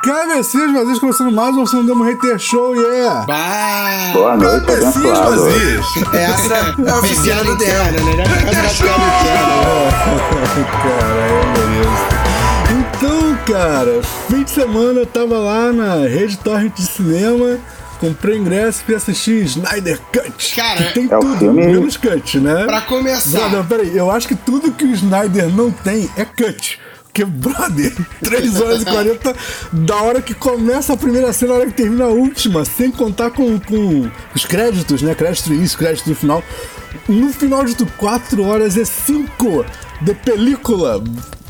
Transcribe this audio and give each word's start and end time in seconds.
Cabecinhas 0.00 0.72
vazias 0.72 0.98
começando 1.00 1.32
mais 1.32 1.56
um 1.56 1.66
Sandemo 1.66 2.04
Hater 2.04 2.38
Show, 2.38 2.72
yeah! 2.76 3.24
Bah! 3.26 4.12
Boa 4.12 4.36
noite, 4.36 4.64
Cabecinhas 4.64 4.96
abençoado. 4.96 5.30
vazias! 5.42 5.86
Essa 6.14 6.54
é 6.54 6.90
a 6.90 6.98
oficina 7.02 7.42
do 7.42 7.58
Terra, 7.58 7.90
né? 7.90 7.98
Não 8.00 8.10
é 8.12 8.24
é 10.86 11.52
beleza. 11.52 11.98
Então, 12.78 13.38
cara, 13.44 14.00
fim 14.30 14.44
de 14.44 14.50
semana 14.52 15.00
eu 15.00 15.06
tava 15.06 15.36
lá 15.36 15.72
na 15.72 15.94
Rede 16.06 16.38
Torrent 16.38 16.74
de 16.76 16.86
Cinema, 16.86 17.58
comprei 17.98 18.38
ingresso 18.38 18.82
e 18.82 18.84
fui 18.84 18.94
assistir 18.94 19.42
Snyder 19.46 19.98
Cut. 20.12 20.54
Cara, 20.54 20.76
que 20.84 20.94
tem 20.94 21.06
é 21.06 21.08
tudo, 21.18 21.38
filme- 21.40 21.66
menos 21.66 21.96
cut, 21.96 22.38
né? 22.38 22.66
Pra 22.66 22.82
começar. 22.82 23.48
Brother, 23.48 23.64
peraí, 23.64 23.96
eu 23.96 24.08
acho 24.12 24.28
que 24.28 24.36
tudo 24.36 24.70
que 24.70 24.84
o 24.84 24.92
Snyder 24.92 25.48
não 25.52 25.72
tem 25.72 26.08
é 26.16 26.24
cut. 26.24 26.78
Porque, 27.18 27.24
brother, 27.24 27.92
3 28.22 28.60
horas 28.60 28.82
e 28.82 28.84
40 28.84 29.36
da 29.72 29.96
hora 29.96 30.22
que 30.22 30.34
começa 30.34 30.92
a 30.92 30.96
primeira 30.96 31.32
cena, 31.32 31.52
da 31.52 31.58
hora 31.58 31.66
que 31.66 31.72
termina 31.72 32.04
a 32.04 32.08
última, 32.08 32.64
sem 32.64 32.90
contar 32.90 33.30
com, 33.30 33.58
com 33.58 34.08
os 34.34 34.44
créditos, 34.44 35.02
né? 35.02 35.14
Crédito 35.14 35.52
início, 35.52 35.76
crédito 35.76 36.08
no 36.08 36.14
final. 36.14 36.44
No 37.08 37.32
final 37.32 37.64
de 37.64 37.74
tudo, 37.74 37.92
4 37.96 38.44
horas 38.44 38.76
e 38.76 38.84
5 38.84 39.64
de 40.00 40.14
película. 40.14 41.02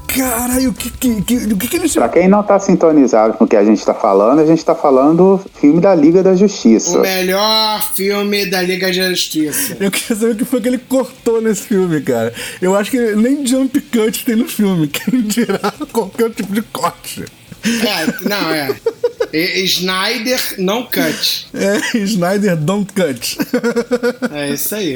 Caralho, 0.09 0.71
o 0.71 0.73
que 0.75 0.91
que, 0.91 1.23
que, 1.23 1.47
que, 1.55 1.69
que 1.69 1.77
eles 1.77 1.95
Pra 1.95 2.09
quem 2.09 2.27
não 2.29 2.43
tá 2.43 2.59
sintonizado 2.59 3.35
com 3.35 3.45
o 3.45 3.49
que 3.49 3.55
a 3.57 3.65
gente 3.65 3.85
tá 3.85 3.95
falando, 3.95 4.41
a 4.41 4.47
gente 4.47 4.65
tá 4.65 4.75
falando 4.75 5.39
do 5.39 5.51
filme 5.61 5.81
da 5.81 5.95
Liga 5.95 6.23
da 6.23 6.35
Justiça. 6.35 6.99
O 6.99 7.03
melhor 7.03 7.83
filme 7.95 8.47
da 8.47 8.63
Liga 8.63 8.87
da 8.87 8.93
Justiça. 8.93 9.77
Eu 9.79 9.91
queria 9.91 10.17
saber 10.17 10.33
o 10.33 10.37
que 10.37 10.45
foi 10.45 10.61
que 10.61 10.69
ele 10.69 10.79
cortou 10.79 11.41
nesse 11.41 11.63
filme, 11.63 12.01
cara. 12.01 12.33
Eu 12.61 12.75
acho 12.75 12.91
que 12.91 12.99
nem 13.17 13.47
jump 13.47 13.81
cut 13.81 14.25
tem 14.25 14.37
no 14.37 14.49
filme. 14.49 14.89
Quem 14.89 15.21
dirá 15.23 15.73
qualquer 15.93 16.31
tipo 16.31 16.53
de 16.53 16.63
corte. 16.63 17.25
É, 17.65 18.29
não, 18.29 18.51
é. 18.51 18.75
E- 19.33 19.65
Snyder 19.65 20.41
não 20.59 20.85
cut. 20.85 21.49
É, 21.53 21.99
Snyder 21.99 22.57
Don't 22.57 22.91
Cut. 22.93 23.39
É 24.33 24.51
isso 24.51 24.75
aí. 24.75 24.95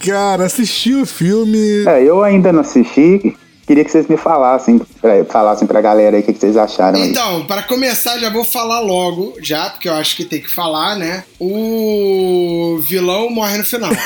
Cara, 0.00 0.44
assisti 0.46 0.94
o 0.94 1.04
filme. 1.06 1.84
É, 1.86 2.02
eu 2.02 2.22
ainda 2.22 2.52
não 2.52 2.60
assisti. 2.60 3.36
Queria 3.66 3.82
que 3.82 3.90
vocês 3.90 4.06
me 4.06 4.18
falassem, 4.18 4.78
pra, 5.00 5.24
falassem 5.24 5.66
pra 5.66 5.80
galera 5.80 6.16
aí 6.16 6.22
o 6.22 6.24
que, 6.24 6.34
que 6.34 6.38
vocês 6.38 6.54
acharam 6.54 7.00
aí. 7.00 7.08
Então, 7.08 7.46
para 7.46 7.62
começar, 7.62 8.18
já 8.18 8.28
vou 8.28 8.44
falar 8.44 8.80
logo, 8.80 9.36
já, 9.40 9.70
porque 9.70 9.88
eu 9.88 9.94
acho 9.94 10.16
que 10.16 10.24
tem 10.24 10.40
que 10.42 10.50
falar, 10.50 10.96
né? 10.96 11.24
O 11.40 12.78
vilão 12.86 13.30
morre 13.30 13.58
no 13.58 13.64
final. 13.64 13.90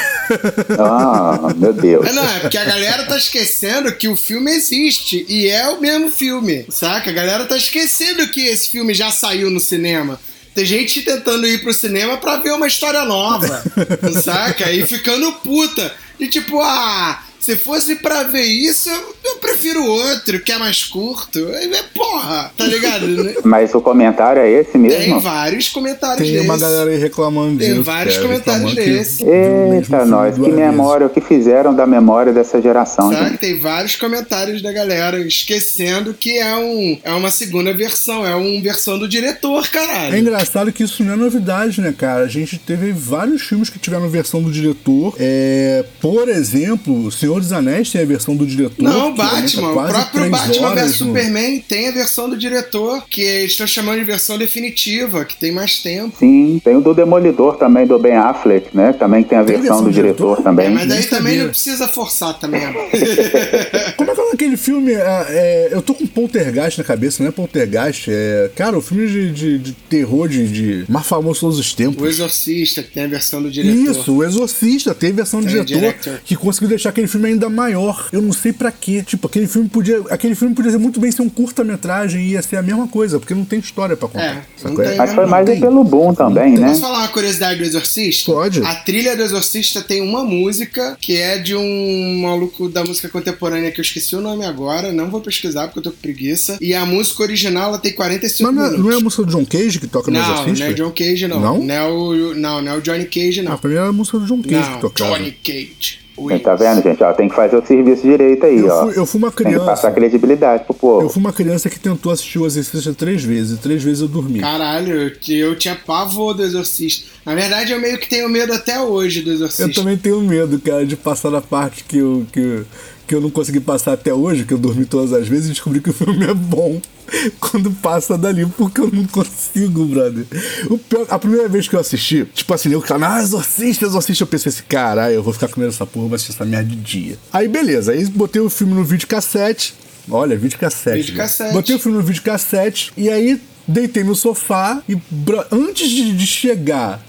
Ah, 0.78 1.54
meu 1.56 1.72
Deus. 1.72 2.14
Não, 2.14 2.22
é 2.22 2.40
porque 2.40 2.58
a 2.58 2.64
galera 2.64 3.06
tá 3.06 3.16
esquecendo 3.16 3.94
que 3.94 4.08
o 4.08 4.14
filme 4.14 4.50
existe 4.52 5.24
e 5.28 5.48
é 5.48 5.68
o 5.68 5.80
mesmo 5.80 6.10
filme, 6.10 6.66
saca? 6.68 7.10
A 7.10 7.12
galera 7.12 7.46
tá 7.46 7.56
esquecendo 7.56 8.28
que 8.28 8.46
esse 8.46 8.68
filme 8.68 8.92
já 8.92 9.10
saiu 9.10 9.50
no 9.50 9.58
cinema. 9.58 10.20
Tem 10.54 10.66
gente 10.66 11.02
tentando 11.02 11.46
ir 11.46 11.62
pro 11.62 11.72
cinema 11.72 12.18
pra 12.18 12.36
ver 12.36 12.52
uma 12.52 12.66
história 12.66 13.04
nova, 13.04 13.62
saca? 14.22 14.70
E 14.70 14.86
ficando 14.86 15.32
puta. 15.32 15.94
E 16.20 16.28
tipo, 16.28 16.60
ah, 16.60 17.22
se 17.40 17.56
fosse 17.56 17.96
pra 17.96 18.24
ver 18.24 18.42
isso, 18.42 18.88
eu, 18.90 19.14
eu 19.24 19.36
prefiro 19.36 19.84
outro, 19.84 20.40
que 20.40 20.52
é 20.52 20.58
mais 20.58 20.84
curto. 20.84 21.38
É, 21.50 21.68
porra, 21.94 22.52
tá 22.56 22.64
ligado? 22.66 23.06
Mas 23.44 23.74
o 23.74 23.80
comentário 23.80 24.40
é 24.42 24.50
esse 24.50 24.72
Tem 24.72 24.80
mesmo? 24.80 25.20
vários 25.20 25.68
comentários 25.68 26.28
Tem 26.28 26.40
uma 26.40 26.54
desses. 26.56 26.60
galera 26.60 26.90
aí 26.90 26.98
reclamando 26.98 27.58
Tem 27.58 27.70
disso. 27.70 27.82
vários 27.82 28.16
cara, 28.16 28.26
comentários 28.28 28.70
que 28.74 28.80
desses. 28.84 29.20
Eita, 29.20 30.04
nós, 30.04 30.34
que 30.36 30.50
memória, 30.50 31.06
o 31.06 31.10
que 31.10 31.20
fizeram 31.20 31.74
da 31.74 31.86
memória 31.86 32.32
dessa 32.32 32.60
geração, 32.60 33.12
Sabe? 33.12 33.30
gente. 33.30 33.38
Tem 33.38 33.58
vários 33.58 33.96
comentários 33.96 34.60
da 34.62 34.72
galera 34.72 35.18
esquecendo 35.20 36.14
que 36.14 36.38
é, 36.38 36.56
um, 36.56 36.98
é 37.02 37.12
uma 37.12 37.30
segunda 37.30 37.72
versão, 37.72 38.26
é 38.26 38.34
uma 38.34 38.60
versão 38.60 38.98
do 38.98 39.08
diretor, 39.08 39.66
caralho. 39.68 40.14
É 40.14 40.18
engraçado 40.18 40.72
que 40.72 40.82
isso 40.82 41.02
não 41.04 41.14
é 41.14 41.16
novidade, 41.16 41.80
né, 41.80 41.94
cara? 41.96 42.24
A 42.24 42.28
gente 42.28 42.58
teve 42.58 42.92
vários 42.92 43.42
filmes 43.42 43.70
que 43.70 43.78
tiveram 43.78 44.08
versão 44.08 44.42
do 44.42 44.50
diretor. 44.50 45.14
É, 45.18 45.84
por 46.00 46.28
exemplo, 46.28 47.06
O 47.06 47.12
Senhor 47.12 47.37
dos 47.40 47.52
Anéis 47.52 47.90
tem 47.90 48.02
a 48.02 48.04
versão 48.04 48.36
do 48.36 48.46
diretor. 48.46 48.82
Não, 48.82 49.14
Batman, 49.14 49.70
o 49.70 49.88
próprio 49.88 50.30
Batman 50.30 50.74
vs 50.74 51.00
no- 51.00 51.06
Superman 51.06 51.60
tem 51.68 51.88
a 51.88 51.92
versão 51.92 52.28
do 52.28 52.36
diretor, 52.36 53.04
que 53.08 53.20
eles 53.22 53.52
estão 53.52 53.66
chamando 53.66 53.98
de 53.98 54.04
versão 54.04 54.36
definitiva, 54.38 55.24
que 55.24 55.36
tem 55.36 55.52
mais 55.52 55.78
tempo. 55.78 56.16
Sim, 56.18 56.60
tem 56.64 56.76
o 56.76 56.80
do 56.80 56.94
Demolidor 56.94 57.56
também, 57.56 57.86
do 57.86 57.98
Ben 57.98 58.14
Affleck, 58.16 58.68
né? 58.76 58.92
Também 58.92 59.22
tem 59.22 59.38
a 59.38 59.44
Tem 59.44 59.56
versão, 59.56 59.62
versão 59.68 59.84
do 59.84 59.90
do 59.90 59.94
diretor, 59.94 60.24
diretor? 60.36 60.42
também. 60.42 60.66
É, 60.66 60.70
mas 60.70 60.88
daí 60.88 60.98
nem 61.00 61.08
também 61.08 61.38
não 61.38 61.48
precisa 61.48 61.88
forçar 61.88 62.38
também. 62.38 62.60
Como 63.96 64.10
é 64.10 64.14
que 64.14 64.20
é 64.20 64.30
aquele 64.32 64.56
filme? 64.56 64.92
é, 64.92 65.26
é, 65.28 65.68
eu 65.72 65.82
tô 65.82 65.94
com 65.94 66.06
Poltergeist 66.06 66.78
na 66.78 66.84
cabeça, 66.84 67.22
não 67.22 67.28
é 67.28 67.32
Poltergeist? 67.32 68.08
É, 68.10 68.50
cara, 68.54 68.76
o 68.76 68.80
filme 68.80 69.06
de, 69.08 69.30
de, 69.32 69.58
de 69.58 69.72
terror 69.72 70.28
de, 70.28 70.46
de 70.48 70.84
mais 70.90 71.06
famoso 71.06 71.34
de 71.34 71.40
todos 71.40 71.58
os 71.58 71.74
tempos. 71.74 72.02
o 72.02 72.06
Exorcista, 72.06 72.82
que 72.82 72.90
tem 72.92 73.04
a 73.04 73.08
versão 73.08 73.42
do 73.42 73.50
diretor. 73.50 73.90
Isso, 73.90 74.12
o 74.14 74.24
Exorcista 74.24 74.94
teve 74.94 75.12
versão 75.14 75.40
do 75.40 75.46
Tem 75.46 75.54
diretor 75.64 75.78
director. 75.80 76.20
que 76.24 76.36
conseguiu 76.36 76.68
deixar 76.68 76.90
aquele 76.90 77.06
filme 77.06 77.17
ainda 77.26 77.48
maior. 77.48 78.08
Eu 78.12 78.22
não 78.22 78.32
sei 78.32 78.52
pra 78.52 78.70
quê. 78.70 79.02
Tipo, 79.02 79.26
aquele 79.26 79.46
filme 79.46 79.68
podia, 79.68 80.00
aquele 80.10 80.34
filme 80.34 80.54
podia 80.54 80.70
ser 80.70 80.78
muito 80.78 81.00
bem 81.00 81.10
ser 81.10 81.22
um 81.22 81.28
curta-metragem 81.28 82.20
e 82.22 82.30
ia 82.32 82.42
ser 82.42 82.56
a 82.56 82.62
mesma 82.62 82.86
coisa, 82.88 83.18
porque 83.18 83.34
não 83.34 83.44
tem 83.44 83.58
história 83.58 83.96
pra 83.96 84.08
contar. 84.08 84.24
É, 84.24 84.42
não 84.64 84.74
tem 84.76 84.96
Mas 84.96 85.12
foi 85.12 85.24
Não 85.24 85.30
mais 85.30 85.46
tem. 85.46 85.60
pelo 85.60 85.82
boom 85.84 86.14
também, 86.14 86.56
né? 86.56 86.68
Posso 86.68 86.80
falar 86.80 86.98
uma 87.00 87.08
curiosidade 87.08 87.58
do 87.58 87.64
Exorcista? 87.64 88.32
Pode. 88.32 88.62
A 88.62 88.74
trilha 88.76 89.16
do 89.16 89.22
Exorcista 89.22 89.82
tem 89.82 90.00
uma 90.02 90.24
música 90.24 90.96
que 91.00 91.16
é 91.16 91.38
de 91.38 91.54
um 91.56 92.18
maluco 92.22 92.68
da 92.68 92.84
música 92.84 93.08
contemporânea 93.08 93.70
que 93.70 93.80
eu 93.80 93.82
esqueci 93.82 94.14
o 94.16 94.20
nome 94.20 94.44
agora, 94.44 94.92
não 94.92 95.10
vou 95.10 95.20
pesquisar 95.20 95.66
porque 95.66 95.78
eu 95.80 95.82
tô 95.84 95.90
com 95.90 95.96
preguiça. 95.98 96.58
E 96.60 96.74
a 96.74 96.84
música 96.86 97.22
original 97.22 97.68
ela 97.68 97.78
tem 97.78 97.92
45 97.92 98.42
Mas 98.52 98.54
não 98.54 98.62
é, 98.62 98.66
minutos. 98.70 98.84
não 98.86 98.92
é 98.92 98.96
a 98.96 99.00
música 99.04 99.22
do 99.24 99.30
John 99.32 99.44
Cage 99.44 99.80
que 99.80 99.86
toca 99.86 100.10
no 100.10 100.18
Não, 100.18 100.24
Exorcista? 100.32 100.64
não 100.64 100.70
é 100.70 100.74
John 100.74 100.90
Cage, 100.90 101.28
não. 101.28 101.40
Não? 101.40 101.64
Não 101.64 101.74
é 101.74 101.84
o, 101.88 102.34
não, 102.34 102.62
não 102.62 102.72
é 102.72 102.76
o 102.76 102.80
Johnny 102.80 103.04
Cage, 103.06 103.42
não. 103.42 103.52
Ah, 103.52 103.58
pra 103.58 103.68
mim 103.70 103.76
era 103.76 103.88
a 103.88 103.92
música 103.92 104.18
do 104.18 104.26
John 104.26 104.42
Cage 104.42 104.64
que 104.64 104.70
não, 104.70 104.80
tocava. 104.80 105.16
Johnny 105.18 105.32
Cage. 105.32 106.07
Você 106.20 106.38
Tá 106.38 106.54
vendo, 106.54 106.82
gente? 106.82 107.02
Ó, 107.02 107.12
tem 107.12 107.28
que 107.28 107.34
fazer 107.34 107.56
o 107.56 107.64
serviço 107.66 108.02
direito 108.02 108.44
aí, 108.46 108.58
Eu 108.58 108.68
ó. 108.68 108.84
fui, 108.86 108.98
eu 108.98 109.06
fui 109.06 109.18
uma 109.18 109.30
Tem 109.30 109.36
que 109.38 109.44
criança. 109.44 109.64
passar 109.66 109.90
credibilidade 109.92 110.64
pro 110.64 110.74
povo. 110.74 111.02
Eu 111.02 111.08
fui 111.08 111.20
uma 111.20 111.32
criança 111.32 111.68
que 111.70 111.78
tentou 111.78 112.10
assistir 112.12 112.38
o 112.38 112.46
Exorcista 112.46 112.92
três 112.94 113.22
vezes, 113.22 113.58
e 113.58 113.60
três 113.60 113.82
vezes 113.82 114.00
eu 114.02 114.08
dormi. 114.08 114.40
Caralho, 114.40 115.12
eu, 115.28 115.36
eu 115.36 115.56
tinha 115.56 115.74
pavor 115.76 116.34
do 116.34 116.42
Exorcista. 116.42 117.08
Na 117.24 117.34
verdade, 117.34 117.72
eu 117.72 117.80
meio 117.80 117.98
que 117.98 118.08
tenho 118.08 118.28
medo 118.28 118.52
até 118.52 118.80
hoje 118.80 119.22
do 119.22 119.30
Exorcista. 119.32 119.64
Eu 119.70 119.74
também 119.74 119.96
tenho 119.96 120.20
medo, 120.20 120.58
cara, 120.58 120.84
de 120.86 120.96
passar 120.96 121.30
da 121.30 121.40
parte 121.40 121.84
que 121.84 121.98
eu, 121.98 122.26
que, 122.32 122.62
que 123.08 123.14
eu 123.14 123.20
não 123.22 123.30
consegui 123.30 123.58
passar 123.58 123.94
até 123.94 124.12
hoje, 124.12 124.44
que 124.44 124.52
eu 124.52 124.58
dormi 124.58 124.84
todas 124.84 125.14
as 125.14 125.26
vezes 125.26 125.46
e 125.46 125.52
descobri 125.52 125.80
que 125.80 125.88
o 125.88 125.94
filme 125.94 126.26
é 126.26 126.34
bom 126.34 126.78
quando 127.40 127.70
passa 127.70 128.18
dali, 128.18 128.44
porque 128.44 128.82
eu 128.82 128.90
não 128.92 129.06
consigo, 129.06 129.86
brother. 129.86 130.26
O 130.68 130.76
pior, 130.76 131.06
a 131.08 131.18
primeira 131.18 131.48
vez 131.48 131.66
que 131.66 131.74
eu 131.74 131.80
assisti, 131.80 132.26
tipo 132.26 132.52
assim, 132.52 132.70
eu 132.70 132.82
ficava, 132.82 133.14
ah, 133.14 133.22
exorcista, 133.22 133.86
exorcista, 133.86 134.22
eu 134.22 134.26
pensei 134.26 134.50
assim, 134.50 134.62
caralho, 134.68 135.14
eu 135.14 135.22
vou 135.22 135.32
ficar 135.32 135.48
comendo 135.48 135.72
essa 135.72 135.86
porra, 135.86 136.06
vou 136.06 136.14
assistir 136.16 136.34
essa 136.34 136.44
merda 136.44 136.68
de 136.68 136.76
dia. 136.76 137.18
Aí 137.32 137.48
beleza, 137.48 137.92
aí 137.92 138.04
botei 138.04 138.42
o 138.42 138.50
filme 138.50 138.74
no 138.74 138.84
videocassete. 138.84 139.74
Olha, 140.10 140.36
videocassete. 140.36 140.98
Videocassete. 140.98 141.42
velho. 141.44 141.54
Botei 141.54 141.76
o 141.76 141.78
filme 141.78 141.96
no 141.96 142.04
videocassete 142.04 142.92
e 142.94 143.08
aí 143.08 143.40
deitei 143.66 144.04
no 144.04 144.14
sofá 144.14 144.82
e 144.86 144.96
bro, 145.10 145.42
antes 145.50 145.88
de, 145.88 146.12
de 146.14 146.26
chegar 146.26 147.02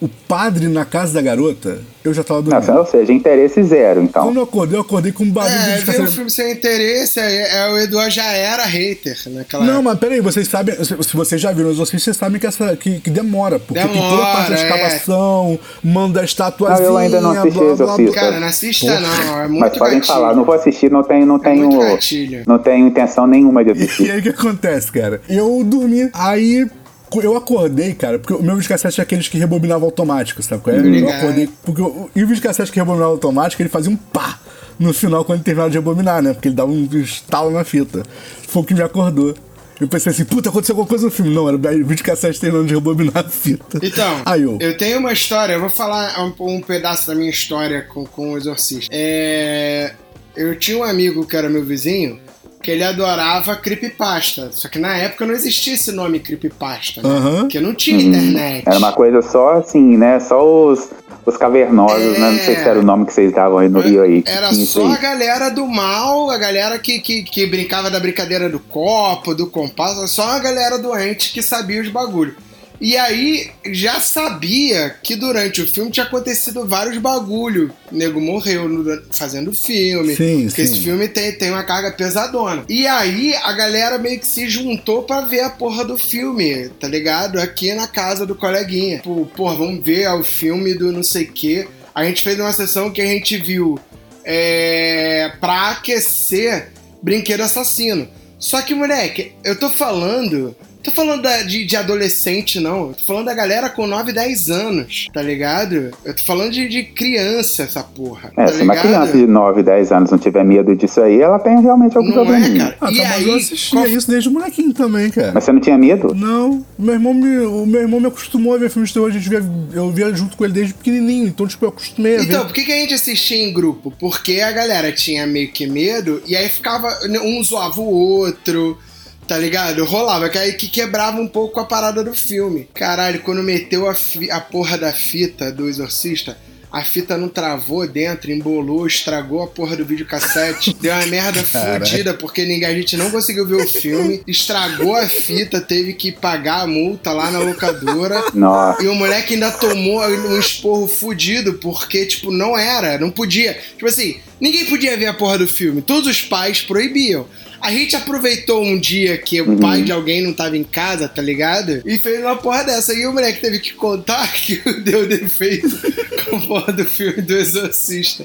o 0.00 0.08
padre 0.08 0.68
na 0.68 0.84
casa 0.84 1.14
da 1.14 1.22
garota, 1.22 1.80
eu 2.08 2.14
já 2.14 2.22
tava 2.24 2.42
dormindo. 2.42 2.66
Nossa, 2.66 2.78
ou 2.78 2.86
seja, 2.86 3.12
interesse 3.12 3.62
zero, 3.62 4.02
então. 4.02 4.24
Quando 4.24 4.36
eu 4.36 4.42
acordei, 4.42 4.76
eu 4.76 4.82
acordei 4.82 5.12
com 5.12 5.24
um 5.24 5.30
barulho 5.30 5.54
É, 5.54 5.76
de 5.78 5.84
ver 5.84 5.90
o 5.92 5.94
cassete. 5.94 6.10
filme 6.14 6.30
sem 6.30 6.52
interesse, 6.52 7.20
é, 7.20 7.56
é, 7.58 7.70
o 7.72 7.78
Eduardo 7.78 8.10
já 8.10 8.24
era 8.32 8.64
hater 8.64 9.16
naquela 9.26 9.64
Não, 9.64 9.72
época. 9.74 9.88
mas 9.90 9.98
peraí, 9.98 10.20
vocês 10.20 10.48
sabem, 10.48 10.74
se 10.84 11.16
vocês 11.16 11.40
já 11.40 11.52
viram 11.52 11.68
os 11.70 11.76
Exorcista, 11.76 12.04
vocês 12.04 12.16
sabem 12.16 12.40
que, 12.40 12.46
essa, 12.46 12.76
que, 12.76 13.00
que 13.00 13.10
demora, 13.10 13.58
porque 13.58 13.80
tem 13.80 13.92
toda 14.10 14.22
a 14.22 14.26
parte 14.26 14.50
da 14.50 14.56
Demora, 14.56 14.76
é. 14.80 14.86
escavação, 14.86 15.58
manda 15.82 16.20
a 16.20 16.24
estatuazinha, 16.24 16.86
Não, 16.88 16.94
eu 16.94 16.96
ainda 16.98 17.20
não 17.20 17.30
assisti 17.32 17.58
blá, 17.58 17.74
blá, 17.76 17.96
blá. 17.96 18.12
Cara, 18.12 18.40
não 18.40 18.46
assista 18.48 19.00
não, 19.00 19.40
é 19.40 19.48
muito 19.48 19.60
Mas 19.60 19.72
podem 19.78 19.94
gatilho. 19.98 20.06
falar, 20.06 20.34
não 20.34 20.44
vou 20.44 20.54
assistir, 20.54 20.90
não 20.90 21.02
tenho, 21.02 21.26
não 21.26 21.38
tenho, 21.38 21.68
muito 21.68 21.78
gatilho. 21.86 22.42
não 22.46 22.58
tenho 22.58 22.86
intenção 22.86 23.26
nenhuma 23.26 23.64
de 23.64 23.70
E 23.70 23.72
assistir. 23.72 24.10
aí 24.10 24.18
o 24.20 24.22
que 24.22 24.28
acontece, 24.30 24.90
cara? 24.92 25.20
Eu 25.28 25.62
dormi, 25.64 26.10
aí 26.12 26.66
eu 27.14 27.36
acordei, 27.36 27.94
cara, 27.94 28.18
porque 28.18 28.34
o 28.34 28.42
meu 28.42 28.56
videocassete 28.56 29.00
é 29.00 29.02
aqueles 29.02 29.28
que 29.28 29.38
rebobinava 29.38 29.84
automático, 29.84 30.42
sabe 30.42 30.62
qual 30.62 30.76
é? 30.76 30.80
Eu 30.80 31.08
acordei, 31.08 31.48
porque 31.64 31.80
o, 31.80 32.10
e 32.14 32.22
o 32.22 32.26
videocassete 32.26 32.70
que 32.70 32.78
rebobinava 32.78 33.12
automático, 33.12 33.62
ele 33.62 33.68
fazia 33.68 33.90
um 33.90 33.96
pá 33.96 34.38
no 34.78 34.92
final 34.92 35.24
quando 35.24 35.38
ele 35.38 35.44
terminava 35.44 35.70
de 35.70 35.78
rebobinar, 35.78 36.22
né? 36.22 36.32
Porque 36.32 36.48
ele 36.48 36.54
dava 36.54 36.70
um 36.70 36.84
estalo 36.92 37.50
na 37.50 37.64
fita. 37.64 38.02
Foi 38.48 38.62
o 38.62 38.64
que 38.64 38.74
me 38.74 38.82
acordou. 38.82 39.34
Eu 39.80 39.88
pensei 39.88 40.10
assim, 40.10 40.24
puta, 40.24 40.48
aconteceu 40.48 40.72
alguma 40.72 40.88
coisa 40.88 41.04
no 41.04 41.10
filme. 41.10 41.34
Não, 41.34 41.48
era 41.48 41.56
o 41.56 41.60
videocassete 41.60 42.40
terminando 42.40 42.66
de 42.66 42.74
rebobinar 42.74 43.18
a 43.18 43.28
fita. 43.28 43.78
Então, 43.82 44.22
Aí 44.24 44.42
eu, 44.42 44.56
eu 44.60 44.76
tenho 44.76 44.98
uma 44.98 45.12
história, 45.12 45.52
eu 45.52 45.60
vou 45.60 45.68
falar 45.68 46.18
um, 46.24 46.34
um 46.56 46.60
pedaço 46.60 47.06
da 47.06 47.14
minha 47.14 47.30
história 47.30 47.82
com, 47.82 48.06
com 48.06 48.32
o 48.32 48.36
Exorcista. 48.38 48.88
É, 48.90 49.92
eu 50.34 50.58
tinha 50.58 50.78
um 50.78 50.84
amigo 50.84 51.26
que 51.26 51.36
era 51.36 51.48
meu 51.48 51.64
vizinho, 51.64 52.18
que 52.66 52.72
ele 52.72 52.82
adorava 52.82 53.54
creepypasta. 53.54 54.50
Só 54.50 54.66
que 54.66 54.76
na 54.76 54.96
época 54.96 55.24
não 55.24 55.32
existia 55.32 55.74
esse 55.74 55.92
nome 55.92 56.18
creepypasta, 56.18 57.00
né? 57.00 57.08
Aham. 57.08 57.40
Porque 57.42 57.60
não 57.60 57.72
tinha 57.72 58.02
internet. 58.02 58.64
Era 58.66 58.76
uma 58.76 58.92
coisa 58.92 59.22
só 59.22 59.52
assim, 59.52 59.96
né? 59.96 60.18
Só 60.18 60.42
os, 60.44 60.88
Os 61.24 61.36
cavernosos, 61.36 62.18
né? 62.18 62.32
Não 62.32 62.38
sei 62.40 62.56
se 62.56 62.68
era 62.68 62.80
o 62.80 62.82
nome 62.82 63.06
que 63.06 63.12
vocês 63.12 63.32
davam 63.32 63.58
aí 63.58 63.68
no 63.68 63.78
Rio 63.78 64.02
aí. 64.02 64.24
Era 64.26 64.52
só 64.52 64.84
aí. 64.84 64.94
a 64.94 64.96
galera 64.96 65.48
do 65.48 65.64
mal, 65.64 66.28
a 66.28 66.36
galera 66.38 66.76
que, 66.76 66.98
que, 66.98 67.22
que 67.22 67.46
brincava 67.46 67.88
da 67.88 68.00
brincadeira 68.00 68.48
do 68.48 68.58
copo, 68.58 69.32
do 69.32 69.46
compasso, 69.46 70.08
só 70.08 70.30
a 70.30 70.40
galera 70.40 70.76
doente 70.76 71.32
que 71.32 71.42
sabia 71.42 71.80
os 71.80 71.88
bagulhos. 71.88 72.34
E 72.80 72.96
aí, 72.96 73.50
já 73.72 74.00
sabia 74.00 74.94
que 75.02 75.16
durante 75.16 75.62
o 75.62 75.66
filme 75.66 75.90
tinha 75.90 76.04
acontecido 76.06 76.66
vários 76.66 76.98
bagulho. 76.98 77.72
O 77.90 77.94
nego 77.96 78.20
morreu 78.20 78.68
no- 78.68 79.02
fazendo 79.12 79.52
filme. 79.52 80.14
Sim, 80.14 80.46
porque 80.46 80.66
sim. 80.66 80.72
esse 80.74 80.84
filme 80.84 81.08
tem, 81.08 81.32
tem 81.32 81.50
uma 81.50 81.64
carga 81.64 81.90
pesadona. 81.92 82.64
E 82.68 82.86
aí, 82.86 83.34
a 83.34 83.52
galera 83.52 83.98
meio 83.98 84.18
que 84.20 84.26
se 84.26 84.48
juntou 84.48 85.02
pra 85.04 85.22
ver 85.22 85.40
a 85.40 85.50
porra 85.50 85.84
do 85.84 85.96
filme, 85.96 86.68
tá 86.80 86.86
ligado? 86.88 87.40
Aqui 87.40 87.72
na 87.74 87.86
casa 87.86 88.26
do 88.26 88.34
coleguinha. 88.34 88.96
Tipo, 88.98 89.26
porra, 89.36 89.54
vamos 89.56 89.84
ver 89.84 90.08
o 90.08 90.22
filme 90.22 90.74
do 90.74 90.92
não 90.92 91.02
sei 91.02 91.24
o 91.24 91.32
quê. 91.32 91.66
A 91.94 92.04
gente 92.04 92.22
fez 92.22 92.38
uma 92.38 92.52
sessão 92.52 92.90
que 92.90 93.00
a 93.00 93.06
gente 93.06 93.36
viu 93.38 93.78
é, 94.24 95.32
pra 95.40 95.70
aquecer 95.70 96.68
Brinquedo 97.02 97.40
Assassino. 97.42 98.08
Só 98.38 98.60
que, 98.60 98.74
moleque, 98.74 99.32
eu 99.44 99.58
tô 99.58 99.70
falando. 99.70 100.54
Tô 100.86 100.90
falando 100.92 101.22
da- 101.22 101.42
de, 101.42 101.64
de 101.64 101.76
adolescente, 101.76 102.58
não. 102.60 102.88
Eu 102.88 102.94
tô 102.94 103.04
falando 103.04 103.26
da 103.26 103.34
galera 103.34 103.68
com 103.68 103.86
9, 103.86 104.12
10 104.12 104.50
anos, 104.50 105.08
tá 105.12 105.20
ligado? 105.20 105.90
Eu 106.04 106.14
tô 106.16 106.22
falando 106.22 106.52
de, 106.52 106.68
de 106.68 106.82
criança, 106.84 107.64
essa 107.64 107.82
porra. 107.82 108.32
É, 108.36 108.44
tá 108.46 108.52
se 108.52 108.62
uma 108.62 108.74
ligado? 108.74 108.86
criança 108.88 109.12
de 109.18 109.26
9, 109.26 109.62
10 109.62 109.92
anos 109.92 110.10
não 110.10 110.18
tiver 110.18 110.44
medo 110.44 110.74
disso 110.74 111.00
aí, 111.00 111.20
ela 111.20 111.38
tem 111.38 111.60
realmente 111.60 111.96
algum 111.96 112.10
Não 112.10 112.22
é, 112.22 112.24
probleminha. 112.24 112.64
cara. 112.64 112.76
Ah, 112.80 112.92
E 112.92 112.96
tá, 112.96 113.02
mas 113.04 113.12
aí, 113.12 113.28
eu 113.28 113.36
assistia 113.36 113.80
qual- 113.80 113.88
isso 113.88 114.08
desde 114.10 114.30
molequinho 114.30 114.72
também, 114.72 115.10
cara. 115.10 115.32
Mas 115.34 115.44
você 115.44 115.52
não 115.52 115.60
tinha 115.60 115.76
medo? 115.76 116.14
Não, 116.14 116.64
meu 116.78 116.94
irmão 116.94 117.12
me, 117.14 117.38
o 117.46 117.66
meu 117.66 117.80
irmão 117.82 118.00
me 118.00 118.06
acostumou 118.06 118.54
a 118.54 118.58
ver 118.58 118.70
filmes 118.70 118.90
de 118.90 118.94
terror, 118.94 119.08
a 119.10 119.12
gente 119.12 119.28
via, 119.28 119.42
eu 119.72 119.90
via 119.90 120.14
junto 120.14 120.36
com 120.36 120.44
ele 120.44 120.54
desde 120.54 120.74
pequenininho, 120.74 121.26
então 121.26 121.46
tipo, 121.46 121.64
eu 121.64 121.70
acostumei 121.70 122.16
a 122.18 122.22
Então, 122.22 122.40
ver. 122.40 122.46
por 122.46 122.54
que, 122.54 122.64
que 122.64 122.72
a 122.72 122.76
gente 122.76 122.94
assistia 122.94 123.36
em 123.36 123.52
grupo? 123.52 123.92
Porque 123.98 124.40
a 124.40 124.52
galera 124.52 124.92
tinha 124.92 125.26
meio 125.26 125.48
que 125.50 125.66
medo 125.66 126.22
e 126.26 126.36
aí 126.36 126.48
ficava. 126.48 126.86
Um 127.24 127.42
zoava 127.42 127.80
o 127.80 127.84
outro, 127.88 128.78
tá 129.26 129.36
ligado? 129.38 129.84
Rolava, 129.84 130.28
que 130.28 130.38
aí 130.38 130.52
que 130.54 130.68
quebrava 130.68 131.20
um 131.20 131.28
pouco 131.28 131.58
a 131.60 131.64
parada 131.64 132.02
do 132.04 132.14
filme. 132.14 132.68
Caralho, 132.74 133.20
quando 133.20 133.42
meteu 133.42 133.88
a, 133.88 133.94
fi- 133.94 134.30
a 134.30 134.40
porra 134.40 134.76
da 134.78 134.92
fita 134.92 135.50
do 135.52 135.68
exorcista. 135.68 136.36
A 136.72 136.82
fita 136.82 137.16
não 137.16 137.28
travou 137.28 137.86
dentro, 137.86 138.30
embolou, 138.30 138.86
estragou 138.86 139.40
a 139.42 139.46
porra 139.46 139.76
do 139.76 139.84
videocassete. 139.86 140.76
Deu 140.78 140.92
uma 140.92 141.06
merda 141.06 141.42
Caralho. 141.50 141.86
fodida, 141.86 142.12
porque 142.12 142.44
ninguém, 142.44 142.68
a 142.68 142.74
gente 142.74 142.96
não 142.98 143.10
conseguiu 143.10 143.46
ver 143.46 143.54
o 143.62 143.68
filme. 143.68 144.20
Estragou 144.26 144.94
a 144.94 145.06
fita, 145.06 145.58
teve 145.60 145.94
que 145.94 146.12
pagar 146.12 146.62
a 146.62 146.66
multa 146.66 147.12
lá 147.12 147.30
na 147.30 147.38
locadora. 147.38 148.22
Nossa. 148.34 148.82
E 148.82 148.88
o 148.88 148.94
moleque 148.94 149.34
ainda 149.34 149.50
tomou 149.52 150.02
um 150.02 150.38
esporro 150.38 150.86
fudido, 150.86 151.54
porque, 151.54 152.04
tipo, 152.04 152.30
não 152.30 152.58
era, 152.58 152.98
não 152.98 153.10
podia. 153.10 153.54
Tipo 153.54 153.86
assim, 153.86 154.16
ninguém 154.38 154.66
podia 154.66 154.96
ver 154.98 155.06
a 155.06 155.14
porra 155.14 155.38
do 155.38 155.48
filme. 155.48 155.80
Todos 155.80 156.10
os 156.10 156.20
pais 156.20 156.60
proibiam. 156.60 157.26
A 157.66 157.70
gente 157.72 157.96
aproveitou 157.96 158.62
um 158.62 158.78
dia 158.78 159.18
que 159.18 159.42
o 159.42 159.56
pai 159.56 159.82
de 159.82 159.90
alguém 159.90 160.22
não 160.22 160.32
tava 160.32 160.56
em 160.56 160.62
casa, 160.62 161.08
tá 161.08 161.20
ligado? 161.20 161.82
E 161.84 161.98
fez 161.98 162.20
uma 162.20 162.36
porra 162.36 162.62
dessa. 162.62 162.94
E 162.94 163.04
o 163.04 163.12
moleque 163.12 163.40
teve 163.40 163.58
que 163.58 163.74
contar 163.74 164.30
que 164.40 164.58
deu 164.82 165.08
defeito 165.08 165.76
com 166.30 166.36
a 166.36 166.40
porra 166.42 166.72
do 166.72 166.84
filme 166.84 167.20
do 167.20 167.36
Exorcista 167.36 168.24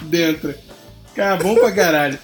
dentro. 0.00 0.52
Cara, 1.14 1.36
bom 1.36 1.54
pra 1.54 1.70
caralho. 1.70 2.18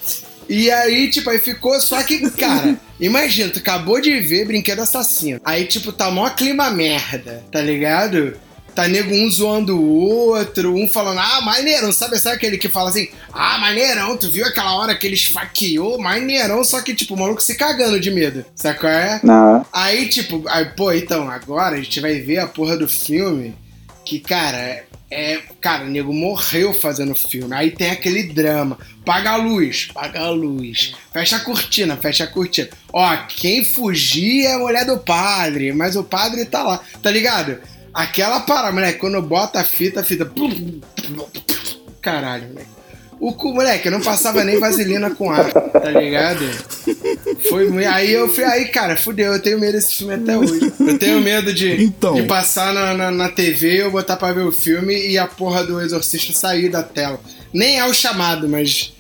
E 0.49 0.69
aí, 0.69 1.09
tipo, 1.09 1.31
aí 1.31 1.39
ficou. 1.39 1.81
Só 1.81 2.03
que, 2.03 2.29
cara, 2.33 2.77
imagina, 2.99 3.49
tu 3.49 3.61
acabou 3.61 4.01
de 4.01 4.19
ver 4.19 4.45
Brinquedo 4.45 4.83
Assassino. 4.83 5.41
Aí, 5.45 5.67
tipo, 5.67 5.93
tá 5.93 6.11
mó 6.11 6.29
clima 6.31 6.69
merda, 6.73 7.45
tá 7.53 7.61
ligado? 7.61 8.37
Tá 8.77 8.87
nego 8.87 9.15
um 9.15 9.31
zoando 9.31 9.81
o 9.81 10.29
outro, 10.29 10.75
um 10.75 10.87
falando, 10.87 11.19
ah, 11.19 11.41
maneirão, 11.41 11.91
sabe, 11.91 12.19
sabe 12.19 12.37
aquele 12.37 12.59
que 12.59 12.69
fala 12.69 12.91
assim, 12.91 13.09
ah, 13.33 13.57
maneirão, 13.57 14.19
tu 14.19 14.31
viu 14.31 14.45
aquela 14.45 14.77
hora 14.77 14.95
que 14.95 15.07
ele 15.07 15.17
esfaqueou? 15.17 15.99
Maneirão, 15.99 16.63
só 16.63 16.83
que, 16.83 16.95
tipo, 16.95 17.15
o 17.15 17.19
maluco 17.19 17.43
se 17.43 17.57
cagando 17.57 17.99
de 17.99 18.11
medo, 18.11 18.45
sabe 18.55 18.79
qual 18.79 18.93
é? 18.93 19.19
Não. 19.23 19.65
Aí, 19.73 20.11
tipo, 20.11 20.45
aí, 20.47 20.67
pô, 20.77 20.93
então, 20.93 21.31
agora 21.31 21.77
a 21.77 21.81
gente 21.81 21.99
vai 22.01 22.21
ver 22.21 22.39
a 22.39 22.47
porra 22.47 22.77
do 22.77 22.87
filme 22.87 23.57
que, 24.05 24.21
cara, 24.21 24.59
é. 24.59 24.85
é- 25.11 25.43
cara, 25.61 25.85
o 25.85 25.89
nego 25.89 26.13
morreu 26.13 26.75
fazendo 26.75 27.15
filme. 27.15 27.55
Aí 27.55 27.71
tem 27.71 27.91
aquele 27.91 28.25
drama. 28.25 28.79
Paga 29.05 29.31
a 29.31 29.37
luz, 29.37 29.89
paga 29.93 30.21
a 30.21 30.31
luz. 30.31 30.95
Fecha 31.13 31.37
a 31.37 31.41
cortina, 31.41 31.97
fecha 31.97 32.25
a 32.25 32.27
cortina. 32.27 32.69
Ó, 32.93 33.17
quem 33.27 33.65
fugir 33.65 34.45
é 34.45 34.55
a 34.55 34.59
mulher 34.59 34.85
do 34.85 34.99
padre, 34.99 35.73
mas 35.73 35.97
o 35.97 36.05
padre 36.05 36.45
tá 36.45 36.63
lá, 36.63 36.81
tá 37.03 37.11
ligado? 37.11 37.59
Aquela 37.97 38.41
parada, 38.41 38.73
moleque, 38.75 38.99
quando 38.99 39.23
bota 39.23 39.59
a 39.59 39.65
fita, 39.65 40.01
a 40.01 40.05
fita. 40.05 40.31
Caralho, 42.03 42.49
moleque. 42.49 42.69
O 43.19 43.33
cu, 43.33 43.55
moleque, 43.55 43.87
eu 43.89 43.93
não 43.93 44.03
passava 44.03 44.45
nem 44.45 44.61
vaselina 44.61 45.09
com 45.09 45.31
ar, 45.31 45.51
tá 45.51 45.91
ligado? 45.91 46.45
Foi. 47.49 47.87
Aí 47.87 48.13
eu 48.13 48.29
fui, 48.29 48.45
aí, 48.45 48.67
cara, 48.69 48.95
fudeu, 48.95 49.33
eu 49.33 49.41
tenho 49.41 49.59
medo 49.59 49.73
desse 49.73 49.95
filme 49.95 50.13
até 50.13 50.37
hoje. 50.37 50.71
Eu 50.79 50.99
tenho 50.99 51.23
medo 51.23 51.55
de, 51.55 51.83
Então. 51.83 52.15
de 52.15 52.25
passar 52.25 52.75
na, 52.75 52.93
na, 52.93 53.11
na 53.11 53.29
TV, 53.31 53.81
eu 53.81 53.91
botar 53.91 54.17
pra 54.19 54.33
ver 54.35 54.45
o 54.45 54.53
filme 54.53 54.95
e 55.09 55.17
a 55.17 55.27
porra 55.27 55.65
do 55.65 55.81
exorcista 55.81 56.35
sair 56.35 56.69
da 56.69 56.83
tela. 56.83 57.19
Nem 57.55 57.79
é 57.79 57.87
o 57.87 57.95
chamado, 57.95 58.47
mas 58.47 58.93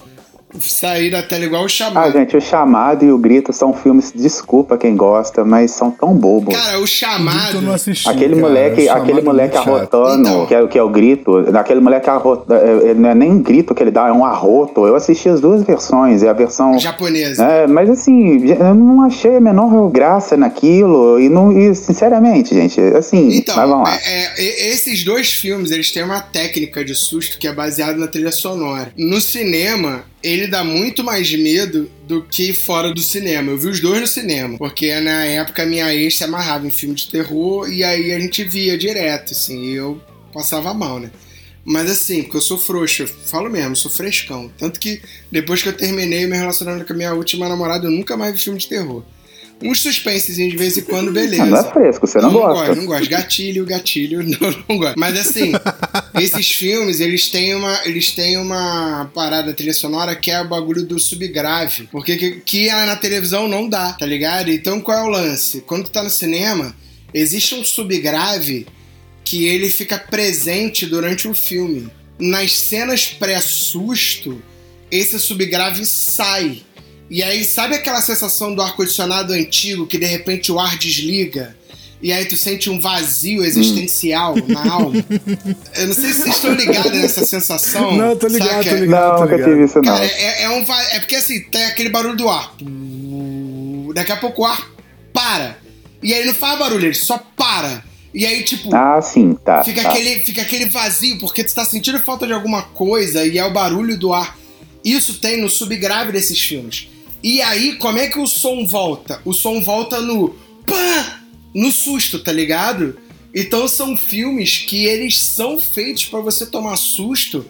sair 0.61 1.11
da 1.11 1.23
tela 1.23 1.45
igual 1.45 1.63
o 1.63 1.67
Ah, 1.67 1.69
chamado. 1.69 2.13
gente, 2.13 2.37
o 2.37 2.41
Chamado 2.41 3.05
e 3.05 3.11
o 3.13 3.19
Grito 3.19 3.53
são 3.53 3.73
filmes, 3.73 4.13
desculpa 4.15 4.77
quem 4.79 4.97
gosta, 4.97 5.45
mas 5.45 5.71
são 5.73 5.91
tão 5.91 6.15
bobos. 6.15 6.55
Cara, 6.55 6.67
o 6.67 6.67
Grito 6.67 6.77
eu 6.77 6.81
não 6.81 6.87
chamado. 6.87 7.73
assisti, 7.73 8.09
Aquele 8.09 8.35
cara, 8.37 8.47
moleque, 8.49 8.85
chamado 8.87 9.03
aquele 9.03 9.21
moleque 9.23 9.57
muito 9.57 9.65
chato. 9.67 9.77
arrotando, 9.97 10.29
Então. 10.29 10.47
que, 10.47 10.55
é, 10.55 10.67
que 10.67 10.79
é 10.79 10.83
o 10.83 10.89
grito, 10.89 11.37
aquele 11.57 11.81
moleque 11.81 12.09
arrotando, 12.11 12.95
não 12.97 13.09
é 13.11 13.15
nem 13.15 13.39
grito 13.41 13.75
que 13.75 13.83
ele 13.83 13.91
dá, 13.91 14.09
é 14.09 14.13
um 14.13 14.25
arroto. 14.25 14.87
Eu 14.87 14.95
assisti 14.97 15.29
as 15.29 15.41
duas 15.41 15.63
versões, 15.63 16.23
é 16.23 16.29
a 16.29 16.33
versão. 16.33 16.79
Japonesa. 16.79 17.45
É, 17.45 17.67
mas 17.67 17.89
assim, 17.91 18.47
eu 18.51 18.75
não 18.75 19.03
achei 19.03 19.37
a 19.37 19.41
menor 19.41 19.89
graça 19.91 20.37
naquilo, 20.37 21.21
e, 21.21 21.29
não, 21.29 21.53
e 21.57 21.75
sinceramente, 21.75 22.55
gente, 22.55 22.81
assim, 22.81 23.29
Então, 23.37 23.57
mas 23.57 23.69
vamos 23.69 23.89
lá. 23.89 23.97
é- 24.05 24.43
é- 24.43 24.69
esses 24.73 25.05
dois 25.05 25.33
filmes, 25.33 25.71
eles 25.71 25.91
têm 25.91 26.03
uma 26.03 26.21
técnica 26.21 26.85
de 26.85 26.95
susto 26.95 27.39
que 27.39 27.47
é 27.49 27.53
baseada 27.53 27.97
na 27.99 28.07
trilha 28.07 28.33
sonora. 28.33 28.93
No 28.97 29.21
cinema, 29.21 30.03
ele 30.27 30.49
dá 30.49 30.65
muito 30.65 31.05
mais 31.05 31.33
medo 31.33 31.91
do 32.07 32.23
que 32.23 32.53
fora 32.53 32.93
do 32.93 33.01
cinema. 33.01 33.53
Eu 33.53 33.59
vi 33.59 33.69
os 33.69 33.81
dois 33.81 34.01
no 34.01 34.07
cinema, 34.07 34.59
porque 34.59 34.99
na 35.01 35.25
época 35.25 35.65
minha 35.65 35.95
ex 35.95 36.17
se 36.17 36.25
amarrava 36.25 36.67
em 36.67 36.71
filme 36.71 36.95
de 36.95 37.09
terror 37.09 37.73
e 37.73 37.85
aí 37.85 38.13
a 38.13 38.19
gente 38.19 38.43
via 38.43 38.77
direto, 38.77 39.33
assim, 39.33 39.71
e 39.71 39.75
eu 39.75 40.01
passava 40.33 40.75
mal, 40.75 40.99
né? 40.99 41.11
Mas 41.65 41.91
assim, 41.91 42.23
porque 42.23 42.37
eu 42.37 42.43
sou 42.43 42.59
frouxo, 42.59 43.03
eu 43.03 43.09
falo 43.09 43.51
mesmo, 43.51 43.77
sou 43.77 43.91
frescão. 43.91 44.51
Tanto 44.59 44.79
que 44.79 45.01
depois 45.31 45.63
que 45.63 45.69
eu 45.69 45.73
terminei 45.73 46.27
meu 46.27 46.39
relacionamento 46.39 46.87
com 46.87 46.93
a 46.93 46.97
minha 46.97 47.15
última 47.15 47.49
namorada, 47.49 47.87
eu 47.87 47.91
nunca 47.91 48.17
mais 48.17 48.35
vi 48.35 48.43
filme 48.43 48.59
de 48.59 48.69
terror. 48.69 49.05
Uns 49.63 49.81
suspensezinhos 49.81 50.53
de 50.53 50.59
vez 50.59 50.77
em 50.77 50.83
quando, 50.83 51.11
beleza. 51.11 51.43
Ah, 51.43 51.47
não 51.47 51.59
é 51.59 51.73
fresco, 51.73 52.07
você 52.07 52.19
não, 52.19 52.31
Não, 52.31 52.41
gosta. 52.41 52.67
gosto, 52.67 52.79
não 52.79 52.87
gosto. 52.87 53.09
Gatilho, 53.09 53.65
gatilho, 53.65 54.23
não, 54.29 54.65
não 54.69 54.79
gosto. 54.79 54.99
Mas 54.99 55.19
assim, 55.19 55.53
esses 56.21 56.53
filmes, 56.53 57.01
eles 57.01 57.29
têm 57.29 57.55
uma, 57.55 57.81
eles 57.87 58.11
têm 58.11 58.37
uma 58.37 59.11
parada 59.15 59.55
trilha 59.55 59.73
sonora 59.73 60.15
que 60.15 60.31
é 60.31 60.41
o 60.43 60.49
bagulho 60.49 60.85
do 60.85 60.99
subgrave. 60.99 61.89
Porque 61.91 62.17
que, 62.17 62.31
que 62.45 62.69
na 62.69 62.97
televisão 62.97 63.49
não 63.49 63.67
dá, 63.69 63.95
tá 63.95 64.05
ligado? 64.05 64.51
Então 64.51 64.79
qual 64.81 64.99
é 64.99 65.03
o 65.03 65.09
lance? 65.09 65.63
Quando 65.63 65.85
tu 65.85 65.91
tá 65.91 66.03
no 66.03 66.11
cinema, 66.11 66.77
existe 67.15 67.55
um 67.55 67.65
subgrave 67.65 68.67
que 69.25 69.47
ele 69.47 69.71
fica 69.71 69.99
presente 69.99 70.85
durante 70.87 71.27
o 71.27 71.35
filme. 71.35 71.89
Nas 72.19 72.53
cenas 72.53 73.07
pré-susto, 73.07 74.41
esse 74.91 75.19
subgrave 75.19 75.85
sai. 75.87 76.63
E 77.11 77.23
aí, 77.23 77.45
sabe 77.45 77.75
aquela 77.75 78.01
sensação 78.01 78.55
do 78.55 78.61
ar-condicionado 78.63 79.33
antigo 79.33 79.87
que 79.87 79.97
de 79.99 80.07
repente 80.07 80.51
o 80.51 80.59
ar 80.59 80.77
desliga? 80.77 81.57
E 82.03 82.13
aí 82.13 82.27
tu 82.27 82.37
sente 82.37 82.69
um 82.69 82.79
vazio 82.79 83.43
existencial 83.45 84.35
na 84.49 84.71
alma? 84.73 85.03
Eu 85.77 85.87
não 85.87 85.95
sei 85.95 86.13
se 86.13 86.23
vocês 86.23 86.37
estão 86.37 86.53
ligados 86.53 86.93
nessa 86.93 87.25
sensação. 87.25 87.97
Não, 87.97 88.15
tô 88.17 88.27
ligado, 88.27 88.49
saca? 88.65 88.71
tô 88.71 88.77
ligado. 88.77 89.13
Não, 89.15 89.21
nunca 89.23 89.37
ligado. 89.37 89.51
tive 89.51 89.65
isso 89.65 89.77
não. 89.77 89.83
Cara, 89.95 90.05
é, 90.05 90.43
é 90.43 90.51
um 90.51 90.65
va- 90.65 90.83
é 90.93 90.99
porque 91.01 91.17
assim, 91.17 91.41
tem 91.45 91.65
aquele 91.65 91.89
barulho 91.89 92.17
do 92.17 92.29
ar. 92.29 92.55
Daqui 93.95 94.13
a 94.13 94.17
pouco 94.17 94.43
o 94.43 94.45
ar 94.45 94.71
para. 95.13 95.59
E 96.03 96.13
aí 96.13 96.27
não 96.27 96.35
faz 96.35 96.59
barulho, 96.59 96.85
ele 96.87 96.95
só 96.95 97.19
para. 97.37 97.83
E 98.13 98.27
aí, 98.27 98.43
tipo, 98.45 98.75
Ah, 98.75 99.01
sim, 99.01 99.35
tá. 99.45 99.65
fica, 99.65 99.83
tá. 99.83 99.91
aquele, 99.91 100.21
fica 100.21 100.43
aquele 100.43 100.67
vazio, 100.69 101.19
porque 101.19 101.43
tu 101.45 101.55
tá 101.55 101.65
sentindo 101.65 101.99
falta 102.01 102.27
de 102.27 102.33
alguma 102.33 102.63
coisa 102.63 103.25
e 103.27 103.39
é 103.39 103.45
o 103.45 103.53
barulho 103.53 103.99
do 103.99 104.13
ar. 104.13 104.39
Isso 104.85 105.15
tem 105.19 105.41
no 105.41 105.49
subgrave 105.51 106.13
desses 106.13 106.39
filmes. 106.41 106.89
E 107.23 107.41
aí, 107.43 107.77
como 107.77 107.99
é 107.99 108.09
que 108.09 108.19
o 108.19 108.27
som 108.27 108.67
volta? 108.67 109.21
O 109.25 109.33
som 109.33 109.61
volta 109.63 110.01
no 110.01 110.31
pá! 110.67 111.21
No 111.55 111.73
susto, 111.73 112.19
tá 112.19 112.31
ligado? 112.33 112.99
Então 113.35 113.67
são 113.67 113.97
filmes 113.97 114.59
que 114.59 114.85
eles 114.85 115.19
são 115.19 115.59
feitos 115.61 116.07
pra 116.07 116.21
você 116.21 116.47
tomar 116.47 116.77
susto, 116.77 117.45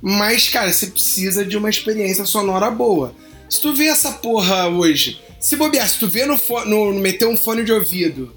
mas, 0.00 0.48
cara, 0.48 0.72
você 0.72 0.86
precisa 0.88 1.44
de 1.44 1.56
uma 1.56 1.68
experiência 1.70 2.24
sonora 2.24 2.70
boa. 2.70 3.14
Se 3.50 3.60
tu 3.60 3.74
vê 3.74 3.86
essa 3.86 4.12
porra 4.12 4.68
hoje, 4.68 5.20
se 5.40 5.56
bobear, 5.56 5.88
se 5.88 5.98
tu 5.98 6.08
vê 6.08 6.24
no, 6.26 6.36
fo- 6.38 6.64
no, 6.64 6.92
meter 6.94 7.26
um 7.26 7.36
fone 7.36 7.64
de 7.64 7.72
ouvido 7.72 8.32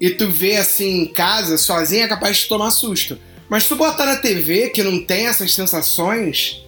e 0.00 0.10
tu 0.10 0.30
vê 0.30 0.56
assim 0.56 1.02
em 1.02 1.06
casa, 1.06 1.56
sozinho, 1.56 2.04
é 2.04 2.08
capaz 2.08 2.38
de 2.38 2.46
tomar 2.46 2.70
susto. 2.70 3.18
Mas 3.48 3.66
tu 3.68 3.76
botar 3.76 4.06
na 4.06 4.16
TV 4.16 4.70
que 4.70 4.82
não 4.82 5.02
tem 5.04 5.26
essas 5.26 5.52
sensações, 5.54 6.60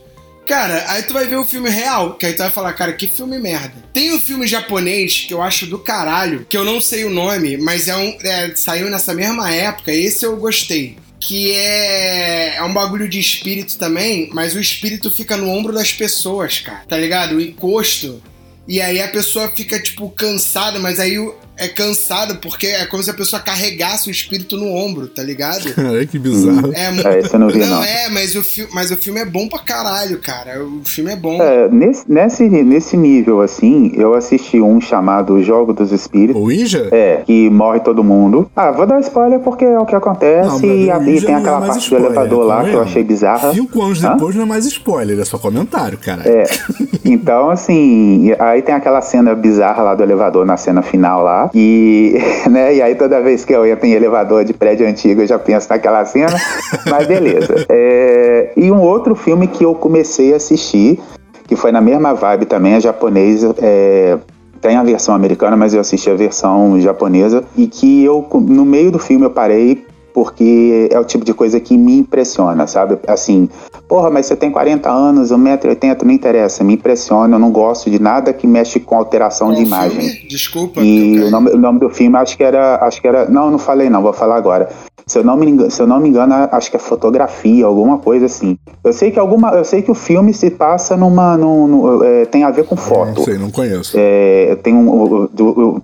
cara, 0.47 0.85
aí 0.89 1.03
tu 1.03 1.13
vai 1.13 1.27
ver 1.27 1.37
o 1.37 1.45
filme 1.45 1.69
real, 1.69 2.15
que 2.15 2.25
aí 2.25 2.33
tu 2.33 2.39
vai 2.39 2.51
falar, 2.51 2.73
cara, 2.73 2.93
que 2.93 3.09
filme 3.09 3.39
merda. 3.39 3.75
Tem 3.93 4.15
um 4.15 4.21
filme 4.21 4.47
japonês 4.47 5.25
que 5.27 5.35
eu 5.35 5.43
acho 5.43 5.67
do 5.67 5.79
caralho, 5.79 6.47
que 6.49 6.57
eu 6.57 6.65
não 6.65 6.81
sei 6.81 7.05
o 7.05 7.11
nome, 7.11 7.57
mas 7.57 7.89
é 7.89 7.97
um. 7.97 8.17
é, 8.23 8.55
saiu 8.55 8.89
nessa 8.89 9.13
mesma 9.13 9.51
época, 9.51 9.93
esse 9.93 10.25
eu 10.25 10.37
gostei. 10.37 10.97
Que 11.19 11.53
é, 11.53 12.57
é 12.57 12.63
um 12.63 12.73
bagulho 12.73 13.09
de 13.09 13.19
espírito 13.19 13.77
também, 13.79 14.31
mas 14.33 14.55
o 14.55 14.61
espírito 14.61 15.11
fica 15.11 15.37
no 15.37 15.49
ombro 15.49 15.73
das 15.73 15.93
pessoas, 15.93 16.61
cara. 16.61 16.85
Tá 16.89 16.97
ligado? 16.97 17.37
O 17.37 17.41
encosto. 17.41 18.23
E 18.69 18.81
aí 18.81 19.01
a 19.01 19.09
pessoa 19.09 19.51
fica, 19.51 19.81
tipo, 19.81 20.11
cansada, 20.11 20.79
mas 20.79 21.01
aí 21.01 21.19
é 21.57 21.69
cansada 21.69 22.35
porque 22.35 22.67
é 22.67 22.85
como 22.87 23.03
se 23.03 23.11
a 23.11 23.15
pessoa 23.15 23.41
carregasse 23.41 24.09
o 24.09 24.11
espírito 24.11 24.57
no 24.57 24.67
ombro, 24.75 25.09
tá 25.09 25.23
ligado? 25.23 25.73
Caralho, 25.75 26.07
que 26.07 26.19
bizarro. 26.19 26.73
É, 26.75 26.87
É, 27.15 27.19
esse 27.21 27.35
eu 27.35 27.41
não 27.41 27.49
vi, 27.49 27.59
não. 27.61 27.83
é, 27.83 28.09
mas 28.11 28.35
o, 28.37 28.43
fi- 28.43 28.69
mas 28.73 28.91
o 28.91 28.97
filme 28.97 29.21
é 29.21 29.25
bom 29.25 29.49
pra 29.49 29.59
caralho, 29.61 30.19
cara. 30.21 30.63
O 30.65 30.83
filme 30.85 31.13
é 31.13 31.17
bom. 31.17 31.41
É, 31.43 31.69
nesse, 31.69 32.05
nesse, 32.11 32.49
nesse 32.49 32.97
nível, 32.97 33.41
assim, 33.41 33.93
eu 33.95 34.15
assisti 34.15 34.61
um 34.61 34.81
chamado 34.81 35.43
Jogo 35.43 35.73
dos 35.73 35.93
Espíritos. 35.93 36.41
O 36.41 36.51
Ija? 36.53 36.89
É, 36.93 37.23
que 37.27 37.49
morre 37.51 37.81
todo 37.81 38.05
mundo. 38.05 38.51
Ah, 38.55 38.71
vou 38.71 38.87
dar 38.87 39.01
spoiler 39.01 39.39
porque 39.41 39.65
é 39.65 39.79
o 39.79 39.87
que 39.87 39.95
acontece 39.95 40.49
Não, 40.67 40.75
e, 40.75 40.91
a- 40.91 40.97
e 40.99 41.07
Ouija 41.07 41.27
tem 41.27 41.35
não 41.35 41.39
é 41.39 41.43
aquela 41.43 41.61
mais 41.61 41.71
parte 41.73 41.83
spoiler, 41.85 42.09
do 42.09 42.15
elevador 42.15 42.45
lá 42.45 42.55
que 42.57 42.61
eu 42.61 42.65
convenhamos. 42.65 42.91
achei 42.91 43.05
bizarra. 43.05 43.55
Cinco 43.55 43.83
anos 43.83 44.05
Hã? 44.05 44.13
depois 44.13 44.35
não 44.37 44.43
é 44.43 44.47
mais 44.47 44.67
spoiler, 44.67 45.19
é 45.19 45.25
só 45.25 45.39
comentário, 45.39 45.99
cara. 45.99 46.23
É, 46.29 46.45
então 47.05 47.51
assim, 47.51 48.33
aí 48.39 48.63
tem 48.63 48.75
aquela 48.75 49.01
cena 49.01 49.35
bizarra 49.35 49.83
lá 49.83 49.95
do 49.95 50.03
elevador 50.03 50.45
na 50.45 50.57
cena 50.57 50.83
final 50.83 51.23
lá, 51.23 51.46
e, 51.55 52.19
né, 52.51 52.75
e 52.75 52.83
aí 52.83 52.95
toda 52.95 53.21
vez 53.21 53.45
que 53.45 53.53
eu 53.53 53.67
entro 53.67 53.87
em 53.87 53.93
elevador 53.93 54.45
de 54.45 54.53
prédio 54.53 54.87
antigo 54.87 55.23
eu 55.23 55.27
já 55.27 55.39
penso 55.39 55.69
naquela 55.71 56.05
cena, 56.05 56.37
mas 56.91 57.07
beleza. 57.07 57.67
É, 57.69 58.53
e 58.57 58.71
um 58.71 58.81
outro 58.81 59.15
filme 59.15 59.47
que 59.47 59.65
eu 59.65 59.75
comecei 59.75 60.33
a 60.33 60.37
assistir, 60.37 61.01
que 61.47 61.57
foi 61.57 61.73
na 61.73 61.81
mesma 61.81 62.15
vibe 62.15 62.47
também, 62.47 62.75
é 62.75 62.81
japonês, 62.81 63.45
é, 63.63 64.19
tem 64.61 64.77
a 64.77 64.83
versão 64.83 65.15
americana, 65.15 65.57
mas 65.57 65.75
eu 65.75 65.81
assisti 65.81 66.11
a 66.11 66.15
versão 66.15 66.81
japonesa, 66.81 67.45
e 67.57 67.67
que 67.67 68.05
eu, 68.05 68.27
no 68.35 68.65
meio 68.65 68.91
do 68.91 68.99
filme 68.99 69.25
eu 69.25 69.31
parei 69.31 69.86
porque 70.17 70.89
é 70.91 70.99
o 70.99 71.05
tipo 71.05 71.27
de 71.27 71.35
coisa 71.35 71.61
que 71.61 71.77
me 71.77 71.99
impressiona, 71.99 72.67
sabe? 72.67 72.99
Assim, 73.07 73.51
porra, 73.87 74.09
mas 74.09 74.25
você 74.25 74.35
tem 74.35 74.51
40 74.51 74.91
anos, 74.91 75.31
1,80m, 75.31 76.05
não 76.05 76.11
interessa, 76.11 76.65
me 76.65 76.73
impressiona, 76.73 77.35
eu 77.35 77.39
não 77.39 77.51
gosto 77.51 77.91
de 77.91 78.01
nada 78.01 78.33
que 78.33 78.47
mexe 78.47 78.81
com 78.81 78.97
alteração 78.97 79.49
Qual 79.49 79.57
de 79.57 79.63
imagem. 79.65 80.01
filme? 80.01 80.27
Desculpa. 80.27 80.81
E 80.81 81.19
o 81.23 81.31
nome, 81.31 81.51
o 81.51 81.59
nome 81.59 81.81
do 81.81 81.91
filme 81.91 82.17
acho 82.17 82.35
que 82.35 82.43
era. 82.43 82.77
Acho 82.77 82.99
que 82.99 83.07
era. 83.07 83.29
Não, 83.29 83.51
não 83.51 83.59
falei 83.59 83.91
não, 83.91 84.01
vou 84.01 84.15
falar 84.15 84.37
agora. 84.37 84.71
Se 85.09 85.21
eu 85.21 85.25
não 85.25 85.37
me 85.37 85.49
engano, 85.49 85.71
se 85.71 85.81
eu 85.81 85.87
não 85.87 86.01
me 86.01 86.09
engano 86.09 86.35
acho 86.51 86.69
que 86.69 86.77
é 86.77 86.81
fotografia, 86.81 87.65
alguma 87.65 87.97
coisa 87.99 88.27
assim. 88.27 88.59
Eu 88.83 88.93
sei 88.93 89.13
que 89.13 89.21
alguma. 89.21 89.51
Eu 89.51 89.65
sei 89.65 89.81
que 89.81 89.89
o 89.89 89.95
filme 89.95 90.35
se 90.35 90.51
passa 90.51 90.97
numa. 90.97 91.37
num- 91.37 91.69
num- 91.69 92.03
é, 92.03 92.25
tem 92.25 92.43
a 92.43 92.51
ver 92.51 92.65
com 92.67 92.75
Não 92.75 92.83
foto. 92.83 93.23
sei, 93.23 93.39
não 93.39 93.49
conheço. 93.49 93.93
É, 93.97 94.59
tem 94.65 94.75
um. 94.75 95.29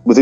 os 0.05 0.17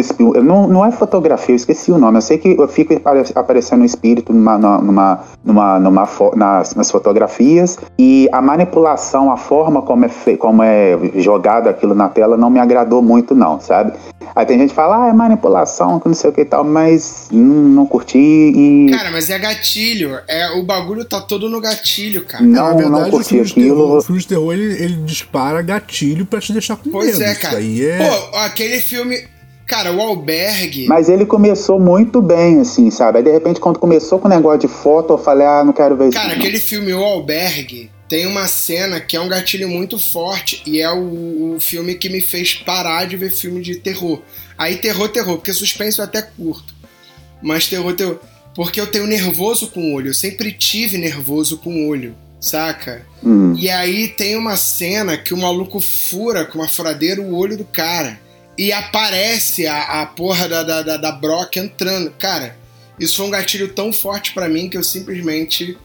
não, 0.45 0.67
não 0.69 0.85
é 0.85 0.93
fotografia, 0.93 1.55
eu 1.55 1.57
esqueci 1.57 1.91
o 1.91 1.97
nome. 1.97 2.19
Eu 2.19 2.21
sei 2.21 2.37
que 2.37 2.55
eu 2.61 2.69
fico 2.69 2.93
apare- 2.93 3.25
aparecendo 3.35 3.81
um 3.81 3.87
espírito 3.87 4.35
numa, 4.35 4.59
numa, 4.59 5.21
numa, 5.43 5.79
numa 5.81 6.09
nas, 6.37 6.75
nas 6.75 6.91
fotografias 6.91 7.79
e 7.99 8.29
a 8.31 8.43
manipulação, 8.43 9.33
a 9.33 9.39
forma 9.39 9.81
como 9.81 10.05
é, 10.05 10.09
fe, 10.11 10.37
como 10.37 10.63
é 10.63 10.99
jogado 11.15 11.69
aquilo 11.69 11.95
na 11.95 12.11
tela 12.11 12.37
não 12.37 12.51
me 12.51 12.61
agradou 12.61 13.01
muito, 13.01 13.35
não, 13.35 13.59
sabe? 13.61 13.95
Aí 14.37 14.47
tem 14.47 14.59
gente 14.59 14.69
que 14.71 14.75
fala, 14.77 15.07
ah, 15.07 15.09
é 15.09 15.13
manipulação, 15.13 15.99
que 15.99 16.07
não 16.07 16.15
sei 16.15 16.31
o 16.31 16.33
que 16.33 16.43
e 16.43 16.45
tal, 16.45 16.63
mas 16.63 17.29
não, 17.33 17.43
não 17.63 17.87
curti 17.87 18.19
e 18.19 18.90
Cara, 18.91 19.11
mas 19.11 19.31
é 19.31 19.39
gatilho. 19.39 20.19
É, 20.29 20.51
o 20.51 20.63
bagulho 20.63 21.05
tá 21.05 21.21
todo 21.21 21.49
no 21.49 21.61
gatilho, 21.61 22.25
cara. 22.25 22.45
não, 22.45 22.53
Na 22.53 22.69
verdade, 22.75 22.91
não 22.91 23.09
o 23.09 23.11
curti 23.11 23.29
filme, 23.31 23.45
de 23.47 23.55
terror, 23.55 23.71
aquilo. 23.83 23.99
o 23.99 24.03
filme 24.03 24.21
de 24.21 24.27
terror 24.29 24.53
ele, 24.55 24.85
ele 24.85 24.97
dispara 25.05 25.63
gatilho 25.63 26.27
pra 26.27 26.41
te 26.41 26.53
deixar 26.53 26.77
com 26.77 26.91
Pois 26.91 27.19
medo. 27.19 27.23
é, 27.23 27.33
Isso 27.33 27.41
cara. 27.41 27.59
aí 27.59 27.85
é. 27.85 27.99
Pô, 27.99 28.37
aquele 28.39 28.81
filme. 28.81 29.25
Cara, 29.67 29.93
o 29.93 30.01
Albergue. 30.01 30.87
Mas 30.89 31.09
ele 31.09 31.25
começou 31.25 31.79
muito 31.79 32.21
bem, 32.21 32.59
assim, 32.61 32.91
sabe? 32.91 33.19
Aí 33.19 33.25
de 33.25 33.31
repente, 33.31 33.61
quando 33.61 33.79
começou 33.79 34.19
com 34.19 34.27
o 34.27 34.31
negócio 34.31 34.59
de 34.61 34.69
foto, 34.69 35.13
eu 35.13 35.19
falei, 35.19 35.47
ah, 35.47 35.63
não 35.65 35.73
quero 35.73 35.97
ver 35.97 36.09
isso. 36.09 36.19
Cara, 36.19 36.33
aquele 36.33 36.59
filme 36.59 36.93
O 36.93 36.99
Albergue 37.05 37.89
tem 38.09 38.27
uma 38.27 38.49
cena 38.49 38.99
que 38.99 39.17
é 39.17 39.21
um 39.21 39.29
gatilho 39.29 39.69
muito 39.69 39.97
forte 39.97 40.61
e 40.67 40.81
é 40.81 40.91
o, 40.91 41.55
o 41.55 41.61
filme 41.61 41.95
que 41.95 42.09
me 42.09 42.21
fez 42.21 42.53
parar 42.55 43.07
de 43.07 43.17
ver 43.17 43.31
filme 43.31 43.63
de 43.63 43.77
terror. 43.77 44.21
Aí 44.59 44.75
terror, 44.79 45.09
terror, 45.09 45.37
porque 45.37 45.53
suspense 45.53 46.01
eu 46.01 46.05
até 46.05 46.21
curto. 46.21 46.75
Mas 47.41 47.69
terror, 47.69 47.95
terror. 47.95 48.19
Porque 48.55 48.81
eu 48.81 48.87
tenho 48.87 49.07
nervoso 49.07 49.69
com 49.69 49.81
o 49.81 49.95
olho. 49.95 50.09
Eu 50.09 50.15
sempre 50.15 50.53
tive 50.53 50.99
nervoso 50.99 51.59
com 51.59 51.71
o 51.71 51.89
olho, 51.89 52.17
saca? 52.41 53.07
Hum. 53.23 53.55
E 53.57 53.69
aí 53.71 54.09
tem 54.09 54.37
uma 54.37 54.57
cena 54.57 55.17
que 55.17 55.33
o 55.33 55.39
maluco 55.39 55.81
fura 55.81 56.45
com 56.45 56.59
uma 56.59 56.69
furadeira 56.69 57.21
o 57.21 57.35
olho 57.35 57.57
do 57.57 57.65
cara. 57.65 58.19
E 58.59 58.73
aparece 58.73 59.67
a, 59.67 60.03
a 60.03 60.07
porra 60.07 60.49
da, 60.49 60.63
da, 60.63 60.83
da, 60.83 60.97
da 60.97 61.13
Brock 61.13 61.57
entrando. 61.57 62.11
Cara, 62.19 62.57
isso 62.99 63.17
foi 63.17 63.27
um 63.27 63.31
gatilho 63.31 63.69
tão 63.69 63.93
forte 63.93 64.33
pra 64.33 64.49
mim 64.49 64.69
que 64.69 64.77
eu 64.77 64.85
simplesmente. 64.85 65.79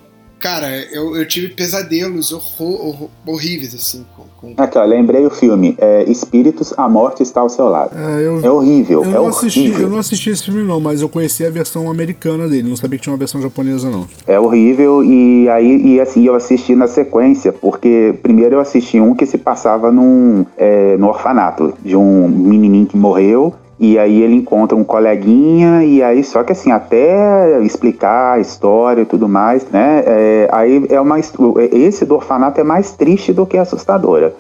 Cara, 0.46 0.68
eu, 0.92 1.16
eu 1.16 1.28
tive 1.28 1.48
pesadelos 1.56 2.32
horror, 2.32 2.86
horror- 2.88 3.10
horríveis, 3.26 3.74
assim. 3.74 4.06
Com, 4.16 4.54
com- 4.54 4.62
Aqui, 4.62 4.78
ó, 4.78 4.84
lembrei 4.86 5.26
o 5.26 5.32
filme. 5.32 5.76
É, 5.80 6.04
Espíritos, 6.04 6.72
a 6.78 6.88
morte 6.88 7.24
está 7.24 7.42
ao 7.42 7.50
seu 7.50 7.68
lado. 7.68 7.98
É, 7.98 8.22
eu, 8.28 8.46
É 8.46 8.52
horrível, 8.52 9.04
eu 9.04 9.10
é 9.10 9.14
não 9.14 9.26
assisti, 9.28 9.62
horrível. 9.62 9.82
eu 9.82 9.90
não 9.90 9.98
assisti 9.98 10.30
esse 10.30 10.44
filme 10.44 10.62
não, 10.62 10.80
mas 10.80 11.02
eu 11.02 11.10
conheci 11.10 11.44
a 11.44 11.50
versão 11.50 11.90
americana 11.90 12.48
dele, 12.48 12.70
não 12.70 12.76
sabia 12.76 13.00
que 13.00 13.04
tinha 13.04 13.14
uma 13.14 13.18
versão 13.18 13.42
japonesa 13.42 13.90
não. 13.90 14.08
É 14.28 14.40
horrível 14.40 15.04
e 15.04 15.50
aí 15.50 15.96
e 15.96 16.00
assim 16.00 16.24
eu 16.28 16.36
assisti 16.36 16.76
na 16.76 16.86
sequência, 16.88 17.52
porque 17.52 18.14
primeiro 18.22 18.58
eu 18.58 18.60
assisti 18.60 19.00
um 19.00 19.16
que 19.16 19.26
se 19.26 19.40
passava 19.40 19.92
num 19.92 20.46
é, 20.56 20.96
no 20.98 21.08
orfanato 21.08 21.74
de 21.84 21.96
um 21.96 22.28
menininho 22.28 22.86
que 22.86 22.96
morreu 22.96 23.52
e 23.80 24.00
aí 24.00 24.22
ele 24.22 24.36
encontra 24.36 24.78
um 24.78 24.84
coleguinha 24.84 25.84
e 25.84 26.02
aí 26.02 26.24
só 26.24 26.44
que 26.44 26.52
assim 26.54 26.72
até 26.72 27.62
explicar 27.62 28.34
a 28.36 28.40
história 28.40 29.02
e 29.02 29.06
tudo 29.06 29.28
mais, 29.28 29.66
né? 29.70 30.04
é, 30.06 30.50
aí 30.52 30.86
é 30.90 31.00
uma 31.00 31.20
esse 31.20 32.06
do 32.06 32.16
orfanato 32.16 32.60
é 32.60 32.64
mais 32.64 32.92
triste 32.94 33.34
do 33.34 33.46
que 33.46 33.58
assustadora. 33.58 34.34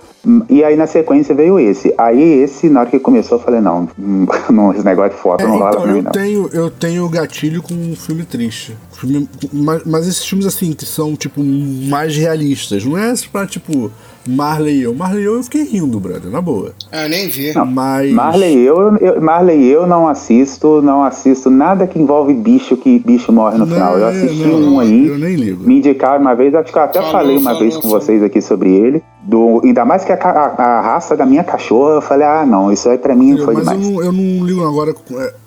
E 0.49 0.63
aí 0.63 0.75
na 0.75 0.87
sequência 0.87 1.35
veio 1.35 1.59
esse. 1.59 1.93
Aí 1.97 2.39
esse 2.41 2.67
na 2.67 2.79
hora 2.81 2.89
que 2.89 2.97
começou 2.97 3.37
eu 3.37 3.43
falei 3.43 3.61
não, 3.61 3.87
não 4.49 4.73
esse 4.73 4.83
negócio 4.83 5.11
de 5.11 5.17
foto 5.21 5.43
É, 5.43 5.47
não 5.47 5.57
rola 5.59 5.69
então, 5.69 5.81
pra 5.83 5.91
mim 5.91 5.97
eu 5.99 6.03
não. 6.03 6.11
tenho, 6.11 6.49
eu 6.51 6.71
tenho 6.71 7.09
gatilho 7.09 7.61
com 7.61 7.73
um 7.73 7.95
filme 7.95 8.23
triste. 8.23 8.75
Filme- 8.93 9.29
mas, 9.53 9.83
mas 9.85 10.07
esses 10.07 10.25
filmes, 10.25 10.45
assim, 10.47 10.73
que 10.73 10.85
são, 10.85 11.15
tipo, 11.15 11.43
mais 11.43 12.15
realistas. 12.15 12.83
Não 12.85 12.97
é 12.97 13.13
pra, 13.31 13.45
tipo, 13.45 13.91
Marley 14.27 14.79
e 14.79 14.83
eu. 14.83 14.93
Marley 14.93 15.21
e 15.23 15.25
eu, 15.25 15.35
eu 15.35 15.43
fiquei 15.43 15.63
rindo, 15.63 15.99
brother, 15.99 16.31
na 16.31 16.41
boa. 16.41 16.73
Ah, 16.91 17.03
eu 17.03 17.09
nem 17.09 17.29
vi. 17.29 17.53
Mas... 17.67 18.11
Marley 18.11 18.57
eu, 18.63 18.95
eu, 18.97 19.21
Marley 19.21 19.65
eu 19.67 19.85
não 19.85 20.07
assisto, 20.07 20.81
não 20.81 21.03
assisto 21.03 21.49
nada 21.49 21.85
que 21.87 21.99
envolve 21.99 22.33
bicho 22.33 22.75
que 22.77 22.99
bicho 22.99 23.31
morre 23.31 23.57
no 23.57 23.65
Não, 23.65 23.73
final. 23.73 23.97
Eu 23.97 24.07
assisti 24.07 24.47
não, 24.47 24.73
um 24.73 24.79
aí, 24.79 25.07
Eu 25.07 25.17
nem 25.17 25.35
ligo. 25.35 25.63
me 25.67 25.77
indicaram 25.77 26.21
uma 26.21 26.33
vez, 26.35 26.53
acho 26.55 26.71
que 26.71 26.77
eu 26.77 26.81
até 26.83 26.99
Falou, 26.99 27.11
falei 27.11 27.37
uma 27.37 27.43
falou, 27.43 27.59
vez 27.59 27.75
com 27.75 27.81
falou. 27.83 28.01
vocês 28.01 28.23
aqui 28.23 28.41
sobre 28.41 28.71
ele. 28.73 29.03
Do, 29.27 29.59
ainda 29.63 29.83
mais 29.83 30.05
que 30.05 30.11
a, 30.11 30.15
a- 30.15 30.55
a 30.63 30.81
raça 30.81 31.17
da 31.17 31.25
minha 31.25 31.43
cachorra, 31.43 31.95
eu 31.95 32.01
falei, 32.01 32.27
ah 32.27 32.45
não, 32.45 32.71
isso 32.71 32.87
aí 32.87 32.97
pra 32.97 33.15
mim 33.15 33.35
foi 33.43 33.55
Mas 33.55 33.65
eu 33.67 33.73
demais. 33.73 33.89
não, 33.91 34.03
eu 34.03 34.11
não 34.11 34.45
ligo 34.45 34.63
agora. 34.67 34.93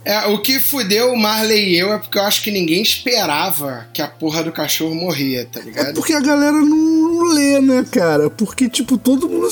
é, 0.04 0.14
É, 0.16 0.26
o 0.34 0.42
que 0.42 0.58
fudeu 0.58 1.12
o 1.12 1.16
Marley 1.16 1.74
e 1.74 1.78
eu 1.78 1.92
é 1.92 1.98
porque 1.98 2.18
eu 2.18 2.22
acho 2.24 2.42
que 2.42 2.50
ninguém 2.50 2.82
esperava 2.82 3.86
que 3.92 4.02
a 4.02 4.08
porra 4.08 4.42
do 4.42 4.50
cachorro 4.50 4.94
morria, 4.96 5.46
tá 5.52 5.60
É 5.60 5.62
ligado? 5.62 5.94
porque 5.94 6.12
a 6.12 6.20
galera 6.20 6.56
não 6.56 7.32
lê, 7.32 7.60
né, 7.60 7.84
cara? 7.90 8.28
Porque, 8.30 8.68
tipo, 8.68 8.98
todo 8.98 9.28
mundo. 9.28 9.48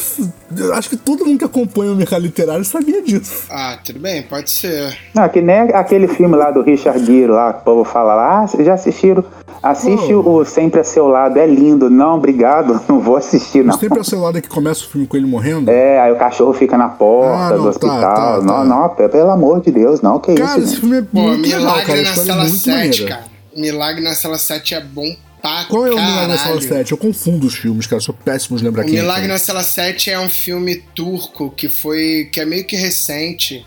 eu 0.57 0.75
Acho 0.75 0.89
que 0.91 0.97
todo 0.97 1.25
mundo 1.25 1.39
que 1.39 1.45
acompanha 1.45 1.93
o 1.93 1.97
mercado 1.97 2.23
literário 2.23 2.65
sabia 2.65 3.03
disso. 3.03 3.45
Ah, 3.51 3.79
tudo 3.85 4.01
bem, 4.01 4.23
pode 4.23 4.51
ser. 4.51 4.97
Não, 5.15 5.29
que 5.29 5.41
nem 5.41 5.59
aquele 5.73 6.09
filme 6.09 6.35
lá 6.37 6.51
do 6.51 6.63
Richard 6.63 7.05
Gere 7.05 7.29
lá, 7.29 7.53
que 7.53 7.61
o 7.61 7.65
povo 7.65 7.85
fala 7.85 8.15
lá, 8.15 8.41
ah, 8.43 8.47
vocês 8.49 8.67
já 8.67 8.75
assistiram? 8.75 9.25
Assiste 9.63 10.15
o 10.15 10.45
Sempre 10.45 10.81
a 10.81 10.85
Seu 10.85 11.07
Lado, 11.09 11.39
é 11.39 11.47
lindo. 11.47 11.91
Não, 11.91 12.17
obrigado, 12.17 12.81
não 12.89 13.01
vou 13.01 13.17
assistir 13.17 13.65
não. 13.65 13.77
Sempre 13.79 14.01
a 14.01 14.05
celular 14.05 14.33
que 14.41 14.49
começa 14.49 14.85
o 14.85 14.89
filme 14.89 15.07
com 15.07 15.17
ele 15.17 15.27
morrendo. 15.27 15.71
É, 15.71 16.01
aí 16.01 16.13
o 16.13 16.17
cachorro 16.17 16.53
fica 16.53 16.77
na 16.79 16.89
porta 16.89 17.37
Ah, 17.37 17.51
não, 17.51 17.57
do 17.57 17.63
tá, 17.65 17.69
hospital. 17.71 18.01
tá, 18.01 18.41
não, 18.43 18.47
tá. 18.55 18.65
não, 18.65 18.89
pe- 18.91 19.09
pelo 19.09 19.31
amor 19.31 19.61
de 19.61 19.71
Deus, 19.71 20.01
não, 20.01 20.19
que 20.21 20.35
Cara, 20.35 20.61
isso, 20.61 20.73
esse 20.73 20.81
filme 20.81 20.99
é 20.99 21.03
Pô, 21.03 21.21
muito 21.21 21.43
legal, 21.43 21.61
Milagre 21.61 21.87
cara. 21.87 22.03
Na 22.03 22.11
é 22.11 22.15
Sala 22.15 22.43
muito 22.45 22.57
7, 22.57 22.77
maneira. 22.77 23.09
cara. 23.09 23.25
Milagre 23.57 24.05
na 24.05 24.15
Sala 24.15 24.39
7 24.39 24.75
é 24.75 24.81
bom 24.81 25.17
pra 25.41 25.65
Qual 25.65 25.87
é 25.87 25.91
o 25.91 25.95
Milagre 25.97 26.27
na. 26.29 26.39
Sala 26.39 26.61
7? 26.61 26.93
Eu 26.93 26.99
confundo 26.99 27.47
os 27.47 27.55
filmes, 27.55 27.87
cara. 27.87 27.97
Eu 27.97 28.05
sou 28.05 28.15
péssimo 28.15 28.59
de 28.59 28.65
lembrar 28.65 28.83
O 28.83 28.87
quem 28.87 28.95
Milagre 28.97 29.25
é. 29.25 29.29
na 29.29 29.39
Sala 29.39 29.63
7 29.63 30.11
é 30.11 30.21
um 30.21 30.29
filme 30.29 30.77
turco 30.95 31.51
que 31.51 31.69
foi. 31.69 32.29
que 32.33 32.41
é 32.41 32.45
meio 32.45 32.65
que 32.67 32.77
recente. 32.77 33.65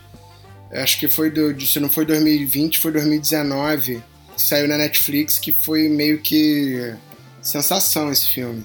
Acho 0.72 1.00
que 1.00 1.08
foi 1.08 1.30
do. 1.30 1.60
Se 1.66 1.80
não 1.80 1.88
foi 1.88 2.04
2020, 2.06 2.78
foi 2.78 2.92
2019. 2.92 4.00
Que 4.40 4.46
saiu 4.48 4.66
na 4.66 4.78
Netflix, 4.78 5.38
que 5.38 5.52
foi 5.52 5.88
meio 5.88 6.18
que. 6.18 6.94
sensação 7.42 8.10
esse 8.10 8.28
filme. 8.28 8.64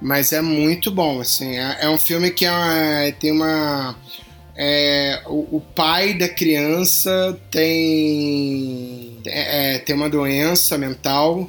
Mas 0.00 0.32
é 0.32 0.40
muito 0.40 0.90
bom, 0.92 1.20
assim. 1.20 1.56
É, 1.56 1.78
é 1.82 1.88
um 1.88 1.98
filme 1.98 2.30
que 2.30 2.44
é 2.44 2.50
uma- 2.52 3.12
tem 3.18 3.32
uma. 3.32 3.96
é, 4.56 5.22
o, 5.26 5.56
o 5.56 5.60
pai 5.74 6.14
da 6.14 6.28
criança 6.28 7.36
tem. 7.50 9.18
é, 9.26 9.74
é, 9.74 9.78
tem 9.78 9.94
uma 9.96 10.08
doença 10.08 10.76
mental 10.78 11.48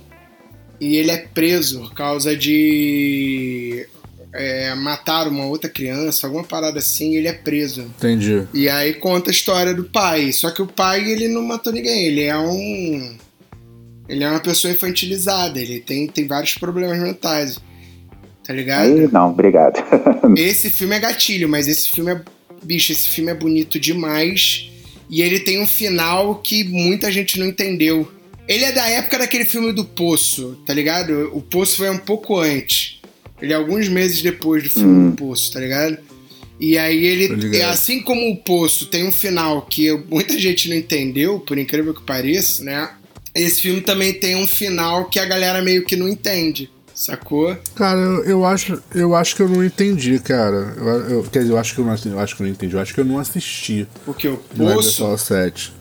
e 0.82 0.96
ele 0.98 1.12
é 1.12 1.18
preso 1.18 1.82
por 1.82 1.94
causa 1.94 2.36
de 2.36 3.86
é, 4.34 4.74
matar 4.76 5.28
uma 5.28 5.46
outra 5.46 5.70
criança, 5.70 6.26
alguma 6.26 6.44
parada 6.44 6.80
assim, 6.80 7.16
ele 7.16 7.28
é 7.28 7.34
preso. 7.34 7.82
Entendi. 7.82 8.48
E 8.54 8.70
aí 8.70 8.94
conta 8.94 9.30
a 9.30 9.34
história 9.34 9.74
do 9.74 9.84
pai. 9.86 10.32
Só 10.32 10.50
que 10.52 10.62
o 10.62 10.68
pai, 10.68 11.10
ele 11.10 11.28
não 11.28 11.42
matou 11.44 11.72
ninguém. 11.74 12.06
Ele 12.06 12.24
é 12.24 12.38
um. 12.38 13.18
Ele 14.10 14.24
é 14.24 14.30
uma 14.30 14.40
pessoa 14.40 14.74
infantilizada. 14.74 15.60
Ele 15.60 15.80
tem, 15.80 16.08
tem 16.08 16.26
vários 16.26 16.56
problemas 16.56 17.00
mentais. 17.00 17.60
Tá 18.44 18.54
ligado? 18.54 18.92
Aí, 18.92 19.08
não, 19.12 19.30
obrigado. 19.30 19.76
Esse 20.36 20.72
filme 20.72 20.96
é 20.96 21.00
gatilho, 21.00 21.48
mas 21.48 21.68
esse 21.68 21.92
filme 21.92 22.12
é. 22.12 22.22
Bicho, 22.64 22.92
esse 22.92 23.08
filme 23.10 23.32
é 23.32 23.36
bonito 23.36 23.80
demais. 23.80 24.70
E 25.10 25.22
ele 25.22 25.40
tem 25.40 25.62
um 25.62 25.68
final 25.68 26.36
que 26.36 26.64
muita 26.64 27.12
gente 27.12 27.40
não 27.40 27.46
entendeu. 27.46 28.12
Ele 28.48 28.66
é 28.66 28.72
da 28.72 28.88
época 28.90 29.20
daquele 29.20 29.46
filme 29.46 29.72
do 29.72 29.86
Poço, 29.86 30.58
tá 30.66 30.74
ligado? 30.74 31.30
O 31.34 31.42
Poço 31.42 31.78
foi 31.78 31.90
um 31.90 31.98
pouco 31.98 32.38
antes. 32.38 33.00
Ele 33.42 33.54
é 33.54 33.56
alguns 33.56 33.88
meses 33.88 34.22
depois 34.22 34.64
do 34.64 34.70
filme 34.70 34.88
Hum. 34.88 35.10
do 35.12 35.16
Poço, 35.16 35.54
tá 35.54 35.60
ligado? 35.60 35.98
E 36.60 36.78
aí 36.78 37.06
ele, 37.06 37.56
é 37.58 37.64
assim 37.64 38.02
como 38.02 38.30
o 38.30 38.36
Poço 38.36 38.88
tem 38.88 39.08
um 39.08 39.12
final 39.12 39.62
que 39.62 39.92
muita 40.10 40.38
gente 40.38 40.68
não 40.68 40.76
entendeu, 40.76 41.40
por 41.40 41.58
incrível 41.58 41.94
que 41.94 42.02
pareça, 42.02 42.64
né? 42.64 42.90
Esse 43.44 43.62
filme 43.62 43.82
também 43.82 44.14
tem 44.14 44.36
um 44.36 44.48
final 44.48 45.06
que 45.10 45.20
a 45.20 45.26
galera 45.26 45.62
meio 45.62 45.86
que 45.86 45.96
não 45.96 46.08
entende, 46.10 46.70
sacou? 46.94 47.56
Cara, 47.76 48.00
eu, 48.00 48.24
eu 48.26 48.46
acho, 48.46 48.82
eu 48.94 49.16
acho 49.16 49.36
que 49.36 49.42
eu 49.42 49.50
não 49.50 49.64
entendi, 49.64 50.20
cara. 50.20 50.74
Eu, 50.78 50.88
eu- 51.10 51.24
quer 51.24 51.40
dizer, 51.40 51.54
eu 51.54 51.58
acho 51.58 51.74
que 51.74 51.80
eu 51.82 51.86
não, 51.86 51.96
eu 52.06 52.20
acho 52.20 52.36
que 52.36 52.42
eu 52.42 52.46
não 52.46 52.52
entendi. 52.54 52.76
Eu 52.76 52.82
acho 52.82 52.94
que 52.94 53.00
eu 53.00 53.06
não 53.06 53.20
assisti. 53.20 53.88
O 54.06 54.12
No 54.12 54.16
Poço. 54.16 55.04
Universal 55.04 55.18
7. 55.18 55.74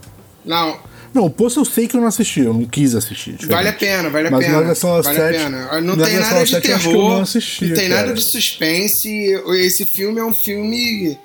Não, 0.45 0.79
Não, 1.12 1.25
o 1.25 1.31
Poço 1.31 1.59
eu 1.61 1.65
sei 1.65 1.88
que 1.88 1.97
eu 1.97 2.00
não 2.00 2.09
assisti, 2.09 2.41
eu 2.41 2.53
não 2.55 2.65
quis 2.65 2.95
assistir. 2.95 3.33
diferente. 3.33 3.50
Vale 3.55 3.69
a 3.69 3.73
pena, 3.73 4.09
vale 4.11 4.29
a 4.29 4.31
Mas 4.31 4.45
pena. 4.47 4.61
na 4.61 4.67
versão 4.67 5.03
vale 5.03 5.19
7, 5.19 5.37
a 5.37 5.43
pena. 5.45 5.81
Não 5.81 5.97
tem 5.97 6.17
nada 6.19 6.45
de 6.45 6.50
7 6.50 6.69
eu 6.69 6.77
acho 6.77 6.85
que 6.85 6.88
eu 6.88 6.93
terror, 6.93 7.11
não 7.15 7.23
assisti, 7.23 7.67
não 7.67 7.75
tem 7.77 7.88
cara. 7.88 8.00
nada 8.03 8.15
de 8.15 8.23
suspense. 8.23 9.09
Esse 9.57 9.85
filme 9.85 10.21
é 10.21 10.25
um 10.25 10.35
filme, 10.35 11.19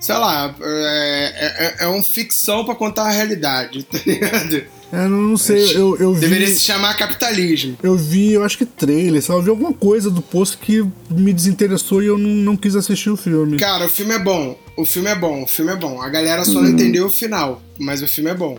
sei 0.00 0.14
lá, 0.16 0.54
é, 0.60 1.76
é, 1.80 1.84
é 1.84 1.88
um 1.88 2.02
ficção 2.02 2.64
pra 2.64 2.74
contar 2.74 3.04
a 3.04 3.10
realidade, 3.10 3.82
tá 3.90 3.98
ligado? 4.04 4.64
É, 4.90 5.06
não, 5.06 5.18
não 5.20 5.36
sei, 5.36 5.76
eu, 5.76 5.96
eu 5.98 6.14
vi. 6.14 6.20
Deveria 6.20 6.46
se 6.46 6.60
chamar 6.60 6.96
capitalismo. 6.96 7.76
Eu 7.82 7.94
vi, 7.94 8.32
eu 8.32 8.42
acho 8.42 8.56
que 8.56 8.64
trailer, 8.64 9.22
só 9.22 9.34
eu 9.34 9.42
vi 9.42 9.50
alguma 9.50 9.72
coisa 9.72 10.10
do 10.10 10.22
Poço 10.22 10.56
que 10.58 10.82
me 11.10 11.32
desinteressou 11.32 12.02
e 12.02 12.06
eu 12.06 12.16
não, 12.16 12.30
não 12.30 12.56
quis 12.56 12.74
assistir 12.74 13.10
o 13.10 13.16
filme. 13.16 13.58
Cara, 13.58 13.84
o 13.84 13.88
filme 13.88 14.14
é 14.14 14.18
bom. 14.18 14.56
O 14.76 14.86
filme 14.86 15.08
é 15.10 15.14
bom, 15.14 15.42
o 15.42 15.46
filme 15.46 15.72
é 15.72 15.76
bom. 15.76 16.00
A 16.00 16.08
galera 16.08 16.44
só 16.44 16.52
Uhum. 16.58 16.62
não 16.62 16.70
entendeu 16.70 17.06
o 17.06 17.10
final, 17.10 17.60
mas 17.78 18.00
o 18.02 18.06
filme 18.08 18.30
é 18.30 18.34
bom, 18.34 18.56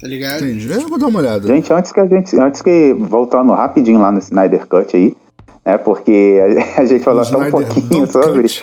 tá 0.00 0.06
ligado? 0.06 0.44
Entendi. 0.44 0.70
Eu 0.70 0.86
vou 0.88 0.98
dar 0.98 1.06
uma 1.06 1.20
olhada. 1.20 1.46
Gente, 1.48 1.72
antes 1.72 1.92
que 1.92 2.00
a 2.00 2.06
gente. 2.06 2.36
Antes 2.36 2.60
que. 2.60 2.92
Voltando 2.98 3.52
rapidinho 3.52 4.00
lá 4.00 4.12
no 4.12 4.18
Snyder 4.18 4.66
Cut 4.66 4.94
aí, 4.94 5.16
né? 5.64 5.78
Porque 5.78 6.38
a, 6.76 6.80
a 6.82 6.84
gente 6.84 7.02
falou 7.02 7.24
só 7.24 7.38
um 7.38 7.50
pouquinho 7.50 8.06
sobre. 8.10 8.46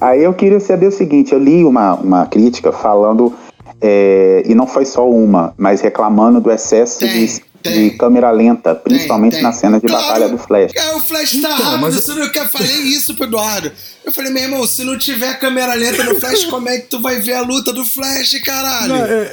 Aí 0.00 0.22
eu 0.24 0.32
queria 0.32 0.60
saber 0.60 0.86
o 0.86 0.92
seguinte, 0.92 1.32
eu 1.34 1.38
li 1.38 1.62
uma, 1.62 1.92
uma 1.94 2.24
crítica 2.26 2.72
falando, 2.72 3.34
é, 3.80 4.42
e 4.46 4.54
não 4.54 4.66
foi 4.66 4.84
só 4.84 5.08
uma, 5.08 5.54
mas 5.56 5.80
reclamando 5.80 6.40
do 6.40 6.50
excesso 6.50 6.98
Tem, 6.98 7.26
de, 7.26 7.40
tem. 7.62 7.72
de 7.72 7.90
câmera 7.96 8.30
lenta, 8.30 8.74
principalmente 8.74 9.34
tem. 9.34 9.42
na 9.42 9.52
cena 9.52 9.80
de 9.80 9.86
Claro. 9.86 10.04
batalha 10.06 10.28
do 10.28 10.38
Flash. 10.38 10.72
É, 10.74 10.94
o 10.94 11.00
Flash 11.00 11.30
tá 11.32 11.36
Então, 11.38 11.50
rápido, 11.66 11.80
mas- 11.80 11.94
você 11.94 12.14
não 12.14 12.28
quer 12.30 12.48
falei 12.48 12.76
isso 12.82 13.14
pro 13.14 13.24
Eduardo. 13.24 13.70
Eu 14.04 14.12
falei, 14.12 14.32
meu 14.32 14.42
irmão, 14.42 14.66
se 14.66 14.84
não 14.84 14.96
tiver 14.98 15.38
câmera 15.38 15.74
lenta 15.74 16.02
no 16.04 16.18
Flash, 16.20 16.44
como 16.46 16.68
é 16.68 16.78
que 16.78 16.88
tu 16.88 17.00
vai 17.00 17.20
ver 17.20 17.34
a 17.34 17.42
luta 17.42 17.72
do 17.72 17.84
Flash, 17.84 18.40
caralho? 18.44 18.88
Não, 18.94 19.04
é, 19.04 19.30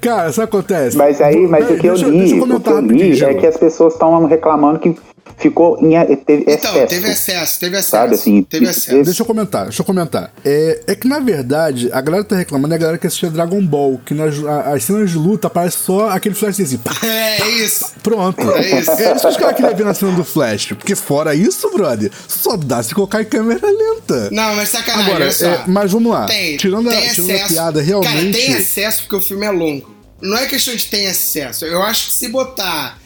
cara, 0.00 0.32
sabe 0.32 0.46
o 0.46 0.50
que 0.50 0.56
acontece? 0.56 0.96
Mas 0.96 1.20
aí, 1.20 1.46
mas 1.46 1.70
o 1.70 1.76
que 1.76 1.86
eu 1.86 1.94
li, 1.94 2.40
o 2.40 2.60
que 2.60 2.70
eu 2.70 2.80
li 2.80 3.22
é 3.24 3.34
que 3.34 3.46
as 3.46 3.56
pessoas 3.56 3.94
estão 3.94 4.26
reclamando 4.26 4.78
que 4.78 4.94
ficou 5.38 5.78
em 5.80 5.90
teve 6.16 6.44
Então, 6.46 6.70
excesso. 6.72 6.86
teve 6.88 7.08
excesso, 7.10 7.60
teve 7.60 7.76
excesso. 7.76 7.90
Sabe, 7.90 8.14
assim, 8.14 8.42
teve 8.42 8.66
excesso. 8.66 9.02
Deixa 9.02 9.22
eu 9.22 9.26
comentar, 9.26 9.64
deixa 9.64 9.80
eu 9.82 9.86
comentar. 9.86 10.32
É, 10.44 10.80
é 10.88 10.94
que 10.94 11.08
na 11.08 11.18
verdade, 11.18 11.90
a 11.92 12.00
galera 12.00 12.22
tá 12.24 12.36
reclamando 12.36 12.74
é 12.74 12.76
a 12.76 12.80
galera 12.80 12.98
que 12.98 13.06
assistia 13.06 13.30
Dragon 13.30 13.64
Ball, 13.64 14.00
que 14.04 14.14
nas 14.14 14.38
a- 14.44 14.72
as 14.74 14.84
cenas 14.84 15.10
de 15.10 15.16
luta 15.18 15.46
aparece 15.48 15.78
só 15.78 16.10
aquele 16.10 16.34
flash 16.34 16.60
assim, 16.60 16.78
pá, 16.78 16.92
É, 17.02 17.40
é 17.42 17.48
isso. 17.64 17.86
pronto. 18.02 18.40
É 18.52 18.80
isso. 18.80 18.90
É 18.90 19.12
isso 19.14 19.20
que 19.22 19.26
os 19.28 19.36
caras 19.36 19.56
queriam 19.56 19.74
ver 19.76 19.84
na 19.84 19.94
cena 19.94 20.12
do 20.12 20.24
Flash. 20.24 20.66
Porque 20.68 20.94
fora 20.94 21.34
isso, 21.34 21.70
brother, 21.72 22.10
só 22.28 22.56
dá 22.56 22.82
se 22.82 22.94
colocar 22.94 23.22
em 23.22 23.24
câmera 23.24 23.66
lenta. 23.66 24.28
Não, 24.30 24.54
mas 24.54 24.68
sacanagem, 24.68 25.06
Agora, 25.10 25.24
olha 25.24 25.32
só. 25.32 25.46
é, 25.46 25.64
mas 25.66 25.90
vamos 25.90 26.12
lá. 26.12 26.26
Tem, 26.26 26.56
tirando 26.56 26.88
a, 26.88 26.92
tem 26.92 27.08
tirando 27.10 27.42
a 27.42 27.46
piada, 27.48 27.82
realmente. 27.82 28.12
Cara, 28.12 28.32
tem 28.32 28.52
excesso 28.52 29.02
porque 29.02 29.16
o 29.16 29.20
filme 29.20 29.46
é 29.46 29.50
longo. 29.50 29.90
Não 30.20 30.36
é 30.36 30.46
questão 30.46 30.74
de 30.74 30.86
ter 30.86 31.04
excesso. 31.04 31.64
Eu 31.64 31.82
acho 31.82 32.06
que 32.08 32.12
se 32.12 32.28
botar 32.28 32.98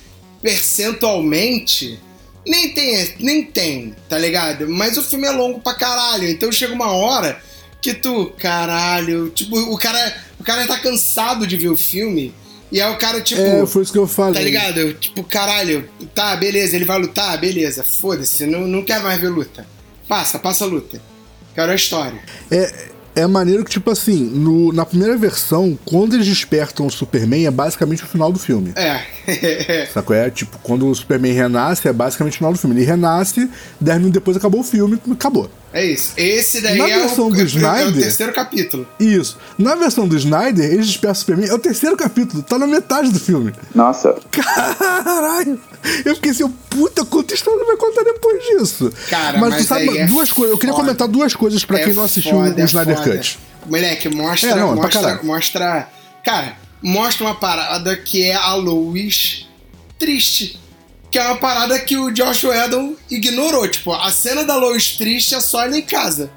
percentualmente, 0.43 1.99
nem 2.47 2.73
tem, 2.73 3.15
nem 3.19 3.45
tem, 3.45 3.95
tá 4.09 4.17
ligado? 4.19 4.69
Mas 4.69 4.97
o 4.97 5.03
filme 5.03 5.27
é 5.27 5.31
longo 5.31 5.61
pra 5.61 5.75
caralho. 5.75 6.29
Então 6.29 6.51
chega 6.53 6.73
uma 6.73 6.93
hora 6.93 7.41
que 7.83 7.93
tu, 7.93 8.33
caralho, 8.39 9.31
tipo, 9.31 9.57
o 9.59 9.77
cara, 9.77 10.17
o 10.39 10.45
cara 10.45 10.67
tá 10.67 10.79
cansado 10.79 11.47
de 11.47 11.57
ver 11.57 11.69
o 11.69 11.77
filme. 11.77 12.33
E 12.71 12.81
aí 12.81 12.93
o 12.93 12.99
cara, 12.99 13.21
tipo. 13.21 13.41
É, 13.41 13.67
foi 13.67 13.83
isso 13.83 13.93
que 13.93 13.99
eu 13.99 14.07
falei. 14.07 14.35
Tá 14.35 14.41
ligado? 14.41 14.79
Eu, 14.79 14.95
Tipo, 14.95 15.23
caralho, 15.23 15.89
tá, 16.15 16.35
beleza, 16.37 16.75
ele 16.75 16.85
vai 16.85 16.99
lutar, 16.99 17.39
beleza, 17.39 17.85
foda-se, 17.85 18.47
não, 18.47 18.67
não 18.67 18.83
quero 18.83 19.05
mais 19.05 19.21
ver 19.21 19.29
luta. 19.29 19.67
Passa, 20.09 20.39
passa 20.39 20.65
a 20.65 20.67
luta. 20.67 21.01
Quero 21.55 21.73
a 21.73 21.75
história. 21.75 22.21
É, 22.51 22.89
é 23.17 23.27
maneiro 23.27 23.65
que, 23.65 23.71
tipo 23.71 23.91
assim, 23.91 24.17
no- 24.25 24.73
na 24.73 24.85
primeira 24.87 25.17
versão, 25.17 25.77
quando 25.85 26.15
eles 26.15 26.27
despertam 26.27 26.87
o 26.87 26.91
Superman, 26.91 27.47
é 27.47 27.51
basicamente 27.51 28.05
o 28.05 28.07
final 28.07 28.31
do 28.31 28.39
filme. 28.39 28.73
É. 28.77 29.87
Sacou? 29.93 30.15
É 30.15 30.31
tipo, 30.31 30.59
quando 30.63 30.87
o 30.89 30.95
Superman 30.95 31.33
renasce, 31.33 31.89
é 31.89 31.93
basicamente 31.93 32.35
o 32.35 32.37
final 32.39 32.53
do 32.53 32.59
filme. 32.59 32.77
Ele 32.77 32.85
renasce, 32.85 33.51
10 33.81 33.99
minutos 33.99 34.15
depois 34.15 34.37
acabou 34.37 34.61
o 34.61 34.65
filme, 34.65 34.99
acabou. 35.11 35.51
É 35.79 35.85
isso. 35.87 36.13
Esse 36.17 36.61
daí 36.61 36.79
Na 36.79 36.89
é 36.89 36.99
versão 37.01 37.27
o, 37.29 37.31
do 37.33 37.41
é 37.41 37.43
o 37.43 37.47
Snyder- 37.47 38.03
terceiro 38.03 38.33
capítulo. 38.33 38.87
Isso. 38.99 39.37
Na 39.59 39.75
versão 39.75 40.09
do 40.09 40.17
Snyder, 40.17 40.65
eles 40.73 40.87
despertam 40.87 41.13
o 41.13 41.17
Superman, 41.17 41.49
é 41.51 41.55
o 41.55 41.59
terceiro 41.59 41.97
capítulo, 41.97 42.43
tá 42.43 42.59
na 42.59 42.67
metade 42.67 43.11
do 43.11 43.21
filme. 43.21 43.53
Nossa, 43.75 44.17
Caralho! 44.31 45.61
Eu 46.05 46.15
fiquei 46.17 46.31
assim, 46.33 46.49
puta, 46.71 47.05
quanta 47.05 47.35
história 47.35 47.65
vai 47.65 47.77
contar 47.77 48.03
depois 48.03 48.43
disso? 48.45 48.93
Cara, 49.09 49.39
mas, 49.39 49.51
mas 49.51 49.63
tu 49.63 49.69
sabe, 49.69 49.89
aí 49.91 49.99
é 49.99 50.07
duas 50.07 50.33
coisas. 50.33 50.53
Eu 50.53 50.59
queria 50.59 50.75
comentar 50.75 51.07
duas 51.09 51.35
coisas 51.35 51.65
pra 51.65 51.79
quem 51.79 51.91
É 51.91 51.95
não 51.95 52.03
assistiu 52.05 52.33
foda, 52.33 52.55
o 52.55 52.61
é 52.61 52.65
Snyder 52.65 52.97
foda. 52.97 53.17
Cut. 53.17 53.39
Moleque, 53.67 54.09
mostra, 54.09 54.51
É, 54.51 54.55
não, 54.55 54.75
mostra, 54.75 55.21
mostra. 55.23 55.89
Cara, 56.25 56.57
mostra 56.83 57.25
uma 57.27 57.35
parada 57.35 57.97
que 57.97 58.25
é 58.25 58.35
a 58.35 58.55
Lois 58.55 59.47
triste. 59.99 60.59
Que 61.11 61.19
é 61.19 61.25
uma 61.25 61.37
parada 61.37 61.79
que 61.79 61.97
o 61.97 62.11
Josh 62.11 62.45
Whedon 62.45 62.95
ignorou. 63.11 63.67
Tipo, 63.69 63.93
a 63.93 64.11
cena 64.11 64.45
da 64.45 64.57
Lois 64.57 64.93
triste 64.97 65.35
é 65.35 65.41
só 65.41 65.63
ela 65.65 65.77
em 65.77 65.83
casa. 65.83 66.31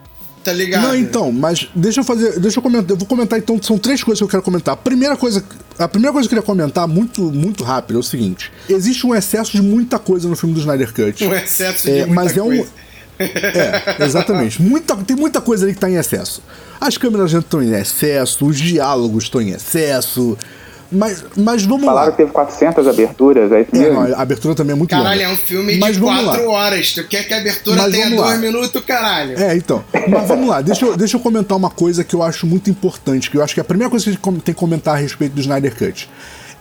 Tá 0.43 0.53
ligado? 0.53 0.83
Não, 0.83 0.95
então, 0.95 1.31
mas 1.33 1.67
deixa 1.75 1.99
eu 1.99 2.03
fazer. 2.03 2.39
Deixa 2.39 2.59
eu 2.59 2.63
comentar. 2.63 2.91
Eu 2.91 2.95
vou 2.97 3.05
comentar 3.07 3.37
então, 3.37 3.61
são 3.61 3.77
três 3.77 4.01
coisas 4.01 4.19
que 4.19 4.23
eu 4.23 4.29
quero 4.29 4.41
comentar. 4.43 4.73
A 4.73 4.77
primeira 4.77 5.17
coisa. 5.17 5.43
A 5.77 5.87
primeira 5.87 6.13
coisa 6.13 6.29
que 6.29 6.33
eu 6.33 6.41
queria 6.41 6.45
comentar 6.55 6.87
muito, 6.87 7.21
muito 7.23 7.63
rápido 7.63 7.97
é 7.97 7.99
o 7.99 8.03
seguinte: 8.03 8.49
existe 8.69 9.05
um 9.05 9.13
excesso 9.13 9.51
de 9.51 9.61
muita 9.61 9.99
coisa 9.99 10.29
no 10.29 10.35
filme 10.37 10.55
do 10.55 10.61
Snyder 10.61 10.93
Cut. 10.93 11.25
Um 11.25 11.33
excesso 11.33 11.87
de 11.87 11.91
É, 11.91 12.05
muita 12.05 12.13
mas 12.13 12.37
é 12.37 12.41
um. 12.41 12.47
coisa. 12.47 12.71
É, 13.19 14.05
exatamente. 14.05 14.61
Muita, 14.61 14.95
tem 14.95 15.15
muita 15.15 15.41
coisa 15.41 15.65
ali 15.65 15.73
que 15.73 15.79
tá 15.79 15.89
em 15.89 15.95
excesso. 15.95 16.41
As 16.79 16.97
câmeras 16.97 17.33
estão 17.33 17.61
em 17.61 17.73
excesso, 17.73 18.45
os 18.45 18.57
diálogos 18.57 19.25
estão 19.25 19.41
em 19.41 19.49
excesso. 19.51 20.37
Mas, 20.91 21.23
mas 21.37 21.63
vamos 21.65 21.85
falaram 21.85 22.07
lá. 22.07 22.11
que 22.11 22.17
teve 22.17 22.31
400 22.31 22.87
aberturas, 22.87 23.51
é 23.51 23.61
isso 23.61 23.69
É, 23.75 23.91
não, 23.93 24.01
a 24.01 24.21
abertura 24.21 24.55
também 24.55 24.73
é 24.73 24.75
muito 24.75 24.89
Caralho, 24.89 25.21
longa. 25.21 25.31
é 25.31 25.33
um 25.33 25.37
filme 25.37 25.77
Mas 25.77 25.95
de 25.95 25.99
vamos 26.01 26.23
quatro 26.25 26.45
lá. 26.47 26.51
horas. 26.51 26.91
Tu 26.93 27.07
quer 27.07 27.27
que 27.27 27.33
a 27.33 27.37
abertura 27.37 27.75
Mas 27.83 27.91
tenha 27.91 28.05
vamos 28.05 28.19
lá. 28.21 28.27
dois 28.27 28.39
minutos, 28.39 28.83
caralho? 28.85 29.39
É, 29.39 29.55
então. 29.55 29.83
Mas 30.07 30.27
vamos 30.27 30.47
lá, 30.49 30.61
deixa 30.61 30.85
eu, 30.85 30.97
deixa 30.97 31.15
eu 31.17 31.21
comentar 31.21 31.55
uma 31.57 31.69
coisa 31.69 32.03
que 32.03 32.15
eu 32.15 32.23
acho 32.23 32.47
muito 32.47 32.69
importante, 32.69 33.29
que 33.29 33.37
eu 33.37 33.43
acho 33.43 33.53
que 33.53 33.59
é 33.59 33.61
a 33.61 33.65
primeira 33.65 33.89
coisa 33.89 34.03
que 34.05 34.09
a 34.09 34.13
gente 34.13 34.41
tem 34.41 34.53
que 34.53 34.59
comentar 34.59 34.95
a 34.95 34.97
respeito 34.97 35.33
do 35.33 35.41
Snyder 35.41 35.75
Cut. 35.77 36.09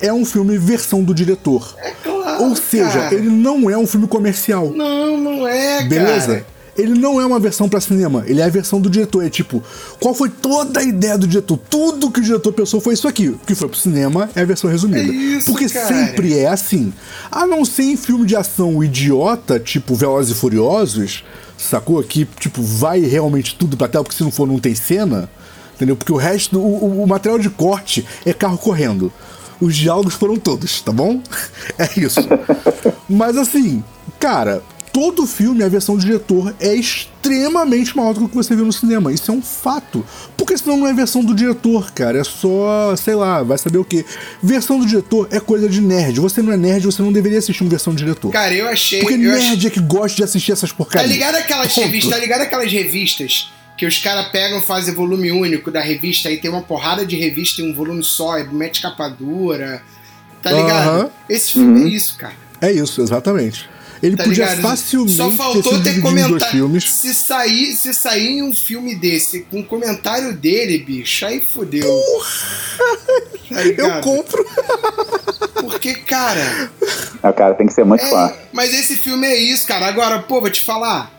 É 0.00 0.12
um 0.12 0.24
filme 0.24 0.56
versão 0.58 1.02
do 1.02 1.12
diretor. 1.14 1.74
É 1.78 1.90
claro, 2.04 2.44
Ou 2.44 2.54
seja, 2.54 3.00
cara. 3.00 3.14
ele 3.14 3.28
não 3.30 3.68
é 3.70 3.76
um 3.76 3.86
filme 3.86 4.06
comercial. 4.06 4.70
Não, 4.74 5.16
não 5.16 5.48
é, 5.48 5.82
Beleza? 5.84 6.34
cara. 6.34 6.57
Ele 6.78 6.94
não 6.98 7.20
é 7.20 7.26
uma 7.26 7.40
versão 7.40 7.68
pra 7.68 7.80
cinema, 7.80 8.22
ele 8.26 8.40
é 8.40 8.44
a 8.44 8.48
versão 8.48 8.80
do 8.80 8.88
diretor. 8.88 9.24
É 9.24 9.28
tipo, 9.28 9.62
qual 10.00 10.14
foi 10.14 10.28
toda 10.30 10.78
a 10.80 10.82
ideia 10.84 11.18
do 11.18 11.26
diretor? 11.26 11.58
Tudo 11.68 12.10
que 12.10 12.20
o 12.20 12.22
diretor 12.22 12.52
pensou 12.52 12.80
foi 12.80 12.94
isso 12.94 13.08
aqui. 13.08 13.28
O 13.30 13.38
que 13.38 13.54
foi 13.54 13.68
pro 13.68 13.76
cinema 13.76 14.30
é 14.34 14.42
a 14.42 14.44
versão 14.44 14.70
resumida. 14.70 15.00
É 15.12 15.14
isso, 15.14 15.50
Porque 15.50 15.68
cara. 15.68 15.88
sempre 15.88 16.38
é 16.38 16.46
assim. 16.46 16.92
A 17.30 17.46
não 17.46 17.64
ser 17.64 17.82
em 17.82 17.96
filme 17.96 18.24
de 18.24 18.36
ação 18.36 18.82
idiota, 18.84 19.58
tipo 19.58 19.94
Velozes 19.96 20.36
e 20.36 20.38
Furiosos, 20.38 21.24
sacou? 21.58 22.00
Que, 22.04 22.24
tipo, 22.38 22.62
vai 22.62 23.00
realmente 23.00 23.56
tudo 23.56 23.76
pra 23.76 23.88
tela, 23.88 24.04
porque 24.04 24.16
se 24.16 24.22
não 24.22 24.30
for, 24.30 24.46
não 24.46 24.58
tem 24.60 24.74
cena. 24.74 25.28
Entendeu? 25.74 25.96
Porque 25.96 26.12
o 26.12 26.16
resto, 26.16 26.58
o- 26.60 27.02
o 27.02 27.06
material 27.06 27.38
de 27.38 27.50
corte 27.50 28.06
é 28.24 28.32
carro 28.32 28.56
correndo. 28.58 29.12
Os 29.60 29.76
diálogos 29.76 30.14
foram 30.14 30.36
todos, 30.36 30.80
tá 30.80 30.92
bom? 30.92 31.20
É 31.76 31.88
isso. 32.00 32.20
Mas 33.08 33.36
assim, 33.36 33.82
cara, 34.20 34.62
todo 34.98 35.28
filme, 35.28 35.62
a 35.62 35.68
versão 35.68 35.94
do 35.96 36.00
diretor 36.00 36.52
é 36.58 36.74
extremamente 36.74 37.96
maior 37.96 38.14
do 38.14 38.18
que 38.18 38.26
o 38.26 38.28
que 38.30 38.34
você 38.34 38.56
viu 38.56 38.64
no 38.64 38.72
cinema. 38.72 39.12
Isso 39.12 39.30
é 39.30 39.34
um 39.34 39.40
fato. 39.40 40.04
Porque 40.36 40.58
senão 40.58 40.76
não 40.76 40.88
é 40.88 40.92
versão 40.92 41.22
do 41.22 41.36
diretor, 41.36 41.92
cara. 41.92 42.18
É 42.18 42.24
só, 42.24 42.96
sei 42.96 43.14
lá, 43.14 43.44
vai 43.44 43.56
saber 43.58 43.78
o 43.78 43.84
quê. 43.84 44.04
Versão 44.42 44.80
do 44.80 44.84
diretor 44.84 45.28
é 45.30 45.38
coisa 45.38 45.68
de 45.68 45.80
nerd. 45.80 46.18
Você 46.18 46.42
não 46.42 46.52
é 46.52 46.56
nerd, 46.56 46.84
você 46.84 47.00
não 47.00 47.12
deveria 47.12 47.38
assistir 47.38 47.62
uma 47.62 47.70
versão 47.70 47.92
do 47.92 47.96
diretor. 47.96 48.32
Cara, 48.32 48.52
eu 48.52 48.66
achei. 48.66 48.98
Porque 48.98 49.14
eu 49.14 49.18
nerd 49.18 49.54
achei... 49.54 49.66
é 49.68 49.70
que 49.70 49.78
gosta 49.80 50.16
de 50.16 50.24
assistir 50.24 50.50
essas 50.50 50.70
Tá 50.70 50.76
porcarias. 50.76 51.12
ligado 51.12 51.36
aquelas 51.36 51.72
Ponto. 51.72 51.84
revistas? 51.84 52.10
Tá 52.12 52.18
ligado 52.18 52.40
aquelas 52.40 52.72
revistas 52.72 53.52
que 53.76 53.86
os 53.86 53.98
caras 53.98 54.26
pegam, 54.32 54.60
fazem 54.60 54.92
volume 54.92 55.30
único 55.30 55.70
da 55.70 55.80
revista, 55.80 56.28
aí 56.28 56.38
tem 56.38 56.50
uma 56.50 56.62
porrada 56.62 57.06
de 57.06 57.14
revista 57.14 57.62
em 57.62 57.70
um 57.70 57.74
volume 57.74 58.02
só, 58.02 58.36
e 58.36 58.48
mete 58.48 58.82
capa 58.82 59.08
dura. 59.08 59.80
Tá 60.42 60.50
ligado? 60.50 61.12
Esse 61.28 61.52
filme 61.52 61.84
é 61.84 61.88
isso, 61.88 62.16
cara. 62.16 62.34
É 62.60 62.72
isso, 62.72 63.00
exatamente. 63.00 63.68
Ele 64.02 64.16
Tá 64.16 64.24
podia 64.24 64.44
ligado? 64.44 64.62
facilmente 64.62 65.16
Só 65.16 65.28
ter 65.30 65.36
faltou 65.36 65.62
ter 65.82 65.92
dois 65.92 66.00
comentário. 66.02 66.46
filmes. 66.50 66.90
Se 66.90 67.14
sair, 67.14 67.74
se 67.74 67.92
sair 67.92 68.28
em 68.38 68.42
um 68.42 68.54
filme 68.54 68.94
desse 68.94 69.40
com 69.40 69.58
um 69.58 69.62
comentário 69.62 70.32
dele, 70.34 70.78
bicho, 70.78 71.26
aí 71.26 71.40
fudeu. 71.40 72.00
Tá 73.48 73.62
Eu 73.64 74.00
compro. 74.00 74.44
Porque, 75.54 75.94
cara. 75.94 76.70
O 77.22 77.32
cara 77.32 77.54
tem 77.54 77.66
que 77.66 77.72
ser 77.72 77.84
muito. 77.84 78.04
É, 78.04 78.36
mas 78.52 78.72
esse 78.72 78.96
filme 78.96 79.26
é 79.26 79.36
isso, 79.36 79.66
cara. 79.66 79.86
Agora, 79.86 80.20
pô, 80.20 80.40
vou 80.40 80.50
te 80.50 80.60
falar. 80.60 81.16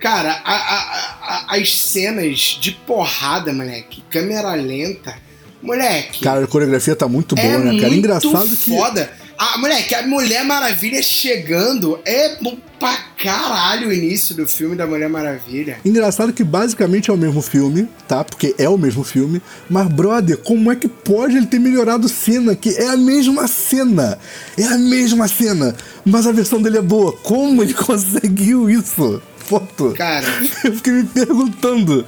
Cara, 0.00 0.40
a- 0.44 0.54
a- 0.54 1.46
a- 1.50 1.56
as 1.56 1.76
cenas 1.80 2.58
de 2.60 2.70
porrada, 2.72 3.52
moleque, 3.52 4.04
câmera 4.10 4.54
lenta, 4.54 5.16
moleque. 5.60 6.20
Cara, 6.22 6.44
a 6.44 6.46
coreografia 6.46 6.94
tá 6.94 7.08
muito 7.08 7.34
boa, 7.34 7.46
é 7.46 7.58
né, 7.58 7.64
cara? 7.64 7.72
muito 7.72 7.94
Engraçado 7.94 8.56
que. 8.56 8.70
foda. 8.76 9.10
A, 9.38 9.56
moleque, 9.56 9.94
a 9.94 10.04
Mulher 10.04 10.44
Maravilha 10.44 11.00
chegando 11.00 12.00
é 12.04 12.36
bom 12.42 12.58
pra 12.80 12.96
caralho 13.16 13.88
o 13.88 13.92
início 13.92 14.34
do 14.34 14.48
filme 14.48 14.74
da 14.74 14.84
Mulher 14.84 15.08
Maravilha. 15.08 15.78
Engraçado 15.84 16.32
que 16.32 16.42
basicamente 16.42 17.08
é 17.08 17.12
o 17.12 17.16
mesmo 17.16 17.40
filme, 17.40 17.88
tá? 18.08 18.24
Porque 18.24 18.56
é 18.58 18.68
o 18.68 18.76
mesmo 18.76 19.04
filme. 19.04 19.40
Mas, 19.70 19.86
brother, 19.86 20.38
como 20.38 20.72
é 20.72 20.76
que 20.76 20.88
pode 20.88 21.36
ele 21.36 21.46
ter 21.46 21.60
melhorado 21.60 22.08
cena? 22.08 22.56
Que 22.56 22.70
é 22.70 22.88
a 22.88 22.96
mesma 22.96 23.46
cena. 23.46 24.18
É 24.58 24.64
a 24.64 24.76
mesma 24.76 25.28
cena. 25.28 25.72
Mas 26.04 26.26
a 26.26 26.32
versão 26.32 26.60
dele 26.60 26.78
é 26.78 26.82
boa. 26.82 27.12
Como 27.12 27.62
ele 27.62 27.74
conseguiu 27.78 28.68
isso? 28.68 29.22
Ponto. 29.48 29.94
Cara, 29.96 30.26
Eu 30.64 30.72
fiquei 30.74 30.94
me 30.94 31.04
perguntando. 31.04 32.04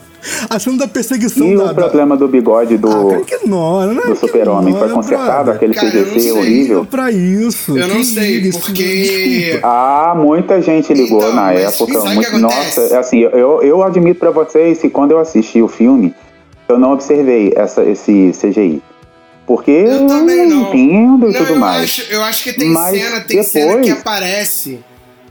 A 0.51 0.59
cena 0.59 0.77
da 0.79 0.89
perseguição 0.89 1.47
E 1.47 1.57
da. 1.57 1.65
o 1.65 1.67
da- 1.69 1.75
problema 1.75 2.17
do 2.17 2.29
bigode 2.29 2.77
do, 2.77 2.89
Ah, 2.91 3.11
cara, 3.11 3.25
que 3.25 3.35
ignora, 3.37 3.93
né? 3.95 4.03
do 4.07 4.17
super-homem 4.17 4.75
foi 4.75 4.89
consertado? 4.91 5.51
Aquele 5.51 5.73
Cara, 5.75 5.89
eu 5.89 5.95
não 6.07 6.13
CGC 6.13 6.21
sei. 6.21 6.33
horrível? 6.33 6.85
Pra 6.85 7.11
isso. 7.11 7.77
eu 7.79 7.89
não 7.89 7.97
que 7.97 8.05
sei, 8.05 8.37
isso, 8.41 8.61
porque. 8.61 8.83
desculpa. 8.85 9.67
Ah, 9.67 10.15
muita 10.17 10.61
gente 10.61 10.93
ligou 10.93 11.19
Então, 11.21 11.35
na 11.35 11.53
época. 11.53 11.99
muito- 12.15 12.39
nossa, 12.39 12.99
assim, 12.99 13.21
eu, 13.21 13.63
eu 13.63 13.83
admito 13.83 14.21
pra 14.21 14.31
vocês 14.31 14.79
que 14.79 14.91
quando 14.91 15.13
eu 15.13 15.19
assisti 15.19 15.63
o 15.63 15.69
filme, 15.69 16.15
eu 16.69 16.79
não 16.79 16.93
observei 16.93 17.53
essa, 17.57 17.83
esse 17.83 18.33
CGI. 18.39 18.83
Porque 19.47 19.71
Eu 19.71 20.07
também 20.07 20.47
não. 20.49 20.63
entendo 20.63 21.29
e 21.29 21.33
Não, 21.33 21.41
tudo 21.41 21.55
eu 21.55 21.59
mais. 21.59 21.83
Acho, 21.85 22.03
eu 22.13 22.23
acho 22.23 22.45
que 22.45 22.53
tem 22.53 22.69
Mas 22.69 22.97
cena, 22.97 23.21
tem 23.21 23.43
cena 23.43 23.67
depois- 23.67 23.87
que 23.87 23.91
aparece 23.93 24.79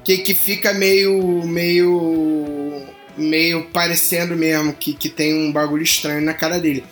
que, 0.03 0.17
que 0.17 0.33
fica 0.33 0.73
meio. 0.73 1.43
meio. 1.45 2.81
Meio 3.19 3.65
parecendo 3.73 4.35
mesmo 4.35 4.73
que, 4.73 4.93
que 4.93 5.09
tem 5.09 5.33
um 5.33 5.51
bagulho 5.51 5.83
estranho 5.83 6.21
na 6.21 6.33
cara 6.33 6.59
dele. 6.59 6.83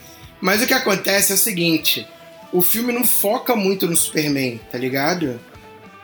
Mas 0.41 0.61
o 0.61 0.67
que 0.67 0.73
acontece 0.73 1.31
é 1.31 1.35
o 1.35 1.37
seguinte: 1.37 2.07
o 2.51 2.61
filme 2.61 2.93
não 2.93 3.03
foca 3.05 3.55
muito 3.55 3.87
no 3.87 3.95
Superman, 3.95 4.59
tá 4.71 4.77
ligado? 4.77 5.39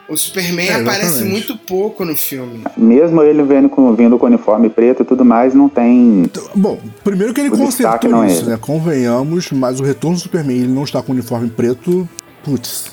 O 0.10 0.18
Superman 0.18 0.68
É, 0.68 0.74
aparece 0.82 1.24
muito 1.24 1.56
pouco 1.58 2.04
no 2.04 2.16
filme. 2.16 2.62
Mesmo 2.76 3.24
ele 3.24 3.42
vendo 3.44 3.70
com, 3.70 3.96
vindo 3.96 4.18
com 4.20 4.26
uniforme 4.26 4.70
preto 4.70 5.02
e 5.02 5.06
tudo 5.06 5.24
mais, 5.24 5.54
não 5.56 5.70
tem. 5.70 6.30
Bom, 6.54 6.78
primeiro 7.04 7.34
que 7.34 7.40
ele 7.40 7.50
O 7.50 7.58
consertou 7.58 8.10
não 8.10 8.24
é 8.24 8.28
isso, 8.28 8.42
ele. 8.42 8.50
né? 8.52 8.58
Convenhamos, 8.60 9.50
mas 9.52 9.80
o 9.80 9.84
retorno 9.84 10.18
do 10.18 10.22
Superman, 10.22 10.58
ele 10.58 10.68
não 10.68 10.84
está 10.84 11.02
com 11.02 11.14
uniforme 11.14 11.50
preto, 11.50 12.08
putz. 12.44 12.92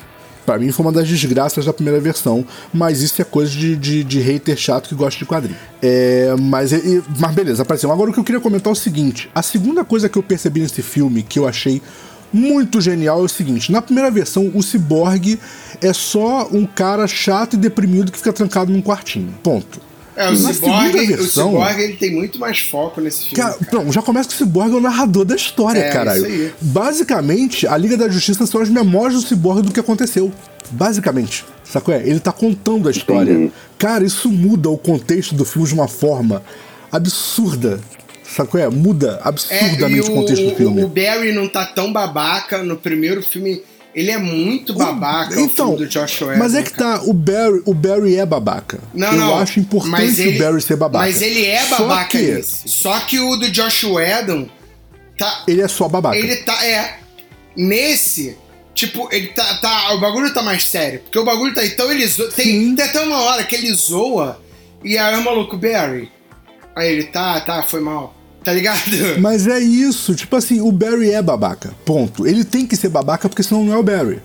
Pra 0.51 0.59
mim 0.59 0.73
foi 0.73 0.85
uma 0.85 0.91
das 0.91 1.07
desgraças 1.07 1.65
da 1.65 1.73
primeira 1.73 2.01
versão, 2.01 2.45
mas 2.75 3.01
isso 3.03 3.23
é 3.23 3.25
coisa 3.25 3.53
de, 3.53 3.77
de, 3.77 4.03
de 4.03 4.19
hater 4.19 4.57
chato 4.57 4.89
que 4.89 4.97
gosta 4.97 5.17
de 5.17 5.25
quadrinho. 5.25 5.57
É, 5.81 6.35
mas, 6.41 6.73
e- 6.73 7.01
mas 7.21 7.33
beleza, 7.33 7.63
apareceu. 7.63 7.93
Agora 7.93 8.11
o 8.11 8.13
que 8.13 8.19
eu 8.19 8.25
queria 8.25 8.41
comentar 8.41 8.69
é 8.69 8.73
o 8.73 8.75
seguinte: 8.77 9.31
a 9.33 9.43
segunda 9.43 9.85
coisa 9.85 10.09
que 10.09 10.19
eu 10.19 10.25
percebi 10.25 10.59
nesse 10.61 10.83
filme 10.83 11.23
que 11.23 11.39
eu 11.39 11.47
achei 11.47 11.81
muito 12.33 12.81
genial 12.81 13.21
é 13.21 13.23
o 13.23 13.29
seguinte: 13.29 13.71
na 13.71 13.81
primeira 13.81 14.11
versão, 14.11 14.51
o 14.53 14.61
Cyborg 14.61 15.39
é 15.81 15.93
só 15.93 16.49
um 16.53 16.67
cara 16.67 17.07
chato 17.07 17.55
e 17.55 17.57
deprimido 17.57 18.11
que 18.11 18.19
fica 18.19 18.33
trancado 18.33 18.73
num 18.73 18.83
quartinho. 18.83 19.33
Ponto. 19.45 19.81
É, 20.17 20.29
o 20.29 20.37
Cyborg, 20.37 20.55
segunda 20.93 21.03
o 21.03 21.07
versão- 21.07 21.51
Cyborg 21.53 21.81
ele 21.81 21.93
tem 21.97 22.13
muito 22.15 22.39
mais 22.39 22.59
foco 22.59 23.01
nesse 23.01 23.27
filme. 23.27 23.37
Cara, 23.37 23.55
cara. 23.55 23.85
não, 23.85 23.93
já 23.93 24.03
começa 24.03 24.29
que 24.29 24.35
o 24.35 24.39
Cyborg 24.39 24.73
é 24.73 24.77
o 24.77 24.81
narrador 24.81 25.25
da 25.25 25.35
história, 25.37 25.79
É, 25.81 25.91
caralho. 25.91 26.27
isso 26.27 26.27
aí. 26.27 26.53
Basicamente, 26.61 27.67
a 27.67 27.77
Liga 27.77 27.97
da 27.97 28.09
Justiça 28.09 28.45
são 28.47 28.61
as 28.61 28.69
memórias 28.69 29.15
do 29.23 29.27
Cyborg 29.29 29.63
do 29.63 29.73
que 29.73 29.81
aconteceu. 29.81 30.31
Basicamente. 30.71 31.45
Sacou? 31.65 31.95
É? 31.95 31.99
Ele 32.07 32.19
tá 32.21 32.33
contando 32.33 32.89
a 32.89 32.91
história. 32.91 33.33
Entendi. 33.33 33.53
Cara, 33.79 34.05
isso 34.05 34.29
muda 34.29 34.69
o 34.69 34.77
contexto 34.77 35.35
do 35.35 35.45
filme 35.45 35.69
de 35.69 35.75
uma 35.75 35.87
forma 35.89 36.43
absurda. 36.91 37.81
Sacou? 38.25 38.61
É? 38.61 38.69
Muda 38.69 39.21
É, 39.25 39.29
absurdamente 39.29 40.09
e 40.09 40.11
o 40.11 40.15
contexto 40.15 40.45
do 40.51 40.55
filme. 40.57 40.85
O, 40.85 40.89
Barry 40.89 41.33
não 41.33 41.49
tá 41.49 41.65
tão 41.65 41.93
babaca 41.93 42.63
no 42.63 42.77
primeiro 42.77 43.23
filme. 43.23 43.63
Ele 43.95 44.11
é 44.11 44.19
muito 44.19 44.73
babaca 44.75 45.35
o 45.37 45.41
então, 45.41 45.69
filme 45.71 45.85
do 45.85 45.87
Josh 45.89 46.21
Whedon. 46.23 46.39
mas 46.39 46.55
é 46.55 46.63
que 46.63 46.73
tá, 46.73 47.03
o 47.03 47.13
Barry, 47.13 47.61
o 47.67 47.75
Barry 47.75 48.17
é 48.17 48.25
babaca. 48.25 48.79
Não, 48.95 49.09
Eu 49.09 49.17
não. 49.19 49.39
acho 49.39 49.59
importante 49.59 50.21
ele, 50.21 50.37
o 50.37 50.39
Barry 50.39 50.61
ser 50.63 50.77
babaca. 50.77 51.07
Mas 51.07 51.21
ele 51.21 51.45
é 51.45 51.61
Só 51.65 51.79
babaca 51.79 52.09
que 52.11 52.19
nesse. 52.19 52.69
Só 52.69 53.01
que 53.01 53.19
o 53.19 53.37
do 53.37 53.51
Josh 53.51 53.85
Whedon 53.85 54.49
tá. 55.19 55.45
Ele 55.49 55.61
é 55.61 55.69
só 55.69 55.89
babaca. 55.89 56.17
Ele 56.17 56.37
tá. 56.37 56.65
É. 56.65 56.99
Nesse. 57.57 58.37
Tipo, 58.75 59.09
ele 59.11 59.29
tá, 59.29 59.55
tá. 59.59 59.93
O 59.95 60.01
bagulho 60.01 60.33
tá 60.33 60.43
mais 60.43 60.67
sério. 60.67 61.01
Porque 61.01 61.19
o 61.19 61.25
bagulho 61.25 61.53
tá. 61.53 61.65
Então 61.67 61.91
ele 61.91 62.07
zoa. 62.07 62.31
Tem, 62.31 62.47
Sim. 62.47 62.75
tem 62.77 62.85
até 62.85 63.01
uma 63.01 63.21
hora 63.23 63.45
que 63.45 63.57
ele 63.57 63.73
zoa. 63.75 64.41
E 64.85 64.97
aí 64.97 65.17
o 65.17 65.25
maluco, 65.25 65.57
Barry. 65.57 66.11
Aí 66.77 66.93
ele, 66.93 67.05
tá, 67.05 67.41
tá, 67.41 67.63
foi 67.65 67.81
mal. 67.81 68.15
Tá 68.43 68.53
ligado? 68.53 68.81
Mas 69.21 69.47
é 69.47 69.59
isso, 69.61 70.15
tipo 70.15 70.35
assim, 70.37 70.61
o 70.61 70.73
Barry 70.73 71.11
é 71.11 71.23
babaca. 71.23 71.73
Ponto. 71.85 72.27
Ele 72.27 72.45
tem 72.45 72.67
que 72.67 72.77
ser 72.77 72.89
babaca 72.89 73.29
porque 73.29 73.43
senão 73.43 73.65
não 73.65 73.75
é 73.75 73.77
o 73.77 73.83
Barry. 73.83 74.21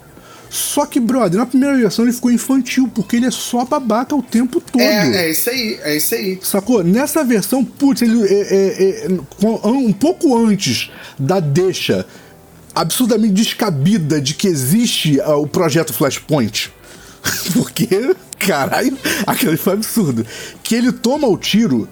Só 0.49 0.85
que, 0.85 0.99
brother, 1.01 1.39
na 1.39 1.45
primeira 1.45 1.75
versão 1.75 2.05
ele 2.05 2.13
ficou 2.13 2.31
infantil, 2.31 2.89
porque 2.93 3.17
ele 3.17 3.25
é 3.25 3.31
só 3.31 3.65
babaca 3.65 4.15
o 4.15 4.21
tempo 4.21 4.61
todo. 4.61 4.81
É, 4.81 5.25
é 5.25 5.31
isso 5.31 5.49
aí, 5.49 5.79
é 5.83 5.97
isso 5.97 6.15
aí. 6.15 6.39
Sacou? 6.41 6.81
Nessa 6.81 7.25
versão, 7.25 7.63
putz, 7.63 8.01
ele 8.01 8.23
é, 8.23 8.33
é- 8.33 9.07
é- 9.07 9.67
um 9.67 9.91
pouco 9.91 10.37
antes 10.37 10.89
da 11.19 11.41
deixa 11.41 12.05
absurdamente 12.73 13.33
descabida 13.33 14.21
de 14.21 14.33
que 14.33 14.47
existe 14.47 15.19
ah, 15.21 15.35
o 15.35 15.47
projeto 15.47 15.93
Flashpoint. 15.93 16.71
Porque, 17.53 18.15
caralho, 18.39 18.97
aquilo 19.25 19.51
ali 19.51 19.57
foi 19.57 19.73
absurdo. 19.73 20.25
Que 20.63 20.75
ele 20.75 20.91
toma 20.91 21.27
o 21.27 21.37
tiro. 21.37 21.87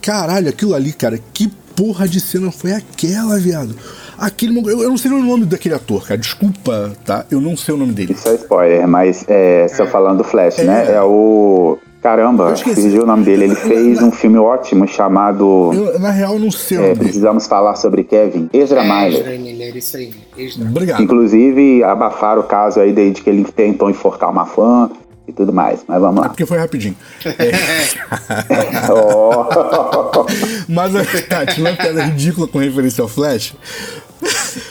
Caralho, 0.00 0.48
aquilo 0.48 0.74
ali, 0.74 0.92
cara, 0.92 1.20
que 1.34 1.50
porra 1.80 2.06
de 2.06 2.20
cena 2.20 2.50
foi 2.52 2.72
aquela, 2.72 3.38
viado? 3.38 3.74
Aquele. 4.18 4.58
Eu, 4.58 4.82
eu 4.82 4.90
não 4.90 4.98
sei 4.98 5.10
o 5.10 5.18
nome 5.22 5.46
daquele 5.46 5.74
ator, 5.74 6.06
cara. 6.06 6.20
Desculpa, 6.20 6.92
tá? 7.06 7.24
Eu 7.30 7.40
não 7.40 7.56
sei 7.56 7.74
o 7.74 7.78
nome 7.78 7.92
dele. 7.94 8.12
Isso 8.12 8.28
é 8.28 8.34
spoiler, 8.34 8.86
mas 8.86 9.24
é, 9.26 9.66
você 9.66 9.86
falando 9.86 10.18
do 10.18 10.24
Flash, 10.24 10.58
É. 10.58 10.64
né? 10.64 10.92
É 10.92 11.00
o. 11.00 11.78
Caramba, 12.02 12.48
Eu 12.48 12.54
esqueci. 12.54 12.98
o 12.98 13.06
nome 13.06 13.24
dele. 13.24 13.44
Ele 13.44 13.54
fez 13.72 14.02
um 14.02 14.10
filme 14.12 14.36
ótimo 14.38 14.86
chamado 14.86 15.70
Eu, 15.72 15.98
na 15.98 16.10
real, 16.10 16.34
eu 16.34 16.38
não 16.38 16.50
sei 16.50 16.78
é. 16.78 16.94
Precisamos 16.94 17.46
Falar 17.46 17.76
sobre 17.76 18.04
Kevin. 18.04 18.48
Ezra 18.52 18.82
É, 18.82 18.84
Miller. 18.84 19.20
Ezra 19.20 19.38
Miller, 19.38 19.76
isso 19.76 19.96
aí. 19.96 20.12
Ezra. 20.36 20.64
Obrigado. 20.66 21.02
Inclusive, 21.02 21.82
abafaram 21.84 22.40
o 22.42 22.44
caso 22.44 22.78
aí 22.80 22.92
de 22.92 23.22
que 23.22 23.28
ele 23.30 23.44
tentou 23.44 23.88
enforcar 23.88 24.30
uma 24.30 24.44
fã 24.46 24.90
e 25.28 25.32
tudo 25.32 25.52
mais. 25.52 25.80
Mas 25.86 26.00
vamos 26.00 26.18
É 26.18 26.22
lá. 26.22 26.28
porque 26.28 26.44
foi 26.46 26.58
rapidinho. 26.58 26.96
Ó. 28.90 29.48
Mas 30.70 30.92
tá, 31.28 31.44
tinha 31.44 31.68
uma 31.68 31.76
piada 31.76 32.04
ridícula 32.04 32.46
com 32.46 32.58
referência 32.58 33.02
ao 33.02 33.08
Flash. 33.08 33.54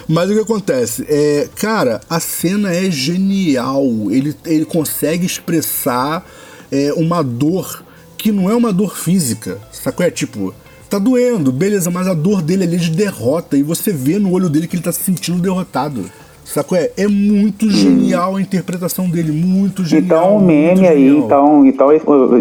Mas 0.07 0.29
o 0.29 0.33
que 0.33 0.39
acontece? 0.39 1.05
É, 1.07 1.49
cara, 1.55 1.99
a 2.09 2.19
cena 2.19 2.73
é 2.73 2.89
genial. 2.89 3.83
Ele, 4.09 4.35
ele 4.45 4.65
consegue 4.65 5.25
expressar 5.25 6.25
é, 6.71 6.93
uma 6.93 7.23
dor 7.23 7.83
que 8.17 8.31
não 8.31 8.49
é 8.49 8.55
uma 8.55 8.71
dor 8.71 8.97
física. 8.97 9.59
Sacou? 9.71 10.05
É 10.05 10.11
tipo, 10.11 10.53
tá 10.89 10.99
doendo, 10.99 11.51
beleza, 11.51 11.89
mas 11.89 12.07
a 12.07 12.13
dor 12.13 12.41
dele 12.41 12.63
ali 12.63 12.75
é 12.75 12.79
de 12.79 12.91
derrota. 12.91 13.57
E 13.57 13.63
você 13.63 13.91
vê 13.91 14.19
no 14.19 14.31
olho 14.31 14.49
dele 14.49 14.67
que 14.67 14.75
ele 14.75 14.83
tá 14.83 14.91
se 14.91 15.01
sentindo 15.01 15.41
derrotado. 15.41 16.09
Sacou? 16.53 16.77
É, 16.77 16.89
é 16.97 17.07
muito 17.07 17.69
genial 17.69 18.35
a 18.35 18.41
interpretação 18.41 19.09
dele, 19.09 19.31
muito 19.31 19.83
genial. 19.85 20.05
Então, 20.23 20.37
o 20.37 20.39
muito 20.39 20.47
meme 20.47 20.87
aí, 20.87 21.07
genial. 21.09 21.25
então, 21.25 21.65
então 21.65 21.87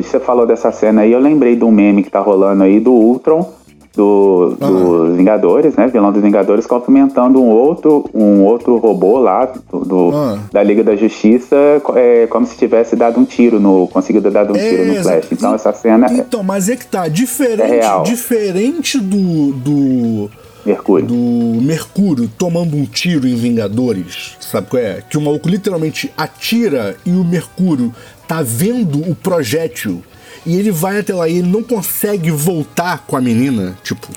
você 0.01 0.19
falou 0.19 0.47
dessa 0.47 0.73
cena 0.73 1.03
aí, 1.03 1.13
eu 1.13 1.21
lembrei 1.21 1.57
de 1.57 1.65
um 1.65 1.71
meme 1.71 2.03
que 2.03 2.11
tá 2.11 2.21
rolando 2.21 2.63
aí 2.63 2.81
do 2.81 2.93
Ultron 2.93 3.53
do, 3.95 4.55
dos 4.61 5.17
Vingadores, 5.17 5.75
né? 5.75 5.89
Vilão 5.89 6.13
dos 6.13 6.23
Vingadores, 6.23 6.67
cumprimentando 6.67 7.43
um 7.43 7.49
outro, 7.49 8.09
um 8.15 8.45
outro 8.45 8.77
robô 8.77 9.19
lá 9.19 9.53
do, 9.73 9.79
do- 9.85 10.11
Ah. 10.15 10.39
da 10.53 10.63
Liga 10.63 10.85
da 10.85 10.95
Justiça, 10.95 11.57
é, 11.97 12.27
como 12.29 12.47
se 12.47 12.57
tivesse 12.57 12.95
dado 12.95 13.19
um 13.19 13.25
tiro 13.25 13.59
no. 13.59 13.89
conseguido 13.89 14.31
dar 14.31 14.49
um 14.49 14.53
tiro 14.55 14.85
no 14.87 14.95
É, 14.99 15.03
Flash. 15.03 15.27
Então 15.33 15.53
essa 15.53 15.73
cena 15.73 16.07
é 16.07 16.13
Então, 16.19 16.45
mas 16.45 16.69
é 16.69 16.77
que 16.77 16.87
tá. 16.87 17.09
Diferente, 17.09 17.85
É 17.85 18.03
diferente 18.05 18.99
do, 19.01 19.53
do, 19.53 20.31
Mercúrio. 20.69 21.07
do 21.07 21.15
Mercúrio 21.61 22.31
tomando 22.39 22.77
um 22.77 22.85
tiro 22.85 23.27
em 23.27 23.35
Vingadores, 23.35 24.37
sabe 24.41 24.69
qual 24.69 24.83
é? 24.83 25.03
Que 25.09 25.17
o 25.17 25.21
maluco 25.21 25.49
literalmente 25.49 26.13
atira 26.17 26.97
e 27.05 27.11
o 27.11 27.25
Mercúrio 27.25 27.95
tá 28.27 28.43
vendo 28.43 29.01
o 29.09 29.15
projétil 29.15 30.03
e 30.45 30.57
ele 30.57 30.71
vai 30.71 31.01
até 31.01 31.15
lá 31.15 31.29
e 31.29 31.39
ele 31.39 31.49
não 31.49 31.63
consegue 31.63 32.31
voltar 32.31 33.05
com 33.07 33.17
a 33.17 33.21
menina, 33.21 33.77
tipo, 33.83 34.09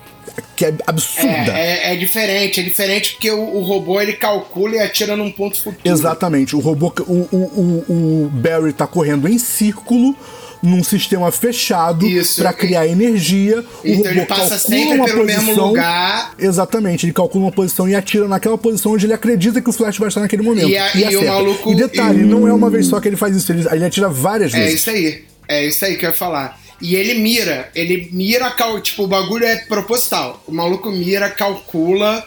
que 0.56 0.66
é 0.66 0.74
absurda. 0.86 1.58
É, 1.58 1.90
é, 1.90 1.94
é 1.94 1.96
diferente, 1.96 2.60
é 2.60 2.64
diferente 2.64 3.14
porque 3.14 3.32
o, 3.32 3.58
o 3.58 3.64
robô 3.64 4.00
ele 4.00 4.14
calcula 4.14 4.76
e 4.76 4.80
atira 4.80 5.16
num 5.16 5.32
ponto 5.32 5.58
futuro. 5.58 5.82
Exatamente. 5.84 6.56
O 6.56 6.60
robô, 6.60 6.94
o, 7.02 7.14
o, 7.14 7.38
o, 7.38 8.26
o 8.26 8.30
Barry 8.30 8.74
tá 8.74 8.86
correndo 8.86 9.28
em 9.28 9.38
círculo 9.38 10.16
num 10.62 10.84
sistema 10.84 11.32
fechado 11.32 12.06
pra 12.38 12.54
criar 12.54 12.88
energia. 12.88 13.64
Então 13.84 14.04
o 14.04 14.08
ele 14.14 14.20
robô 14.22 14.26
passa 14.28 14.50
calcula 14.50 14.60
sempre 14.60 14.96
uma 14.96 15.06
pelo 15.06 15.22
posição. 15.22 15.44
mesmo 15.46 15.66
lugar. 15.68 16.34
Exatamente, 16.38 17.06
ele 17.06 17.14
calcula 17.14 17.46
uma 17.46 17.52
posição 17.52 17.90
e 17.90 17.96
atira 17.96 18.28
naquela 18.28 18.58
posição 18.58 18.92
onde 18.94 19.06
ele 19.06 19.14
acredita 19.14 19.60
que 19.62 19.70
o 19.70 19.74
Flash 19.74 19.98
vai 19.98 20.08
estar 20.10 20.22
naquele 20.22 20.44
momento. 20.44 20.70
E 20.70 20.78
a- 20.78 20.96
e 20.96 21.04
o 21.04 21.08
acerta. 21.08 21.26
maluco- 21.26 21.72
E 21.72 21.76
detalhe, 21.76 22.20
e 22.22 22.24
o- 22.24 22.28
não 22.28 22.48
é 22.48 22.54
uma 22.54 22.70
vez 22.70 22.86
só 22.88 23.00
que 23.00 23.08
ele 23.08 23.18
faz 23.18 23.36
isso, 23.36 23.52
ele, 23.52 23.68
ele 23.72 23.86
atira 23.86 24.08
várias 24.10 24.54
É 24.54 24.60
vezes. 24.60 24.76
isso 24.82 24.90
aí. 24.92 25.24
É 25.48 25.66
isso 25.66 25.84
aí 25.84 25.98
que 25.98 26.06
eu 26.06 26.10
ia 26.12 26.16
falar. 26.16 26.60
E 26.80 26.96
ele 26.96 27.16
mira, 27.16 27.70
ele 27.76 28.10
mira, 28.12 28.50
cal- 28.52 28.80
tipo, 28.82 29.04
o 29.04 29.08
bagulho 29.08 29.46
é 29.46 29.56
proposital. 29.58 30.42
O 30.48 30.52
maluco 30.52 30.90
mira, 30.92 31.30
calcula 31.30 32.24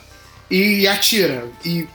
e 0.51 0.87
atira. 0.87 1.44
E 1.64 1.87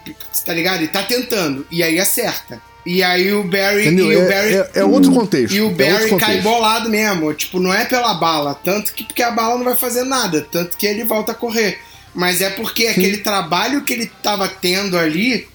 tá 0.45 0.53
ligado? 0.53 0.83
E 0.83 0.87
tá 0.87 1.03
tentando. 1.03 1.65
E 1.71 1.83
aí 1.83 1.99
acerta. 1.99 2.61
E 2.85 3.03
aí 3.03 3.31
o 3.33 3.43
Barry. 3.43 3.83
Entendeu? 3.87 4.11
E 4.11 4.15
o 4.15 4.21
É- 4.21 4.27
Barry 4.29 4.55
é- 4.55 4.71
é 4.79 4.83
outro 4.85 5.11
contexto, 5.11 5.53
E 5.53 5.57
é 5.57 5.61
o 5.61 5.65
outro 5.69 5.77
Barry 5.85 6.09
cai 6.09 6.19
contexto. 6.19 6.41
bolado 6.43 6.89
mesmo. 6.89 7.33
Tipo, 7.33 7.59
não 7.59 7.73
é 7.73 7.85
pela 7.85 8.13
bala. 8.15 8.55
Tanto 8.55 8.93
que 8.93 9.03
porque 9.03 9.21
a 9.21 9.31
bala 9.31 9.57
não 9.57 9.65
vai 9.65 9.75
fazer 9.75 10.03
nada. 10.03 10.47
Tanto 10.51 10.77
que 10.77 10.87
ele 10.87 11.03
volta 11.03 11.33
a 11.33 11.35
correr. 11.35 11.79
Mas 12.15 12.41
é 12.41 12.49
porque 12.49 12.87
aquele 12.87 13.17
trabalho 13.17 13.83
que 13.83 13.93
ele 13.93 14.11
tava 14.23 14.47
tendo 14.47 14.97
ali. 14.97 15.47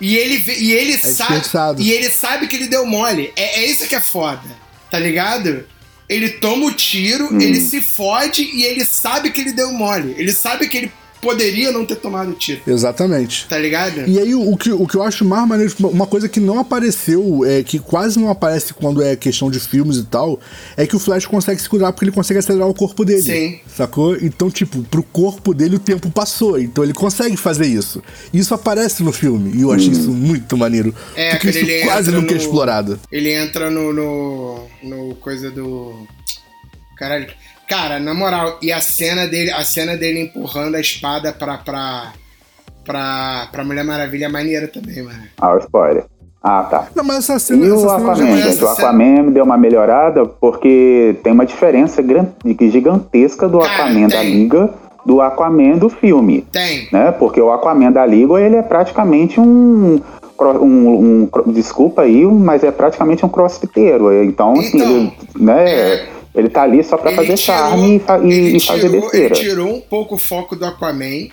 E 0.00 0.16
ele, 0.16 0.44
e 0.58 0.72
ele 0.72 0.98
sabe. 0.98 1.14
desperdiçado. 1.34 1.80
E 1.80 1.90
ele 1.92 2.10
sabe 2.10 2.48
que 2.48 2.56
ele 2.56 2.66
deu 2.66 2.84
mole. 2.84 3.32
É, 3.36 3.60
é 3.60 3.66
isso 3.66 3.86
que 3.86 3.94
é 3.94 4.00
foda. 4.00 4.42
Tá 4.90 4.98
ligado? 4.98 5.64
Ele 6.08 6.28
toma 6.28 6.66
o 6.66 6.72
tiro, 6.72 7.40
ele 7.40 7.60
se 7.60 7.80
fode 7.80 8.42
e 8.42 8.64
ele 8.64 8.84
sabe 8.84 9.30
que 9.30 9.40
ele 9.40 9.52
deu 9.52 9.72
mole. 9.72 10.14
Ele 10.18 10.32
sabe 10.32 10.68
que 10.68 10.76
ele 10.76 10.92
poderia 11.24 11.72
não 11.72 11.84
ter 11.84 11.96
tomado 11.96 12.30
o 12.30 12.34
tiro. 12.34 12.60
Exatamente. 12.66 13.46
Tá 13.48 13.58
ligado? 13.58 14.02
E 14.06 14.18
aí, 14.18 14.34
o, 14.34 14.56
que, 14.56 14.70
o 14.70 14.86
que 14.86 14.94
eu 14.96 15.02
acho 15.02 15.24
mais 15.24 15.48
maneiro, 15.48 15.72
uma- 15.78 15.88
uma 15.88 16.06
coisa 16.06 16.28
que 16.28 16.38
não 16.38 16.58
apareceu, 16.58 17.44
é 17.44 17.62
que 17.62 17.78
quase 17.78 18.18
não 18.18 18.28
aparece 18.28 18.72
quando 18.74 19.02
é 19.02 19.16
questão 19.16 19.50
de 19.50 19.58
filmes 19.58 19.96
e 19.96 20.04
tal, 20.04 20.38
é 20.76 20.86
que 20.86 20.94
o 20.94 20.98
Flash 20.98 21.26
consegue 21.26 21.60
se 21.60 21.68
curar 21.68 21.92
porque 21.92 22.04
ele 22.04 22.12
consegue 22.12 22.38
acelerar 22.38 22.68
o 22.68 22.74
corpo 22.74 23.04
dele. 23.04 23.22
Sim. 23.22 23.58
Sacou? 23.74 24.16
Então, 24.16 24.50
tipo, 24.50 24.82
pro 24.84 25.02
corpo 25.02 25.52
dele 25.54 25.76
o 25.76 25.80
tempo 25.80 26.10
passou. 26.10 26.58
Então 26.58 26.84
ele 26.84 26.92
consegue 26.92 27.36
fazer 27.36 27.66
isso. 27.66 28.02
Isso 28.32 28.54
aparece 28.54 29.02
no 29.02 29.12
filme. 29.12 29.56
E 29.56 29.62
eu 29.62 29.72
achei 29.72 29.88
isso 29.90 30.10
muito 30.10 30.56
maneiro. 30.56 30.94
É, 31.16 31.30
porque 31.30 31.48
isso 31.50 31.58
ele 31.58 31.82
quase 31.84 32.10
nunca 32.10 32.32
é 32.32 32.34
no- 32.34 32.40
explorado. 32.40 33.00
Ele 33.10 33.30
entra 33.32 33.70
no, 33.70 33.92
no. 33.92 34.60
no 34.82 35.14
coisa 35.16 35.50
do. 35.50 36.06
Caralho. 36.96 37.26
Cara, 37.68 37.98
na 37.98 38.12
moral, 38.14 38.58
e 38.62 38.70
a 38.72 38.80
cena 38.80 39.26
dele, 39.26 39.50
a 39.50 39.62
cena 39.64 39.96
dele 39.96 40.20
empurrando 40.20 40.74
a 40.76 40.80
espada 40.80 41.32
pra. 41.32 41.58
pra. 41.58 42.12
pra, 42.84 43.48
pra 43.50 43.64
Mulher 43.64 43.84
Maravilha 43.84 44.26
é 44.26 44.28
maneira 44.28 44.68
também, 44.68 45.02
mano. 45.02 45.22
Ah, 45.40 45.54
o 45.54 45.58
spoiler. 45.58 46.04
Ah, 46.42 46.62
tá. 46.64 46.88
Não, 46.94 47.02
mas 47.02 47.16
essa 47.18 47.38
cena. 47.38 47.64
E 47.64 47.70
o 47.70 47.74
essa 47.76 47.88
cena 47.88 47.94
Aquaman, 48.12 48.30
mas 48.30 48.44
gente? 48.44 48.62
O 48.62 48.66
essa 48.66 48.74
cena- 48.74 48.88
Aquaman 48.88 49.32
deu 49.32 49.44
uma 49.44 49.56
melhorada 49.56 50.26
porque 50.26 51.16
tem 51.22 51.32
uma 51.32 51.46
diferença 51.46 52.02
gigantesca 52.70 53.48
do 53.48 53.58
Cara, 53.60 53.72
Aquaman 53.72 54.08
da 54.08 54.18
tem. 54.20 54.30
Liga 54.30 54.70
do 55.06 55.20
Aquaman 55.22 55.78
do 55.78 55.88
filme. 55.88 56.42
Tem. 56.52 56.88
Né? 56.92 57.12
Porque 57.12 57.40
o 57.40 57.50
Aquaman 57.50 57.90
da 57.92 58.04
Liga, 58.04 58.34
ele 58.38 58.56
é 58.56 58.62
praticamente 58.62 59.40
um... 59.40 60.00
um- 60.38 61.28
um 61.46 61.52
desculpa 61.52 62.02
aí, 62.02 62.24
mas 62.26 62.62
é 62.62 62.70
praticamente 62.70 63.24
um 63.24 63.28
crossfiteiro. 63.30 64.12
Então, 64.24 64.52
assim, 64.52 64.76
Então, 64.76 64.90
ele, 64.96 65.12
né, 65.36 65.70
é. 65.70 66.08
Ele 66.34 66.48
tá 66.48 66.62
ali 66.62 66.82
só 66.82 66.96
pra 66.98 67.10
Ele 67.12 67.16
fazer 67.16 67.34
tirou- 67.34 67.58
charme 67.58 67.96
e, 67.96 68.00
fa- 68.00 68.18
e- 68.18 68.32
ele 68.32 68.56
e 68.56 68.60
fazer 68.60 68.80
tirou- 68.80 68.94
Ele 68.94 69.00
besteira. 69.02 69.34
tirou 69.34 69.76
um 69.76 69.80
pouco 69.80 70.14
o 70.16 70.18
foco 70.18 70.56
do 70.56 70.64
Aquaman, 70.66 71.28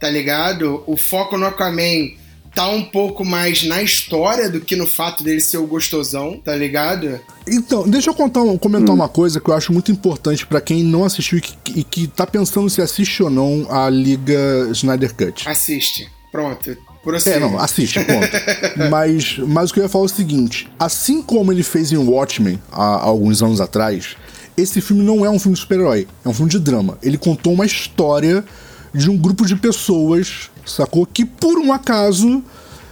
tá 0.00 0.08
ligado? 0.10 0.82
O 0.86 0.96
foco 0.96 1.36
no 1.36 1.46
Aquaman 1.46 2.10
tá 2.54 2.68
um 2.68 2.82
pouco 2.82 3.24
mais 3.24 3.62
na 3.64 3.82
história 3.82 4.50
do 4.50 4.60
que 4.60 4.76
no 4.76 4.86
fato 4.86 5.22
dele 5.24 5.40
ser 5.40 5.56
o 5.56 5.66
gostosão, 5.66 6.38
tá 6.44 6.54
ligado? 6.54 7.18
Então, 7.48 7.88
deixa 7.88 8.10
eu 8.10 8.14
contar, 8.14 8.42
um- 8.42 8.52
Hum. 8.52 8.58
comentar 8.58 8.94
uma 8.94 9.08
coisa 9.08 9.40
que 9.40 9.48
eu 9.48 9.54
acho 9.54 9.72
muito 9.72 9.90
importante 9.90 10.46
pra 10.46 10.60
quem 10.60 10.82
não 10.82 11.04
assistiu 11.04 11.38
e 11.38 11.40
que, 11.40 11.80
e 11.80 11.84
que 11.84 12.06
tá 12.08 12.26
pensando 12.26 12.68
se 12.68 12.82
assiste 12.82 13.22
ou 13.22 13.30
não 13.30 13.66
a 13.70 13.88
Liga 13.88 14.68
Snyder 14.72 15.14
Cut. 15.14 15.48
Assiste. 15.48 16.08
Pronto. 16.30 16.76
Prossiga. 17.02 17.36
É, 17.36 17.40
não, 17.40 17.58
assiste, 17.58 17.98
ponto. 18.04 18.28
mas, 18.90 19.36
mas 19.38 19.70
o 19.70 19.74
que 19.74 19.80
eu 19.80 19.84
ia 19.84 19.88
falar 19.88 20.04
é 20.04 20.06
o 20.06 20.08
seguinte: 20.08 20.68
assim 20.78 21.20
como 21.20 21.50
ele 21.52 21.62
fez 21.64 21.90
em 21.90 21.96
Watchmen 21.96 22.60
há, 22.70 22.82
há 22.96 23.02
alguns 23.02 23.42
anos 23.42 23.60
atrás, 23.60 24.16
esse 24.56 24.80
filme 24.80 25.02
não 25.02 25.24
é 25.24 25.30
um 25.30 25.38
filme 25.38 25.54
de 25.54 25.60
super-herói, 25.60 26.06
é 26.24 26.28
um 26.28 26.34
filme 26.34 26.50
de 26.50 26.58
drama. 26.58 26.98
Ele 27.02 27.18
contou 27.18 27.52
uma 27.52 27.66
história 27.66 28.44
de 28.94 29.10
um 29.10 29.16
grupo 29.16 29.46
de 29.46 29.56
pessoas, 29.56 30.50
sacou? 30.66 31.06
Que 31.06 31.24
por 31.24 31.58
um 31.58 31.72
acaso 31.72 32.42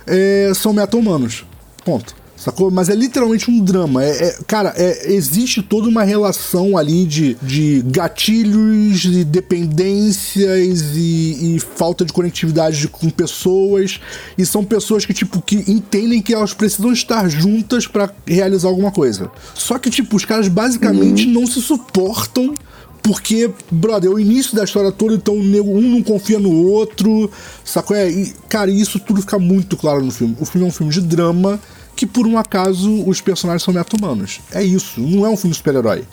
é, 0.07 0.53
são 0.55 0.73
meta-humanos. 0.73 1.45
Ponto. 1.85 2.20
Sacou? 2.41 2.71
Mas 2.71 2.89
é 2.89 2.95
literalmente 2.95 3.51
um 3.51 3.63
drama. 3.63 4.03
É, 4.03 4.11
é- 4.29 4.39
cara, 4.47 4.73
é- 4.75 5.13
existe 5.13 5.61
toda 5.63 5.87
uma 5.91 6.03
relação 6.03 6.79
ali 6.79 7.05
de, 7.05 7.35
de 7.43 7.83
gatilhos, 7.85 8.99
de 9.01 9.25
dependências 9.25 10.81
e, 10.97 11.57
e 11.57 11.61
falta 11.61 12.03
de 12.03 12.15
conectividade 12.15 12.79
de- 12.81 12.89
com 12.89 13.11
pessoas. 13.11 14.01
E 14.39 14.47
são 14.47 14.65
pessoas 14.65 15.05
que, 15.05 15.13
tipo, 15.13 15.43
que 15.43 15.57
entendem 15.71 16.23
que 16.23 16.33
elas 16.33 16.55
precisam 16.55 16.93
estar 16.93 17.29
juntas 17.29 17.87
pra 17.87 18.11
realizar 18.27 18.69
alguma 18.69 18.91
coisa. 18.91 19.31
Só 19.55 19.79
que, 19.79 19.91
tipo, 19.91 20.17
os 20.17 20.25
caras 20.25 20.49
basicamente 20.49 21.27
não 21.27 21.47
se 21.47 21.61
suportam. 21.61 22.55
Porque, 23.03 23.51
brother, 23.71 24.11
é 24.11 24.15
o 24.15 24.19
início 24.19 24.55
da 24.55 24.63
história 24.63 24.93
toda, 24.93 25.15
então 25.15 25.35
um 25.35 25.81
não 25.91 26.03
confia 26.03 26.39
no 26.39 26.53
outro, 26.53 27.31
sacou? 27.65 27.97
É, 27.97 28.11
e, 28.11 28.35
cara, 28.47 28.71
isso 28.71 28.99
tudo 29.01 29.23
fica 29.23 29.39
muito 29.39 29.75
claro 29.75 30.05
no 30.05 30.11
filme. 30.11 30.37
O 30.39 30.45
filme 30.45 30.67
é 30.67 30.69
um 30.69 30.73
filme 30.73 30.93
de 30.93 31.01
drama 31.01 31.59
que, 32.01 32.07
por 32.07 32.27
um 32.27 32.39
acaso, 32.39 33.05
os 33.07 33.21
personagens 33.21 33.63
são 33.63 33.75
meta-humanos. 33.75 34.41
É 34.53 34.63
isso, 34.65 34.99
não 35.01 35.27
é 35.27 35.29
um 35.29 35.37
filme 35.37 35.53
de 35.53 35.59
super-herói. 35.59 36.05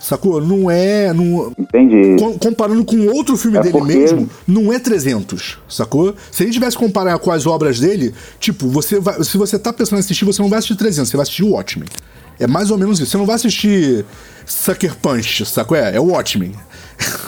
Sacou? 0.00 0.40
Não 0.40 0.68
é. 0.70 1.12
Não, 1.12 1.52
Entendi. 1.58 2.16
com- 2.18 2.36
comparando 2.38 2.84
com 2.84 3.06
outro 3.08 3.36
filme 3.36 3.56
É 3.58 3.60
dele 3.62 3.72
porque- 3.72 3.94
mesmo, 3.94 4.28
não 4.46 4.72
é 4.72 4.78
300, 4.78 5.58
sacou? 5.68 6.14
Se 6.30 6.42
a 6.42 6.46
gente 6.46 6.54
tivesse 6.54 6.76
que 6.76 6.82
comparar 6.84 7.18
com 7.18 7.30
as 7.30 7.46
obras 7.46 7.78
dele, 7.80 8.12
tipo, 8.40 8.68
você 8.68 8.98
vai, 9.00 9.22
se 9.22 9.36
você 9.36 9.58
tá 9.58 9.72
pensando 9.72 9.98
em 9.98 10.00
assistir, 10.00 10.24
você 10.24 10.40
não 10.42 10.48
vai 10.48 10.58
assistir 10.58 10.76
300, 10.76 11.08
você 11.10 11.16
vai 11.16 11.22
assistir 11.22 11.44
o 11.44 11.50
Watchmen. 11.50 11.88
É 12.38 12.46
mais 12.46 12.70
ou 12.70 12.78
menos 12.78 12.98
isso. 13.00 13.10
Você 13.10 13.16
não 13.16 13.26
vai 13.26 13.36
assistir 13.36 14.04
Sucker 14.46 14.96
Punch, 15.00 15.44
sacou? 15.46 15.76
É, 15.76 15.96
é 15.96 16.00
o 16.00 16.06
Watchmen. 16.06 16.52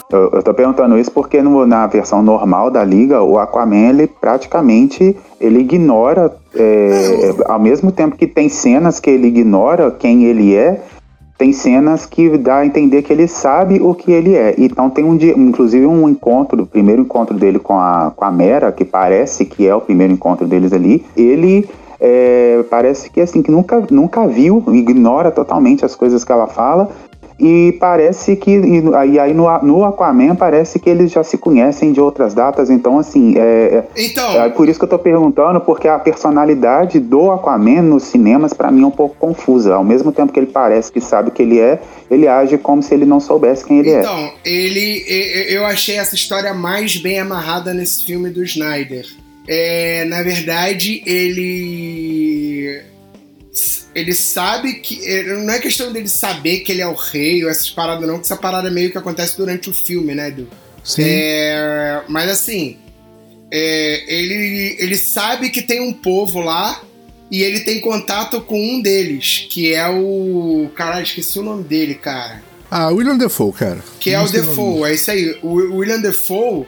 Eu, 0.09 0.29
eu 0.31 0.43
tô 0.43 0.53
perguntando 0.53 0.97
isso 0.97 1.11
porque 1.11 1.41
no- 1.41 1.65
na 1.65 1.87
versão 1.87 2.21
normal 2.21 2.69
da 2.71 2.83
Liga, 2.83 3.21
o 3.21 3.37
Aquaman, 3.39 3.89
ele 3.89 4.07
praticamente 4.07 5.15
ele 5.39 5.59
ignora, 5.59 6.31
é, 6.55 7.33
ao 7.45 7.59
mesmo 7.59 7.91
tempo 7.91 8.15
que 8.15 8.27
tem 8.27 8.47
cenas 8.47 8.99
que 8.99 9.09
ele 9.09 9.27
ignora 9.27 9.91
quem 9.91 10.23
ele 10.25 10.55
é, 10.55 10.81
tem 11.37 11.51
cenas 11.51 12.05
que 12.05 12.37
dá 12.37 12.59
a 12.59 12.65
entender 12.65 13.01
que 13.01 13.11
ele 13.11 13.27
sabe 13.27 13.81
o 13.81 13.93
que 13.93 14.11
ele 14.11 14.35
é. 14.35 14.55
Então 14.57 14.89
tem 14.89 15.03
um 15.03 15.17
dia, 15.17 15.33
inclusive 15.37 15.85
um 15.85 16.07
encontro, 16.07 16.63
o 16.63 16.65
primeiro 16.67 17.01
encontro 17.01 17.35
dele 17.35 17.59
com 17.59 17.77
a, 17.77 18.13
com 18.15 18.23
a 18.23 18.31
Mera, 18.31 18.71
que 18.71 18.85
parece 18.85 19.43
que 19.43 19.67
é 19.67 19.75
o 19.75 19.81
primeiro 19.81 20.13
encontro 20.13 20.47
deles 20.47 20.71
ali, 20.71 21.05
ele 21.17 21.67
é, 22.07 22.63
parece 22.69 23.09
que 23.09 23.19
assim, 23.19 23.41
que 23.41 23.49
nunca, 23.49 23.83
nunca 23.89 24.27
viu, 24.27 24.63
ignora 24.67 25.31
totalmente 25.31 25.83
as 25.83 25.95
coisas 25.95 26.23
que 26.23 26.31
ela 26.31 26.45
fala. 26.45 26.89
E 27.37 27.75
parece 27.81 28.37
que. 28.37 28.51
E 28.51 28.95
aí, 28.95 29.19
aí 29.19 29.33
no, 29.33 29.45
no 29.61 29.83
Aquaman 29.83 30.35
parece 30.35 30.79
que 30.79 30.89
eles 30.89 31.11
já 31.11 31.21
se 31.21 31.37
conhecem 31.37 31.91
de 31.91 31.99
outras 31.99 32.33
datas, 32.33 32.69
então 32.69 32.97
assim, 32.97 33.37
é, 33.37 33.41
é- 33.41 33.83
Então, 33.97 34.41
é 34.41 34.47
por 34.49 34.69
isso 34.69 34.79
que 34.79 34.85
eu 34.85 34.89
tô 34.89 34.97
perguntando, 34.97 35.59
porque 35.59 35.85
a 35.85 35.99
personalidade 35.99 36.97
do 36.97 37.31
Aquaman 37.31 37.81
nos 37.81 38.03
cinemas, 38.03 38.53
pra 38.53 38.71
mim, 38.71 38.83
é 38.83 38.87
um 38.87 38.91
pouco 38.91 39.17
confusa. 39.19 39.75
Ao 39.75 39.83
mesmo 39.83 40.13
tempo 40.13 40.31
que 40.31 40.39
ele 40.39 40.47
parece 40.47 40.89
que 40.89 41.01
sabe 41.01 41.27
o 41.27 41.31
que 41.31 41.41
ele 41.41 41.59
é, 41.59 41.81
ele 42.09 42.25
age 42.25 42.57
como 42.57 42.81
se 42.81 42.93
ele 42.93 43.05
não 43.05 43.19
soubesse 43.19 43.65
quem 43.65 43.79
ele 43.79 43.89
é. 43.91 43.99
então 43.99 44.31
ele, 44.45 45.03
eu 45.49 45.65
achei 45.65 45.97
essa 45.97 46.15
história 46.15 46.53
mais 46.53 46.95
bem 46.95 47.19
amarrada 47.19 47.73
nesse 47.73 48.05
filme 48.05 48.29
do 48.29 48.43
Snyder. 48.43 49.05
É, 49.47 50.05
na 50.05 50.23
verdade, 50.23 51.03
ele 51.05 52.81
ele 53.93 54.13
sabe 54.13 54.73
que 54.73 55.23
não 55.23 55.53
é 55.53 55.59
questão 55.59 55.93
dele 55.93 56.09
saber 56.09 56.59
que 56.59 56.71
ele 56.71 56.81
é 56.81 56.87
o 56.87 56.93
rei 56.93 57.43
ou 57.45 57.49
essas 57.49 57.69
paradas 57.69 58.05
não, 58.05 58.17
que 58.17 58.25
essa 58.25 58.35
parada 58.35 58.69
meio 58.69 58.91
que 58.91 58.97
acontece 58.97 59.37
durante 59.37 59.69
o 59.69 59.73
filme, 59.73 60.13
né, 60.13 60.27
Edu? 60.27 60.49
Sim. 60.83 61.03
É, 61.05 62.01
mas 62.09 62.29
assim, 62.29 62.77
é, 63.49 64.03
ele, 64.13 64.75
ele 64.79 64.97
sabe 64.97 65.49
que 65.49 65.61
tem 65.61 65.79
um 65.79 65.93
povo 65.93 66.41
lá 66.41 66.83
e 67.31 67.41
ele 67.41 67.61
tem 67.61 67.79
contato 67.79 68.41
com 68.41 68.59
um 68.59 68.81
deles, 68.81 69.47
que 69.49 69.73
é 69.73 69.89
o. 69.89 70.69
Caralho, 70.75 71.03
esqueci 71.03 71.39
o 71.39 71.43
nome 71.43 71.63
dele, 71.63 71.95
cara. 71.95 72.43
Ah, 72.69 72.89
William 72.89 73.17
Defoe, 73.17 73.53
cara. 73.53 73.83
Que 73.99 74.11
é 74.11 74.21
o. 74.21 74.29
Defoe, 74.29 74.89
é 74.89 74.93
isso 74.93 75.09
aí. 75.09 75.37
O 75.41 75.77
William 75.77 76.01
Defoe, 76.01 76.65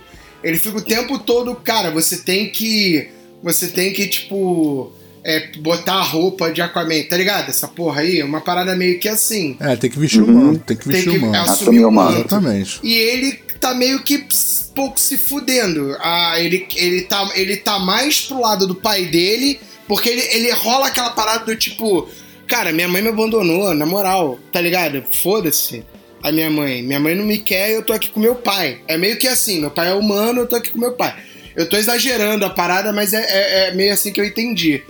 ele 0.47 0.59
fica 0.59 0.77
o 0.77 0.81
tempo 0.81 1.19
todo, 1.19 1.55
cara, 1.55 1.91
você 1.91 2.17
tem 2.17 2.49
que. 2.49 3.09
Você 3.43 3.67
tem 3.67 3.93
que, 3.93 4.07
tipo. 4.07 4.91
é, 5.23 5.51
botar 5.59 5.95
a 5.95 6.03
roupa 6.03 6.49
de 6.51 6.61
Aquaman, 6.61 7.03
tá 7.09 7.17
ligado? 7.17 7.49
Essa 7.49 7.67
porra 7.67 8.01
aí 8.01 8.19
é 8.21 8.25
uma 8.25 8.39
parada 8.41 8.75
meio 8.75 8.97
que 8.99 9.09
assim. 9.09 9.57
É, 9.59 9.75
tem 9.75 9.89
que 9.89 9.99
vestir 9.99 10.21
o 10.23 10.27
manto, 10.27 10.63
tem 10.63 10.77
que 10.77 10.83
Tem 10.85 10.93
vestir 10.93 11.11
que 11.11 11.17
o 11.17 11.21
manto. 11.31 11.51
assumir 11.51 11.85
o 11.85 11.91
manto. 11.91 12.19
Exatamente. 12.19 12.79
E 12.81 12.93
ele 12.93 13.33
tá 13.59 13.73
meio 13.73 14.01
que 14.03 14.25
pouco 14.73 14.99
se 14.99 15.17
fudendo. 15.17 15.95
Ah, 15.99 16.35
ele, 16.39 16.65
ele, 16.75 17.01
tá, 17.01 17.29
ele 17.35 17.57
tá 17.57 17.77
mais 17.79 18.21
pro 18.21 18.39
lado 18.39 18.65
do 18.65 18.75
pai 18.75 19.05
dele, 19.05 19.59
porque 19.87 20.07
ele, 20.09 20.21
ele 20.31 20.51
rola 20.51 20.87
aquela 20.87 21.09
parada 21.09 21.45
do 21.45 21.55
tipo, 21.55 22.07
cara, 22.47 22.71
minha 22.71 22.87
mãe 22.87 23.01
me 23.01 23.09
abandonou, 23.09 23.73
na 23.73 23.85
moral, 23.85 24.39
tá 24.51 24.61
ligado? 24.61 25.03
Foda-se 25.21 25.83
a 26.29 26.31
minha 26.31 26.49
mãe. 26.49 26.81
Minha 26.83 26.99
mãe 26.99 27.15
não 27.15 27.25
me 27.25 27.37
quer, 27.37 27.71
eu 27.71 27.81
tô 27.83 27.93
aqui 27.93 28.09
com 28.09 28.19
meu 28.19 28.35
pai. 28.35 28.79
É 28.87 28.97
meio 28.97 29.17
que 29.17 29.27
assim, 29.27 29.59
meu 29.61 29.71
pai 29.71 29.89
é 29.89 29.93
humano, 29.93 30.41
eu 30.41 30.47
tô 30.47 30.55
aqui 30.55 30.69
com 30.71 30.79
meu 30.79 30.93
pai. 30.93 31.13
Eu 31.55 31.67
tô 31.67 31.75
exagerando 31.77 32.45
a 32.45 32.49
parada, 32.49 32.93
mas 32.93 33.13
é, 33.13 33.21
é- 33.21 33.67
é 33.69 33.73
meio 33.73 33.91
assim 33.93 34.11
que 34.11 34.19
eu 34.21 34.25
entendi, 34.25 34.81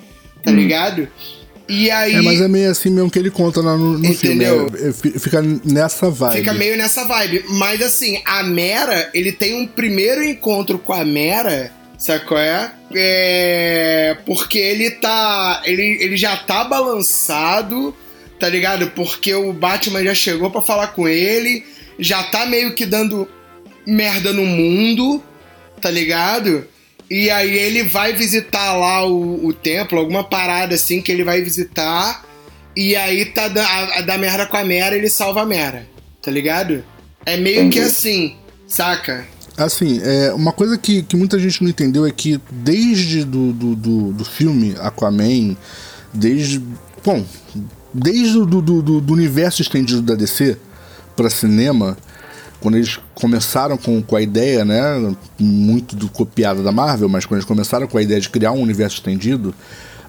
tá 0.44 0.52
ligado? 0.52 1.08
E 1.70 1.90
aí. 1.92 2.16
É, 2.16 2.22
mas 2.22 2.40
é 2.42 2.48
meio 2.48 2.70
assim 2.72 2.90
mesmo 2.90 3.12
que 3.12 3.20
ele 3.20 3.30
conta 3.30 3.60
lá 3.62 3.76
no, 3.78 3.98
no 3.98 4.14
filme. 4.14 4.16
Entendeu? 4.46 4.68
É, 4.82 4.90
é, 4.90 4.94
fi- 4.94 5.20
fica 5.20 5.42
nessa 5.66 6.10
vibe. 6.10 6.38
Fica 6.38 6.54
meio 6.54 6.78
nessa 6.78 7.04
vibe. 7.06 7.44
Mas 7.50 7.82
assim, 7.82 8.22
a 8.26 8.42
Mera, 8.44 9.10
ele 9.14 9.32
tem 9.34 9.54
um 9.54 9.68
primeiro 9.68 10.24
encontro 10.24 10.78
com 10.80 10.94
a 10.94 11.04
Mera, 11.04 11.72
sabe 11.98 12.24
qual 12.26 12.40
é? 12.40 12.72
É. 12.96 14.18
Porque 14.26 14.58
ele 14.58 14.92
tá. 14.92 15.62
Ele, 15.66 15.98
ele 16.02 16.16
já 16.18 16.38
tá 16.38 16.64
balançado, 16.64 17.94
tá 18.40 18.50
ligado? 18.50 18.92
Porque 18.92 19.34
o 19.34 19.54
Batman 19.54 20.04
já 20.04 20.14
chegou 20.14 20.50
pra 20.50 20.62
falar 20.62 20.88
com 20.88 21.08
ele, 21.08 21.66
já 22.00 22.24
tá 22.24 22.46
meio 22.46 22.74
que 22.74 22.86
dando 22.86 23.28
merda 23.86 24.34
no 24.34 24.46
mundo, 24.46 25.24
tá 25.82 25.90
ligado? 25.90 26.68
E 27.10 27.30
aí 27.30 27.58
ele 27.58 27.84
vai 27.84 28.14
visitar 28.14 28.76
lá 28.76 29.06
o, 29.06 29.46
o 29.46 29.54
templo, 29.54 29.98
alguma 29.98 30.24
parada 30.24 30.76
assim 30.76 31.02
que 31.02 31.12
ele 31.12 31.24
vai 31.24 31.42
visitar. 31.42 32.26
E 32.76 32.96
aí 32.96 33.26
tá 33.26 33.48
da, 33.48 33.66
a, 33.66 34.02
da 34.02 34.18
merda 34.18 34.46
com 34.46 34.58
a 34.58 34.64
Mera, 34.64 34.96
ele 34.96 35.10
salva 35.10 35.42
a 35.42 35.46
Mera, 35.46 35.88
tá 36.22 36.30
ligado? 36.30 36.84
É 37.26 37.38
meio 37.38 37.70
que 37.70 37.80
assim, 37.80 38.36
saca? 38.68 39.26
Assim, 39.58 40.00
é, 40.04 40.32
uma 40.34 40.52
coisa 40.52 40.78
que, 40.78 41.02
que 41.02 41.16
muita 41.16 41.40
gente 41.40 41.64
não 41.64 41.70
entendeu 41.70 42.06
é 42.06 42.12
que 42.12 42.40
desde 42.52 43.24
do, 43.24 43.52
do, 43.52 43.76
do, 43.76 44.14
do 44.14 44.26
filme 44.26 44.76
Aquaman, 44.80 45.58
desde. 46.14 46.62
Bom, 47.04 47.26
desde 47.98 48.38
o 48.38 48.46
do, 48.46 48.62
do, 48.62 49.02
do- 49.02 49.14
universo 49.14 49.62
estendido 49.62 50.02
da 50.02 50.16
DC 50.16 50.58
para 51.16 51.30
cinema, 51.30 51.98
quando 52.60 52.76
eles 52.76 53.00
começaram 53.16 53.78
com, 53.78 54.02
com 54.02 54.16
a 54.16 54.22
ideia, 54.22 54.64
né? 54.64 55.16
Muito 55.40 55.96
do 55.96 56.08
copiada 56.10 56.62
da 56.62 56.72
Marvel, 56.72 57.10
mas 57.10 57.26
quando 57.26 57.40
eles 57.40 57.48
começaram 57.48 57.88
com 57.88 57.98
a 57.98 58.02
ideia 58.02 58.22
de 58.22 58.30
criar 58.30 58.52
um 58.52 58.62
universo 58.62 58.98
estendido. 58.98 59.54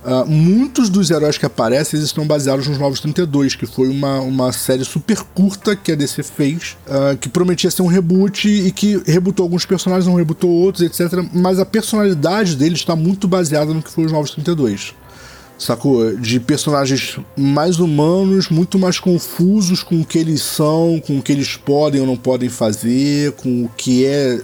ah, 0.05 0.25
muitos 0.27 0.89
dos 0.89 1.11
heróis 1.11 1.37
que 1.39 1.45
aparecem 1.47 2.01
estão 2.01 2.27
baseados 2.27 2.67
nos 2.69 2.79
Novos 2.79 3.01
32, 3.01 3.55
que 3.55 3.67
foi 3.67 3.89
uma, 3.89 4.21
uma 4.21 4.53
série 4.53 4.85
super 4.85 5.19
curta 5.35 5.75
que 5.77 5.93
a 5.93 5.95
DC 5.95 6.23
fez, 6.23 6.77
ah, 6.89 7.17
que 7.19 7.29
prometia 7.29 7.71
ser 7.71 7.83
um 7.83 7.87
reboot 7.87 8.49
e 8.49 8.71
que 8.71 9.03
rebootou 9.07 9.45
alguns 9.45 9.65
personagens, 9.67 10.07
não 10.07 10.15
rebootou 10.15 10.51
outros, 10.51 10.85
etc. 10.85 11.23
Mas 11.33 11.59
a 11.59 11.67
personalidade 11.67 12.55
deles 12.57 12.79
está 12.81 12.95
muito 12.97 13.27
baseada 13.29 13.73
no 13.75 13.83
que 13.83 13.91
foi 13.91 14.05
os 14.05 14.13
Novos 14.13 14.31
32 14.31 14.95
sacou? 15.59 16.17
De 16.17 16.39
personagens 16.39 17.19
mais 17.37 17.79
humanos, 17.81 18.49
muito 18.49 18.79
mais 18.79 19.01
confusos 19.01 19.83
com 19.83 20.01
o 20.01 20.05
que 20.05 20.19
eles 20.19 20.41
são, 20.41 21.03
com 21.05 21.19
o 21.19 21.23
que 21.23 21.33
eles 21.33 21.57
podem 21.57 22.01
ou 22.01 22.07
não 22.07 22.17
podem 22.17 22.49
fazer, 22.49 23.33
com 23.33 23.65
o 23.65 23.71
que 23.77 24.07
é 24.07 24.41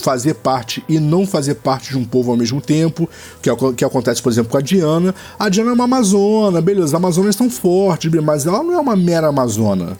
fazer 0.00 0.34
parte 0.34 0.84
e 0.88 0.98
não 0.98 1.26
fazer 1.26 1.54
parte 1.54 1.90
de 1.90 1.98
um 1.98 2.04
povo 2.04 2.30
ao 2.30 2.36
mesmo 2.36 2.60
tempo, 2.60 3.08
que 3.40 3.48
é 3.48 3.52
o 3.52 3.72
que 3.72 3.84
acontece, 3.84 4.22
por 4.22 4.30
exemplo, 4.30 4.50
com 4.50 4.58
a 4.58 4.60
Diana. 4.60 5.14
A 5.38 5.48
Diana 5.48 5.70
é 5.70 5.74
uma 5.74 5.84
amazona, 5.84 6.60
beleza, 6.60 6.88
as 6.88 6.94
amazonas 6.94 7.36
são 7.36 7.48
fortes, 7.48 8.10
mas 8.22 8.46
ela 8.46 8.62
não 8.62 8.74
é 8.74 8.78
uma 8.78 8.96
mera 8.96 9.28
amazona, 9.28 9.96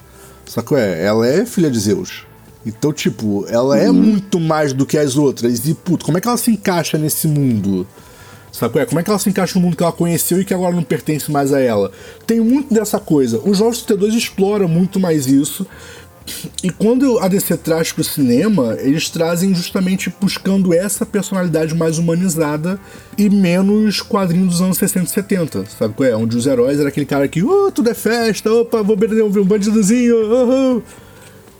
sacou? 0.46 0.76
É, 0.76 1.04
ela 1.04 1.26
é 1.26 1.46
filha 1.46 1.70
de 1.70 1.78
Zeus. 1.78 2.24
Então, 2.64 2.92
tipo, 2.92 3.46
ela 3.48 3.78
é 3.78 3.90
muito 3.92 4.40
mais 4.40 4.72
do 4.72 4.84
que 4.84 4.98
as 4.98 5.16
outras. 5.16 5.66
E, 5.66 5.74
puto, 5.74 6.04
como 6.04 6.18
é 6.18 6.20
que 6.20 6.26
ela 6.26 6.36
se 6.36 6.50
encaixa 6.50 6.98
nesse 6.98 7.28
mundo? 7.28 7.86
Sacou? 8.56 8.80
É, 8.80 8.86
como 8.86 8.98
é 8.98 9.02
que 9.02 9.10
ela 9.10 9.18
se 9.18 9.28
encaixa 9.28 9.58
no 9.58 9.60
mundo 9.60 9.76
que 9.76 9.82
ela 9.82 9.92
conheceu 9.92 10.40
e 10.40 10.44
que 10.44 10.54
agora 10.54 10.74
não 10.74 10.82
pertence 10.82 11.30
mais 11.30 11.52
a 11.52 11.60
ela? 11.60 11.92
Tem 12.26 12.40
muito 12.40 12.72
dessa 12.72 12.98
coisa. 12.98 13.38
Os 13.44 13.58
Jogos 13.58 13.82
32 13.82 14.14
explora 14.14 14.66
muito 14.66 14.98
mais 14.98 15.26
isso. 15.26 15.66
E 16.62 16.70
quando 16.70 17.18
a 17.18 17.28
DC 17.28 17.54
traz 17.58 17.92
pro 17.92 18.02
cinema, 18.02 18.74
eles 18.80 19.10
trazem 19.10 19.54
justamente 19.54 20.12
buscando 20.18 20.72
essa 20.72 21.04
personalidade 21.04 21.74
mais 21.74 21.98
humanizada 21.98 22.80
e 23.18 23.28
menos 23.28 24.00
quadrinho 24.00 24.46
dos 24.46 24.62
anos 24.62 24.78
60 24.78 25.04
e 25.04 25.08
70, 25.10 25.66
sabe 25.66 25.94
qual 25.94 26.08
é? 26.08 26.16
Onde 26.16 26.36
os 26.36 26.46
heróis 26.46 26.80
era 26.80 26.88
aquele 26.88 27.06
cara 27.06 27.28
que, 27.28 27.44
oh, 27.44 27.70
tudo 27.70 27.90
é 27.90 27.94
festa, 27.94 28.50
opa, 28.50 28.82
vou 28.82 28.96
perder 28.96 29.22
um 29.22 29.44
bandidozinho, 29.44 30.16
oh, 30.16 30.78
oh. 30.78 30.82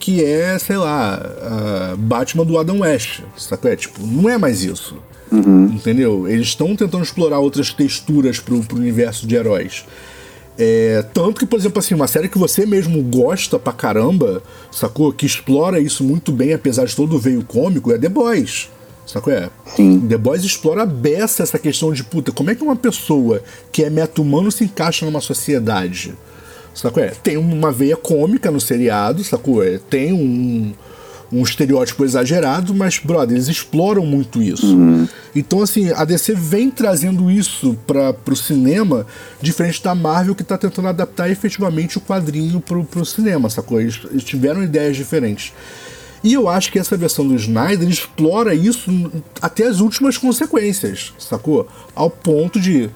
que 0.01 0.25
é, 0.25 0.59
sei 0.59 0.79
lá, 0.79 1.95
Batman 1.99 2.45
do 2.45 2.59
Adam 2.59 2.81
West, 2.81 3.21
sabe? 3.37 3.69
É, 3.69 3.77
tipo, 3.77 4.05
não 4.05 4.29
é 4.29 4.37
mais 4.39 4.65
isso. 4.65 4.97
Entendeu? 5.33 6.29
Eles 6.29 6.49
estão 6.49 6.77
tentando 6.77 7.03
explorar 7.03 7.39
outras 7.39 7.73
texturas 7.73 8.39
pro, 8.39 8.62
pro 8.62 8.77
universo 8.77 9.27
de 9.27 9.35
heróis. 9.35 9.85
É, 10.59 11.05
tanto 11.12 11.41
que, 11.41 11.47
por 11.47 11.59
exemplo, 11.59 11.79
assim, 11.79 11.95
uma 11.95 12.07
série 12.07 12.29
que 12.29 12.39
você 12.39 12.65
mesmo 12.65 13.03
gosta 13.03 13.59
pra 13.59 13.73
caramba, 13.73 14.43
sacou? 14.71 15.12
Que 15.12 15.27
explora 15.27 15.79
isso 15.79 16.03
muito 16.03 16.33
bem, 16.33 16.55
apesar 16.55 16.87
de 16.87 16.97
todo 16.97 17.17
o 17.17 17.19
veio 17.19 17.45
cômico, 17.45 17.93
é 17.93 17.99
The 17.99 18.09
Boys. 18.09 18.71
Sacou? 19.07 19.33
É? 19.33 19.51
Sim. 19.77 20.01
The 20.01 20.17
Boys 20.17 20.43
explora 20.43 20.83
a 20.83 20.87
beça 20.87 21.43
essa 21.43 21.59
questão 21.59 21.93
de, 21.93 22.03
puta, 22.03 22.33
como 22.33 22.51
é 22.51 22.55
que 22.55 22.62
uma 22.62 22.75
pessoa 22.75 23.43
que 23.71 23.85
é 23.85 23.91
meta-humano 23.91 24.51
se 24.51 24.65
encaixa 24.65 25.05
numa 25.05 25.21
sociedade? 25.21 26.15
Sacou? 26.75 27.03
É? 27.03 27.09
Tem 27.09 27.37
uma 27.37 27.71
veia 27.71 27.97
cômica 27.97 28.51
no 28.51 28.61
seriado, 28.61 29.23
sacou? 29.23 29.62
É? 29.62 29.79
Tem 29.79 30.12
um, 30.12 30.75
um 31.33 31.43
estereótipo 31.43 32.05
exagerado, 32.05 32.75
mas, 32.75 32.99
brother, 32.99 33.37
eles 33.37 33.49
exploram 33.49 34.07
muito 34.07 34.43
isso. 34.43 34.77
Então, 35.35 35.62
assim, 35.62 35.91
a 35.91 36.05
DC 36.05 36.35
vem 36.35 36.71
trazendo 36.71 37.31
isso 37.31 37.77
para 37.87 38.12
pro 38.12 38.37
cinema, 38.37 39.07
diferente 39.41 39.83
da 39.83 39.95
Marvel, 39.95 40.35
que 40.35 40.45
tá 40.45 40.57
tentando 40.57 40.89
adaptar 40.89 41.31
efetivamente 41.31 41.99
o 41.99 42.01
quadrinho 42.01 42.61
pro, 42.61 42.85
pro 42.85 43.05
cinema, 43.05 43.51
sacou? 43.51 43.81
Eles, 43.81 44.01
eles 44.11 44.25
tiveram 44.25 44.62
ideias 44.62 44.97
diferentes. 44.97 45.53
E 46.25 46.33
eu 46.33 46.49
acho 46.49 46.73
que 46.73 46.79
essa 46.79 46.97
versão 46.97 47.27
do 47.27 47.35
Snyder 47.37 47.89
explora 47.89 48.55
isso 48.55 48.91
até 49.41 49.67
as 49.67 49.81
últimas 49.81 50.17
consequências, 50.17 51.12
sacou? 51.19 51.69
Ao 51.95 52.11
ponto 52.11 52.59
de 52.59 52.91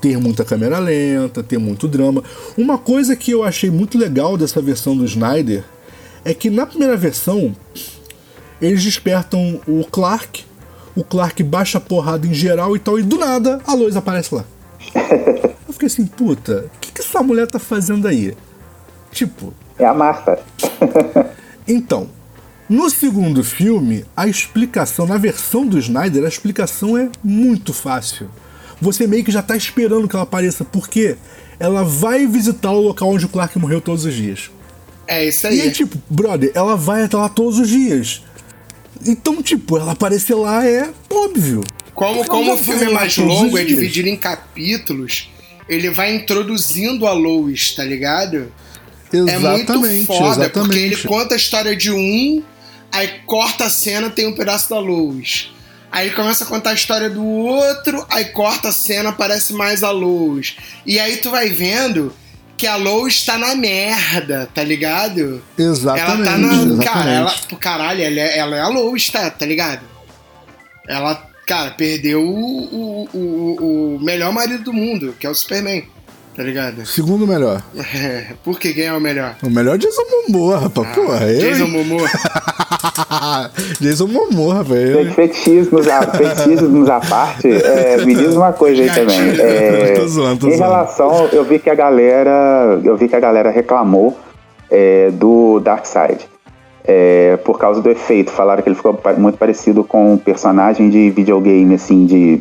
ter 0.00 0.18
muita 0.18 0.44
câmera 0.44 0.78
lenta, 0.78 1.42
ter 1.42 1.58
muito 1.58 1.88
drama. 1.88 2.22
Uma 2.56 2.76
coisa 2.76 3.16
que 3.16 3.30
eu 3.30 3.42
achei 3.42 3.70
muito 3.70 3.96
legal 3.96 4.36
dessa 4.36 4.60
versão 4.60 4.96
do 4.96 5.04
Snyder 5.04 5.64
é 6.26 6.34
que 6.34 6.50
na 6.50 6.66
primeira 6.66 6.96
versão 6.96 7.54
eles 8.60 8.82
despertam 8.82 9.60
o 9.64 9.84
Clark, 9.84 10.44
o 10.96 11.04
Clark 11.04 11.40
baixa 11.44 11.78
a 11.78 11.80
porrada 11.80 12.26
em 12.26 12.34
geral 12.34 12.74
e 12.74 12.80
tal, 12.80 12.98
e 12.98 13.02
do 13.04 13.16
nada 13.16 13.60
a 13.64 13.74
Lois 13.74 13.96
aparece 13.96 14.34
lá. 14.34 14.44
Eu 14.92 15.72
fiquei 15.72 15.86
assim, 15.86 16.04
puta, 16.04 16.68
o 16.74 16.78
que, 16.80 16.90
que 16.90 17.00
essa 17.00 17.22
mulher 17.22 17.46
tá 17.46 17.60
fazendo 17.60 18.08
aí? 18.08 18.36
Tipo, 19.12 19.54
É 19.78 19.84
a 19.84 19.94
Marta. 19.94 20.40
então, 21.68 22.08
no 22.68 22.90
segundo 22.90 23.44
filme, 23.44 24.04
a 24.16 24.26
explicação, 24.26 25.06
na 25.06 25.18
versão 25.18 25.64
do 25.64 25.78
Snyder, 25.78 26.24
a 26.24 26.28
explicação 26.28 26.98
é 26.98 27.08
muito 27.22 27.72
fácil. 27.72 28.28
Você 28.80 29.06
meio 29.06 29.22
que 29.22 29.30
já 29.30 29.42
tá 29.42 29.56
esperando 29.56 30.08
que 30.08 30.16
ela 30.16 30.24
apareça, 30.24 30.64
porque 30.64 31.16
ela 31.60 31.84
vai 31.84 32.26
visitar 32.26 32.72
o 32.72 32.80
local 32.80 33.10
onde 33.10 33.26
o 33.26 33.28
Clark 33.28 33.56
morreu 33.60 33.80
todos 33.80 34.04
os 34.04 34.12
dias. 34.12 34.50
É 35.08 35.24
isso 35.24 35.46
E 35.46 35.50
aí. 35.50 35.60
aí, 35.62 35.70
tipo, 35.70 35.96
brother, 36.10 36.50
ela 36.54 36.76
vai 36.76 37.02
até 37.04 37.16
lá 37.16 37.28
todos 37.28 37.58
os 37.58 37.68
dias. 37.68 38.22
Então, 39.06 39.42
tipo, 39.42 39.76
ela 39.78 39.92
aparecer 39.92 40.34
lá 40.34 40.66
é 40.66 40.90
óbvio. 41.10 41.62
Como, 41.94 42.16
Ela 42.18 42.26
como 42.26 42.54
o 42.54 42.58
filme 42.58 42.84
é 42.84 42.90
mais 42.90 43.16
longo, 43.16 43.56
é 43.56 43.64
dividido 43.64 44.08
em 44.08 44.16
capítulos, 44.16 45.30
ele 45.68 45.88
vai 45.90 46.14
introduzindo 46.14 47.06
a 47.06 47.12
Lois, 47.12 47.74
tá 47.74 47.84
ligado? 47.84 48.52
É 49.12 49.16
muito 49.38 49.72
Exatamente, 49.72 50.06
foda, 50.06 50.50
porque 50.50 50.76
ele 50.76 50.94
exatamente. 50.94 51.08
conta 51.08 51.34
a 51.34 51.36
história 51.36 51.74
de 51.76 51.90
um, 51.90 52.42
aí 52.92 53.08
corta 53.24 53.64
a 53.64 53.70
cena, 53.70 54.10
tem 54.10 54.26
um 54.26 54.34
pedaço 54.34 54.68
da 54.68 54.78
Lois. 54.78 55.50
Aí 55.90 56.08
ele 56.08 56.16
começa 56.16 56.44
a 56.44 56.46
contar 56.46 56.70
a 56.70 56.74
história 56.74 57.08
do 57.08 57.24
outro, 57.24 58.04
aí 58.10 58.26
corta 58.26 58.68
a 58.68 58.72
cena, 58.72 59.10
aparece 59.10 59.54
mais 59.54 59.82
a 59.82 59.90
Lois. 59.90 60.56
E 60.84 60.98
aí 60.98 61.16
tu 61.16 61.30
vai 61.30 61.48
vendo 61.48 62.12
que 62.56 62.66
a 62.66 62.76
Lois 62.76 63.24
tá 63.24 63.36
na 63.36 63.54
merda, 63.54 64.48
tá 64.52 64.62
ligado? 64.62 65.42
Exatamente. 65.58 66.10
Ela 66.10 66.24
tá 66.24 66.38
na. 66.38 66.52
exatamente. 66.54 66.84
Cara, 66.84 67.10
ela. 67.10 67.34
Caralho, 67.60 68.02
ela 68.02 68.20
é, 68.20 68.38
ela 68.38 68.56
é 68.56 68.60
a 68.60 68.68
Lois, 68.68 69.08
tá, 69.08 69.30
tá 69.30 69.44
ligado? 69.44 69.82
Ela, 70.88 71.26
cara, 71.46 71.72
perdeu 71.72 72.22
o, 72.22 72.28
o, 72.34 73.08
o, 73.12 73.96
o 73.96 74.00
melhor 74.00 74.32
marido 74.32 74.64
do 74.64 74.72
mundo, 74.72 75.14
que 75.18 75.26
é 75.26 75.30
o 75.30 75.34
Superman, 75.34 75.84
tá 76.36 76.42
ligado? 76.42 76.84
Segundo 76.84 77.26
melhor. 77.26 77.62
Por 78.44 78.60
que 78.60 78.74
quem 78.74 78.84
é 78.84 78.92
o 78.92 79.00
melhor? 79.00 79.36
O 79.42 79.48
melhor 79.48 79.76
é 79.76 79.78
Jason 79.78 80.02
Momoa, 80.10 80.58
rapaz. 80.58 80.88
Porra, 80.94 81.24
eu. 81.32 81.40
Jason 81.40 81.64
hein? 81.64 81.70
Momoa. 81.70 82.08
Jason 83.80 84.06
Momoa, 84.06 84.66
eu, 84.68 85.00
hein? 85.00 85.12
Fetichismos, 85.12 85.88
à, 85.88 86.02
fetichismos 86.02 86.90
à 86.90 87.00
parte, 87.00 87.48
é, 87.50 88.04
me 88.04 88.14
diz 88.14 88.34
uma 88.34 88.52
coisa 88.52 88.82
aí 88.82 88.90
também. 88.90 89.40
É, 89.40 89.94
Tô 89.96 90.06
zoando, 90.06 90.40
tô 90.40 90.48
em 90.48 90.56
zoando. 90.58 90.72
relação, 90.72 91.28
eu 91.32 91.42
vi 91.42 91.58
que 91.58 91.70
a 91.70 91.74
galera, 91.74 92.78
eu 92.84 92.96
vi 92.96 93.08
que 93.08 93.16
a 93.16 93.20
galera 93.20 93.50
reclamou 93.50 94.16
é, 94.70 95.10
do 95.12 95.58
Darkseid. 95.60 96.28
É, 96.88 97.36
por 97.38 97.58
causa 97.58 97.80
do 97.80 97.90
efeito, 97.90 98.30
falaram 98.30 98.62
que 98.62 98.68
ele 98.68 98.76
ficou 98.76 98.96
muito 99.18 99.38
parecido 99.38 99.82
com 99.82 100.12
um 100.12 100.18
personagem 100.18 100.88
de 100.88 101.10
videogame, 101.10 101.74
assim, 101.74 102.06
de, 102.06 102.40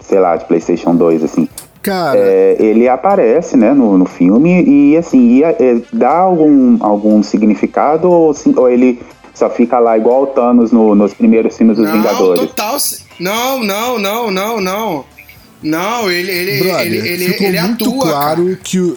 sei 0.00 0.18
lá, 0.18 0.36
de 0.36 0.44
Playstation 0.44 0.94
2, 0.94 1.24
assim. 1.24 1.48
Cara, 1.88 2.18
É, 2.18 2.56
ele 2.60 2.88
aparece, 2.88 3.56
né, 3.56 3.72
no, 3.72 3.96
no 3.96 4.04
filme 4.04 4.62
e, 4.62 4.96
assim, 4.96 5.38
ia, 5.38 5.48
é, 5.58 5.76
dá 5.92 6.10
algum, 6.18 6.76
algum 6.84 7.22
significado 7.22 8.10
ou, 8.10 8.34
sim- 8.34 8.54
ou 8.56 8.68
ele 8.68 9.00
só 9.34 9.48
fica 9.48 9.78
lá 9.78 9.96
igual 9.96 10.24
o 10.24 10.26
Thanos 10.26 10.70
no- 10.72 10.94
nos 10.94 11.14
primeiros 11.14 11.56
filmes 11.56 11.76
dos 11.76 11.86
Não, 11.86 11.92
Vingadores? 11.96 12.40
total. 12.40 12.76
Não, 13.20 13.62
não, 13.64 13.98
não, 13.98 14.30
não, 14.30 14.60
não. 14.60 15.04
Não, 15.62 16.10
ele, 16.10 16.30
ele, 16.30 16.62
brother, 16.62 16.86
ele, 16.86 17.08
ele, 17.08 17.24
ficou 17.32 17.46
ele 17.48 17.60
muito 17.62 17.84
atua. 17.88 18.00
claro 18.10 18.44
cara. 18.44 18.58
que 18.62 18.78
o. 18.80 18.96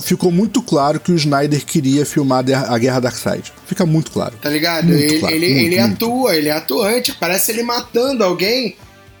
Ficou 0.00 0.30
muito 0.32 0.60
claro 0.60 0.98
que 0.98 1.12
o 1.12 1.14
Snyder 1.14 1.64
queria 1.64 2.04
filmar 2.04 2.44
a 2.68 2.76
Guerra 2.78 2.98
Darkseid. 3.00 3.52
Fica 3.64 3.86
muito 3.86 4.10
claro. 4.10 4.34
Tá 4.42 4.50
ligado? 4.50 4.86
Muito 4.86 5.00
ele 5.02 5.18
claro, 5.20 5.34
ele, 5.34 5.46
muito, 5.54 5.60
ele 5.66 5.80
muito. 5.80 5.94
atua, 6.04 6.36
ele 6.36 6.48
é 6.48 6.52
atuante. 6.52 7.14
Parece 7.18 7.52
ele 7.52 7.62
matando 7.62 8.24
alguém. 8.24 8.76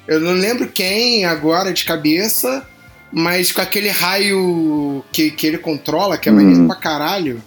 Eu 0.06 0.20
não 0.20 0.32
lembro 0.32 0.66
quem 0.66 1.24
agora 1.24 1.72
de 1.72 1.84
cabeça, 1.84 2.66
mas 3.14 3.52
com 3.52 3.60
aquele 3.62 3.88
raio 3.88 5.04
que, 5.12 5.30
que 5.30 5.46
ele 5.46 5.58
controla, 5.58 6.18
que 6.18 6.28
é 6.28 6.32
maneiro 6.32 6.66
pra 6.66 6.76
caralho. 6.76 7.40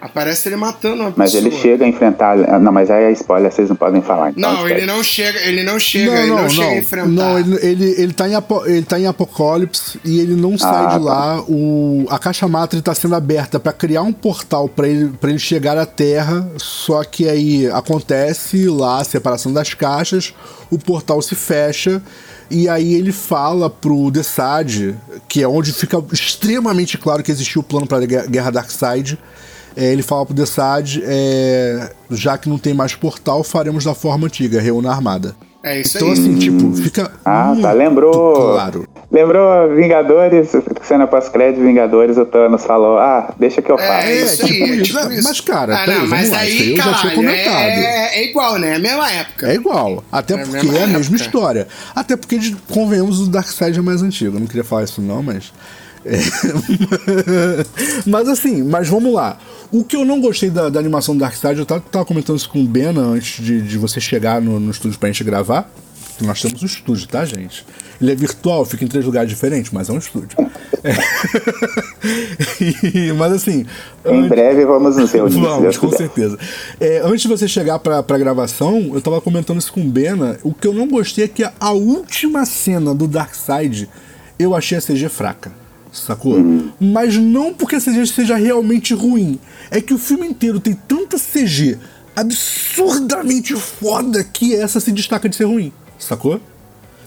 Aparece 0.00 0.50
ele 0.50 0.56
matando 0.56 0.96
uma 0.96 1.06
Uhum. 1.06 1.14
Mas 1.16 1.32
pessoa. 1.32 1.48
ele 1.50 1.56
chega 1.62 1.82
a 1.86 1.88
enfrentar. 1.88 2.36
Não, 2.60 2.70
mas 2.70 2.90
aí 2.90 3.04
é 3.04 3.12
spoiler, 3.12 3.50
vocês 3.50 3.70
não 3.70 3.76
podem 3.76 4.02
falar. 4.02 4.32
Então 4.32 4.52
Não, 4.52 4.58
esquece. 4.66 4.74
ele 4.74 4.86
não 4.86 5.02
chega, 5.02 5.40
ele 5.40 5.62
não 5.62 5.78
chega, 5.78 6.18
ele 6.20 6.30
não, 6.30 6.46
chega 6.50 6.68
a 6.68 6.76
enfrentar. 6.76 7.06
Não, 7.08 7.38
ele, 7.38 7.58
ele, 7.62 7.94
ele, 8.02 8.12
tá 8.12 8.28
em 8.28 8.34
Apo- 8.34 8.66
ele 8.66 8.82
tá 8.82 9.00
em 9.00 9.06
Apocalipse 9.06 9.98
e 10.04 10.20
ele 10.20 10.34
não 10.34 10.58
sai 10.58 10.84
Ah, 10.84 10.86
de 10.88 10.92
tá. 10.96 10.98
lá. 10.98 11.40
O, 11.48 12.04
a 12.10 12.18
caixa 12.18 12.46
máter 12.46 12.82
tá 12.82 12.94
sendo 12.94 13.14
aberta 13.14 13.58
pra 13.58 13.72
criar 13.72 14.02
um 14.02 14.12
portal 14.12 14.68
pra 14.68 14.86
ele, 14.86 15.08
pra 15.18 15.30
ele 15.30 15.38
chegar 15.38 15.78
à 15.78 15.86
Terra. 15.86 16.50
Só 16.58 17.02
que 17.02 17.26
aí 17.26 17.66
acontece 17.70 18.68
lá 18.68 19.00
a 19.00 19.04
separação 19.04 19.54
das 19.54 19.72
caixas, 19.72 20.34
o 20.70 20.78
portal 20.78 21.22
se 21.22 21.34
fecha. 21.34 22.02
E 22.50 22.68
aí 22.68 22.94
ele 22.94 23.10
fala 23.12 23.68
pro 23.70 24.10
Desad, 24.10 24.94
que 25.28 25.42
é 25.42 25.48
onde 25.48 25.72
fica 25.72 26.02
extremamente 26.12 26.98
claro 26.98 27.22
que 27.22 27.30
existiu 27.32 27.60
o 27.60 27.64
plano 27.64 27.86
pra 27.86 28.00
Guerra 28.00 28.26
Guerra 28.26 28.50
Darkseid. 28.50 29.18
É, 29.76 29.92
ele 29.92 30.02
fala 30.02 30.24
pro 30.24 30.34
Desad, 30.34 31.00
é, 31.02 31.90
já 32.10 32.38
que 32.38 32.48
não 32.48 32.58
tem 32.58 32.72
mais 32.72 32.94
portal, 32.94 33.42
faremos 33.42 33.84
da 33.84 33.94
forma 33.94 34.26
antiga, 34.26 34.60
reúna 34.60 34.90
a 34.90 34.92
armada. 34.94 35.34
É 35.64 35.80
isso 35.80 35.96
Então, 35.96 36.08
aí. 36.08 36.12
assim, 36.14 36.38
tipo, 36.38 36.72
fica. 36.76 37.10
Ah, 37.24 37.46
muito 37.46 37.62
tá. 37.62 37.72
Lembrou. 37.72 38.34
Claro. 38.52 38.86
Lembrou 39.14 39.72
Vingadores, 39.76 40.50
cena 40.82 41.06
pós-crédito 41.06 41.62
Vingadores, 41.62 42.16
o 42.18 42.26
Thanos 42.26 42.64
falou: 42.64 42.98
Ah, 42.98 43.32
deixa 43.38 43.62
que 43.62 43.70
eu 43.70 43.78
faço. 43.78 44.08
É, 44.08 44.22
isso 44.22 44.44
aí, 44.44 44.52
tipo 44.52 44.64
é 44.64 44.68
isso. 44.74 44.84
tipo 44.86 44.98
É, 44.98 45.14
isso. 45.14 45.22
mas, 45.28 45.40
cara, 45.40 45.82
ah, 45.82 45.86
não, 45.86 46.06
mas 46.08 46.32
aí 46.32 46.70
eu 46.70 46.76
já 46.78 46.82
tinha 46.82 46.92
caralho, 46.94 47.14
comentado. 47.14 47.54
é, 47.54 48.16
é 48.18 48.24
igual, 48.28 48.58
né? 48.58 48.70
É 48.70 48.74
a 48.74 48.78
mesma 48.80 49.10
época. 49.12 49.46
É 49.52 49.54
igual. 49.54 50.02
Até 50.10 50.34
É 50.34 50.38
porque 50.38 50.52
mesma 50.66 50.78
é 50.78 50.82
a 50.82 50.86
mesma 50.88 51.14
época. 51.14 51.16
história. 51.24 51.68
Até 51.94 52.16
porque, 52.16 52.56
convenhamos, 52.68 53.20
o 53.20 53.28
Darkseid 53.28 53.78
é 53.78 53.82
mais 53.82 54.02
antigo. 54.02 54.36
Eu 54.36 54.40
não 54.40 54.48
queria 54.48 54.64
falar 54.64 54.82
isso, 54.82 55.00
não, 55.00 55.22
mas. 55.22 55.52
é. 56.04 56.18
mas 58.10 58.28
assim, 58.28 58.64
mas 58.64 58.88
vamos 58.88 59.14
lá. 59.14 59.38
O 59.70 59.84
que 59.84 59.94
eu 59.94 60.04
não 60.04 60.20
gostei 60.20 60.50
da, 60.50 60.68
da 60.68 60.80
animação 60.80 61.14
do 61.14 61.20
Darkseid, 61.20 61.58
eu 61.58 61.64
tava, 61.66 61.80
tava 61.80 62.04
comentando 62.04 62.36
isso 62.36 62.48
com 62.48 62.60
o 62.60 62.66
Bena 62.66 63.00
antes 63.00 63.44
de, 63.44 63.60
de 63.62 63.78
você 63.78 64.00
chegar 64.00 64.40
no, 64.40 64.58
no 64.58 64.72
estúdio 64.72 64.98
pra 64.98 65.08
gente 65.08 65.22
gravar. 65.22 65.70
Nós 66.20 66.40
temos 66.42 66.62
um 66.62 66.66
estúdio, 66.66 67.06
tá, 67.08 67.24
gente? 67.24 67.64
Ele 68.00 68.12
é 68.12 68.14
virtual, 68.14 68.64
fica 68.64 68.84
em 68.84 68.88
três 68.88 69.04
lugares 69.04 69.28
diferentes, 69.30 69.70
mas 69.72 69.88
é 69.88 69.92
um 69.92 69.98
estúdio. 69.98 70.36
É. 70.82 70.94
E- 72.60 73.12
mas 73.12 73.32
assim. 73.32 73.64
Em 74.04 74.18
antes- 74.18 74.28
breve 74.28 74.64
vamos 74.66 74.96
nos 74.96 75.10
reunir. 75.10 75.40
Vamos, 75.40 75.76
com 75.78 75.90
certeza. 75.90 76.38
É, 76.78 77.00
antes 77.04 77.22
de 77.22 77.28
você 77.28 77.48
chegar 77.48 77.78
pra, 77.78 78.02
pra 78.02 78.18
gravação, 78.18 78.90
eu 78.92 79.00
tava 79.00 79.20
comentando 79.20 79.58
isso 79.58 79.72
com 79.72 79.80
o 79.80 79.84
Bena. 79.88 80.38
O 80.42 80.52
que 80.52 80.66
eu 80.66 80.72
não 80.74 80.86
gostei 80.86 81.24
é 81.24 81.28
que 81.28 81.42
a, 81.42 81.52
a 81.58 81.70
última 81.72 82.44
cena 82.44 82.94
do 82.94 83.06
Darkseid 83.08 83.88
eu 84.38 84.54
achei 84.54 84.76
a 84.76 84.80
CG 84.82 85.08
fraca. 85.08 85.52
Sacou? 85.92 86.36
Mas 86.80 87.16
não 87.16 87.54
porque 87.54 87.76
a 87.76 87.80
CG 87.80 88.04
seja 88.06 88.34
realmente 88.36 88.92
ruim. 88.92 89.38
É 89.70 89.80
que 89.80 89.94
o 89.94 89.98
filme 89.98 90.26
inteiro 90.26 90.58
tem 90.60 90.74
tanta 90.74 91.16
CG 91.18 91.78
absurdamente 92.16 93.54
foda 93.54 94.22
que 94.24 94.54
essa 94.54 94.80
se 94.80 94.90
destaca 94.92 95.28
de 95.28 95.36
ser 95.36 95.44
ruim. 95.44 95.72
Sacou? 95.98 96.40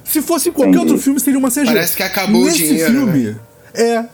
Se 0.09 0.21
fosse 0.21 0.49
em 0.49 0.51
qualquer 0.51 0.69
Entendi. 0.75 0.85
outro 0.91 0.97
filme, 1.03 1.19
seria 1.19 1.37
uma 1.39 1.49
CG. 1.51 1.65
Parece 1.65 1.95
que 1.97 2.03
acabou 2.03 2.41
o 2.41 2.45
Nesse 2.45 2.57
dinheiro, 2.59 2.91
filme, 2.91 3.23
né? 3.31 3.35
é. 3.73 4.05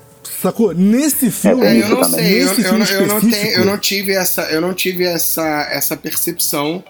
Sacou? 0.41 0.73
Nesse 0.73 1.29
filme. 1.31 1.65
É, 1.65 1.81
eu 1.83 1.89
não 1.89 2.03
sei, 2.03 2.43
eu, 2.43 2.47
eu, 2.47 2.55
filme 2.55 2.79
não- 2.79 2.85
eu 2.85 3.07
não 3.07 3.21
tenho, 3.21 3.51
eu 3.51 3.65
não 3.65 3.77
tive 3.77 4.13
essa, 4.13 4.41
eu 4.43 4.61
não 4.61 4.73
tive 4.73 5.03
essa, 5.05 5.67
essa 5.71 5.95
percepção 5.97 6.83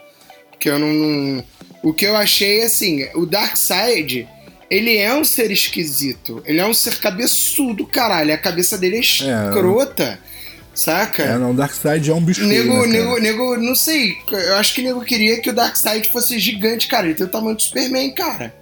que 0.60 0.70
eu 0.70 0.80
não, 0.80 0.88
não- 0.94 1.44
o 1.84 1.94
que 1.94 2.06
eu 2.06 2.16
achei 2.16 2.64
assim, 2.64 3.06
o 3.16 3.26
Darkseid, 3.26 4.28
ele 4.70 4.98
é 4.98 5.14
um 5.14 5.24
ser 5.24 5.52
esquisito, 5.52 6.42
ele 6.46 6.60
é 6.60 6.66
um 6.66 6.74
ser 6.74 6.96
cabeçudo, 7.00 7.86
caralho, 7.86 8.34
a 8.34 8.38
cabeça 8.38 8.78
dele 8.78 8.98
é 8.98 9.00
escrota, 9.02 10.18
saca? 10.74 11.24
É, 11.24 11.38
não, 11.38 11.52
o 11.52 11.54
Darkseid 11.54 12.10
é 12.10 12.14
um 12.14 12.22
bicho 12.24 12.48
feio, 12.48 12.64
Nego, 12.66 12.86
né, 12.88 13.00
nego, 13.00 13.18
nego, 13.20 13.58
não 13.58 13.76
sei. 13.76 14.16
Eu 14.32 14.56
acho 14.56 14.74
que 14.74 14.82
o 14.82 14.84
nego 14.84 15.02
queria 15.02 15.40
que 15.42 15.50
o 15.50 15.54
Darkseid 15.54 16.10
fosse 16.12 16.40
gigante, 16.40 16.88
cara. 16.88 17.06
Ele 17.06 17.16
tem 17.16 17.26
o 17.26 17.30
tamanho 17.30 17.56
do 17.56 17.62
Superman, 17.62 18.12
cara. 18.14 18.54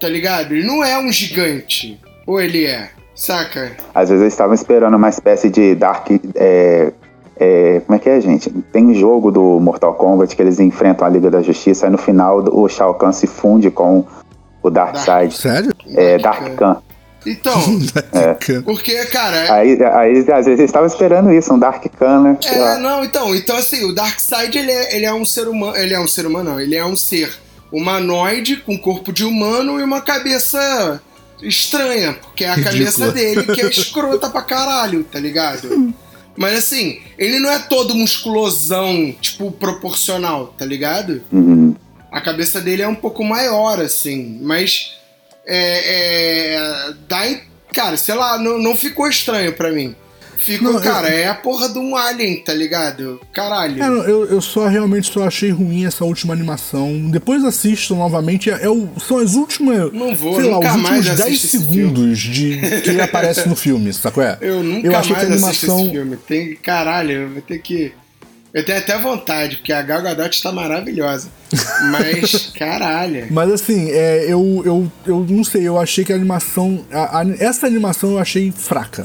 Tá 0.00 0.08
ligado? 0.08 0.54
Ele 0.54 0.66
não 0.66 0.82
é 0.82 0.98
um 0.98 1.12
gigante. 1.12 2.00
Ou 2.26 2.40
ele 2.40 2.64
é? 2.66 2.90
Saca? 3.14 3.72
Às 3.94 4.08
vezes 4.08 4.22
eles 4.22 4.32
estavam 4.32 4.54
esperando 4.54 4.96
uma 4.96 5.08
espécie 5.08 5.50
de 5.50 5.74
Dark. 5.74 6.08
é, 6.34 6.92
é, 7.36 7.80
como 7.86 7.96
é 7.96 7.98
que 7.98 8.08
é, 8.08 8.20
gente? 8.20 8.50
Tem 8.72 8.84
um 8.86 8.94
jogo 8.94 9.30
do 9.30 9.58
Mortal 9.60 9.94
Kombat 9.94 10.34
que 10.34 10.42
eles 10.42 10.60
enfrentam 10.60 11.06
a 11.06 11.10
Liga 11.10 11.30
da 11.30 11.42
Justiça 11.42 11.86
e 11.86 11.90
no 11.90 11.98
final 11.98 12.44
o 12.50 12.68
Shao 12.68 12.94
Kahn 12.94 13.12
se 13.12 13.26
funde 13.26 13.70
com 13.70 14.04
o 14.62 14.70
Darkseid. 14.70 15.34
Sério? 15.34 15.72
É, 15.94 16.18
Dark 16.18 16.54
Khan. 16.54 16.82
Então, 17.26 17.52
É. 18.12 18.60
porque, 18.60 19.04
cara. 19.06 19.52
Aí, 19.54 19.78
aí 19.82 20.18
às 20.18 20.46
vezes 20.46 20.58
eles 20.58 20.60
estavam 20.60 20.86
esperando 20.86 21.32
isso, 21.32 21.52
um 21.52 21.58
Dark 21.58 21.84
Khan, 21.98 22.20
né? 22.22 22.38
É, 22.46 22.78
não, 22.78 23.04
então, 23.04 23.34
então 23.34 23.56
assim, 23.56 23.84
o 23.84 23.94
Darkseid 23.94 24.56
ele 24.56 24.72
é, 24.72 24.96
ele 24.96 25.06
é 25.06 25.12
um 25.12 25.24
ser 25.24 25.48
humano, 25.48 25.76
ele 25.76 25.94
é 25.94 26.00
um 26.00 26.08
ser 26.08 26.26
humano, 26.26 26.52
não, 26.52 26.60
ele 26.60 26.76
é 26.76 26.84
um 26.84 26.96
ser 26.96 27.30
humanoide 27.72 28.56
com 28.56 28.78
corpo 28.78 29.12
de 29.12 29.24
humano 29.24 29.80
e 29.80 29.82
uma 29.82 30.00
cabeça 30.00 31.00
estranha, 31.42 32.14
porque 32.14 32.44
é 32.44 32.48
a 32.48 32.54
Ridícula. 32.54 32.78
cabeça 32.78 33.12
dele 33.12 33.46
que 33.54 33.60
é 33.60 33.68
escrota 33.68 34.28
pra 34.28 34.42
caralho, 34.42 35.04
tá 35.04 35.18
ligado? 35.18 35.94
Mas 36.36 36.58
assim, 36.58 37.00
ele 37.18 37.38
não 37.38 37.50
é 37.50 37.58
todo 37.58 37.94
musculosão, 37.94 39.14
tipo, 39.20 39.50
proporcional, 39.52 40.54
tá 40.56 40.64
ligado? 40.64 41.22
Uhum. 41.32 41.74
A 42.10 42.20
cabeça 42.20 42.60
dele 42.60 42.82
é 42.82 42.88
um 42.88 42.94
pouco 42.94 43.24
maior, 43.24 43.80
assim, 43.80 44.38
mas 44.42 44.96
é, 45.46 46.54
é, 46.88 46.94
dá 47.08 47.24
cara, 47.72 47.96
sei 47.96 48.14
lá, 48.14 48.38
não, 48.38 48.58
não 48.58 48.76
ficou 48.76 49.08
estranho 49.08 49.52
pra 49.52 49.70
mim. 49.70 49.94
Ficou, 50.40 50.68
Não, 50.72 50.78
eu- 50.78 50.82
cara, 50.82 51.08
é 51.08 51.28
a 51.28 51.34
porra 51.34 51.68
de 51.68 51.78
um 51.78 51.94
alien, 51.94 52.36
tá 52.42 52.54
ligado? 52.54 53.20
Caralho. 53.32 53.82
É, 53.82 53.86
eu, 54.10 54.24
eu 54.26 54.40
só 54.40 54.66
realmente 54.66 55.12
só 55.12 55.26
achei 55.26 55.50
ruim 55.50 55.84
essa 55.84 56.04
última 56.04 56.32
animação. 56.32 57.10
Depois 57.10 57.44
assistam 57.44 57.96
novamente. 57.96 58.50
É, 58.50 58.64
é 58.64 58.68
o- 58.70 58.88
são 58.98 59.18
as 59.18 59.34
últimas. 59.34 59.92
Não 59.92 60.16
vou, 60.16 60.40
sei 60.40 60.50
lá, 60.50 60.58
os 60.58 60.64
mais 60.64 60.76
últimos 60.98 61.04
10 61.04 61.20
assisto 61.20 61.46
esse 61.46 61.58
segundos 61.58 62.18
de 62.18 62.56
que 62.82 62.90
ele 62.90 63.02
aparece 63.02 63.46
no 63.48 63.54
filme, 63.54 63.92
sacou? 63.92 64.22
É? 64.22 64.38
Eu 64.40 64.62
nunca 64.62 64.86
eu 64.86 64.96
achei 64.96 65.12
mais 65.12 65.26
que 65.26 65.30
a 65.30 65.34
animação. 65.34 65.80
esse 65.82 65.90
filme. 65.90 66.16
Tem, 66.16 66.54
caralho, 66.56 67.10
eu 67.12 67.28
vou 67.30 67.42
ter 67.42 67.58
que. 67.58 67.92
Eu 68.52 68.64
tenho 68.64 68.78
até 68.78 68.98
vontade, 68.98 69.56
porque 69.58 69.72
a 69.72 69.80
Gal 69.82 70.02
Gadot 70.02 70.34
está 70.34 70.50
maravilhosa. 70.50 71.28
Mas, 71.90 72.50
caralho. 72.58 73.26
Mas 73.30 73.50
assim, 73.52 73.90
é, 73.90 74.24
eu, 74.26 74.62
eu, 74.64 74.92
eu 75.06 75.26
não 75.28 75.44
sei, 75.44 75.68
eu 75.68 75.78
achei 75.78 76.04
que 76.04 76.12
a 76.12 76.16
animação. 76.16 76.84
a- 76.90 77.20
a- 77.20 77.26
essa 77.38 77.66
animação 77.66 78.12
eu 78.12 78.18
achei 78.18 78.50
fraca. 78.50 79.04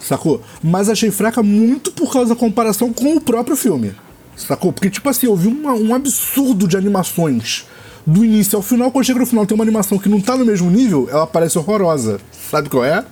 Sacou? 0.00 0.42
Mas 0.62 0.88
achei 0.88 1.10
fraca 1.10 1.42
muito 1.42 1.90
por 1.92 2.12
causa 2.12 2.30
da 2.34 2.36
comparação 2.38 2.92
com 2.92 3.16
o 3.16 3.20
próprio 3.20 3.56
filme. 3.56 3.92
Sacou? 4.36 4.72
Porque, 4.72 4.88
tipo 4.90 5.08
assim, 5.08 5.26
eu 5.26 5.34
vi 5.36 5.48
uma- 5.48 5.74
um 5.74 5.94
absurdo 5.94 6.68
de 6.68 6.76
animações 6.76 7.66
do 8.08 8.24
início 8.24 8.56
ao 8.56 8.62
final, 8.62 8.90
quando 8.90 9.04
chega 9.04 9.18
no 9.18 9.26
final 9.26 9.44
tem 9.44 9.54
uma 9.54 9.62
animação 9.62 9.98
que 9.98 10.08
não 10.08 10.18
tá 10.18 10.34
no 10.34 10.42
mesmo 10.42 10.70
nível, 10.70 11.06
ela 11.10 11.26
parece 11.26 11.58
horrorosa. 11.58 12.18
Sabe 12.50 12.70
qual 12.70 12.82
é? 12.82 13.04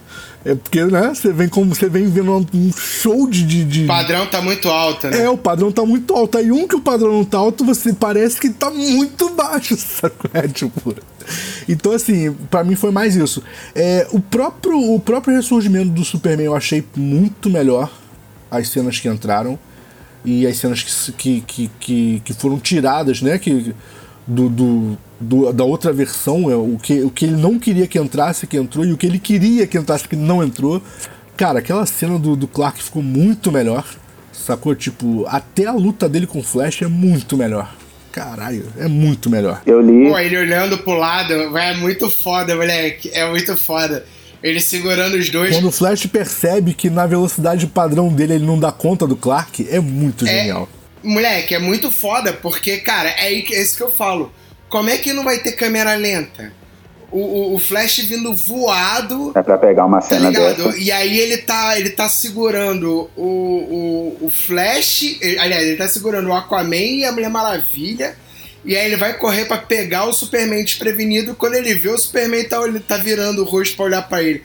É 0.42 0.54
porque, 0.54 0.84
né, 0.84 1.12
você 1.14 1.32
vem 1.34 1.48
como 1.48 1.74
você 1.74 1.86
vem 1.86 2.06
vendo 2.06 2.32
um 2.32 2.72
show 2.72 3.28
de, 3.28 3.44
de, 3.44 3.64
de. 3.64 3.84
O 3.84 3.88
padrão 3.88 4.26
tá 4.26 4.40
muito 4.40 4.70
alto, 4.70 5.08
né? 5.08 5.24
É, 5.24 5.28
o 5.28 5.36
padrão 5.36 5.70
tá 5.70 5.84
muito 5.84 6.14
alto. 6.14 6.38
Aí 6.38 6.50
um 6.50 6.66
que 6.66 6.76
o 6.76 6.80
padrão 6.80 7.12
não 7.12 7.24
tá 7.26 7.36
alto, 7.36 7.62
você 7.62 7.92
parece 7.92 8.40
que 8.40 8.48
tá 8.48 8.70
muito 8.70 9.28
baixo, 9.30 9.76
sabe? 9.76 10.14
É, 10.32 10.48
tipo. 10.48 10.94
Então, 11.68 11.92
assim, 11.92 12.32
para 12.50 12.64
mim 12.64 12.74
foi 12.74 12.90
mais 12.90 13.16
isso. 13.16 13.42
É, 13.74 14.06
o, 14.12 14.20
próprio, 14.20 14.78
o 14.94 14.98
próprio 14.98 15.36
ressurgimento 15.36 15.90
do 15.90 16.04
Superman 16.04 16.46
eu 16.46 16.56
achei 16.56 16.82
muito 16.96 17.50
melhor 17.50 17.90
as 18.50 18.68
cenas 18.68 18.98
que 18.98 19.08
entraram 19.08 19.58
e 20.24 20.46
as 20.46 20.56
cenas 20.56 20.82
que, 21.18 21.42
que, 21.42 21.70
que, 21.78 22.22
que 22.24 22.32
foram 22.32 22.58
tiradas, 22.58 23.20
né? 23.20 23.38
Que, 23.38 23.74
do, 24.26 24.48
do, 24.48 24.98
do, 25.20 25.52
da 25.52 25.64
outra 25.64 25.92
versão, 25.92 26.50
é, 26.50 26.56
o, 26.56 26.78
que, 26.82 27.00
o 27.02 27.10
que 27.10 27.24
ele 27.24 27.36
não 27.36 27.58
queria 27.58 27.86
que 27.86 27.98
entrasse, 27.98 28.46
que 28.46 28.56
entrou, 28.56 28.84
e 28.84 28.92
o 28.92 28.96
que 28.96 29.06
ele 29.06 29.18
queria 29.18 29.66
que 29.66 29.78
entrasse, 29.78 30.08
que 30.08 30.16
não 30.16 30.42
entrou. 30.42 30.82
Cara, 31.36 31.58
aquela 31.58 31.84
cena 31.86 32.18
do, 32.18 32.34
do 32.34 32.48
Clark 32.48 32.82
ficou 32.82 33.02
muito 33.02 33.52
melhor. 33.52 33.84
Sacou? 34.32 34.74
Tipo, 34.74 35.24
até 35.28 35.66
a 35.66 35.72
luta 35.72 36.08
dele 36.08 36.26
com 36.26 36.38
o 36.38 36.42
Flash 36.42 36.82
é 36.82 36.86
muito 36.86 37.36
melhor. 37.36 37.74
Caralho, 38.12 38.64
é 38.78 38.88
muito 38.88 39.28
melhor. 39.28 39.60
Eu 39.66 39.80
li. 39.80 40.08
Pô, 40.08 40.18
ele 40.18 40.38
olhando 40.38 40.78
pro 40.78 40.94
lado, 40.94 41.32
é 41.58 41.74
muito 41.76 42.08
foda, 42.08 42.54
moleque. 42.56 43.10
É 43.12 43.28
muito 43.28 43.54
foda. 43.56 44.04
Ele 44.42 44.60
segurando 44.60 45.16
os 45.16 45.28
dois. 45.28 45.54
Quando 45.54 45.68
o 45.68 45.72
Flash 45.72 46.06
percebe 46.06 46.72
que 46.72 46.88
na 46.88 47.06
velocidade 47.06 47.66
padrão 47.66 48.08
dele 48.08 48.34
ele 48.34 48.46
não 48.46 48.58
dá 48.58 48.72
conta 48.72 49.06
do 49.06 49.16
Clark, 49.16 49.66
é 49.70 49.80
muito 49.80 50.24
É- 50.24 50.28
genial. 50.28 50.68
Moleque, 51.06 51.54
é 51.54 51.58
muito 51.58 51.90
foda, 51.90 52.32
porque, 52.32 52.78
cara, 52.78 53.08
é 53.10 53.32
é 53.34 53.62
isso 53.62 53.76
que 53.76 53.82
eu 53.82 53.90
falo. 53.90 54.32
Como 54.68 54.90
é 54.90 54.96
que 54.98 55.12
não 55.12 55.24
vai 55.24 55.38
ter 55.38 55.52
câmera 55.52 55.94
lenta? 55.94 56.52
O, 57.10 57.18
o, 57.20 57.54
o 57.54 57.58
Flash 57.58 57.98
vindo 58.00 58.34
voado, 58.34 59.30
É 59.34 59.42
pra 59.42 59.56
pegar 59.56 59.84
uma 59.86 60.00
tá 60.00 60.08
cena 60.08 60.28
ligado? 60.28 60.64
dessa. 60.64 60.76
E 60.78 60.90
aí 60.90 61.18
ele 61.18 61.38
tá, 61.38 61.78
ele 61.78 61.90
tá 61.90 62.08
segurando 62.08 63.08
o, 63.16 64.16
o, 64.20 64.26
o 64.26 64.30
Flash, 64.30 65.16
ele- 65.20 65.38
aliás, 65.38 65.62
ele 65.66 65.76
tá 65.76 65.86
segurando 65.88 66.28
o 66.28 66.34
Aquaman 66.34 66.74
e 66.76 67.04
a 67.04 67.12
Mulher 67.12 67.30
Maravilha. 67.30 68.16
E 68.64 68.76
aí 68.76 68.86
ele 68.86 68.96
vai 68.96 69.14
correr 69.16 69.44
pra 69.44 69.58
pegar 69.58 70.06
o 70.06 70.12
Superman 70.12 70.64
desprevenido. 70.64 71.36
Quando 71.36 71.54
ele 71.54 71.74
vê 71.74 71.88
o 71.88 71.96
Superman 71.96 72.42
tá, 72.44 72.60
ele 72.66 72.80
tá 72.80 72.96
virando 72.96 73.42
o 73.42 73.44
rosto 73.44 73.76
pra 73.76 73.84
olhar 73.84 74.02
pra 74.02 74.20
ele. 74.22 74.42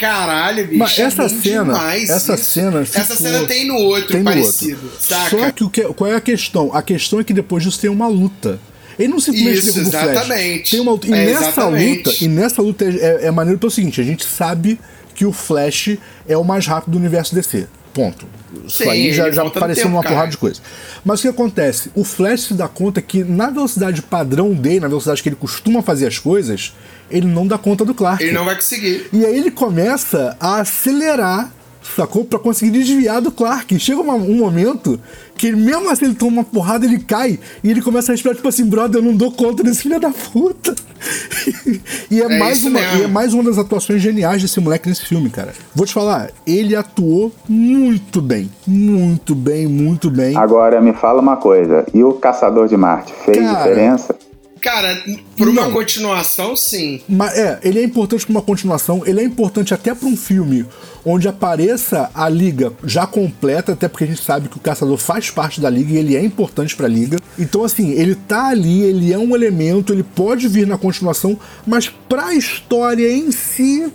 Caralho, 0.00 0.66
bicho. 0.66 0.78
Mas 0.78 0.98
essa 0.98 1.22
é 1.24 1.28
cena- 1.28 1.72
demais 1.74 2.10
essa 2.10 2.34
isso. 2.34 2.44
cena 2.44 2.80
Essa 2.80 3.14
cena 3.16 3.46
tem 3.46 3.66
no 3.68 3.76
outro 3.76 4.08
Tem 4.08 4.18
no 4.18 4.24
parecido, 4.24 4.80
outro. 4.84 4.98
saca? 5.00 5.30
Só 5.30 5.50
que, 5.52 5.64
o 5.64 5.70
que 5.70 5.82
qual 5.94 6.10
é 6.10 6.16
a 6.16 6.20
questão? 6.20 6.70
A 6.74 6.82
questão 6.82 7.20
é 7.20 7.24
que 7.24 7.32
depois 7.32 7.62
disso 7.62 7.78
tem 7.80 7.90
uma 7.90 8.08
luta. 8.08 8.58
Ele 8.98 9.08
não 9.08 9.20
simplesmente 9.20 9.58
Isso, 9.58 9.74
derruba 9.74 9.88
o 9.88 10.00
Flash. 10.00 10.10
exatamente. 10.16 10.70
Tem 10.70 10.80
uma 10.80 10.92
luta. 10.92 11.06
E 11.06 11.12
É, 11.12 11.26
nessa 11.26 11.42
exatamente. 11.48 11.96
luta, 12.08 12.24
e 12.24 12.28
nessa 12.28 12.62
luta 12.62 12.84
é, 12.84 13.26
é 13.26 13.30
maneiro 13.30 13.58
pelo 13.58 13.70
seguinte: 13.70 14.00
a 14.00 14.04
gente 14.04 14.24
sabe 14.24 14.78
que 15.14 15.24
o 15.24 15.32
Flash 15.32 15.96
é 16.28 16.36
o 16.36 16.44
mais 16.44 16.66
rápido 16.66 16.92
do 16.92 16.98
universo 16.98 17.34
DC. 17.34 17.66
Ponto. 17.92 18.26
Isso 18.66 18.82
Sim, 18.82 18.88
aí 18.88 19.12
já, 19.12 19.30
já 19.30 19.42
no 19.42 19.48
apareceu 19.48 19.84
tempo, 19.84 19.94
numa 19.96 20.02
porrada 20.02 20.28
de 20.30 20.36
coisa. 20.36 20.60
Mas 21.04 21.20
o 21.20 21.22
que 21.22 21.28
acontece? 21.28 21.90
O 21.94 22.02
Flash 22.04 22.42
se 22.42 22.54
dá 22.54 22.66
conta 22.66 23.00
que 23.00 23.22
na 23.22 23.50
velocidade 23.50 24.02
padrão 24.02 24.52
dele, 24.52 24.80
na 24.80 24.88
velocidade 24.88 25.22
que 25.22 25.28
ele 25.28 25.36
costuma 25.36 25.80
fazer 25.82 26.06
as 26.08 26.18
coisas, 26.18 26.72
ele 27.10 27.26
não 27.26 27.46
dá 27.46 27.56
conta 27.58 27.84
do 27.84 27.94
Clark. 27.94 28.22
Ele 28.22 28.32
não 28.32 28.44
vai 28.44 28.54
conseguir. 28.54 29.06
E 29.12 29.24
aí 29.24 29.36
ele 29.36 29.50
começa 29.50 30.36
a 30.40 30.60
acelerar, 30.60 31.52
sacou? 31.96 32.24
Pra 32.24 32.38
conseguir 32.38 32.70
desviar 32.78 33.20
do 33.20 33.30
Clark. 33.30 33.78
Chega 33.78 34.00
uma- 34.00 34.14
um 34.14 34.36
momento 34.38 34.98
que 35.36 35.48
ele, 35.48 35.56
mesmo 35.56 35.90
assim 35.90 36.06
ele 36.06 36.14
toma 36.14 36.38
uma 36.38 36.44
porrada, 36.44 36.86
ele 36.86 36.98
cai 36.98 37.38
e 37.62 37.70
ele 37.70 37.82
começa 37.82 38.10
a 38.10 38.14
respirar, 38.14 38.36
tipo 38.36 38.48
assim, 38.48 38.64
brother, 38.64 39.00
eu 39.00 39.04
não 39.04 39.14
dou 39.16 39.30
conta 39.32 39.62
desse 39.62 39.82
filho 39.82 40.00
da 40.00 40.10
puta. 40.10 40.74
e, 42.10 42.22
é 42.22 42.24
É 42.24 42.38
mais 42.38 42.64
uma, 42.64 42.80
mesmo. 42.80 42.98
e 42.98 43.02
é 43.02 43.06
mais 43.06 43.34
uma 43.34 43.42
das 43.42 43.58
atuações 43.58 44.00
geniais 44.00 44.40
desse 44.40 44.58
moleque 44.60 44.88
nesse 44.88 45.04
filme, 45.04 45.28
cara. 45.28 45.52
Vou 45.74 45.84
te 45.84 45.92
falar, 45.92 46.30
ele 46.46 46.74
atuou 46.74 47.32
muito 47.48 48.22
bem. 48.22 48.50
Muito 48.66 49.34
bem, 49.34 49.66
muito 49.66 50.08
bem. 50.10 50.36
Agora 50.36 50.80
me 50.80 50.92
fala 50.94 51.20
uma 51.20 51.36
coisa. 51.36 51.84
E 51.92 52.02
o 52.02 52.14
Caçador 52.14 52.68
de 52.68 52.76
Marte 52.76 53.12
fez 53.24 53.38
Cara, 53.38 53.58
diferença? 53.58 54.16
Cara, 54.64 55.04
por 55.36 55.46
uma 55.46 55.66
Não. 55.66 55.72
continuação, 55.72 56.56
sim. 56.56 57.02
Mas 57.06 57.36
é, 57.36 57.60
ele 57.62 57.78
é 57.80 57.84
importante 57.84 58.24
para 58.24 58.30
uma 58.30 58.40
continuação, 58.40 59.02
ele 59.04 59.20
é 59.20 59.22
importante 59.24 59.74
até 59.74 59.94
para 59.94 60.08
um 60.08 60.16
filme 60.16 60.64
onde 61.04 61.28
apareça 61.28 62.10
a 62.14 62.26
liga 62.30 62.72
já 62.82 63.06
completa, 63.06 63.72
até 63.72 63.88
porque 63.88 64.04
a 64.04 64.06
gente 64.06 64.24
sabe 64.24 64.48
que 64.48 64.56
o 64.56 64.60
caçador 64.60 64.96
faz 64.96 65.28
parte 65.30 65.60
da 65.60 65.68
liga 65.68 65.92
e 65.92 65.98
ele 65.98 66.16
é 66.16 66.24
importante 66.24 66.74
para 66.74 66.86
a 66.86 66.88
liga. 66.88 67.18
Então 67.38 67.62
assim, 67.62 67.90
ele 67.90 68.14
tá 68.14 68.48
ali, 68.48 68.80
ele 68.80 69.12
é 69.12 69.18
um 69.18 69.34
elemento, 69.34 69.92
ele 69.92 70.02
pode 70.02 70.48
vir 70.48 70.66
na 70.66 70.78
continuação, 70.78 71.38
mas 71.66 71.90
para 72.08 72.28
a 72.28 72.34
história 72.34 73.12
em 73.12 73.30
si, 73.30 73.92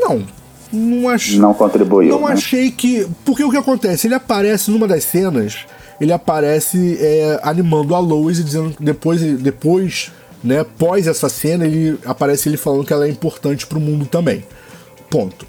não. 0.00 0.24
Não 0.72 1.08
acho. 1.08 1.38
Não 1.40 1.54
contribuiu. 1.54 2.10
Não 2.10 2.28
né? 2.28 2.34
achei 2.34 2.70
que. 2.70 3.06
Porque 3.24 3.42
o 3.42 3.50
que 3.50 3.56
acontece? 3.56 4.06
Ele 4.06 4.14
aparece 4.14 4.70
numa 4.70 4.86
das 4.86 5.04
cenas, 5.04 5.64
ele 6.00 6.12
aparece 6.12 6.98
é, 7.00 7.40
animando 7.42 7.94
a 7.94 7.98
Lois 7.98 8.38
e 8.38 8.44
dizendo 8.44 8.74
que 8.76 8.82
depois, 8.82 9.20
depois, 9.20 10.10
né, 10.42 10.64
pós 10.78 11.06
essa 11.06 11.28
cena, 11.28 11.66
ele 11.66 11.98
aparece 12.04 12.48
ele 12.48 12.56
falando 12.56 12.84
que 12.86 12.92
ela 12.92 13.06
é 13.06 13.10
importante 13.10 13.66
pro 13.66 13.80
mundo 13.80 14.06
também. 14.06 14.44
Ponto. 15.10 15.46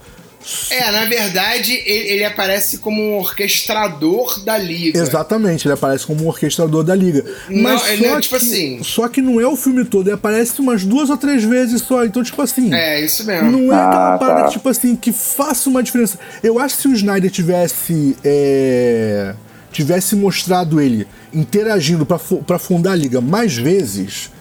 É, 0.71 0.89
na 0.91 1.03
verdade, 1.03 1.73
ele, 1.85 2.09
ele 2.09 2.23
aparece 2.23 2.77
como 2.77 3.01
um 3.01 3.17
orquestrador 3.17 4.41
da 4.45 4.57
liga. 4.57 4.97
Exatamente, 4.97 5.67
ele 5.67 5.73
aparece 5.73 6.05
como 6.07 6.23
um 6.23 6.27
orquestrador 6.27 6.83
da 6.85 6.95
liga. 6.95 7.25
Não, 7.49 7.63
Mas 7.63 7.85
ele 7.89 8.07
só 8.07 8.17
é 8.17 8.21
tipo 8.21 8.39
que, 8.39 8.45
assim- 8.45 8.83
Só 8.83 9.07
que 9.09 9.21
não 9.21 9.41
é 9.41 9.47
o 9.47 9.57
filme 9.57 9.83
todo, 9.83 10.07
ele 10.07 10.13
aparece 10.15 10.61
umas 10.61 10.85
duas 10.85 11.09
ou 11.09 11.17
três 11.17 11.43
vezes 11.43 11.81
só. 11.81 12.05
Então, 12.05 12.23
tipo 12.23 12.41
assim. 12.41 12.73
É, 12.73 13.01
isso 13.03 13.25
mesmo. 13.25 13.51
Não 13.51 13.73
é 13.73 13.75
aquela 13.75 14.13
Ah, 14.13 14.17
parada 14.17 14.39
tá. 14.41 14.47
que, 14.47 14.53
tipo 14.53 14.69
assim, 14.69 14.95
que 14.95 15.11
faça 15.11 15.69
uma 15.69 15.83
diferença. 15.83 16.17
Eu 16.41 16.57
acho 16.59 16.77
que 16.77 16.81
se 16.83 16.87
o 16.87 16.93
Snyder 16.93 17.29
tivesse. 17.29 18.15
é, 18.23 19.33
tivesse 19.77 20.15
mostrado 20.15 20.81
ele 20.81 21.07
interagindo 21.33 22.05
pra 22.05 22.59
fundar 22.59 22.91
a 22.91 22.95
liga 22.95 23.21
mais 23.21 23.55
vezes, 23.55 24.31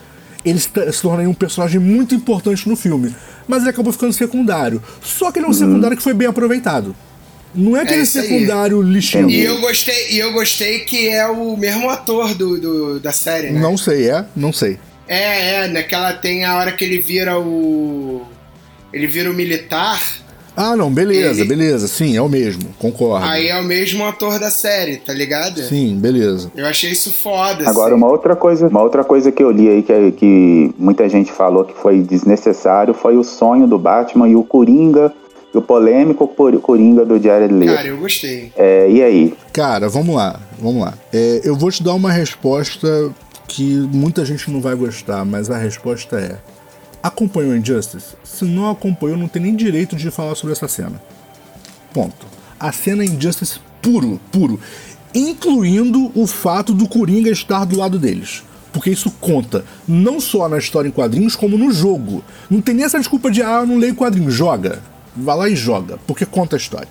ele 0.45 0.59
se, 0.59 0.69
tornaria 1.03 1.29
um 1.29 1.35
personagem 1.35 1.79
muito 1.81 2.15
importante 2.15 2.69
no 2.69 2.75
filme. 2.77 3.15
Mas 3.49 3.63
ele 3.63 3.71
acabou 3.71 3.93
ficando 3.93 4.13
secundário. 4.13 4.83
Só 5.03 5.31
que 5.31 5.39
ele 5.39 5.47
é 5.47 5.49
um 5.49 5.53
secundário 5.53 5.97
que 5.97 6.03
foi 6.03 6.15
bem 6.15 6.27
aproveitado. 6.29 6.95
Não 7.55 7.77
é 7.77 7.83
aquele 7.83 8.01
aí. 8.01 8.07
secundário 8.07 8.83
lixinho. 8.83 9.31
E 9.31 9.41
eu 9.43 9.61
gostei, 9.61 10.11
e 10.13 10.19
eu 10.19 10.33
gostei 10.33 10.81
que 10.81 11.09
é 11.09 11.27
o 11.27 11.57
mesmo 11.57 11.89
ator 11.89 12.35
do, 12.35 12.61
do- 12.61 13.01
da 13.01 13.13
série, 13.13 13.51
né? 13.51 13.61
Não 13.61 13.77
sei, 13.79 14.11
é? 14.11 14.25
Não 14.35 14.53
sei. 14.53 14.79
É, 15.09 15.65
é, 15.65 15.69
naquela 15.69 16.13
tem 16.13 16.45
a 16.45 16.57
hora 16.57 16.73
que 16.73 16.85
ele 16.85 17.01
vira 17.01 17.39
o. 17.39 18.27
Ele 18.93 19.07
vira 19.07 19.31
o 19.31 19.35
militar, 19.35 20.03
Ah, 20.57 20.75
não, 20.75 20.91
beleza, 20.91 21.41
Ele- 21.41 21.49
beleza. 21.49 21.87
Sim, 21.87 22.17
é 22.17 22.23
o 22.23 22.29
mesmo. 22.29 22.63
Concordo. 22.79 23.27
aí 23.27 23.49
é 23.49 23.61
o 23.61 23.65
mesmo 23.65 24.05
ator 24.05 24.39
da 24.39 24.51
série, 24.51 24.97
tá 24.97 25.13
ligado? 25.13 25.61
Sim, 25.63 25.99
beleza. 25.99 26.51
Eu 26.57 26.67
achei 26.67 26.91
isso 26.91 27.13
foda. 27.13 27.69
Agora, 27.69 27.95
assim. 27.95 28.03
uma 28.03 28.11
outra 28.11 28.35
coisa, 28.35 28.67
uma 28.69 28.83
outra 28.83 29.05
coisa 29.05 29.31
que 29.31 29.43
eu 29.43 29.51
li 29.51 29.69
aí 29.69 29.83
que, 29.83 30.13
que 30.13 30.75
muita 30.79 31.09
gente 31.09 31.31
falou 31.31 31.65
que 31.65 31.75
foi 31.75 32.01
desnecessário 32.01 32.95
foi 32.95 33.17
o 33.17 33.23
sonho 33.23 33.67
do 33.67 33.79
Batman 33.79 34.29
e 34.29 34.35
o 34.35 34.43
Coringa, 34.43 35.13
e 35.55 35.59
o 35.59 35.63
polêmico 35.63 36.27
Coringa 36.63 37.05
do 37.05 37.23
Jared 37.23 37.53
Leto. 37.53 37.75
Cara, 37.75 37.89
eu 37.89 37.99
gostei. 37.99 38.53
É, 38.57 38.91
e 38.91 39.03
aí? 39.03 39.35
Cara, 39.53 39.89
vamos 39.89 40.15
lá, 40.15 40.41
vamos 40.59 40.83
lá. 40.83 40.95
É, 41.13 41.41
eu 41.45 41.55
vou 41.57 41.71
te 41.71 41.83
dar 41.83 41.95
uma 41.95 42.11
resposta 42.11 43.11
que 43.49 43.77
muita 43.93 44.25
gente 44.25 44.51
não 44.51 44.61
vai 44.61 44.75
gostar, 44.75 45.25
mas 45.25 45.51
a 45.51 45.57
resposta 45.57 46.19
é: 46.19 46.37
acompanhou 47.07 47.57
Injustice? 47.57 48.15
Se 48.25 48.45
não 48.45 48.71
acompanhou, 48.71 49.17
não 49.17 49.29
tem 49.29 49.43
nem 49.43 49.57
direito 49.57 49.97
de 49.97 50.11
falar 50.11 50.35
sobre 50.35 50.53
essa 50.53 50.69
cena. 50.69 51.01
Ponto. 51.93 52.27
A 52.59 52.73
cena 52.73 53.05
Injustice 53.05 53.61
puro, 53.81 54.21
puro. 54.31 54.61
Incluindo 55.15 56.11
o 56.15 56.27
fato 56.27 56.75
do 56.75 56.89
Coringa 56.89 57.31
estar 57.31 57.65
do 57.65 57.79
lado 57.79 57.99
deles. 57.99 58.43
Porque 58.73 58.91
isso 58.91 59.11
conta 59.13 59.65
não 59.89 60.21
só 60.21 60.49
na 60.49 60.59
história 60.59 60.89
em 60.89 60.93
quadrinhos, 60.93 61.35
como 61.35 61.57
no 61.57 61.73
jogo. 61.73 62.23
Não 62.51 62.61
tem 62.61 62.75
nem 62.75 62.85
essa 62.85 62.99
desculpa 62.99 63.31
de, 63.31 63.43
ah, 63.43 63.61
eu 63.63 63.67
não 63.67 63.79
leio 63.79 63.95
quadrinhos. 63.95 64.35
Joga. 64.35 64.83
Vai 65.17 65.37
lá 65.37 65.49
e 65.49 65.57
joga. 65.57 65.99
Porque 66.07 66.27
conta 66.27 66.57
a 66.57 66.59
história. 66.59 66.89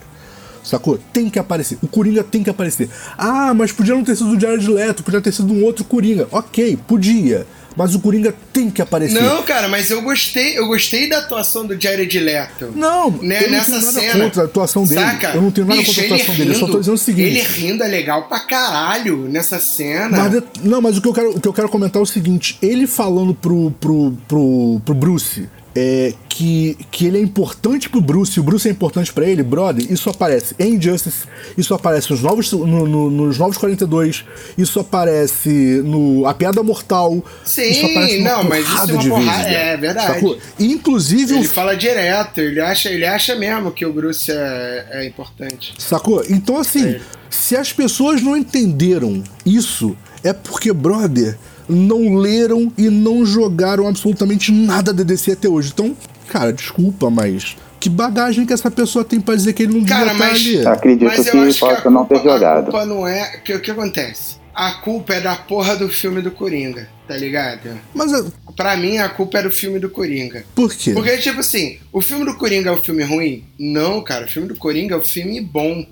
Sacou? 0.63 0.97
Tem 1.13 1.29
que 1.29 1.37
aparecer. 1.37 1.77
O 1.83 1.87
Coringa 1.87 2.23
tem 2.23 2.41
que 2.41 2.49
aparecer. 2.49 2.89
Ah, 3.15 3.53
mas 3.53 3.71
podia 3.71 3.93
não 3.93 4.03
ter 4.03 4.15
sido 4.15 4.31
o 4.35 4.39
Jared 4.39 4.67
Leto, 4.67 5.03
podia 5.03 5.21
ter 5.21 5.31
sido 5.31 5.53
um 5.53 5.63
outro 5.63 5.85
Coringa. 5.85 6.27
Ok, 6.31 6.75
podia. 6.87 7.45
Mas 7.75 7.93
o 7.93 7.99
Coringa 7.99 8.33
tem 8.53 8.69
que 8.69 8.81
aparecer. 8.81 9.21
Não, 9.21 9.43
cara, 9.43 9.67
mas 9.67 9.91
eu 9.91 10.01
gostei, 10.01 10.57
eu 10.57 10.67
gostei 10.67 11.09
da 11.09 11.19
atuação 11.19 11.65
do 11.65 11.79
Jared 11.79 12.19
Leto. 12.19 12.71
Não, 12.75 13.11
né, 13.11 13.43
eu 13.43 13.51
não 13.51 13.57
nessa 13.57 13.71
tenho 13.71 13.85
nada 13.85 13.99
cena. 13.99 14.23
contra 14.23 14.41
a 14.41 14.45
atuação 14.45 14.85
dele. 14.85 15.01
Saca? 15.01 15.31
Eu 15.35 15.41
não 15.41 15.51
tenho 15.51 15.67
nada 15.67 15.79
Bicho, 15.79 15.93
contra 15.93 16.03
a 16.03 16.15
atuação 16.15 16.35
dele. 16.35 16.49
Eu 16.51 16.55
só 16.59 16.67
tô 16.67 16.79
dizendo 16.79 16.95
o 16.95 16.97
seguinte. 16.97 17.27
Ele 17.27 17.41
rindo 17.41 17.83
é 17.83 17.87
legal 17.87 18.23
pra 18.27 18.39
caralho 18.39 19.27
nessa 19.29 19.59
cena. 19.59 20.17
Mas 20.17 20.43
não, 20.63 20.81
mas 20.81 20.97
o 20.97 21.01
que, 21.01 21.07
eu 21.07 21.13
quero, 21.13 21.29
o 21.31 21.41
que 21.41 21.47
eu 21.47 21.53
quero 21.53 21.69
comentar 21.69 21.99
é 21.99 22.03
o 22.03 22.05
seguinte: 22.05 22.57
ele 22.61 22.87
falando 22.87 23.33
pro, 23.33 23.71
pro, 23.71 24.17
pro, 24.27 24.81
pro 24.85 24.95
Bruce 24.95 25.47
é, 25.75 26.13
que, 26.29 26.77
que 26.89 27.05
ele 27.05 27.17
é 27.17 27.21
importante 27.21 27.89
pro 27.89 27.99
Bruce 27.99 28.37
e 28.37 28.39
o 28.39 28.43
Bruce 28.43 28.65
é 28.67 28.71
importante 28.71 29.11
para 29.11 29.25
ele, 29.25 29.43
brother, 29.43 29.85
isso 29.91 30.09
aparece 30.09 30.55
em 30.57 30.75
Injustice, 30.75 31.27
isso 31.57 31.73
aparece 31.73 32.09
nos 32.11 32.21
novos, 32.21 32.49
no, 32.53 32.87
no, 32.87 33.11
nos 33.11 33.37
novos 33.37 33.57
42, 33.57 34.23
isso 34.57 34.79
aparece 34.79 35.49
no 35.83 36.25
A 36.25 36.33
Piada 36.33 36.63
Mortal. 36.63 37.21
Sim, 37.43 37.63
isso 37.63 37.85
aparece 37.85 38.19
não, 38.21 38.43
mas 38.45 38.65
isso 38.65 38.91
é 38.91 38.93
uma 38.93 39.09
porrada, 39.09 39.49
é 39.49 39.77
verdade. 39.77 40.13
Sacou? 40.13 40.37
Inclusive. 40.57 41.35
Ele 41.35 41.45
o... 41.45 41.49
fala 41.49 41.75
direto, 41.75 42.39
ele 42.39 42.61
acha, 42.61 42.89
ele 42.89 43.05
acha 43.05 43.35
mesmo 43.35 43.71
que 43.71 43.85
o 43.85 43.91
Bruce 43.91 44.31
é, 44.31 44.87
é 44.91 45.05
importante. 45.05 45.73
Sacou? 45.77 46.23
Então, 46.29 46.57
assim, 46.57 46.87
é. 46.87 47.01
se 47.29 47.57
as 47.57 47.73
pessoas 47.73 48.21
não 48.21 48.37
entenderam 48.37 49.21
isso, 49.45 49.95
é 50.23 50.31
porque, 50.31 50.71
brother 50.71 51.37
não 51.67 52.15
leram 52.15 52.71
e 52.77 52.89
não 52.89 53.25
jogaram 53.25 53.87
absolutamente 53.87 54.51
nada 54.51 54.93
da 54.93 55.03
DC 55.03 55.31
até 55.31 55.49
hoje. 55.49 55.71
Então, 55.73 55.95
cara, 56.27 56.51
desculpa, 56.51 57.09
mas 57.09 57.55
que 57.79 57.89
bagagem 57.89 58.45
que 58.45 58.53
essa 58.53 58.71
pessoa 58.71 59.05
tem 59.05 59.19
pra 59.19 59.35
dizer 59.35 59.53
que 59.53 59.63
ele 59.63 59.77
não 59.77 59.85
cara, 59.85 60.11
devia 60.11 60.27
mas, 60.27 60.41
estar 60.41 60.71
ali? 60.71 60.77
Acredito 60.77 61.05
mas 61.05 61.29
que 61.29 61.59
possa 61.59 61.89
não 61.89 62.05
ter 62.05 62.21
jogado. 62.23 62.59
A 62.59 62.63
culpa 62.63 62.85
não 62.85 63.07
é... 63.07 63.35
O 63.37 63.41
que, 63.43 63.59
que 63.59 63.69
acontece? 63.71 64.37
A 64.55 64.71
culpa 64.71 65.13
é 65.13 65.21
da 65.21 65.35
porra 65.35 65.75
do 65.75 65.87
filme 65.87 66.21
do 66.21 66.31
Coringa, 66.31 66.89
tá 67.07 67.15
ligado? 67.15 67.79
Mas... 67.93 68.11
Eu... 68.11 68.31
Pra 68.55 68.75
mim, 68.77 68.97
a 68.97 69.09
culpa 69.09 69.39
é 69.39 69.43
do 69.43 69.51
filme 69.51 69.79
do 69.79 69.89
Coringa. 69.89 70.45
Por 70.55 70.73
quê? 70.73 70.93
Porque, 70.93 71.17
tipo 71.17 71.41
assim, 71.41 71.77
o 71.91 72.01
filme 72.01 72.25
do 72.25 72.35
Coringa 72.35 72.69
é 72.69 72.73
um 72.73 72.81
filme 72.81 73.03
ruim? 73.03 73.43
Não, 73.59 74.01
cara. 74.01 74.25
O 74.25 74.29
filme 74.29 74.47
do 74.47 74.55
Coringa 74.55 74.95
é 74.95 74.97
um 74.97 75.03
filme 75.03 75.41
bom. 75.41 75.85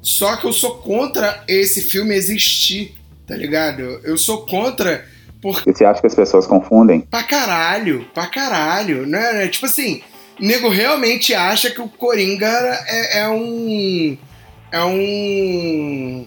Só 0.00 0.36
que 0.36 0.46
eu 0.46 0.52
sou 0.52 0.78
contra 0.78 1.44
esse 1.46 1.82
filme 1.82 2.14
existir, 2.14 2.94
tá 3.28 3.36
ligado? 3.36 3.82
Eu 4.02 4.16
sou 4.16 4.46
contra 4.46 5.04
porque... 5.40 5.72
Você 5.72 5.84
acha 5.84 6.00
que 6.00 6.06
as 6.06 6.14
pessoas 6.14 6.46
confundem? 6.46 7.00
Pra 7.00 7.22
caralho, 7.22 8.04
pra 8.12 8.26
caralho. 8.26 9.06
Né? 9.06 9.46
Tipo 9.48 9.66
assim, 9.66 10.00
o 10.40 10.44
nego 10.44 10.68
realmente 10.68 11.34
acha 11.34 11.70
que 11.70 11.80
o 11.80 11.88
Coringa 11.88 12.46
é, 12.86 13.20
é 13.20 13.28
um. 13.28 14.16
É 14.70 14.84
um. 14.84 16.26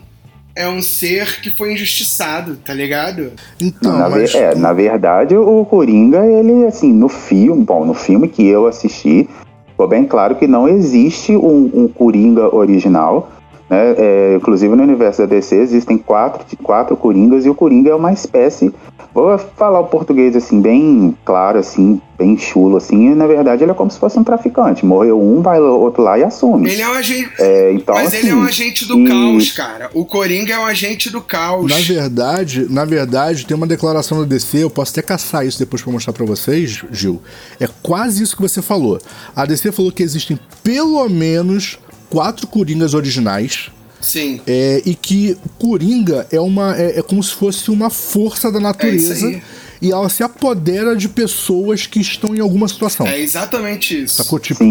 É 0.53 0.67
um 0.67 0.81
ser 0.81 1.39
que 1.41 1.49
foi 1.49 1.73
injustiçado, 1.73 2.57
tá 2.57 2.73
ligado? 2.73 3.31
Então, 3.59 3.97
na, 3.97 4.09
mas... 4.09 4.35
é, 4.35 4.53
na 4.53 4.73
verdade, 4.73 5.33
o 5.35 5.63
Coringa, 5.63 6.25
ele, 6.25 6.65
assim, 6.65 6.91
no 6.91 7.07
filme, 7.07 7.63
bom, 7.63 7.85
no 7.85 7.93
filme 7.93 8.27
que 8.27 8.45
eu 8.45 8.67
assisti, 8.67 9.29
ficou 9.69 9.87
bem 9.87 10.03
claro 10.03 10.35
que 10.35 10.47
não 10.47 10.67
existe 10.67 11.37
um, 11.37 11.71
um 11.73 11.87
Coringa 11.87 12.53
original. 12.53 13.31
Né? 13.71 13.95
É, 13.97 14.35
inclusive 14.35 14.75
no 14.75 14.83
universo 14.83 15.21
da 15.21 15.27
DC 15.27 15.55
existem 15.55 15.97
quatro, 15.97 16.45
quatro 16.61 16.97
Coringas 16.97 17.45
e 17.45 17.49
o 17.49 17.55
Coringa 17.55 17.89
é 17.89 17.95
uma 17.95 18.11
espécie 18.11 18.73
Vou 19.13 19.37
falar 19.37 19.81
o 19.81 19.87
português 19.87 20.37
assim, 20.37 20.61
bem 20.61 21.17
claro, 21.25 21.59
assim, 21.59 22.01
bem 22.17 22.37
chulo, 22.37 22.77
assim, 22.77 23.11
e 23.11 23.15
na 23.15 23.27
verdade 23.27 23.61
ele 23.61 23.71
é 23.71 23.73
como 23.73 23.91
se 23.91 23.99
fosse 23.99 24.17
um 24.17 24.23
traficante. 24.23 24.85
Morreu 24.85 25.21
um, 25.21 25.41
vai 25.41 25.59
outro 25.59 26.01
lá 26.01 26.17
e 26.17 26.23
assume. 26.23 26.71
Ele 26.71 26.81
é 26.81 26.87
um 26.87 26.93
agente. 26.93 27.29
É, 27.37 27.73
então, 27.73 27.93
Mas 27.93 28.07
assim, 28.07 28.17
ele 28.17 28.29
é 28.29 28.35
um 28.35 28.43
agente 28.43 28.87
do 28.87 28.99
e... 28.99 29.07
caos, 29.07 29.51
cara. 29.51 29.89
O 29.93 30.05
Coringa 30.05 30.53
é 30.53 30.59
um 30.59 30.65
agente 30.65 31.09
do 31.09 31.21
caos. 31.21 31.69
Na 31.69 31.79
verdade, 31.79 32.67
na 32.69 32.85
verdade, 32.85 33.45
tem 33.45 33.55
uma 33.55 33.67
declaração 33.67 34.19
da 34.19 34.25
DC, 34.25 34.63
eu 34.63 34.69
posso 34.69 34.91
até 34.91 35.01
caçar 35.01 35.45
isso 35.45 35.59
depois 35.59 35.81
pra 35.81 35.91
mostrar 35.91 36.13
pra 36.13 36.25
vocês, 36.25 36.81
Gil. 36.89 37.21
É 37.59 37.67
quase 37.83 38.23
isso 38.23 38.33
que 38.33 38.41
você 38.41 38.61
falou. 38.61 38.97
A 39.35 39.45
DC 39.45 39.73
falou 39.73 39.91
que 39.91 40.03
existem 40.03 40.39
pelo 40.63 41.09
menos 41.09 41.77
quatro 42.11 42.45
Coringas 42.45 42.93
originais 42.93 43.71
Sim. 44.01 44.41
É, 44.47 44.81
e 44.85 44.95
que 44.95 45.37
Coringa 45.59 46.27
é 46.31 46.39
uma 46.39 46.75
é, 46.75 46.99
é, 46.99 47.01
como 47.01 47.21
se 47.23 47.33
fosse 47.33 47.69
uma 47.69 47.89
força 47.89 48.51
da 48.51 48.59
natureza. 48.59 49.27
É 49.27 49.41
e 49.81 49.91
ela 49.91 50.07
se 50.09 50.21
apodera 50.21 50.95
de 50.95 51.09
pessoas 51.09 51.87
que 51.87 51.99
estão 51.99 52.35
em 52.35 52.39
alguma 52.39 52.67
situação. 52.67 53.07
É 53.07 53.19
exatamente 53.19 54.03
isso. 54.03 54.23
Sacou? 54.23 54.37
Tipo, 54.37 54.63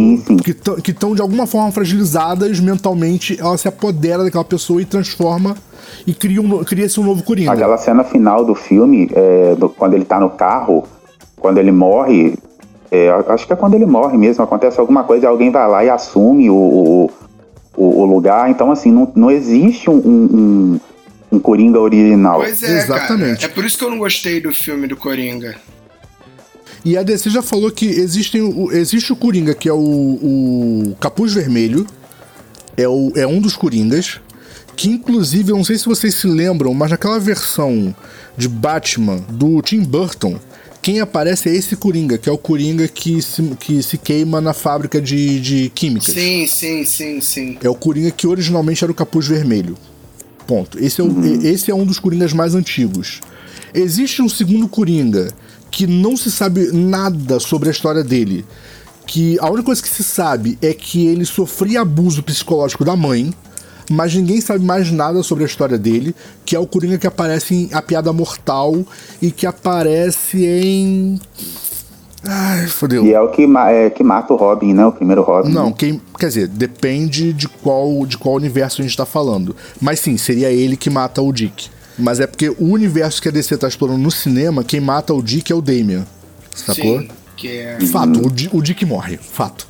que 0.80 0.92
estão 0.92 1.16
de 1.16 1.20
alguma 1.20 1.48
forma 1.48 1.72
fragilizadas 1.72 2.60
mentalmente, 2.60 3.36
ela 3.40 3.58
se 3.58 3.66
apodera 3.66 4.22
daquela 4.22 4.44
pessoa 4.44 4.80
e 4.80 4.84
transforma 4.84 5.56
e 6.06 6.14
cria, 6.14 6.40
um, 6.40 6.62
cria-se 6.62 7.00
um 7.00 7.02
novo 7.02 7.24
Coringa. 7.24 7.50
Aquela 7.50 7.76
cena 7.76 8.04
final 8.04 8.44
do 8.44 8.54
filme, 8.54 9.10
é, 9.12 9.56
do, 9.56 9.68
quando 9.68 9.94
ele 9.94 10.04
tá 10.04 10.20
no 10.20 10.30
carro, 10.30 10.86
quando 11.36 11.58
ele 11.58 11.72
morre, 11.72 12.38
é, 12.88 13.10
acho 13.28 13.48
que 13.48 13.52
é 13.52 13.56
quando 13.56 13.74
ele 13.74 13.86
morre 13.86 14.16
mesmo, 14.16 14.44
acontece 14.44 14.78
alguma 14.78 15.02
coisa 15.02 15.24
e 15.24 15.28
alguém 15.28 15.50
vai 15.50 15.68
lá 15.68 15.84
e 15.84 15.90
assume 15.90 16.48
o, 16.48 16.54
o, 16.54 17.10
o, 17.76 18.02
o 18.02 18.04
lugar. 18.04 18.50
Então, 18.50 18.70
assim, 18.70 18.90
não, 18.90 19.10
não 19.14 19.30
existe 19.30 19.88
um, 19.88 19.96
um, 19.96 20.80
um 21.32 21.38
Coringa 21.38 21.78
original. 21.80 22.40
Pois 22.40 22.62
é, 22.62 22.78
Exatamente. 22.78 23.40
Cara. 23.40 23.52
É 23.52 23.54
por 23.54 23.64
isso 23.64 23.78
que 23.78 23.84
eu 23.84 23.90
não 23.90 23.98
gostei 23.98 24.40
do 24.40 24.52
filme 24.52 24.86
do 24.86 24.96
Coringa. 24.96 25.56
E 26.84 26.96
a 26.96 27.02
DC 27.02 27.28
já 27.28 27.42
falou 27.42 27.70
que 27.70 27.86
existem, 27.86 28.68
existe 28.72 29.12
o 29.12 29.16
Coringa, 29.16 29.54
que 29.54 29.68
é 29.68 29.72
o, 29.72 29.76
o 29.78 30.96
Capuz 30.98 31.34
Vermelho, 31.34 31.86
é, 32.76 32.88
o, 32.88 33.12
é 33.14 33.26
um 33.26 33.38
dos 33.38 33.54
Coringas, 33.54 34.18
que 34.74 34.88
inclusive, 34.88 35.52
eu 35.52 35.56
não 35.56 35.64
sei 35.64 35.76
se 35.76 35.84
vocês 35.84 36.14
se 36.14 36.26
lembram, 36.26 36.72
mas 36.72 36.90
naquela 36.90 37.18
versão 37.18 37.94
de 38.34 38.48
Batman 38.48 39.16
do 39.28 39.60
Tim 39.60 39.80
Burton, 39.80 40.38
quem 40.82 41.00
aparece 41.00 41.48
é 41.48 41.54
esse 41.54 41.76
Coringa, 41.76 42.16
que 42.16 42.28
é 42.28 42.32
o 42.32 42.38
Coringa 42.38 42.88
que 42.88 43.20
se, 43.20 43.42
que 43.58 43.82
se 43.82 43.98
queima 43.98 44.40
na 44.40 44.54
fábrica 44.54 45.00
de, 45.00 45.38
de 45.40 45.68
químicas. 45.74 46.14
Sim, 46.14 46.46
sim, 46.46 46.84
sim, 46.84 47.20
sim. 47.20 47.58
É 47.62 47.68
o 47.68 47.74
Coringa 47.74 48.10
que 48.10 48.26
originalmente 48.26 48.82
era 48.82 48.90
o 48.90 48.94
capuz 48.94 49.26
vermelho. 49.26 49.76
Ponto. 50.46 50.78
Esse 50.82 51.00
é, 51.00 51.04
o, 51.04 51.08
uhum. 51.08 51.40
esse 51.42 51.70
é 51.70 51.74
um 51.74 51.84
dos 51.84 51.98
Coringas 51.98 52.32
mais 52.32 52.54
antigos. 52.54 53.20
Existe 53.74 54.22
um 54.22 54.28
segundo 54.28 54.66
Coringa 54.68 55.32
que 55.70 55.86
não 55.86 56.16
se 56.16 56.30
sabe 56.30 56.72
nada 56.72 57.38
sobre 57.38 57.68
a 57.68 57.72
história 57.72 58.02
dele. 58.02 58.44
Que 59.06 59.38
a 59.40 59.46
única 59.48 59.64
coisa 59.64 59.82
que 59.82 59.88
se 59.88 60.02
sabe 60.02 60.58
é 60.62 60.72
que 60.72 61.06
ele 61.06 61.24
sofria 61.24 61.82
abuso 61.82 62.22
psicológico 62.22 62.84
da 62.84 62.96
mãe 62.96 63.34
mas 63.90 64.14
ninguém 64.14 64.40
sabe 64.40 64.64
mais 64.64 64.92
nada 64.92 65.20
sobre 65.20 65.42
a 65.42 65.46
história 65.48 65.76
dele, 65.76 66.14
que 66.44 66.54
é 66.54 66.58
o 66.60 66.66
Coringa 66.66 66.96
que 66.96 67.08
aparece 67.08 67.54
em 67.54 67.74
A 67.74 67.82
Piada 67.82 68.12
Mortal 68.12 68.86
e 69.20 69.32
que 69.32 69.44
aparece 69.44 70.46
em. 70.46 71.20
Ai, 72.22 72.68
fodeu. 72.68 73.04
E 73.04 73.12
é 73.12 73.20
o 73.20 73.28
que, 73.30 73.48
é, 73.68 73.90
que 73.90 74.04
mata 74.04 74.32
o 74.32 74.36
Robin, 74.36 74.72
né? 74.72 74.86
O 74.86 74.92
primeiro 74.92 75.22
Robin. 75.22 75.50
Não, 75.50 75.72
quem. 75.72 76.00
Quer 76.16 76.28
dizer, 76.28 76.46
depende 76.46 77.32
de 77.32 77.48
qual, 77.48 78.06
de 78.06 78.16
qual 78.16 78.36
universo 78.36 78.80
a 78.80 78.84
gente 78.84 78.96
tá 78.96 79.04
falando. 79.04 79.56
Mas 79.80 79.98
sim, 79.98 80.16
seria 80.16 80.52
ele 80.52 80.76
que 80.76 80.88
mata 80.88 81.20
o 81.20 81.32
Dick. 81.32 81.68
Mas 81.98 82.20
é 82.20 82.28
porque 82.28 82.48
o 82.48 82.66
universo 82.66 83.20
que 83.20 83.28
a 83.28 83.32
DC 83.32 83.56
tá 83.56 83.66
explorando 83.66 83.98
no 83.98 84.10
cinema, 84.10 84.62
quem 84.62 84.80
mata 84.80 85.12
o 85.12 85.20
Dick 85.20 85.50
é 85.50 85.54
o 85.54 85.60
Damian. 85.60 86.06
Sacou? 86.54 87.00
Sim. 87.00 87.08
Que 87.40 87.56
é... 87.56 87.80
Fato, 87.86 88.20
o, 88.20 88.58
o 88.58 88.62
Dick 88.62 88.84
morre. 88.84 89.16
Fato. 89.16 89.66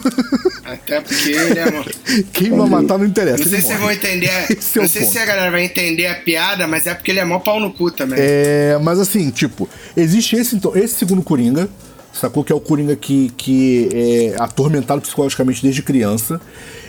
Até 0.64 0.98
porque 1.02 1.28
ele 1.28 1.58
é. 1.58 2.22
Quem 2.32 2.48
vai 2.48 2.66
matar 2.66 2.96
não 2.96 3.04
interessa. 3.04 3.44
Não 3.44 3.50
sei 3.50 3.60
se 3.60 3.66
vocês 3.66 3.78
vão 3.78 3.90
entender. 3.90 4.30
Esse 4.48 4.78
não 4.78 4.84
é 4.86 4.88
sei 4.88 5.02
ponto. 5.02 5.12
se 5.12 5.18
a 5.18 5.26
galera 5.26 5.50
vai 5.50 5.62
entender 5.62 6.06
a 6.06 6.14
piada, 6.14 6.66
mas 6.66 6.86
é 6.86 6.94
porque 6.94 7.10
ele 7.10 7.20
é 7.20 7.24
mó 7.26 7.38
pau 7.38 7.60
no 7.60 7.70
cu 7.70 7.90
também. 7.90 8.18
É, 8.18 8.78
mas 8.82 8.98
assim, 8.98 9.28
tipo, 9.28 9.68
existe 9.94 10.36
esse, 10.36 10.56
então, 10.56 10.74
esse 10.74 10.94
segundo 10.94 11.20
Coringa, 11.20 11.68
sacou? 12.14 12.42
Que 12.42 12.50
é 12.50 12.56
o 12.56 12.60
Coringa 12.60 12.96
que, 12.96 13.30
que 13.36 13.90
é 13.92 14.42
atormentado 14.42 15.02
psicologicamente 15.02 15.62
desde 15.62 15.82
criança. 15.82 16.40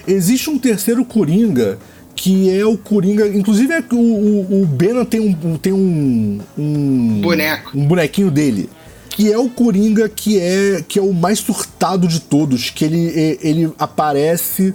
Existe 0.07 0.49
um 0.49 0.57
terceiro 0.57 1.03
Coringa 1.03 1.77
que 2.15 2.49
é 2.49 2.65
o 2.65 2.77
Coringa. 2.77 3.27
Inclusive, 3.27 3.73
é 3.73 3.83
o, 3.91 3.97
o, 3.97 4.61
o 4.61 4.65
Bena 4.65 5.03
tem 5.03 5.19
um. 5.19 5.57
Tem 5.57 5.73
um, 5.73 6.39
um. 6.57 7.19
Boneco. 7.21 7.77
Um 7.77 7.85
bonequinho 7.85 8.31
dele 8.31 8.69
que 9.13 9.31
é 9.31 9.37
o 9.37 9.47
Coringa 9.47 10.09
que 10.09 10.39
é 10.39 10.83
que 10.87 10.97
é 10.97 11.01
o 11.01 11.13
mais 11.13 11.39
surtado 11.39 12.07
de 12.07 12.19
todos, 12.19 12.71
que 12.71 12.83
ele, 12.83 13.37
ele 13.41 13.71
aparece 13.77 14.73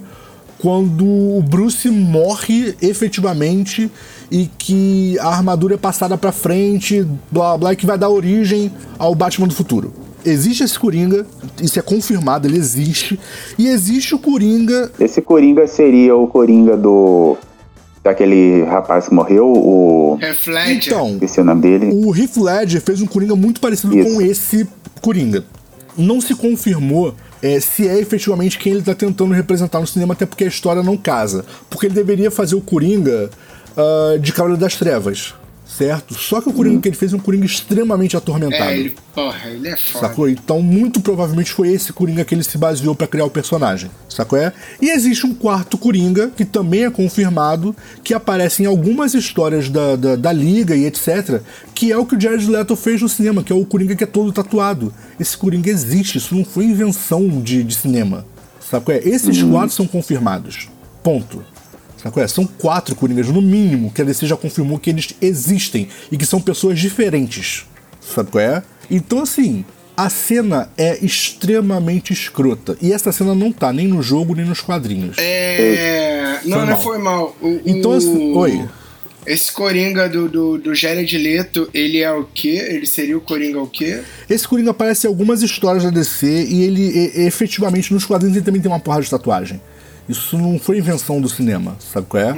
quando 0.57 1.05
o 1.05 1.43
Bruce 1.47 1.89
morre 1.89 2.73
efetivamente 2.81 3.91
e 4.31 4.49
que 4.57 5.17
a 5.19 5.27
armadura 5.27 5.75
é 5.75 5.77
passada 5.77 6.17
para 6.17 6.31
frente, 6.31 7.05
blá 7.29 7.57
blá, 7.57 7.75
que 7.75 7.85
vai 7.85 7.97
dar 7.97 8.09
origem 8.09 8.71
ao 8.97 9.13
Batman 9.13 9.47
do 9.47 9.53
futuro. 9.53 9.93
Existe 10.25 10.63
esse 10.63 10.77
Coringa, 10.77 11.25
isso 11.61 11.77
é 11.77 11.81
confirmado, 11.81 12.47
ele 12.47 12.57
existe. 12.57 13.19
E 13.57 13.67
existe 13.67 14.15
o 14.15 14.19
Coringa. 14.19 14.91
Esse 14.99 15.21
Coringa 15.21 15.65
seria 15.65 16.15
o 16.15 16.27
Coringa 16.27 16.75
do 16.75 17.37
daquele 18.03 18.63
rapaz 18.63 19.07
que 19.07 19.13
morreu, 19.13 19.45
o. 19.45 20.19
Heath 20.21 20.47
Ledger. 20.47 20.93
Então, 20.93 21.17
esse 21.21 21.39
é 21.39 21.41
o 21.41 21.45
nome 21.45 21.61
dele. 21.61 21.91
O 21.93 22.15
Heath 22.15 22.37
Ledger 22.37 22.81
fez 22.81 23.01
um 23.01 23.05
Coringa 23.05 23.35
muito 23.35 23.59
parecido 23.59 23.97
Isso. 23.97 24.13
com 24.13 24.21
esse 24.21 24.67
Coringa. 25.01 25.43
Não 25.97 26.21
se 26.21 26.33
confirmou 26.33 27.13
é, 27.41 27.59
se 27.59 27.87
é 27.87 27.99
efetivamente 27.99 28.57
quem 28.57 28.71
ele 28.71 28.81
está 28.81 28.93
tentando 28.93 29.33
representar 29.33 29.79
no 29.79 29.87
cinema, 29.87 30.13
até 30.13 30.25
porque 30.25 30.43
a 30.43 30.47
história 30.47 30.83
não 30.83 30.97
casa. 30.97 31.45
Porque 31.69 31.87
ele 31.87 31.95
deveria 31.95 32.29
fazer 32.29 32.55
o 32.55 32.61
Coringa 32.61 33.29
uh, 33.75 34.19
de 34.19 34.31
Cavaleiro 34.31 34.59
das 34.59 34.75
Trevas. 34.75 35.33
Certo? 35.69 36.15
Só 36.15 36.41
que 36.41 36.49
o 36.49 36.53
Coringa 36.53 36.81
que 36.81 36.89
ele 36.89 36.95
fez 36.95 37.13
é 37.13 37.15
um 37.15 37.19
Coringa 37.19 37.45
extremamente 37.45 38.17
atormentado. 38.17 38.71
É, 38.71 38.77
ele, 38.77 38.95
porra, 39.13 39.49
ele 39.49 39.67
é 39.67 39.77
foda. 39.77 40.07
Sacou? 40.07 40.27
Então, 40.27 40.61
muito 40.61 40.99
provavelmente 40.99 41.51
foi 41.51 41.69
esse 41.69 41.93
Coringa 41.93 42.25
que 42.25 42.33
ele 42.33 42.43
se 42.43 42.57
baseou 42.57 42.95
pra 42.95 43.07
criar 43.07 43.25
o 43.25 43.29
personagem. 43.29 43.89
Sacou? 44.09 44.37
É? 44.37 44.51
E 44.81 44.89
existe 44.89 45.25
um 45.25 45.33
quarto 45.33 45.77
Coringa, 45.77 46.31
que 46.35 46.43
também 46.43 46.85
é 46.85 46.89
confirmado, 46.89 47.75
que 48.03 48.13
aparece 48.13 48.63
em 48.63 48.65
algumas 48.65 49.13
histórias 49.13 49.69
da, 49.69 49.95
da, 49.95 50.15
da 50.15 50.31
Liga 50.31 50.75
e 50.75 50.85
etc., 50.85 51.41
que 51.73 51.91
é 51.91 51.97
o 51.97 52.05
que 52.05 52.15
o 52.15 52.19
Jared 52.19 52.49
Leto 52.49 52.75
fez 52.75 53.01
no 53.01 53.07
cinema, 53.07 53.43
que 53.43 53.53
é 53.53 53.55
o 53.55 53.65
Coringa 53.65 53.95
que 53.95 54.03
é 54.03 54.07
todo 54.07 54.33
tatuado. 54.33 54.93
Esse 55.19 55.37
Coringa 55.37 55.69
existe, 55.69 56.17
isso 56.17 56.35
não 56.35 56.43
foi 56.43 56.65
invenção 56.65 57.41
de, 57.41 57.63
de 57.63 57.75
cinema. 57.75 58.25
Sacou? 58.59 58.93
É? 58.93 58.97
Esses 58.99 59.41
quatro 59.43 59.75
são 59.75 59.87
confirmados. 59.87 60.67
Ponto. 61.03 61.43
Sacou? 62.01 62.23
É? 62.23 62.27
São 62.27 62.45
quatro 62.45 62.95
Coringas, 62.95 63.27
no 63.27 63.41
mínimo, 63.41 63.91
que 63.91 64.01
a 64.01 64.05
DC 64.05 64.25
já 64.25 64.37
confirmou 64.37 64.79
que 64.79 64.89
eles 64.89 65.09
existem 65.21 65.87
e 66.11 66.17
que 66.17 66.25
são 66.25 66.39
pessoas 66.41 66.79
diferentes. 66.79 67.65
Sabe 68.01 68.31
qual 68.31 68.41
é? 68.43 68.63
Então, 68.89 69.21
assim, 69.21 69.65
a 69.97 70.09
cena 70.09 70.69
é 70.77 70.97
extremamente 71.03 72.13
escrota. 72.13 72.77
E 72.81 72.93
essa 72.93 73.11
cena 73.11 73.35
não 73.35 73.51
tá 73.51 73.71
nem 73.73 73.87
no 73.87 74.01
jogo, 74.01 74.33
nem 74.35 74.45
nos 74.45 74.61
quadrinhos. 74.61 75.17
É. 75.19 76.39
Não, 76.45 76.57
Foi 76.57 76.65
não 76.65 76.67
mal. 76.73 76.81
foi 76.81 76.97
mal. 76.97 77.35
O, 77.41 77.59
Então, 77.65 77.91
o- 77.91 77.95
assim, 77.95 78.33
oi. 78.35 78.65
Esse 79.27 79.51
Coringa 79.51 80.07
do, 80.09 80.27
do, 80.29 80.57
do 80.57 80.73
Jared 80.73 81.15
Leto, 81.17 81.69
ele 81.73 81.99
é 81.99 82.11
o 82.11 82.23
quê? 82.23 82.65
Ele 82.69 82.85
seria 82.87 83.17
o 83.17 83.21
Coringa 83.21 83.59
o 83.61 83.67
quê? 83.67 84.01
Esse 84.29 84.47
Coringa 84.47 84.71
aparece 84.71 85.05
em 85.05 85.09
algumas 85.09 85.43
histórias 85.43 85.83
da 85.83 85.89
DC 85.89 86.25
e 86.49 86.63
ele, 86.63 86.81
e- 86.81 87.27
efetivamente, 87.27 87.93
nos 87.93 88.05
quadrinhos 88.05 88.37
ele 88.37 88.45
também 88.45 88.61
tem 88.61 88.71
uma 88.71 88.79
porra 88.79 89.01
de 89.01 89.09
tatuagem. 89.09 89.61
Isso 90.09 90.37
não 90.39 90.57
foi 90.57 90.79
invenção 90.79 91.21
do 91.21 91.29
cinema, 91.29 91.77
sabe 91.79 92.07
qual 92.07 92.23
é? 92.23 92.35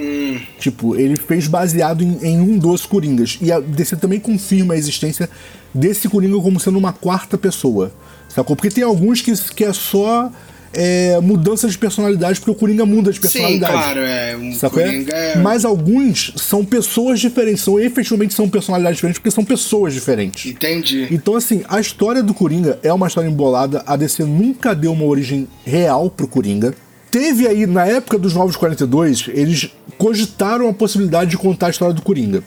Tipo, 0.60 0.96
ele 0.98 1.16
fez 1.16 1.48
baseado 1.48 2.04
em, 2.04 2.18
em 2.22 2.42
um 2.42 2.58
dos 2.58 2.86
Coringas. 2.86 3.40
E 3.42 3.50
a 3.50 3.62
DC 3.62 3.96
também 3.96 4.20
confirma 4.20 4.74
a 4.74 4.78
existência 4.78 5.30
desse 5.74 6.10
Coringa 6.10 6.38
como 6.42 6.60
sendo 6.60 6.78
uma 6.78 6.92
quarta 6.92 7.38
pessoa, 7.38 7.94
sacou? 8.28 8.58
Porque 8.58 8.70
tem 8.70 8.84
alguns 8.84 9.22
que, 9.22 9.32
que 9.54 9.64
é 9.64 9.72
só 9.72 10.30
é, 10.74 11.20
mudança 11.22 11.68
de 11.68 11.78
personalidade, 11.78 12.40
porque 12.40 12.52
o 12.52 12.56
Coringa 12.56 12.86
muda 12.86 13.12
de 13.12 13.18
Sim, 13.18 13.22
personalidade. 13.22 13.74
claro, 13.74 14.00
é. 14.02 14.38
Um 14.38 14.54
Sacou? 14.54 14.84
Coringa 14.84 15.14
é. 15.14 15.38
Mas 15.38 15.66
alguns 15.66 16.34
são 16.38 16.64
pessoas 16.64 17.20
diferentes, 17.20 17.64
são 17.64 17.80
efetivamente 17.80 18.34
são 18.34 18.50
personalidades 18.50 18.98
diferentes, 18.98 19.20
porque 19.20 19.32
são 19.32 19.44
pessoas 19.44 19.94
diferentes. 19.94 20.52
Entendi. 20.52 21.08
Então, 21.12 21.36
assim, 21.36 21.64
a 21.68 21.80
história 21.80 22.24
do 22.24 22.34
Coringa 22.34 22.80
é 22.84 22.92
uma 22.92 23.08
história 23.08 23.28
embolada. 23.28 23.84
A 23.86 23.96
DC 23.96 24.24
nunca 24.24 24.74
deu 24.74 24.92
uma 24.94 25.06
origem 25.06 25.48
real 25.66 26.10
pro 26.10 26.28
Coringa. 26.28 26.74
Teve 27.12 27.46
aí, 27.46 27.68
na 27.68 27.86
época 27.86 28.18
dos 28.18 28.34
Novos 28.34 28.56
42, 28.56 29.26
eles 29.34 29.70
cogitaram 29.98 30.70
a 30.70 30.74
possibilidade 30.74 31.32
de 31.32 31.38
contar 31.38 31.68
a 31.68 31.70
história 31.70 31.94
do 31.94 32.02
Coringa. 32.02 32.42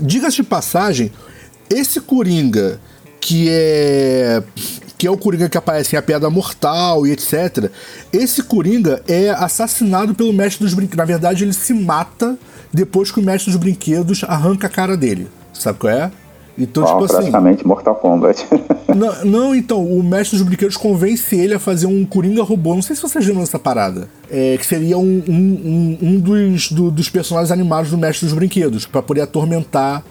Diga-se 0.00 0.36
de 0.36 0.42
passagem, 0.42 1.12
esse 1.68 2.00
Coringa, 2.00 2.80
que 3.20 3.48
é. 3.50 4.42
que 4.96 5.06
é 5.06 5.10
o 5.10 5.16
Coringa 5.16 5.48
que 5.48 5.58
aparece 5.58 5.94
em 5.94 5.98
A 5.98 6.02
Piada 6.02 6.28
Mortal 6.30 7.06
e 7.06 7.12
etc. 7.12 7.70
Esse 8.12 8.42
Coringa 8.42 9.02
é 9.06 9.28
assassinado 9.30 10.14
pelo 10.14 10.32
mestre 10.32 10.64
dos 10.64 10.72
brinquedos. 10.72 10.98
Na 10.98 11.04
verdade, 11.04 11.44
ele 11.44 11.52
se 11.52 11.74
mata 11.74 12.38
depois 12.72 13.10
que 13.10 13.20
o 13.20 13.22
mestre 13.22 13.52
dos 13.52 13.60
brinquedos 13.60 14.24
arranca 14.24 14.66
a 14.66 14.70
cara 14.70 14.96
dele. 14.96 15.28
Sabe 15.52 15.78
qual 15.78 15.92
é? 15.92 16.10
Então, 16.58 16.84
tipo 16.84 17.04
assim. 17.04 17.14
praticamente 17.16 17.66
Mortal 17.66 17.94
Kombat. 17.94 18.46
Não, 18.94 19.24
não, 19.24 19.54
então, 19.54 19.82
o 19.82 20.02
mestre 20.02 20.36
dos 20.36 20.46
brinquedos 20.46 20.76
convence 20.76 21.34
ele 21.34 21.54
a 21.54 21.58
fazer 21.58 21.86
um 21.86 22.04
Coringa 22.04 22.42
robô. 22.42 22.74
Não 22.74 22.82
sei 22.82 22.94
se 22.94 23.00
vocês 23.00 23.24
viram 23.24 23.40
essa 23.40 23.58
parada. 23.58 24.06
É, 24.30 24.54
que 24.58 24.66
seria 24.66 24.98
um, 24.98 25.22
um, 25.26 25.98
um, 26.02 26.20
dos, 26.20 26.70
do- 26.70 26.90
dos 26.90 27.08
personagens 27.08 27.50
animados 27.50 27.90
do 27.90 27.96
mestre 27.96 28.26
dos 28.26 28.34
brinquedos, 28.34 28.84
pra 28.84 29.00
poder 29.00 29.22
atormentar 29.22 30.04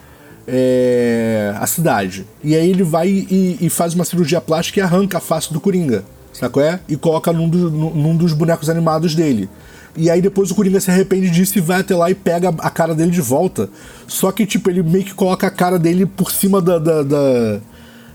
é, 0.48 1.54
a 1.60 1.68
cidade. 1.68 2.26
E 2.44 2.56
aí 2.56 2.70
ele 2.70 2.82
vai 2.84 3.08
e, 3.08 3.58
e 3.62 3.70
faz 3.70 3.94
uma 3.94 4.04
cirurgia 4.04 4.42
plástica 4.42 4.80
e 4.80 4.84
arranca 4.84 5.18
a 5.20 5.22
face 5.22 5.54
do 5.54 5.60
Coringa. 5.60 6.04
Sabe 6.34 6.52
qual 6.54 6.66
é? 6.66 6.80
E 6.90 6.96
coloca 6.96 7.32
num, 7.32 7.48
do- 7.48 7.70
num 7.70 8.16
dos 8.16 8.34
bonecos 8.34 8.68
animados 8.70 9.14
dele. 9.14 9.48
E 9.96 10.10
aí 10.10 10.22
depois 10.22 10.50
o 10.52 10.56
Coringa 10.56 10.80
se 10.80 10.90
arrepende 10.90 11.30
disso 11.30 11.58
e 11.58 11.62
vai 11.62 11.82
até 11.82 11.96
lá 11.96 12.10
e 12.10 12.16
pega 12.16 12.50
a 12.60 12.70
cara 12.70 12.96
dele 12.96 13.12
de 13.12 13.22
volta. 13.22 13.70
Só 14.08 14.32
que, 14.32 14.46
tipo, 14.46 14.70
ele 14.70 14.82
meio 14.84 15.04
que 15.04 15.14
coloca 15.14 15.46
a 15.48 15.52
cara 15.52 15.78
dele 15.78 16.06
por 16.06 16.32
cima 16.32 16.62
da. 16.62 16.78
da, 16.80 17.04
da- 17.04 17.60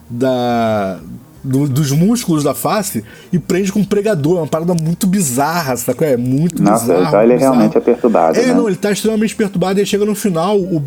da- 0.08 1.00
do- 1.42 1.68
dos 1.68 1.92
músculos 1.92 2.42
da 2.42 2.54
face 2.54 3.04
e 3.32 3.38
prende 3.38 3.70
com 3.70 3.78
um 3.78 3.84
pregador. 3.84 4.38
É 4.38 4.40
uma 4.40 4.46
parada 4.48 4.74
muito 4.74 5.06
bizarra, 5.06 5.76
sabe? 5.76 6.04
É 6.04 6.16
muito 6.16 6.60
Nossa, 6.60 6.82
bizarro. 6.86 7.06
então 7.06 7.22
ele 7.22 7.34
bizarro. 7.34 7.54
realmente 7.54 7.78
é 7.78 7.80
perturbado, 7.80 8.36
É, 8.38 8.46
né? 8.46 8.54
não, 8.54 8.66
ele 8.66 8.76
tá 8.76 8.90
extremamente 8.90 9.36
perturbado 9.36 9.80
e 9.80 9.86
chega 9.86 10.04
no 10.04 10.14
final. 10.16 10.58
O, 10.58 10.82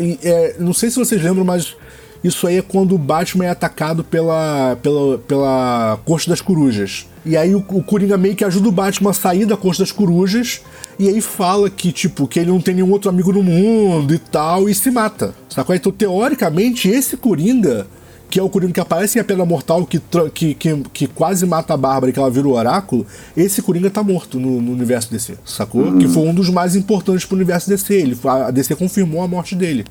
e, 0.00 0.18
é, 0.22 0.56
não 0.58 0.72
sei 0.72 0.88
se 0.90 0.96
vocês 0.96 1.22
lembram, 1.22 1.44
mas 1.44 1.76
isso 2.24 2.46
aí 2.46 2.56
é 2.56 2.62
quando 2.62 2.94
o 2.94 2.98
Batman 2.98 3.44
é 3.44 3.50
atacado 3.50 4.02
pela, 4.02 4.78
pela, 4.82 5.18
pela 5.18 6.00
Corte 6.06 6.26
das 6.26 6.40
Corujas. 6.40 7.06
E 7.24 7.36
aí 7.36 7.54
o, 7.54 7.58
o 7.58 7.82
Coringa 7.82 8.16
meio 8.16 8.34
que 8.34 8.42
ajuda 8.42 8.66
o 8.66 8.72
Batman 8.72 9.10
a 9.10 9.14
sair 9.14 9.44
da 9.44 9.58
Corte 9.58 9.80
das 9.80 9.92
Corujas. 9.92 10.62
E 10.98 11.06
aí 11.06 11.20
fala 11.20 11.68
que, 11.68 11.92
tipo, 11.92 12.26
que 12.26 12.40
ele 12.40 12.50
não 12.50 12.62
tem 12.62 12.76
nenhum 12.76 12.90
outro 12.90 13.10
amigo 13.10 13.30
no 13.30 13.42
mundo 13.42 14.14
e 14.14 14.18
tal, 14.18 14.70
e 14.70 14.74
se 14.74 14.90
mata. 14.90 15.34
Sacou? 15.50 15.76
Então, 15.76 15.92
teoricamente, 15.92 16.88
esse 16.88 17.14
Coringa, 17.14 17.86
que 18.30 18.40
é 18.40 18.42
o 18.42 18.48
Coringa 18.48 18.72
que 18.72 18.80
aparece 18.80 19.18
em 19.18 19.20
A 19.20 19.24
Pedra 19.24 19.44
Mortal, 19.44 19.84
que, 19.84 20.00
que, 20.32 20.54
que, 20.54 20.76
que 20.94 21.06
quase 21.06 21.44
mata 21.44 21.74
a 21.74 21.76
Bárbara 21.76 22.08
e 22.08 22.12
que 22.12 22.18
ela 22.18 22.30
vira 22.30 22.48
o 22.48 22.52
oráculo, 22.52 23.06
esse 23.36 23.60
Coringa 23.60 23.90
tá 23.90 24.02
morto 24.02 24.40
no, 24.40 24.62
no 24.62 24.72
universo 24.72 25.10
DC, 25.10 25.34
sacou? 25.44 25.98
Que 25.98 26.08
foi 26.08 26.22
um 26.22 26.32
dos 26.34 26.48
mais 26.48 26.74
importantes 26.74 27.26
pro 27.26 27.36
universo 27.36 27.68
DC. 27.68 27.92
Ele, 27.92 28.18
a 28.24 28.50
DC 28.50 28.76
confirmou 28.76 29.22
a 29.22 29.28
morte 29.28 29.54
dele, 29.54 29.84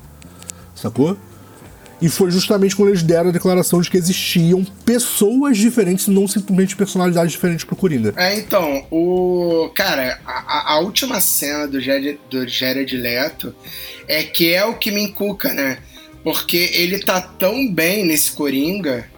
sacou? 0.74 1.16
E 2.04 2.08
foi 2.10 2.30
justamente 2.30 2.76
quando 2.76 2.90
eles 2.90 3.02
deram 3.02 3.30
a 3.30 3.32
declaração 3.32 3.80
de 3.80 3.88
que 3.90 3.96
existiam 3.96 4.62
pessoas 4.84 5.56
diferentes, 5.56 6.06
não 6.06 6.28
simplesmente 6.28 6.76
personalidades 6.76 7.32
diferentes 7.32 7.64
pro 7.64 7.74
Coringa. 7.74 8.12
É, 8.14 8.38
então, 8.38 8.84
o. 8.90 9.70
Cara, 9.74 10.20
a, 10.26 10.74
a- 10.74 10.80
última 10.80 11.18
cena 11.18 11.66
do 11.66 11.80
Jared, 11.80 12.20
do 12.28 12.46
Jared 12.46 12.94
Leto 12.94 13.54
é 14.06 14.22
que 14.22 14.52
é 14.52 14.62
o 14.66 14.74
que 14.74 14.90
me 14.90 15.00
encuca, 15.00 15.54
né? 15.54 15.78
Porque 16.22 16.70
ele 16.74 16.98
tá 16.98 17.22
tão 17.22 17.72
bem 17.72 18.04
nesse 18.04 18.32
Coringa, 18.32 19.08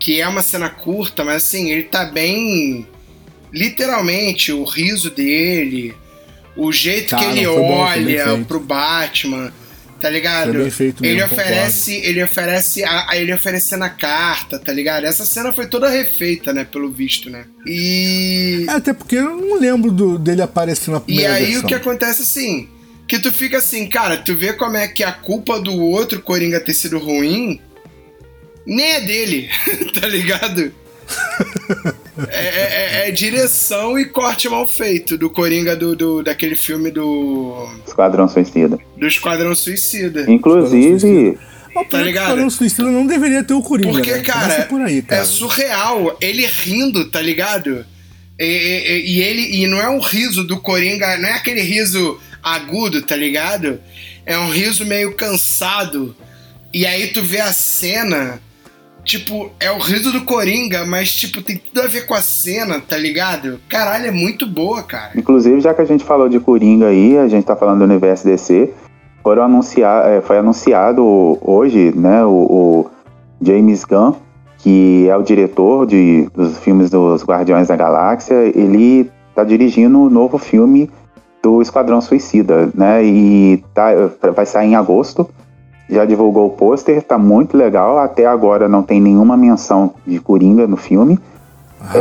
que 0.00 0.18
é 0.18 0.26
uma 0.26 0.40
cena 0.42 0.70
curta, 0.70 1.24
mas 1.24 1.36
assim, 1.44 1.70
ele 1.70 1.82
tá 1.82 2.06
bem. 2.06 2.86
Literalmente, 3.52 4.50
o 4.50 4.64
riso 4.64 5.10
dele, 5.10 5.94
o 6.56 6.72
jeito 6.72 7.10
Cara, 7.10 7.22
que 7.32 7.38
ele 7.38 7.46
bom, 7.46 7.78
olha 7.80 8.24
feito. 8.24 8.44
pro 8.46 8.60
Batman, 8.60 9.52
tá 10.04 10.10
ligado? 10.10 10.52
Foi 10.52 10.60
bem 10.60 10.70
feito 10.70 11.02
ele 11.02 11.14
mesmo, 11.14 11.32
oferece, 11.32 11.94
ele 11.94 12.22
oferece, 12.22 12.84
a, 12.84 13.10
a- 13.10 13.16
ele 13.16 13.32
oferecendo 13.32 13.84
a 13.84 13.88
carta, 13.88 14.58
tá 14.58 14.70
ligado? 14.70 15.04
Essa 15.04 15.24
cena 15.24 15.50
foi 15.50 15.66
toda 15.66 15.88
refeita, 15.88 16.52
né, 16.52 16.62
pelo 16.62 16.90
visto, 16.92 17.30
né? 17.30 17.46
E 17.66 18.66
É, 18.68 18.72
até 18.72 18.92
porque 18.92 19.16
eu 19.16 19.34
não 19.34 19.58
lembro 19.58 19.90
do- 19.90 20.18
dele 20.18 20.42
aparecer 20.42 20.90
na 20.90 20.98
e 20.98 21.00
primeira 21.00 21.32
aí 21.32 21.44
versão. 21.46 21.62
o 21.62 21.66
que 21.66 21.74
acontece 21.74 22.20
assim, 22.20 22.68
que 23.08 23.18
tu 23.18 23.32
fica 23.32 23.56
assim, 23.56 23.86
cara, 23.88 24.18
tu 24.18 24.34
vê 24.36 24.52
como 24.52 24.76
é 24.76 24.86
que 24.88 25.02
a 25.02 25.10
culpa 25.12 25.58
do 25.58 25.72
outro 25.80 26.20
Coringa 26.20 26.60
ter 26.60 26.74
sido 26.74 26.98
ruim 26.98 27.58
nem 28.66 28.92
é 28.92 29.00
dele, 29.00 29.48
tá 29.98 30.06
ligado? 30.06 30.70
É, 32.28 32.46
é- 32.46 33.04
é- 33.04 33.08
é 33.08 33.10
direção 33.10 33.98
e 33.98 34.04
corte 34.04 34.48
mal 34.48 34.66
feito 34.68 35.18
do 35.18 35.28
Coringa 35.28 35.74
do, 35.74 35.96
do- 35.96 36.22
daquele 36.22 36.54
filme 36.54 36.90
do, 36.90 37.68
Esquadrão 37.86 38.28
Suicida. 38.28 38.78
do 38.96 39.06
Esquadrão 39.06 39.54
Suicida. 39.54 40.30
Inclusive, 40.30 41.38
Mas 41.74 41.88
tá 41.88 41.98
o 41.98 42.02
ligado? 42.02 42.24
Esquadrão 42.24 42.50
Suicida 42.50 42.84
não 42.90 43.06
deveria 43.06 43.42
ter 43.42 43.54
o 43.54 43.62
Coringa, 43.62 43.90
Porque, 43.92 44.12
né? 44.12 44.20
Cara, 44.20 44.62
por 44.66 44.80
aí, 44.80 45.02
cara. 45.02 45.22
é 45.22 45.24
surreal. 45.24 46.16
Ele 46.20 46.46
rindo, 46.46 47.04
tá 47.06 47.20
ligado? 47.20 47.84
E, 48.38 48.44
e- 48.44 49.12
e 49.16 49.22
ele 49.22 49.62
e 49.62 49.66
não 49.66 49.80
é 49.80 49.88
um 49.88 50.00
riso 50.00 50.44
do 50.44 50.58
Coringa, 50.60 51.16
não 51.18 51.28
é 51.28 51.32
aquele 51.32 51.62
riso 51.62 52.20
agudo, 52.42 53.02
tá 53.02 53.16
ligado? 53.16 53.80
É 54.24 54.38
um 54.38 54.50
riso 54.50 54.84
meio 54.86 55.14
cansado. 55.14 56.14
E 56.72 56.86
aí 56.86 57.08
tu 57.08 57.22
vê 57.22 57.40
a 57.40 57.52
cena, 57.52 58.40
tipo, 59.04 59.50
é 59.60 59.70
o 59.70 59.78
riso 59.78 60.10
do 60.10 60.24
Coringa, 60.24 60.84
mas 60.84 61.12
tipo, 61.12 61.42
tem 61.42 61.56
tudo 61.56 61.84
a 61.84 61.86
ver 61.86 62.06
com 62.06 62.14
a 62.14 62.22
cena, 62.22 62.80
tá 62.80 62.96
ligado? 62.96 63.60
Caralho, 63.68 64.06
é 64.06 64.10
muito 64.10 64.46
boa, 64.46 64.82
cara. 64.82 65.12
inclusive, 65.16 65.60
já 65.60 65.74
que 65.74 65.82
a 65.82 65.84
gente 65.84 66.04
falou 66.04 66.28
de 66.28 66.40
Coringa 66.40 66.88
aí, 66.88 67.18
a 67.18 67.28
gente 67.28 67.44
tá 67.44 67.54
falando 67.54 67.78
do 67.78 67.84
universo 67.84 68.24
DC, 68.24 68.72
foram 69.22 69.44
anunciar, 69.44 70.08
é, 70.08 70.20
foi 70.20 70.38
anunciado 70.38 71.02
hoje, 71.40 71.92
né, 71.96 72.24
o, 72.24 72.30
o 72.30 72.90
James 73.40 73.84
Gunn, 73.84 74.14
que 74.58 75.06
é 75.08 75.16
o 75.16 75.22
diretor 75.22 75.86
de, 75.86 76.28
dos 76.34 76.58
filmes 76.58 76.90
dos 76.90 77.22
Guardiões 77.24 77.68
da 77.68 77.76
Galáxia, 77.76 78.34
ele 78.54 79.10
tá 79.34 79.44
dirigindo 79.44 79.98
o 80.00 80.10
novo 80.10 80.38
filme 80.38 80.90
do 81.42 81.60
Esquadrão 81.60 82.00
Suicida, 82.00 82.70
né, 82.74 83.04
e 83.04 83.62
tá, 83.74 83.90
vai 84.34 84.46
sair 84.46 84.68
em 84.68 84.76
agosto, 84.76 85.28
já 85.88 86.04
divulgou 86.04 86.46
o 86.46 86.50
pôster, 86.50 87.02
tá 87.02 87.18
muito 87.18 87.56
legal, 87.56 87.98
até 87.98 88.26
agora 88.26 88.68
não 88.68 88.82
tem 88.82 89.00
nenhuma 89.00 89.36
menção 89.36 89.92
de 90.06 90.18
Coringa 90.18 90.66
no 90.66 90.76
filme, 90.76 91.18
Ah, 91.80 91.92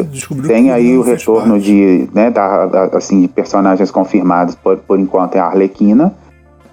enfim, 0.00 0.08
descobriu 0.10 0.48
tem 0.48 0.70
aí 0.72 0.96
o 0.96 1.02
retorno 1.02 1.58
de, 1.60 2.08
né, 2.14 2.30
da, 2.30 2.66
da- 2.66 2.84
assim, 2.96 3.20
de 3.20 3.28
personagens 3.28 3.90
confirmados, 3.90 4.54
por, 4.54 4.78
por 4.78 4.98
enquanto 4.98 5.36
é 5.36 5.40
a 5.40 5.46
Arlequina, 5.46 6.12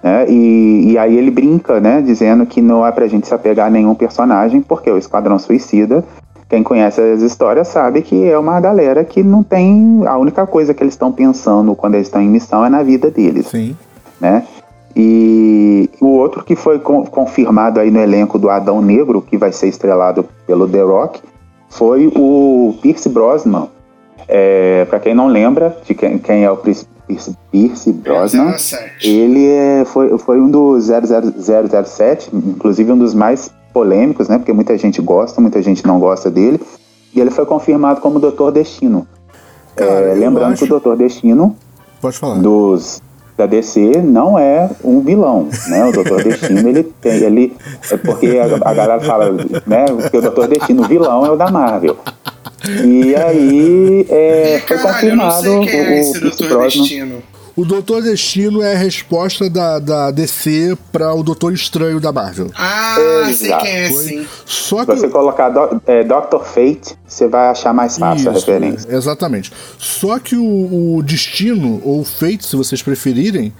Né? 0.02 0.26
E, 0.28 0.92
e 0.92 0.98
aí 0.98 1.16
ele 1.16 1.30
brinca, 1.30 1.78
né? 1.78 2.02
Dizendo 2.02 2.44
que 2.44 2.60
não 2.60 2.84
é 2.84 2.90
pra 2.90 3.06
gente 3.06 3.28
se 3.28 3.32
apegar 3.34 3.68
a 3.68 3.70
nenhum 3.70 3.94
personagem, 3.94 4.60
porque 4.60 4.90
o 4.90 4.98
Esquadrão 4.98 5.38
Suicida, 5.38 6.02
quem 6.48 6.60
conhece 6.62 7.00
as 7.00 7.22
histórias 7.22 7.68
sabe 7.68 8.02
que 8.02 8.28
é 8.28 8.36
uma 8.36 8.60
galera 8.60 9.04
que 9.04 9.22
não 9.22 9.44
tem. 9.44 10.02
A 10.06 10.18
única 10.18 10.44
coisa 10.44 10.74
que 10.74 10.82
eles 10.82 10.94
estão 10.94 11.12
pensando 11.12 11.72
quando 11.76 11.94
eles 11.94 12.08
estão 12.08 12.20
em 12.20 12.28
missão 12.28 12.64
é 12.64 12.68
na 12.68 12.82
vida 12.82 13.12
deles. 13.12 13.46
Sim. 13.46 13.76
Né? 14.20 14.42
E 14.94 15.88
o 16.00 16.06
outro 16.06 16.44
que 16.44 16.54
foi 16.54 16.78
confirmado 16.78 17.80
aí 17.80 17.90
no 17.90 18.00
elenco 18.00 18.38
do 18.38 18.50
Adão 18.50 18.82
Negro, 18.82 19.22
que 19.22 19.36
vai 19.36 19.52
ser 19.52 19.68
estrelado 19.68 20.26
pelo 20.46 20.68
The 20.68 20.82
Rock, 20.82 21.20
foi 21.70 22.12
o 22.14 22.76
Pierce 22.82 23.08
Brosnan. 23.08 23.68
É, 24.28 24.84
para 24.84 25.00
quem 25.00 25.14
não 25.14 25.26
lembra 25.28 25.76
de 25.84 25.94
quem, 25.94 26.18
quem 26.18 26.44
é 26.44 26.50
o 26.50 26.56
Pierce, 26.56 26.86
Pierce 27.50 27.92
Brosnan, 27.92 28.54
ele 29.02 29.46
é, 29.46 29.84
foi, 29.84 30.16
foi 30.18 30.40
um 30.40 30.50
dos 30.50 30.86
007, 30.86 32.30
inclusive 32.34 32.92
um 32.92 32.98
dos 32.98 33.14
mais 33.14 33.50
polêmicos, 33.72 34.28
né? 34.28 34.38
Porque 34.38 34.52
muita 34.52 34.76
gente 34.76 35.00
gosta, 35.00 35.40
muita 35.40 35.62
gente 35.62 35.86
não 35.86 35.98
gosta 35.98 36.30
dele. 36.30 36.60
E 37.14 37.20
ele 37.20 37.30
foi 37.30 37.44
confirmado 37.44 38.00
como 38.00 38.18
Doutor 38.18 38.52
Destino. 38.52 39.06
Cara, 39.74 39.90
é, 39.90 40.14
lembrando 40.14 40.52
acho... 40.52 40.58
que 40.58 40.64
o 40.64 40.68
Doutor 40.68 40.96
Destino 40.96 41.56
Pode 42.00 42.18
falar. 42.18 42.38
dos 42.40 43.02
da 43.36 43.46
DC 43.46 44.02
não 44.02 44.38
é 44.38 44.70
um 44.84 45.00
vilão, 45.00 45.48
né? 45.68 45.84
O 45.84 45.92
Doutor 45.92 46.22
Destino 46.22 46.68
ele 46.68 46.82
tem, 46.82 47.12
ele 47.22 47.56
é 47.90 47.96
porque 47.96 48.38
a, 48.38 48.68
a 48.68 48.74
galera 48.74 49.00
fala, 49.00 49.32
né? 49.66 49.86
Que 50.10 50.16
o 50.16 50.22
Doutor 50.22 50.48
Destino 50.48 50.82
o 50.82 50.88
vilão 50.88 51.24
é 51.24 51.30
o 51.30 51.36
da 51.36 51.50
Marvel. 51.50 51.96
E 52.84 53.14
aí 53.16 54.06
é, 54.08 54.62
foi 54.66 54.76
Caralho, 54.76 54.94
confirmado 54.94 55.60
o, 55.60 55.68
é 55.68 56.00
esse 56.00 56.18
o 56.18 56.20
Doutor 56.20 56.62
Destino. 56.62 57.22
O 57.54 57.66
Doutor 57.66 58.02
Destino 58.02 58.62
é 58.62 58.72
a 58.72 58.78
resposta 58.78 59.50
da, 59.50 59.78
da 59.78 60.10
DC 60.10 60.76
para 60.90 61.12
o 61.14 61.22
Doutor 61.22 61.52
Estranho 61.52 62.00
da 62.00 62.10
Marvel. 62.10 62.50
Ah, 62.54 62.96
sei 63.34 63.54
quem 63.56 63.70
é, 63.70 63.90
sim. 63.90 64.26
Só 64.46 64.86
que... 64.86 64.94
Se 64.94 65.00
você 65.00 65.08
colocar 65.08 65.50
do, 65.50 65.82
é, 65.86 66.02
Doctor 66.02 66.44
Fate, 66.44 66.96
você 67.06 67.28
vai 67.28 67.48
achar 67.48 67.74
mais 67.74 67.98
fácil 67.98 68.20
Isso, 68.20 68.30
a 68.30 68.32
referência. 68.32 68.94
Exatamente. 68.94 69.52
Só 69.78 70.18
que 70.18 70.34
o, 70.34 70.96
o 70.96 71.02
Destino, 71.02 71.82
ou 71.84 72.02
Fate, 72.04 72.46
se 72.46 72.56
vocês 72.56 72.80
preferirem, 72.82 73.52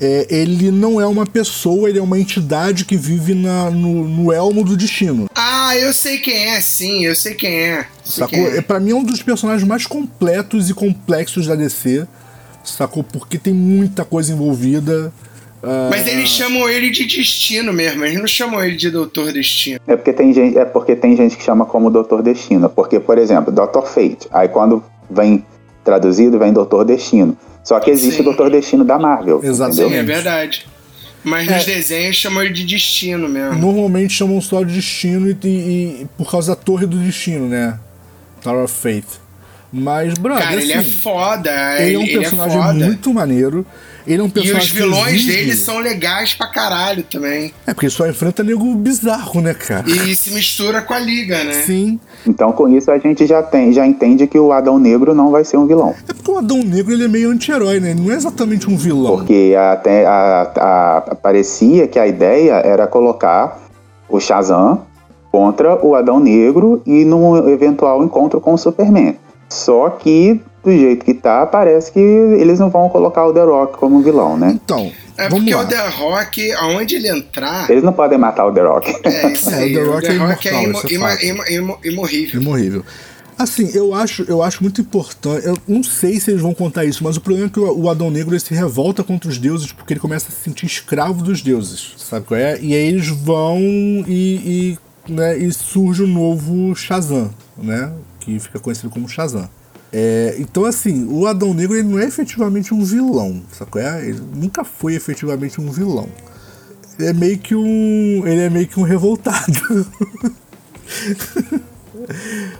é, 0.00 0.26
ele 0.28 0.72
não 0.72 1.00
é 1.00 1.06
uma 1.06 1.24
pessoa, 1.24 1.88
ele 1.88 2.00
é 2.00 2.02
uma 2.02 2.18
entidade 2.18 2.84
que 2.84 2.96
vive 2.96 3.32
na, 3.32 3.70
no, 3.70 4.08
no, 4.08 4.32
elmo 4.32 4.64
do 4.64 4.76
destino. 4.76 5.26
Ah, 5.34 5.76
eu 5.76 5.92
sei 5.92 6.18
quem 6.18 6.50
é, 6.50 6.60
sim, 6.60 7.04
eu 7.04 7.14
sei 7.14 7.34
quem 7.34 7.54
é. 7.54 7.86
Sei 8.04 8.24
Sacou? 8.24 8.28
Quem 8.28 8.44
é. 8.44 8.56
é. 8.58 8.60
Pra 8.60 8.80
mim 8.80 8.90
é 8.90 8.94
um 8.94 9.04
dos 9.04 9.22
personagens 9.22 9.66
mais 9.66 9.86
completos 9.86 10.68
e 10.68 10.74
complexos 10.74 11.46
da 11.46 11.54
DC 11.54 12.06
sacou? 12.70 13.02
Porque 13.02 13.38
tem 13.38 13.52
muita 13.52 14.04
coisa 14.04 14.32
envolvida. 14.32 15.12
Uh... 15.62 15.90
Mas 15.90 16.06
eles 16.06 16.28
chamam 16.28 16.68
ele 16.68 16.90
de 16.90 17.04
destino 17.04 17.72
mesmo, 17.72 18.04
eles 18.04 18.18
não 18.18 18.26
chamam 18.26 18.62
ele 18.62 18.76
de 18.76 18.90
Doutor 18.90 19.32
Destino. 19.32 19.80
É 19.86 19.96
porque 19.96 20.12
tem 20.12 20.32
gente, 20.32 20.58
é 20.58 20.64
porque 20.64 20.94
tem 20.94 21.16
gente 21.16 21.36
que 21.36 21.42
chama 21.42 21.64
como 21.66 21.90
Doutor 21.90 22.22
Destino. 22.22 22.68
Porque, 22.68 23.00
por 23.00 23.18
exemplo, 23.18 23.52
Doutor 23.52 23.86
Fate. 23.86 24.28
Aí 24.30 24.48
quando 24.48 24.82
vem 25.10 25.44
traduzido, 25.84 26.38
vem 26.38 26.52
Doutor 26.52 26.84
Destino. 26.84 27.36
Só 27.64 27.80
que 27.80 27.90
existe 27.90 28.16
Sim. 28.16 28.22
o 28.22 28.24
Doutor 28.24 28.50
Destino 28.50 28.84
da 28.84 28.98
Marvel. 28.98 29.40
Exatamente. 29.42 29.88
Sim, 29.88 29.96
é 29.96 30.02
verdade. 30.02 30.66
Mas 31.26 31.48
nos 31.48 31.62
é. 31.62 31.74
desenhos 31.74 32.14
chamam 32.14 32.44
ele 32.44 32.54
de 32.54 32.64
destino 32.64 33.28
mesmo. 33.28 33.58
Normalmente 33.58 34.12
chamam 34.12 34.40
só 34.40 34.62
de 34.62 34.72
destino 34.72 35.28
e, 35.28 35.36
e, 35.42 35.48
e, 35.48 36.08
por 36.16 36.30
causa 36.30 36.54
da 36.54 36.56
torre 36.56 36.86
do 36.86 36.96
destino, 36.98 37.48
né? 37.48 37.80
Tower 38.40 38.62
of 38.62 38.72
Faith. 38.72 39.25
Mas, 39.72 40.14
brother. 40.14 40.42
Cara, 40.42 40.56
assim, 40.56 40.64
ele 40.64 40.72
é 40.72 40.78
assim, 40.78 40.92
foda. 40.92 41.82
Ele 41.82 41.94
é 41.94 41.98
um 41.98 42.06
personagem 42.06 42.60
é 42.60 42.72
muito 42.72 43.12
maneiro. 43.12 43.66
Ele 44.06 44.20
é 44.20 44.24
um 44.24 44.30
personagem. 44.30 44.68
E 44.68 44.70
os 44.70 44.72
vilões 44.72 45.26
dele 45.26 45.56
são 45.56 45.78
legais 45.78 46.32
pra 46.32 46.46
caralho 46.46 47.02
também. 47.02 47.52
É, 47.66 47.74
porque 47.74 47.90
só 47.90 48.08
enfrenta 48.08 48.44
nego 48.44 48.72
bizarro, 48.76 49.40
né, 49.40 49.52
cara? 49.52 49.88
E 49.90 50.14
se 50.14 50.30
mistura 50.30 50.80
com 50.80 50.94
a 50.94 50.98
liga, 50.98 51.42
né? 51.42 51.52
Sim. 51.64 51.98
Então, 52.24 52.52
com 52.52 52.68
isso, 52.68 52.90
a 52.90 52.98
gente 52.98 53.26
já, 53.26 53.42
tem, 53.42 53.72
já 53.72 53.84
entende 53.84 54.26
que 54.28 54.38
o 54.38 54.52
Adão 54.52 54.78
Negro 54.78 55.14
não 55.14 55.30
vai 55.30 55.44
ser 55.44 55.56
um 55.56 55.66
vilão. 55.66 55.94
É 56.08 56.12
porque 56.12 56.30
o 56.30 56.38
Adão 56.38 56.58
Negro 56.58 56.92
ele 56.92 57.04
é 57.04 57.08
meio 57.08 57.30
anti-herói, 57.30 57.80
né? 57.80 57.90
Ele 57.90 58.02
não 58.02 58.12
é 58.12 58.16
exatamente 58.16 58.70
um 58.70 58.76
vilão. 58.76 59.16
Porque 59.16 59.54
até 59.58 60.06
a, 60.06 60.52
a, 60.56 60.96
a, 60.98 61.14
parecia 61.16 61.88
que 61.88 61.98
a 61.98 62.06
ideia 62.06 62.54
era 62.54 62.86
colocar 62.86 63.60
o 64.08 64.20
Shazam 64.20 64.86
contra 65.32 65.84
o 65.84 65.96
Adão 65.96 66.20
Negro 66.20 66.80
e 66.86 67.04
num 67.04 67.48
eventual 67.48 68.04
encontro 68.04 68.40
com 68.40 68.54
o 68.54 68.58
Superman. 68.58 69.16
Só 69.48 69.90
que, 69.90 70.40
do 70.64 70.72
jeito 70.72 71.04
que 71.04 71.14
tá, 71.14 71.46
parece 71.46 71.92
que 71.92 72.00
eles 72.00 72.58
não 72.58 72.68
vão 72.68 72.88
colocar 72.88 73.24
o 73.26 73.32
The 73.32 73.42
Rock 73.42 73.78
como 73.78 74.02
vilão, 74.02 74.36
né? 74.36 74.50
Então. 74.52 74.90
É 75.18 75.28
porque 75.28 75.54
lá. 75.54 75.62
o 75.62 75.66
The 75.66 75.88
Rock, 75.88 76.52
aonde 76.52 76.96
ele 76.96 77.08
entrar. 77.08 77.70
Eles 77.70 77.82
não 77.82 77.92
podem 77.92 78.18
matar 78.18 78.46
o 78.46 78.52
The 78.52 78.60
Rock. 78.60 78.96
É, 79.02 79.28
isso 79.32 79.48
aí. 79.50 79.74
É, 79.74 79.82
o 79.82 79.84
The 79.84 79.90
Rock, 79.90 79.98
o 79.98 80.08
The 80.08 80.14
é, 80.14 80.18
Rock 80.18 80.48
é, 80.48 80.62
imortal, 80.62 81.08
é 81.08 81.26
imo, 81.26 81.44
imo, 81.48 81.78
imorrível. 81.84 82.40
Imorrível. 82.40 82.84
Assim, 83.38 83.70
eu 83.74 83.94
acho, 83.94 84.22
eu 84.22 84.42
acho 84.42 84.62
muito 84.62 84.80
importante. 84.80 85.46
Eu 85.46 85.58
não 85.68 85.82
sei 85.82 86.18
se 86.18 86.30
eles 86.30 86.40
vão 86.40 86.54
contar 86.54 86.86
isso, 86.86 87.04
mas 87.04 87.18
o 87.18 87.20
problema 87.20 87.48
é 87.48 87.50
que 87.50 87.60
o 87.60 87.90
Adão 87.90 88.10
Negro 88.10 88.32
ele 88.32 88.40
se 88.40 88.54
revolta 88.54 89.04
contra 89.04 89.28
os 89.28 89.36
deuses 89.36 89.72
porque 89.72 89.92
ele 89.92 90.00
começa 90.00 90.28
a 90.28 90.30
se 90.30 90.40
sentir 90.42 90.64
escravo 90.64 91.22
dos 91.22 91.42
deuses. 91.42 91.92
Sabe 91.98 92.24
qual 92.24 92.40
é? 92.40 92.58
E 92.60 92.74
aí 92.74 92.88
eles 92.88 93.08
vão 93.08 93.58
e, 93.58 94.78
e, 95.06 95.12
né, 95.12 95.36
e 95.36 95.52
surge 95.52 96.02
o 96.02 96.06
novo 96.06 96.74
Shazam, 96.74 97.30
né? 97.58 97.92
Que 98.26 98.40
fica 98.40 98.58
conhecido 98.58 98.90
como 98.90 99.08
Shazam. 99.08 99.48
É, 99.92 100.34
então, 100.38 100.64
assim, 100.64 101.06
o 101.08 101.28
Adão 101.28 101.54
Negro 101.54 101.76
ele 101.76 101.88
não 101.88 102.00
é 102.00 102.04
efetivamente 102.04 102.74
um 102.74 102.82
vilão, 102.82 103.40
sacou? 103.52 103.80
É? 103.80 104.04
Ele 104.04 104.20
nunca 104.34 104.64
foi 104.64 104.94
efetivamente 104.94 105.60
um 105.60 105.70
vilão. 105.70 106.08
Ele 106.98 107.08
é 107.08 107.12
meio 107.12 107.38
que 107.38 107.54
um. 107.54 108.26
Ele 108.26 108.40
é 108.40 108.50
meio 108.50 108.66
que 108.66 108.80
um 108.80 108.82
revoltado. 108.82 109.36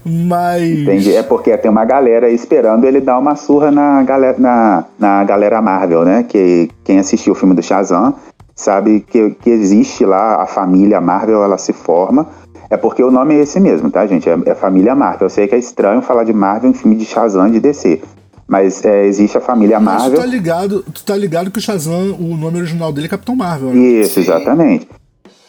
Mas. 0.04 0.62
Entendi. 0.62 1.16
É 1.16 1.22
porque 1.22 1.56
tem 1.58 1.70
uma 1.70 1.84
galera 1.84 2.30
esperando 2.30 2.84
ele 2.84 3.00
dar 3.00 3.18
uma 3.18 3.34
surra 3.34 3.72
na 3.72 4.02
galera, 4.04 4.38
na, 4.38 4.84
na 4.98 5.24
galera 5.24 5.60
Marvel, 5.60 6.04
né? 6.04 6.22
Que 6.22 6.70
quem 6.84 6.98
assistiu 6.98 7.32
o 7.32 7.36
filme 7.36 7.54
do 7.54 7.62
Shazam 7.62 8.14
sabe 8.54 9.00
que, 9.00 9.30
que 9.30 9.50
existe 9.50 10.04
lá 10.04 10.42
a 10.42 10.46
família 10.46 11.00
Marvel, 11.00 11.42
ela 11.42 11.58
se 11.58 11.72
forma 11.72 12.26
é 12.68 12.76
porque 12.76 13.02
o 13.02 13.10
nome 13.10 13.34
é 13.34 13.40
esse 13.40 13.60
mesmo, 13.60 13.90
tá, 13.90 14.06
gente? 14.06 14.28
É, 14.28 14.36
é 14.46 14.54
família 14.54 14.94
Marvel. 14.94 15.26
Eu 15.26 15.30
sei 15.30 15.46
que 15.46 15.54
é 15.54 15.58
estranho 15.58 16.02
falar 16.02 16.24
de 16.24 16.32
Marvel 16.32 16.70
em 16.70 16.74
filme 16.74 16.96
de 16.96 17.04
Shazam 17.04 17.50
de 17.50 17.60
DC. 17.60 18.00
Mas 18.46 18.84
é, 18.84 19.06
existe 19.06 19.36
a 19.36 19.40
família 19.40 19.80
Marvel. 19.80 20.10
Mas 20.10 20.18
tu 20.18 20.22
tá 20.22 20.26
ligado, 20.26 20.82
tu 20.82 21.04
tá 21.04 21.16
ligado 21.16 21.50
que 21.50 21.58
o 21.58 21.62
Shazam, 21.62 22.16
o 22.18 22.36
nome 22.36 22.58
original 22.58 22.92
dele 22.92 23.06
é 23.06 23.10
Capitão 23.10 23.34
Marvel, 23.34 23.70
né? 23.70 23.76
Isso, 23.76 24.20
exatamente. 24.20 24.88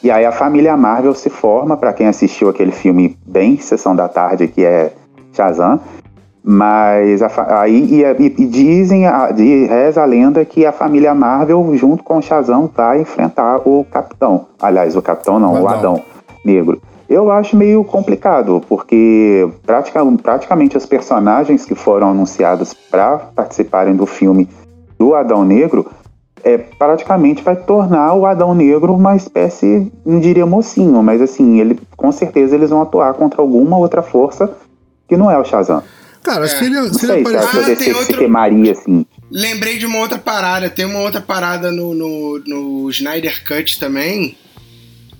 E 0.03 0.09
aí 0.09 0.25
a 0.25 0.31
família 0.31 0.75
Marvel 0.77 1.13
se 1.13 1.29
forma, 1.29 1.75
para 1.75 1.93
quem 1.93 2.07
assistiu 2.07 2.49
aquele 2.49 2.71
filme 2.71 3.17
bem 3.25 3.57
Sessão 3.59 3.95
da 3.95 4.07
Tarde, 4.07 4.47
que 4.47 4.63
é 4.63 4.93
Shazam. 5.33 5.79
Mas 6.43 7.21
a, 7.21 7.61
aí 7.61 7.83
e, 7.83 8.03
e, 8.03 8.25
e 8.25 8.45
dizem, 8.45 9.05
a, 9.05 9.31
de, 9.31 9.65
reza 9.65 10.01
a 10.01 10.05
lenda 10.05 10.45
que 10.45 10.65
a 10.65 10.71
família 10.71 11.13
Marvel, 11.13 11.75
junto 11.75 12.03
com 12.03 12.17
o 12.17 12.21
Shazam, 12.21 12.69
vai 12.73 13.01
enfrentar 13.01 13.67
o 13.67 13.85
Capitão. 13.91 14.47
Aliás, 14.61 14.95
o 14.95 15.01
Capitão 15.01 15.39
não, 15.39 15.53
o 15.53 15.67
Adão, 15.67 15.93
o 15.93 15.97
Adão 15.97 16.03
Negro. 16.45 16.81
Eu 17.09 17.31
acho 17.31 17.55
meio 17.55 17.83
complicado, 17.83 18.61
porque 18.67 19.47
pratica, 19.65 20.03
praticamente 20.21 20.75
os 20.75 20.85
personagens 20.85 21.65
que 21.65 21.73
foram 21.73 22.09
anunciados 22.09 22.73
para 22.73 23.17
participarem 23.17 23.95
do 23.95 24.05
filme 24.05 24.49
do 24.99 25.15
Adão 25.15 25.45
Negro 25.45 25.89
é, 26.43 26.57
praticamente 26.57 27.43
vai 27.43 27.55
tornar 27.55 28.13
o 28.13 28.25
Adão 28.25 28.53
Negro 28.53 28.93
uma 28.93 29.15
espécie, 29.15 29.91
não 30.05 30.19
diria 30.19 30.45
mocinho, 30.45 31.01
mas 31.03 31.21
assim, 31.21 31.59
ele 31.59 31.79
com 31.95 32.11
certeza 32.11 32.55
eles 32.55 32.69
vão 32.69 32.81
atuar 32.81 33.13
contra 33.13 33.41
alguma 33.41 33.77
outra 33.77 34.01
força 34.01 34.49
que 35.07 35.17
não 35.17 35.31
é 35.31 35.37
o 35.37 35.43
Shazam. 35.43 35.83
Cara, 36.23 36.45
é. 36.45 36.47
se 36.47 36.65
ele, 36.65 36.75
não 36.75 36.93
se 36.93 37.05
sei, 37.05 37.19
ele 37.21 37.37
aparecer... 37.37 37.71
Ah, 37.71 37.75
se 37.75 37.93
outro... 37.93 38.17
queimaria, 38.17 38.73
assim. 38.73 39.05
Lembrei 39.31 39.77
de 39.77 39.85
uma 39.85 39.99
outra 39.99 40.17
parada, 40.17 40.69
tem 40.69 40.85
uma 40.85 40.99
outra 40.99 41.21
parada 41.21 41.71
no, 41.71 41.93
no, 41.93 42.43
no 42.45 42.89
Snyder 42.89 43.43
Cut 43.45 43.79
também, 43.79 44.37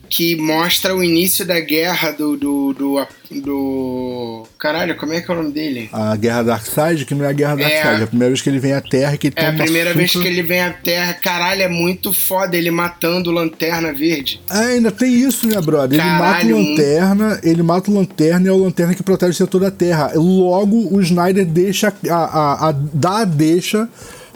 que 0.09 0.35
mostra 0.35 0.95
o 0.95 1.03
início 1.03 1.45
da 1.45 1.59
guerra 1.59 2.11
do, 2.11 2.37
do, 2.37 2.73
do, 2.73 3.07
do, 3.31 4.43
Caralho, 4.57 4.95
como 4.95 5.13
é 5.13 5.21
que 5.21 5.29
é 5.29 5.33
o 5.33 5.37
nome 5.37 5.51
dele? 5.51 5.89
A 5.91 6.15
Guerra 6.15 6.43
Darkseid, 6.43 7.05
que 7.05 7.13
não 7.13 7.25
é 7.25 7.29
a 7.29 7.33
Guerra 7.33 7.55
Darkseid. 7.55 7.97
É, 7.97 8.01
é 8.01 8.03
a 8.03 8.07
primeira 8.07 8.29
vez 8.29 8.41
que 8.41 8.49
ele 8.49 8.59
vem 8.59 8.73
à 8.73 8.81
Terra 8.81 9.15
e 9.15 9.17
que 9.17 9.27
ele 9.27 9.35
É 9.37 9.47
a 9.47 9.53
primeira 9.53 9.93
vez 9.93 10.11
que 10.11 10.27
ele 10.27 10.41
vem 10.41 10.61
à 10.61 10.71
Terra. 10.71 11.13
Caralho, 11.13 11.61
é 11.61 11.67
muito 11.67 12.13
foda 12.13 12.55
ele 12.55 12.71
matando 12.71 13.31
Lanterna 13.31 13.93
Verde. 13.93 14.41
É, 14.49 14.75
ainda 14.75 14.91
tem 14.91 15.13
isso, 15.13 15.47
né, 15.47 15.59
brother? 15.61 15.99
Ele 15.99 16.09
Caralho, 16.09 16.19
mata 16.19 16.45
o 16.45 16.69
Lanterna, 16.69 17.27
muito... 17.27 17.47
ele 17.47 17.63
mata 17.63 17.91
o 17.91 17.93
Lanterna 17.93 18.45
e 18.45 18.49
é 18.49 18.51
o 18.51 18.57
Lanterna 18.57 18.95
que 18.95 19.03
protege 19.03 19.31
o 19.31 19.35
setor 19.35 19.61
da 19.61 19.71
Terra. 19.71 20.11
Logo, 20.15 20.95
o 20.95 21.01
Snyder 21.01 21.45
deixa 21.45 21.93
a, 22.09 22.13
a, 22.13 22.69
a, 22.69 22.71
dá 22.71 23.19
a 23.19 23.25
deixa 23.25 23.87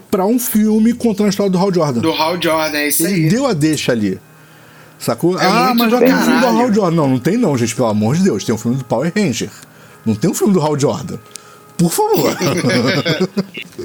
pra 0.09 0.25
um 0.25 0.37
filme 0.37 0.93
contando 0.93 1.27
a 1.27 1.29
história 1.29 1.49
do 1.49 1.57
Hal 1.57 1.73
Jordan. 1.73 2.01
Do 2.01 2.11
Hal 2.11 2.41
Jordan, 2.41 2.77
é 2.77 2.87
isso 2.89 3.03
ele 3.03 3.13
aí. 3.13 3.19
Ele 3.21 3.29
deu 3.29 3.47
a 3.47 3.53
deixa 3.53 3.93
ali. 3.93 4.19
Sacou? 5.01 5.37
É 5.39 5.45
ah, 5.45 5.73
mas 5.75 5.91
já 5.91 5.99
tem 5.99 6.13
um 6.13 6.17
filme 6.21 6.39
do 6.39 6.45
Hal 6.47 6.73
Jordan. 6.73 6.91
Não, 6.95 7.09
não 7.09 7.19
tem 7.19 7.35
não, 7.37 7.57
gente, 7.57 7.75
pelo 7.75 7.87
amor 7.89 8.15
de 8.15 8.23
Deus. 8.23 8.43
Tem 8.43 8.53
um 8.53 8.57
filme 8.57 8.77
do 8.77 8.85
Power 8.85 9.11
Ranger. 9.15 9.49
Não 10.05 10.13
tem 10.15 10.29
um 10.29 10.33
filme 10.33 10.53
do 10.53 10.61
Hal 10.61 10.79
Jordan. 10.79 11.17
Por 11.77 11.91
favor. 11.91 12.37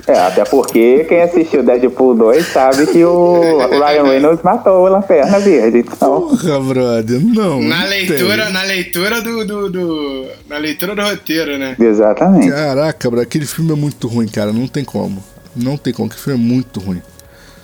É, 0.06 0.18
até 0.20 0.44
porque 0.44 1.04
quem 1.08 1.20
assistiu 1.22 1.64
Deadpool 1.64 2.14
2 2.14 2.46
sabe 2.46 2.86
que 2.86 3.02
o 3.04 3.58
Ryan 3.70 4.04
Reynolds 4.04 4.42
matou 4.44 4.84
o 4.84 4.88
Lanterna 4.88 5.40
Verde. 5.40 5.78
Então, 5.78 6.28
Porra, 6.28 6.60
brother, 6.60 7.20
não. 7.24 7.60
Na 7.60 7.80
não 7.80 7.88
leitura, 7.88 8.44
tem. 8.44 8.52
na 8.52 8.62
leitura 8.62 9.20
do, 9.22 9.44
do, 9.44 9.70
do- 9.70 10.26
Na 10.48 10.58
leitura 10.58 10.94
do 10.94 11.02
roteiro, 11.02 11.58
né? 11.58 11.74
exatamente. 11.80 12.50
Caraca, 12.50 13.10
bro, 13.10 13.20
aquele 13.20 13.46
filme 13.46 13.72
é 13.72 13.74
muito 13.74 14.06
ruim, 14.06 14.28
cara. 14.28 14.52
Não 14.52 14.68
tem 14.68 14.84
como. 14.84 15.24
Não 15.56 15.76
tem 15.76 15.92
como, 15.92 16.06
aquele 16.06 16.22
filme 16.22 16.38
é 16.38 16.42
muito 16.54 16.78
ruim. 16.78 17.02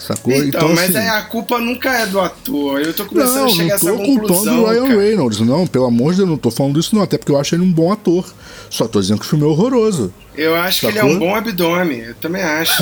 Sacou? 0.07 0.33
Então, 0.33 0.69
mas 0.71 0.91
assim, 0.97 0.99
aí 0.99 1.09
a 1.09 1.23
culpa 1.23 1.59
nunca 1.61 1.91
é 1.91 2.07
do 2.07 2.19
ator. 2.21 2.81
Eu 2.81 2.93
tô 2.93 3.05
começando 3.05 3.37
Não, 3.37 3.45
a 3.45 3.49
chegar 3.49 3.65
não 3.67 3.73
a 3.73 3.77
essa 3.77 3.87
tô 3.87 3.97
culpando 3.99 4.27
conclusão. 4.29 4.63
o 4.65 4.67
Ryan 4.69 4.87
cara. 4.89 5.01
Reynolds, 5.01 5.41
não, 5.41 5.67
pelo 5.67 5.85
amor 5.85 6.11
de 6.13 6.17
Deus, 6.19 6.29
não 6.31 6.37
tô 6.37 6.51
falando 6.51 6.81
isso 6.81 6.95
não, 6.95 7.03
até 7.03 7.17
porque 7.17 7.31
eu 7.31 7.39
acho 7.39 7.55
ele 7.55 7.63
um 7.63 7.71
bom 7.73 7.93
ator. 7.93 8.35
Só 8.69 8.89
tô 8.89 9.01
dizendo 9.01 9.21
que 9.21 9.27
o 9.27 9.29
filme 9.29 9.45
é 9.45 9.49
horroroso. 9.49 10.13
Eu 10.37 10.55
acho 10.57 10.81
que 10.81 10.87
ele 10.87 10.99
é 10.99 11.03
Sacou? 11.03 11.15
um 11.17 11.19
bom 11.19 11.35
abdômen. 11.37 12.01
Eu 12.01 12.15
também 12.17 12.43
acho. 12.43 12.73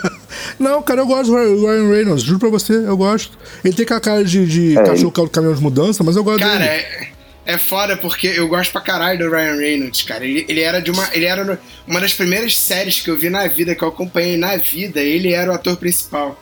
Não, 0.58 0.82
cara, 0.82 1.00
eu 1.00 1.06
gosto 1.06 1.30
do 1.30 1.36
Ryan- 1.66 1.88
Reynolds, 1.90 2.24
juro 2.24 2.38
pra 2.40 2.48
você, 2.48 2.72
eu 2.74 2.96
gosto. 2.96 3.38
Ele 3.64 3.72
tem 3.74 3.84
aquela 3.84 4.00
cara 4.00 4.24
de, 4.24 4.46
de 4.46 4.76
É, 4.78 4.82
cachorro 4.82 5.10
do 5.12 5.30
caminhão 5.30 5.54
de 5.54 5.62
mudança, 5.62 6.02
mas 6.02 6.16
eu 6.16 6.24
gosto 6.24 6.40
Cara, 6.40 6.58
dele. 6.58 6.70
é, 6.70 7.08
é 7.46 7.58
foda 7.58 7.96
porque 7.96 8.26
eu 8.26 8.48
gosto 8.48 8.72
pra 8.72 8.80
caralho 8.80 9.18
do 9.18 9.30
Ryan 9.30 9.56
Reynolds, 9.56 10.02
cara. 10.02 10.24
Ele, 10.24 10.44
ele 10.48 10.60
era 10.60 10.80
de 10.80 10.90
uma. 10.90 11.08
Ele 11.12 11.24
era 11.24 11.44
no- 11.44 11.58
uma 11.86 12.00
das 12.00 12.12
primeiras 12.14 12.58
séries 12.58 13.00
que 13.00 13.08
eu 13.10 13.16
vi 13.16 13.30
na 13.30 13.46
vida, 13.46 13.74
que 13.74 13.82
eu 13.82 13.88
acompanhei 13.88 14.36
na 14.36 14.56
vida, 14.56 15.00
ele 15.00 15.32
era 15.32 15.50
o 15.50 15.54
ator 15.54 15.76
principal. 15.76 16.36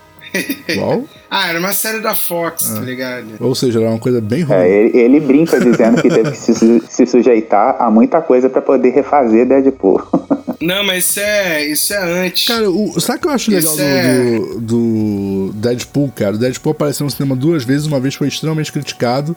Qual? 0.75 1.05
Ah, 1.29 1.49
era 1.49 1.59
uma 1.59 1.73
série 1.73 1.99
da 1.99 2.15
Fox, 2.15 2.71
tá 2.71 2.81
ligado? 2.81 3.27
Ou 3.41 3.53
seja, 3.53 3.81
era 3.81 3.91
uma 3.91 3.99
coisa 3.99 4.21
bem 4.21 4.43
ruim. 4.43 4.57
É, 4.57 4.69
ele, 4.69 4.97
ele 4.97 5.21
brinca 5.21 5.59
dizendo 5.59 6.01
que 6.01 6.09
teve 6.09 6.31
que 6.31 6.37
se, 6.39 6.81
se 6.89 7.05
sujeitar 7.05 7.77
a 7.81 7.91
muita 7.91 8.23
coisa 8.23 8.49
pra 8.49 8.63
poder 8.63 8.91
refazer 8.91 9.45
Deadpool. 9.45 10.01
Não, 10.63 10.85
mas 10.85 11.05
isso 11.11 11.21
é, 11.21 11.67
isso 11.67 11.93
é 11.95 12.27
antes. 12.27 12.47
Cara, 12.47 12.71
o, 12.71 13.01
sabe 13.01 13.19
o 13.19 13.23
que 13.23 13.27
eu 13.27 13.33
acho 13.33 13.51
legal 13.51 13.75
do, 13.77 13.83
é- 13.83 14.39
do, 14.39 14.61
do 14.61 15.53
Deadpool, 15.55 16.13
cara? 16.15 16.37
O 16.37 16.39
Deadpool 16.39 16.71
apareceu 16.71 17.05
no 17.05 17.11
cinema 17.11 17.35
duas 17.35 17.65
vezes, 17.65 17.89
uma 17.89 17.99
vez 17.99 18.15
foi 18.15 18.29
extremamente 18.29 18.71
criticado 18.71 19.37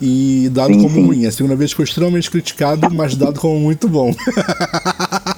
e 0.00 0.50
dado 0.52 0.74
Sim, 0.74 0.82
como 0.82 0.94
sim. 0.94 1.06
ruim. 1.06 1.26
A 1.26 1.32
segunda 1.32 1.56
vez 1.56 1.72
foi 1.72 1.86
extremamente 1.86 2.30
criticado, 2.30 2.90
mas 2.92 3.16
dado 3.16 3.40
como 3.40 3.58
muito 3.58 3.88
bom. 3.88 4.14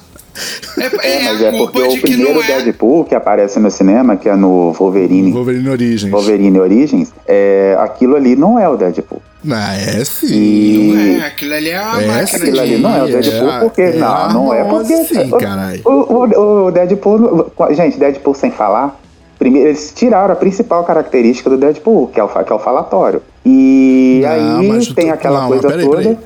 é, 0.80 0.86
é 0.86 1.22
Mas 1.24 1.42
é 1.42 1.50
porque 1.52 1.82
o 1.82 2.00
primeiro 2.00 2.42
é. 2.42 2.46
Deadpool 2.46 3.04
que 3.04 3.14
aparece 3.14 3.58
no 3.58 3.70
cinema, 3.70 4.16
que 4.16 4.28
é 4.28 4.36
no 4.36 4.72
Wolverine, 4.72 5.32
Wolverine 5.32 5.68
Origins. 5.68 6.10
Wolverine 6.10 6.60
Origins, 6.60 7.12
é, 7.26 7.76
aquilo 7.80 8.16
ali 8.16 8.36
não 8.36 8.58
é 8.58 8.68
o 8.68 8.76
Deadpool. 8.76 9.22
Ah, 9.50 9.76
é 9.76 10.04
sim. 10.04 10.26
E 10.34 10.92
Não 10.92 11.22
é, 11.22 11.26
aquilo 11.26 11.54
ali 11.54 11.70
é 11.70 11.80
uma 11.80 12.02
É, 12.02 12.06
máquina 12.06 12.38
aquilo 12.38 12.60
ali 12.60 12.76
de. 12.76 12.82
não 12.82 12.94
é 12.96 13.02
o 13.02 13.06
Deadpool, 13.06 13.50
é, 13.50 13.60
porque. 13.60 13.82
é 13.82 13.92
não, 13.96 14.32
não 14.32 14.54
é 14.54 14.64
porque. 14.64 14.96
sim, 15.04 15.30
caralho. 15.30 15.80
o, 15.84 15.90
o, 15.90 16.66
o 16.66 16.70
Deadpool. 16.72 17.52
Gente, 17.70 17.98
Deadpool 17.98 18.34
sem 18.34 18.50
falar. 18.50 19.00
Primeiro, 19.38 19.68
eles 19.68 19.92
tiraram 19.94 20.32
a 20.32 20.36
principal 20.36 20.82
característica 20.82 21.48
do 21.48 21.56
Deadpool, 21.56 22.08
que 22.08 22.18
é 22.18 22.24
o, 22.24 22.28
que 22.28 22.52
é 22.52 22.56
o 22.56 22.58
falatório. 22.58 23.22
E 23.46 24.20
Não, 24.24 24.30
aí 24.68 24.94
tem 24.94 25.10
aquela 25.10 25.42
não, 25.42 25.48
coisa 25.48 25.68
peraí, 25.68 25.84
toda. 25.84 25.96
peraí. 25.98 26.18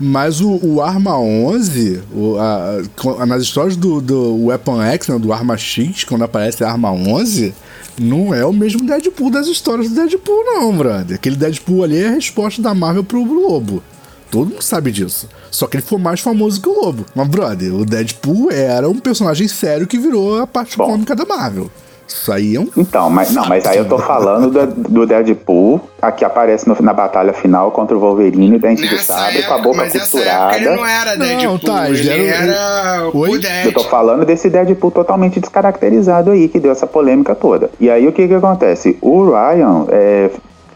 Mas 0.00 0.40
o, 0.40 0.60
o 0.64 0.80
Arma 0.80 1.18
11, 1.18 2.02
o, 2.14 2.36
a- 2.38 3.26
nas 3.26 3.42
histórias 3.42 3.76
do, 3.76 4.00
do 4.00 4.46
Weapon 4.46 4.80
X, 4.82 5.08
né, 5.08 5.18
do 5.18 5.32
Arma 5.32 5.56
X, 5.56 6.04
quando 6.04 6.22
aparece 6.22 6.62
a 6.62 6.70
Arma 6.70 6.92
11, 6.92 7.52
não 8.00 8.32
é 8.32 8.44
o 8.46 8.52
mesmo 8.52 8.86
Deadpool 8.86 9.30
das 9.30 9.48
histórias 9.48 9.88
do 9.88 9.94
Deadpool, 9.96 10.44
não, 10.44 10.76
brother. 10.76 11.16
Aquele 11.16 11.34
Deadpool 11.34 11.82
ali 11.82 11.98
é 11.98 12.08
a 12.08 12.12
resposta 12.12 12.62
da 12.62 12.72
Marvel 12.74 13.02
pro 13.02 13.24
Lobo. 13.24 13.82
Todo 14.30 14.50
mundo 14.50 14.62
sabe 14.62 14.92
disso. 14.92 15.26
Só 15.50 15.66
que 15.66 15.78
ele 15.78 15.82
foi 15.84 15.98
mais 15.98 16.20
famoso 16.20 16.60
que 16.60 16.68
o 16.68 16.80
Lobo. 16.84 17.04
Mas, 17.14 17.26
brother, 17.28 17.74
o 17.74 17.84
Deadpool 17.84 18.52
era 18.52 18.88
um 18.88 18.98
personagem 18.98 19.48
sério 19.48 19.86
que 19.86 19.98
virou 19.98 20.38
a 20.40 20.46
parte 20.46 20.76
Bom. 20.76 20.86
cômica 20.86 21.16
da 21.16 21.24
Marvel. 21.24 21.70
Isso 22.08 22.32
aí 22.32 22.56
é 22.56 22.60
um. 22.60 22.66
Então, 22.76 23.10
mas 23.10 23.32
não, 23.34 23.44
mas 23.46 23.66
aí 23.66 23.76
eu 23.76 23.84
tô 23.86 23.98
falando 23.98 24.50
do, 24.50 24.66
do 24.88 25.06
Deadpool, 25.06 25.78
a 26.00 26.10
que 26.10 26.24
aparece 26.24 26.66
no- 26.66 26.76
na 26.80 26.94
batalha 26.94 27.34
final 27.34 27.70
contra 27.70 27.94
o 27.96 28.00
Wolverine, 28.00 28.58
dente 28.58 28.88
de 28.88 28.98
sabre, 28.98 29.42
com 29.42 29.52
a 29.52 29.58
boca 29.58 29.76
mas 29.76 29.94
essa 29.94 30.18
época 30.18 30.56
ele 30.56 30.64
costurada. 30.66 30.76
não 30.76 30.86
era 30.86 31.16
Não, 31.16 31.26
Deadpool, 31.26 31.58
tá, 31.58 31.88
ele 31.90 32.08
ele 32.08 32.26
era- 32.26 32.44
era 32.46 33.08
o 33.10 33.18
Oi? 33.18 33.38
Dead. 33.38 33.66
Eu 33.66 33.72
tô 33.74 33.84
falando 33.84 34.24
desse 34.24 34.48
Deadpool 34.48 34.90
totalmente 34.90 35.38
descaracterizado 35.38 36.30
aí, 36.30 36.48
que 36.48 36.58
deu 36.58 36.72
essa 36.72 36.86
polêmica 36.86 37.34
toda. 37.34 37.70
E 37.78 37.90
aí 37.90 38.08
o 38.08 38.12
que 38.12 38.26
que 38.26 38.34
acontece? 38.34 38.96
O 39.02 39.26
Ryan 39.30 39.84
é, 39.90 40.30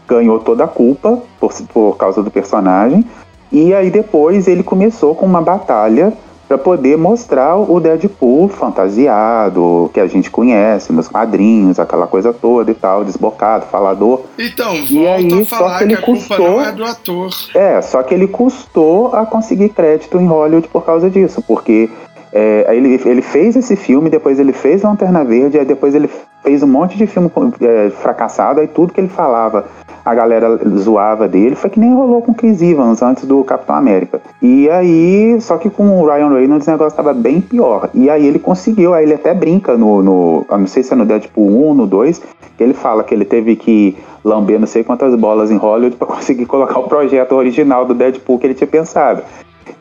ganhou 0.07 0.37
toda 0.39 0.65
a 0.65 0.67
culpa 0.67 1.17
por, 1.39 1.51
por 1.73 1.97
causa 1.97 2.21
do 2.21 2.29
personagem, 2.29 3.03
e 3.51 3.73
aí 3.73 3.89
depois 3.89 4.47
ele 4.47 4.61
começou 4.63 5.15
com 5.15 5.25
uma 5.25 5.41
batalha 5.41 6.13
pra 6.47 6.57
poder 6.57 6.97
mostrar 6.97 7.55
o 7.55 7.79
Deadpool 7.79 8.47
fantasiado, 8.49 9.89
que 9.93 9.99
a 9.99 10.07
gente 10.07 10.29
conhece 10.29 10.91
nos 10.93 11.07
quadrinhos, 11.07 11.79
aquela 11.79 12.07
coisa 12.07 12.33
toda 12.33 12.71
e 12.71 12.73
tal, 12.73 13.03
desbocado, 13.03 13.65
falador. 13.67 14.21
Então, 14.37 14.73
E 14.89 15.07
aí, 15.07 15.27
a 15.33 15.45
só 15.45 15.57
falar 15.57 15.79
que 15.79 15.87
que, 15.87 15.93
ele 15.93 16.01
culpa 16.01 16.19
custou- 16.19 16.61
é 16.61 16.71
do 16.71 16.83
ator. 16.83 17.29
É, 17.55 17.81
só 17.81 18.03
que 18.03 18.13
ele 18.13 18.27
custou 18.27 19.15
a 19.15 19.25
conseguir 19.25 19.69
crédito 19.69 20.19
em 20.19 20.27
Hollywood 20.27 20.67
por 20.67 20.83
causa 20.85 21.09
disso, 21.09 21.41
porque 21.47 21.89
é, 22.31 22.65
ele, 22.75 22.99
ele 23.05 23.21
fez 23.21 23.55
esse 23.55 23.75
filme, 23.75 24.09
depois 24.09 24.39
ele 24.39 24.53
fez 24.53 24.81
Lanterna 24.83 25.23
Verde, 25.23 25.59
aí 25.59 25.65
depois 25.65 25.93
ele 25.95 26.09
fez 26.43 26.61
um 26.63 26.67
monte 26.67 26.97
de 26.97 27.07
filme 27.07 27.31
é, 27.61 27.89
fracassado, 27.91 28.59
aí 28.59 28.67
tudo 28.67 28.91
que 28.91 28.99
ele 28.99 29.07
falava 29.07 29.65
a 30.05 30.13
galera 30.13 30.59
zoava 30.79 31.27
dele, 31.27 31.55
foi 31.55 31.69
que 31.69 31.79
nem 31.79 31.93
rolou 31.93 32.21
com 32.21 32.33
Chris 32.33 32.61
Evans 32.61 33.01
antes 33.01 33.25
do 33.25 33.43
Capitão 33.43 33.75
América. 33.75 34.21
E 34.41 34.69
aí, 34.69 35.39
só 35.39 35.57
que 35.57 35.69
com 35.69 36.01
o 36.01 36.05
Ryan 36.05 36.29
Reynolds 36.29 36.67
o 36.67 36.71
negócio 36.71 36.95
tava 36.95 37.13
bem 37.13 37.39
pior. 37.39 37.89
E 37.93 38.09
aí 38.09 38.25
ele 38.25 38.39
conseguiu, 38.39 38.93
aí 38.93 39.05
ele 39.05 39.13
até 39.13 39.33
brinca 39.33 39.77
no, 39.77 40.03
no 40.03 40.45
não 40.49 40.67
sei 40.67 40.83
se 40.83 40.93
é 40.93 40.95
no 40.95 41.05
Deadpool 41.05 41.71
1, 41.71 41.73
no 41.73 41.87
2, 41.87 42.21
que 42.57 42.63
ele 42.63 42.73
fala 42.73 43.03
que 43.03 43.13
ele 43.13 43.25
teve 43.25 43.55
que 43.55 43.97
lamber 44.23 44.59
não 44.59 44.67
sei 44.67 44.83
quantas 44.83 45.15
bolas 45.15 45.51
em 45.51 45.57
Hollywood 45.57 45.95
pra 45.95 46.07
conseguir 46.07 46.45
colocar 46.45 46.79
o 46.79 46.83
projeto 46.83 47.33
original 47.33 47.85
do 47.85 47.93
Deadpool 47.93 48.39
que 48.39 48.47
ele 48.47 48.53
tinha 48.53 48.67
pensado. 48.67 49.23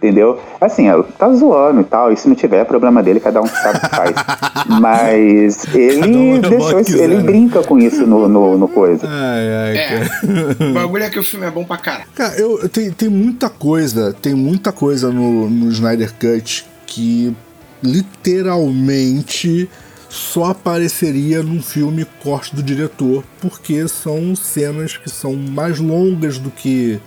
Entendeu? 0.03 0.41
Assim, 0.61 0.91
ó, 0.91 1.01
tá 1.05 1.33
zoando 1.33 1.81
e 1.81 1.85
tal, 1.85 2.13
e 2.13 2.17
se 2.17 2.27
não 2.27 2.35
tiver, 2.35 2.57
é 2.57 2.65
problema 2.65 3.01
dele, 3.01 3.21
cada 3.21 3.41
um 3.41 3.47
sabe 3.47 3.79
o 3.79 3.81
que 3.81 3.89
faz. 3.89 4.15
Mas 4.81 5.65
Cada 5.65 6.07
um 6.19 6.35
ele 6.35 6.47
é 6.47 6.51
deixou 6.51 6.81
isso, 6.81 6.97
ele 6.99 7.17
né? 7.19 7.23
brinca 7.23 7.63
com 7.63 7.79
isso 7.79 8.05
no, 8.05 8.27
no, 8.29 8.59
no 8.59 8.67
coisa. 8.67 9.07
Ai, 9.09 9.49
ai, 9.49 9.77
É. 9.79 10.71
O 10.71 10.75
bagulho 10.75 11.05
é 11.05 11.11
que 11.11 11.21
o 11.21 11.23
filme 11.23 11.47
é 11.47 11.51
bom 11.53 11.65
pra 11.65 11.77
caralho. 11.77 12.07
Cara, 12.17 12.35
eu, 12.37 12.69
tem, 12.69 12.91
tem 12.91 13.09
muita 13.09 13.49
coisa, 13.49 14.13
tem 14.13 14.35
muita 14.35 14.73
coisa 14.73 15.13
no, 15.13 15.49
no 15.49 15.71
Snyder 15.71 16.13
Cut 16.15 16.67
que 16.85 17.33
literalmente 17.81 19.71
só 20.09 20.47
apareceria 20.47 21.45
num 21.45 21.63
filme 21.63 22.05
corte 22.25 22.57
do 22.57 22.63
diretor, 22.63 23.23
porque 23.41 23.87
são 23.87 24.35
cenas 24.35 24.97
que 24.97 25.09
são 25.09 25.35
mais 25.37 25.79
longas 25.79 26.39
do 26.39 26.51
que 26.51 27.01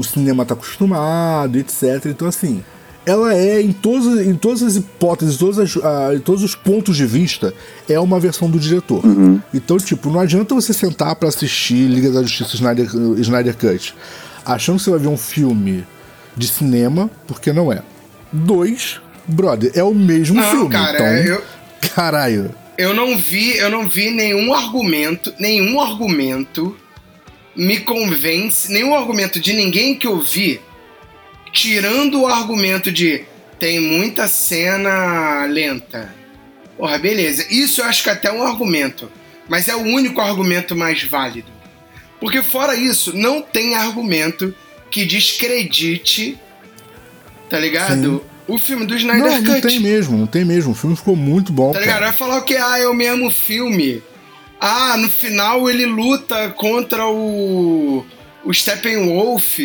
o 0.00 0.04
cinema 0.04 0.44
tá 0.44 0.54
acostumado, 0.54 1.56
etc. 1.58 2.06
Então, 2.06 2.26
assim, 2.26 2.62
ela 3.06 3.34
é, 3.34 3.60
em 3.60 3.72
todas, 3.72 4.26
em 4.26 4.34
todas 4.34 4.62
as 4.62 4.76
hipóteses, 4.76 5.36
todas 5.36 5.58
as, 5.58 5.76
ah, 5.84 6.14
em 6.14 6.18
todos 6.20 6.42
os 6.42 6.54
pontos 6.54 6.96
de 6.96 7.06
vista, 7.06 7.52
é 7.88 7.98
uma 8.00 8.18
versão 8.18 8.48
do 8.50 8.58
diretor. 8.58 9.02
Então, 9.52 9.76
tipo, 9.78 10.10
não 10.10 10.20
adianta 10.20 10.54
você 10.54 10.72
sentar 10.72 11.14
pra 11.16 11.28
assistir 11.28 11.86
Liga 11.88 12.10
da 12.10 12.22
Justiça 12.22 12.56
Snyder, 12.56 12.86
Snyder 13.18 13.56
Cut 13.56 13.94
achando 14.44 14.78
que 14.78 14.84
você 14.84 14.90
vai 14.90 14.98
ver 15.00 15.08
um 15.08 15.16
filme 15.18 15.84
de 16.36 16.48
cinema, 16.48 17.10
porque 17.26 17.52
não 17.52 17.72
é. 17.72 17.82
Dois, 18.32 19.00
brother, 19.26 19.70
é 19.74 19.82
o 19.84 19.94
mesmo 19.94 20.36
Não, 20.40 20.50
filme. 20.50 20.70
cara, 20.70 20.96
então, 20.98 21.34
eu- 21.34 21.42
caralho. 21.94 22.50
Eu 22.78 22.94
não 22.94 23.18
vi, 23.18 23.56
eu 23.58 23.70
não 23.70 23.86
vi 23.88 24.10
nenhum 24.10 24.54
argumento, 24.54 25.32
nenhum 25.38 25.78
argumento 25.80 26.74
me 27.54 27.80
convence, 27.80 28.70
nenhum 28.72 28.94
argumento 28.94 29.40
de 29.40 29.52
ninguém 29.52 29.94
que 29.94 30.06
eu 30.06 30.20
vi, 30.20 30.60
tirando 31.52 32.22
o 32.22 32.26
argumento 32.26 32.90
de 32.92 33.24
tem 33.58 33.78
muita 33.78 34.26
cena 34.26 35.44
lenta. 35.44 36.14
Porra, 36.76 36.98
beleza. 36.98 37.46
Isso 37.50 37.82
eu 37.82 37.84
acho 37.84 38.02
que 38.02 38.10
até 38.10 38.28
é 38.28 38.32
um 38.32 38.42
argumento, 38.42 39.10
mas 39.48 39.68
é 39.68 39.76
o 39.76 39.80
único 39.80 40.20
argumento 40.20 40.74
mais 40.74 41.02
válido. 41.02 41.48
Porque 42.18 42.42
fora 42.42 42.74
isso, 42.74 43.16
não 43.16 43.42
tem 43.42 43.74
argumento 43.74 44.54
que 44.90 45.04
descredite, 45.04 46.38
tá 47.48 47.58
ligado? 47.58 48.24
O 48.48 48.58
filme 48.58 48.84
do 48.84 48.96
Snyder 48.96 49.30
Não, 49.30 49.42
não 49.42 49.54
Cut. 49.54 49.66
tem 49.68 49.78
mesmo, 49.80 50.18
não 50.18 50.26
tem 50.26 50.44
mesmo. 50.44 50.72
O 50.72 50.74
filme 50.74 50.96
ficou 50.96 51.14
muito 51.14 51.52
bom, 51.52 51.72
Tá 51.72 51.80
ligado? 51.80 52.00
Vai 52.00 52.12
falar 52.12 52.38
o 52.38 52.42
que? 52.42 52.56
Ah, 52.56 52.78
é 52.78 52.86
o 52.86 52.94
mesmo 52.94 53.30
filme. 53.30 54.02
Ah, 54.60 54.96
no 54.96 55.10
final 55.10 55.70
ele 55.70 55.86
luta 55.86 56.50
contra 56.50 57.06
o. 57.06 58.04
o 58.44 58.52
Steppenwolf. 58.52 59.58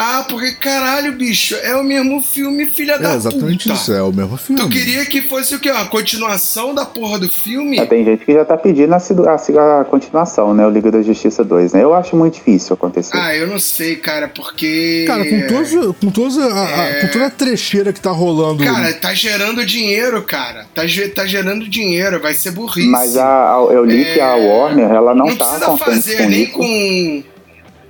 Ah, 0.00 0.24
porque 0.28 0.52
caralho, 0.52 1.12
bicho, 1.14 1.56
é 1.56 1.74
o 1.74 1.82
mesmo 1.82 2.22
filme, 2.22 2.68
filha 2.68 2.92
É 2.92 2.98
da 3.00 3.16
exatamente 3.16 3.64
puta. 3.68 3.74
isso, 3.74 3.92
é 3.92 4.00
o 4.00 4.12
mesmo 4.12 4.36
filme. 4.36 4.62
Tu 4.62 4.68
queria 4.68 5.04
que 5.04 5.22
fosse 5.22 5.56
o 5.56 5.58
quê? 5.58 5.72
Uma 5.72 5.86
continuação 5.86 6.72
da 6.72 6.84
porra 6.86 7.18
do 7.18 7.28
filme? 7.28 7.80
É, 7.80 7.84
tem 7.84 8.04
gente 8.04 8.24
que 8.24 8.32
já 8.32 8.44
tá 8.44 8.56
pedindo 8.56 8.94
a, 8.94 8.96
a, 8.98 9.80
a 9.80 9.84
continuação, 9.84 10.54
né? 10.54 10.64
O 10.64 10.70
Liga 10.70 10.92
da 10.92 11.02
Justiça 11.02 11.42
2, 11.42 11.72
né? 11.72 11.82
Eu 11.82 11.94
acho 11.94 12.14
muito 12.14 12.34
difícil 12.34 12.74
acontecer. 12.74 13.16
Ah, 13.16 13.34
eu 13.34 13.48
não 13.48 13.58
sei, 13.58 13.96
cara, 13.96 14.28
porque. 14.28 15.02
Cara, 15.04 15.24
com, 15.24 15.46
todos, 15.48 15.96
com, 15.96 16.10
todos 16.12 16.38
a, 16.38 16.44
a- 16.46 16.88
É. 16.90 17.00
com 17.00 17.08
toda 17.08 17.26
a 17.26 17.30
trecheira 17.30 17.92
que 17.92 18.00
tá 18.00 18.12
rolando. 18.12 18.62
Cara, 18.62 18.92
tá 18.94 19.12
gerando 19.14 19.66
dinheiro, 19.66 20.22
cara. 20.22 20.64
Tá, 20.72 20.82
tá 21.12 21.26
gerando 21.26 21.68
dinheiro, 21.68 22.20
vai 22.20 22.34
ser 22.34 22.52
burrice. 22.52 22.88
Mas 22.88 23.16
a, 23.16 23.26
a- 23.26 23.68
eu 23.72 23.84
li 23.84 24.04
que 24.14 24.20
a 24.20 24.38
É, 24.38 24.46
Warner, 24.46 24.90
ela 24.92 25.12
não, 25.12 25.26
não 25.26 25.36
tá 25.36 25.44
precisa 25.44 25.66
contente 25.66 25.90
fazer 25.90 26.16
com 26.18 26.28
nem 26.28 26.42
isso. 26.44 26.52
com. 26.52 27.22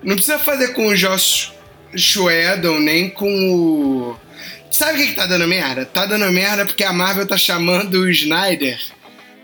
Não 0.05 0.15
precisa 0.15 0.39
fazer 0.39 0.69
com 0.69 0.87
o 0.87 0.97
Josh 0.97 1.53
Whedon, 1.95 2.81
nem 2.81 3.11
com 3.11 3.29
o. 3.53 4.17
Sabe 4.71 4.95
o 4.95 4.97
que, 4.97 5.07
que 5.09 5.15
tá 5.15 5.27
dando 5.27 5.47
merda? 5.49 5.85
Tá 5.87 6.07
dando 6.07 6.31
merda 6.31 6.67
porque 6.67 6.85
a 6.85 6.93
Marvel 6.93 7.27
tá 7.27 7.37
chamando 7.37 7.95
o 7.95 8.11
Snyder 8.11 8.79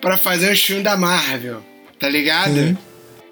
pra 0.00 0.18
fazer 0.18 0.52
os 0.52 0.62
filmes 0.62 0.84
da 0.84 0.96
Marvel. 0.96 1.60
Tá 1.98 2.08
ligado? 2.08 2.54
Sim. 2.54 2.78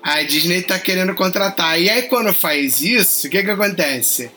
A 0.02 0.22
Disney 0.22 0.62
tá 0.62 0.78
querendo 0.78 1.14
contratar. 1.14 1.80
E 1.80 1.88
aí, 1.88 2.02
quando 2.02 2.32
faz 2.32 2.80
isso, 2.80 3.26
o 3.26 3.30
que 3.30 3.42
que 3.42 3.50
acontece? 3.50 4.30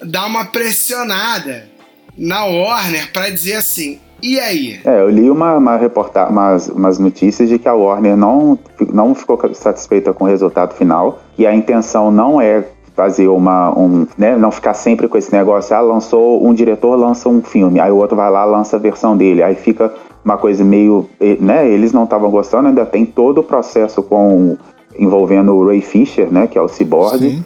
Dá 0.00 0.26
uma 0.26 0.44
pressionada 0.44 1.68
na 2.16 2.44
Warner 2.44 3.10
pra 3.10 3.30
dizer 3.30 3.54
assim: 3.54 3.98
e 4.22 4.38
aí? 4.40 4.80
É, 4.84 5.00
eu 5.00 5.08
li 5.08 5.30
uma, 5.30 5.56
uma 5.56 5.76
reportagem, 5.76 6.32
umas, 6.32 6.68
umas 6.68 6.98
notícias 6.98 7.48
de 7.48 7.58
que 7.58 7.68
a 7.68 7.74
Warner 7.74 8.16
não, 8.16 8.58
não 8.92 9.14
ficou 9.14 9.38
satisfeita 9.54 10.12
com 10.12 10.24
o 10.24 10.26
resultado 10.26 10.74
final 10.74 11.22
e 11.36 11.46
a 11.46 11.54
intenção 11.54 12.10
não 12.10 12.40
é 12.40 12.64
fazer 12.98 13.28
uma, 13.28 13.70
um, 13.78 14.08
né, 14.18 14.36
não 14.36 14.50
ficar 14.50 14.74
sempre 14.74 15.06
com 15.06 15.16
esse 15.16 15.32
negócio, 15.32 15.74
ah, 15.76 15.80
lançou 15.80 16.44
um 16.44 16.52
diretor 16.52 16.96
lança 16.96 17.28
um 17.28 17.40
filme, 17.40 17.78
aí 17.78 17.92
o 17.92 17.96
outro 17.96 18.16
vai 18.16 18.28
lá 18.28 18.44
lança 18.44 18.74
a 18.74 18.78
versão 18.80 19.16
dele, 19.16 19.40
aí 19.40 19.54
fica 19.54 19.94
uma 20.24 20.36
coisa 20.36 20.64
meio, 20.64 21.08
né, 21.38 21.68
eles 21.70 21.92
não 21.92 22.02
estavam 22.02 22.28
gostando, 22.28 22.66
ainda 22.66 22.84
tem 22.84 23.06
todo 23.06 23.38
o 23.38 23.44
processo 23.44 24.02
com 24.02 24.56
envolvendo 24.98 25.54
o 25.54 25.64
Ray 25.64 25.80
Fisher, 25.80 26.26
né, 26.28 26.48
que 26.48 26.58
é 26.58 26.60
o 26.60 26.66
Cyborg, 26.66 27.18
Sim. 27.20 27.44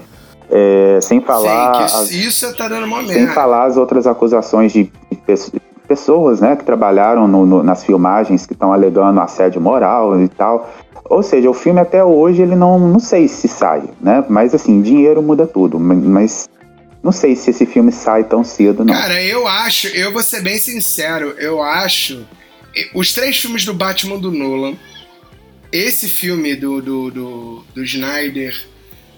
é, 0.51 0.99
sem 1.03 1.21
falar 1.21 1.75
Sim, 1.77 1.83
as- 1.85 2.09
que 2.09 2.15
isso 2.27 2.57
tá 2.57 2.67
dando 2.67 2.87
uma 2.87 3.05
sem 3.07 3.27
falar 3.27 3.65
as 3.65 3.77
outras 3.77 4.07
acusações 4.07 4.73
de 4.73 4.91
pe- 5.27 5.35
pessoas 5.87 6.41
né, 6.41 6.57
que 6.57 6.65
trabalharam 6.65 7.29
no- 7.29 7.45
no- 7.45 7.63
nas 7.63 7.85
filmagens 7.85 8.47
que 8.47 8.55
estão 8.55 8.73
alegando 8.73 9.21
assédio 9.21 9.61
moral 9.61 10.19
e 10.19 10.29
tal. 10.29 10.71
Ou 11.05 11.23
seja, 11.23 11.51
o 11.51 11.55
filme 11.55 11.81
até 11.81 12.03
hoje 12.03 12.43
ele 12.43 12.55
não, 12.55 12.79
não 12.79 12.99
sei 13.01 13.29
se 13.29 13.49
sai, 13.49 13.83
né? 14.01 14.25
Mas 14.29 14.55
assim, 14.55 14.81
dinheiro 14.81 15.21
muda 15.23 15.47
tudo. 15.47 15.79
ma- 15.79 15.95
Mas 15.95 16.49
não 17.03 17.13
sei 17.13 17.35
se 17.37 17.51
esse 17.51 17.67
filme 17.67 17.91
sai 17.93 18.25
tão 18.25 18.43
cedo, 18.45 18.85
não. 18.85 18.95
Cara, 18.95 19.23
eu 19.23 19.47
acho, 19.47 19.89
eu 19.89 20.13
vou 20.13 20.23
ser 20.23 20.41
bem 20.43 20.59
sincero, 20.59 21.35
eu 21.39 21.61
acho. 21.63 22.25
Os 22.95 23.13
três 23.13 23.37
filmes 23.39 23.65
do 23.65 23.75
Batman 23.75 24.19
do 24.19 24.31
Nolan, 24.31 24.75
esse 25.71 26.09
filme 26.09 26.55
do, 26.55 26.81
do, 26.81 27.11
do, 27.11 27.65
do 27.75 27.83
Snyder, 27.85 28.67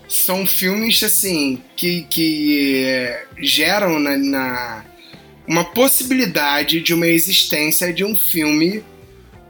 são 0.08 0.46
filmes 0.46 1.02
assim 1.02 1.60
que, 1.76 2.02
que 2.10 2.84
é, 2.86 3.24
geram 3.38 3.98
na, 4.00 4.16
na- 4.16 4.84
uma 5.46 5.64
possibilidade 5.64 6.80
de 6.80 6.94
uma 6.94 7.06
existência 7.06 7.92
de 7.92 8.04
um 8.04 8.16
filme 8.16 8.82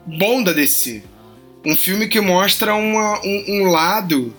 bom 0.05 0.43
da 0.43 0.53
DC. 0.53 1.03
Um 1.65 1.77
filme 1.77 2.09
que 2.09 2.21
mostra 2.21 2.75
uma- 2.75 3.21
um, 3.25 3.45
um 3.49 3.65
lado 3.71 4.35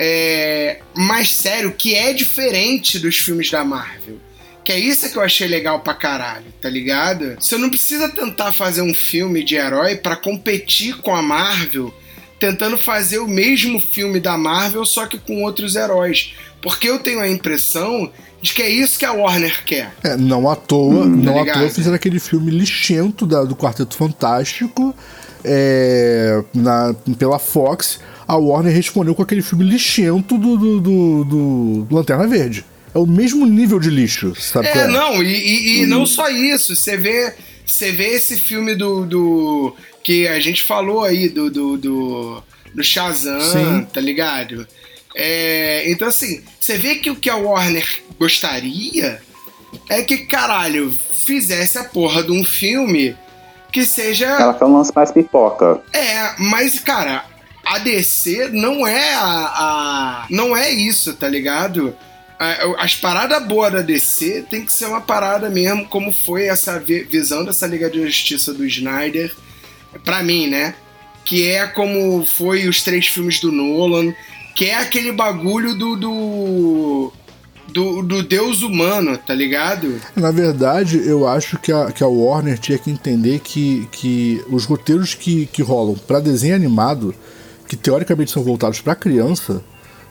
é, 0.00 0.78
mais 0.94 1.34
sério, 1.34 1.72
que 1.72 1.94
é 1.94 2.12
diferente 2.12 2.98
dos 2.98 3.16
filmes 3.16 3.50
da 3.50 3.64
Marvel. 3.64 4.18
Que 4.64 4.72
é 4.72 4.78
isso 4.78 5.10
que 5.10 5.16
eu 5.16 5.22
achei 5.22 5.48
legal 5.48 5.80
pra 5.80 5.94
caralho, 5.94 6.44
tá 6.60 6.68
ligado? 6.68 7.36
Você 7.40 7.56
não 7.56 7.70
precisa 7.70 8.08
tentar 8.08 8.52
fazer 8.52 8.82
um 8.82 8.92
filme 8.94 9.42
de 9.42 9.54
herói 9.56 9.96
pra 9.96 10.14
competir 10.14 10.98
com 10.98 11.14
a 11.16 11.22
Marvel, 11.22 11.92
tentando 12.38 12.76
fazer 12.78 13.18
o 13.18 13.26
mesmo 13.26 13.80
filme 13.80 14.20
da 14.20 14.36
Marvel, 14.36 14.84
só 14.84 15.06
que 15.06 15.18
com 15.18 15.42
outros 15.42 15.74
heróis. 15.74 16.34
Porque 16.60 16.88
eu 16.88 16.98
tenho 16.98 17.20
a 17.20 17.28
impressão 17.28 18.12
de 18.42 18.52
que 18.52 18.62
é 18.62 18.68
isso 18.70 18.98
que 18.98 19.04
a 19.04 19.12
Warner 19.12 19.64
quer. 19.64 19.90
É, 20.04 20.16
não 20.16 20.48
à 20.48 20.54
toa, 20.54 21.06
não 21.06 21.44
Tá 21.44 21.50
à 21.50 21.54
toa 21.54 21.70
fizeram 21.70 21.96
aquele 21.96 22.20
filme 22.20 22.50
lixento 22.52 23.26
da- 23.26 23.42
do 23.44 23.56
Quarteto 23.56 23.96
Fantástico 23.96 24.94
é, 25.44 26.42
na, 26.54 26.94
pela 27.18 27.38
Fox. 27.38 28.00
A 28.26 28.36
Warner 28.36 28.74
respondeu 28.74 29.14
com 29.14 29.22
aquele 29.22 29.40
filme 29.42 29.64
lixento 29.64 30.36
do, 30.36 30.56
do, 30.56 30.80
do, 30.80 31.24
do- 31.24 31.84
do 31.88 31.94
Lanterna 31.94 32.26
Verde. 32.26 32.64
É 32.94 32.98
o 32.98 33.06
mesmo 33.06 33.46
nível 33.46 33.78
de 33.80 33.88
lixo, 33.90 34.34
sabe? 34.38 34.68
qual 34.68 34.84
É, 34.84 34.88
não, 34.88 35.22
e, 35.22 35.28
e- 35.28 35.82
e 35.82 35.86
não 35.86 36.04
só 36.06 36.28
isso. 36.28 36.76
Você 36.76 36.96
vê, 36.96 37.34
você 37.64 37.90
vê 37.92 38.08
esse 38.14 38.36
filme 38.36 38.74
do, 38.74 39.06
do. 39.06 39.76
que 40.04 40.26
a 40.28 40.38
gente 40.40 40.62
falou 40.62 41.04
aí, 41.04 41.28
do. 41.28 41.50
do, 41.50 41.76
do, 41.78 42.42
do 42.74 42.84
Shazam, 42.84 43.40
Sim. 43.40 43.86
tá 43.92 44.00
ligado? 44.00 44.66
É, 45.16 45.90
então, 45.90 46.06
assim, 46.08 46.42
você 46.60 46.76
vê 46.76 46.96
que 46.96 47.10
o 47.10 47.16
que 47.16 47.30
a 47.30 47.36
Warner 47.36 47.86
gostaria 48.18 49.20
é 49.88 50.02
que, 50.02 50.18
caralho, 50.18 50.92
fizesse 51.24 51.78
a 51.78 51.84
porra 51.84 52.22
de 52.22 52.30
um 52.32 52.44
filme 52.44 53.16
que 53.72 53.84
seja. 53.84 54.26
Ela 54.26 54.64
um 54.66 54.76
lance 54.78 54.92
mais 54.94 55.10
pipoca. 55.10 55.80
É, 55.92 56.34
mas, 56.38 56.78
cara, 56.80 57.24
a 57.64 57.78
DC 57.78 58.48
não 58.52 58.86
é 58.86 59.14
a. 59.14 59.20
a- 59.24 60.26
não 60.30 60.56
é 60.56 60.70
isso, 60.70 61.14
tá 61.14 61.28
ligado? 61.28 61.94
As 62.78 62.94
paradas 62.94 63.44
boas 63.44 63.72
da 63.72 63.82
DC 63.82 64.44
tem 64.48 64.64
que 64.64 64.70
ser 64.70 64.86
uma 64.86 65.00
parada 65.00 65.50
mesmo, 65.50 65.84
como 65.88 66.12
foi 66.12 66.46
essa 66.46 66.78
vi- 66.78 67.02
visão 67.02 67.44
dessa 67.44 67.66
Liga 67.66 67.90
de 67.90 68.00
Justiça 68.06 68.54
do 68.54 68.64
Snyder, 68.64 69.34
pra 70.04 70.22
mim, 70.22 70.46
né? 70.46 70.74
Que 71.24 71.48
é 71.48 71.66
como 71.66 72.24
foi 72.24 72.68
os 72.68 72.80
três 72.82 73.08
filmes 73.08 73.40
do 73.40 73.50
Nolan, 73.50 74.14
que 74.54 74.66
é 74.66 74.76
aquele 74.76 75.10
bagulho 75.10 75.74
do. 75.74 75.96
do, 75.96 77.12
do, 77.72 78.02
do 78.02 78.22
Deus 78.22 78.62
humano, 78.62 79.16
tá 79.18 79.34
ligado? 79.34 80.00
Na 80.16 80.30
verdade, 80.30 81.00
eu 81.06 81.26
acho 81.26 81.58
que 81.58 81.70
a, 81.72 81.90
que 81.92 82.02
a 82.02 82.06
Warner 82.06 82.58
tinha 82.58 82.78
que 82.78 82.90
entender 82.90 83.40
que, 83.40 83.86
que 83.92 84.42
os 84.50 84.64
roteiros 84.64 85.14
que, 85.14 85.46
que 85.46 85.62
rolam 85.62 85.94
pra 86.06 86.20
desenho 86.20 86.54
animado, 86.54 87.14
que 87.66 87.76
teoricamente 87.76 88.30
são 88.30 88.42
voltados 88.42 88.80
pra 88.80 88.94
criança, 88.94 89.62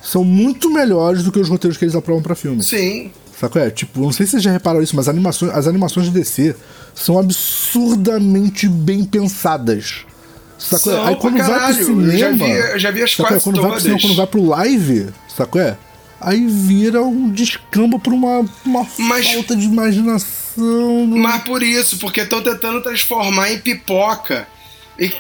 são 0.02 0.24
muito 0.24 0.70
melhores 0.70 1.24
do 1.24 1.32
que 1.32 1.40
os 1.40 1.50
roteiros 1.50 1.78
que 1.78 1.86
eles 1.86 1.96
aprovam 1.96 2.22
pra 2.22 2.36
filme. 2.36 2.64
Sim. 2.64 3.12
Saco 3.40 3.60
é? 3.60 3.70
Tipo, 3.70 4.02
não 4.02 4.12
sei 4.12 4.26
se 4.26 4.32
vocês 4.32 4.44
já 4.44 4.52
repararam 4.52 4.84
isso, 4.84 4.96
mas 4.96 5.08
animações, 5.08 5.52
as 5.54 5.68
animações 5.68 6.08
de 6.08 6.12
DC 6.12 6.56
são 6.96 7.20
absurdamente 7.20 8.68
bem 8.68 9.04
pensadas. 9.04 10.06
Saco 10.58 10.90
é? 10.90 10.94
São 10.94 11.06
Aí 11.06 11.16
quando 11.18 11.38
vai 11.38 11.74
pro 11.74 11.86
cinema. 11.86 12.14
Eu 12.14 12.18
já 12.18 12.32
vi- 12.32 12.52
eu 12.74 12.80
já 12.80 12.92
vi 12.92 13.04
as 13.04 13.12
saco 13.16 13.30
quase 13.30 13.44
Quando 13.44 13.62
vai 13.62 13.72
pro 13.72 13.80
cinema, 13.82 14.00
todas. 14.00 14.10
quando 14.10 14.18
vai 14.18 14.28
pro 14.28 14.46
live, 14.48 15.08
saco 15.36 15.60
é? 15.60 15.78
Aí 16.20 16.46
vira 16.48 17.02
um 17.04 17.30
descamba 17.30 18.00
por 18.00 18.12
uma, 18.14 18.44
uma 18.66 18.88
Mas- 18.98 19.28
falta 19.32 19.56
de 19.56 19.66
imaginação. 19.66 21.06
Mas 21.08 21.44
por 21.44 21.62
isso, 21.62 21.98
porque 22.00 22.22
estão 22.22 22.42
tentando 22.42 22.82
transformar 22.82 23.52
em 23.52 23.60
pipoca. 23.60 24.48
E, 25.00 25.14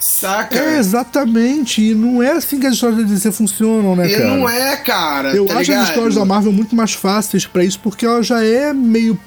saca? 0.00 0.58
É, 0.58 0.78
exatamente. 0.78 1.80
E 1.90 1.94
não 1.94 2.20
é 2.22 2.32
assim 2.32 2.58
que 2.58 2.66
as 2.66 2.74
histórias 2.74 2.98
da 2.98 3.04
DC 3.04 3.30
funcionam, 3.30 3.94
né, 3.94 4.08
e 4.10 4.16
cara? 4.16 4.24
não 4.36 4.48
é, 4.48 4.76
cara. 4.78 5.36
Eu 5.36 5.46
tá 5.46 5.58
acho 5.58 5.70
ligado? 5.70 5.82
as 5.84 5.88
histórias 5.90 6.14
da 6.16 6.24
Marvel 6.24 6.52
muito 6.52 6.74
mais 6.74 6.92
fáceis 6.92 7.46
pra 7.46 7.62
isso, 7.64 7.78
porque 7.78 8.04
ela 8.04 8.22
já 8.22 8.42
é 8.44 8.72
meio. 8.72 9.18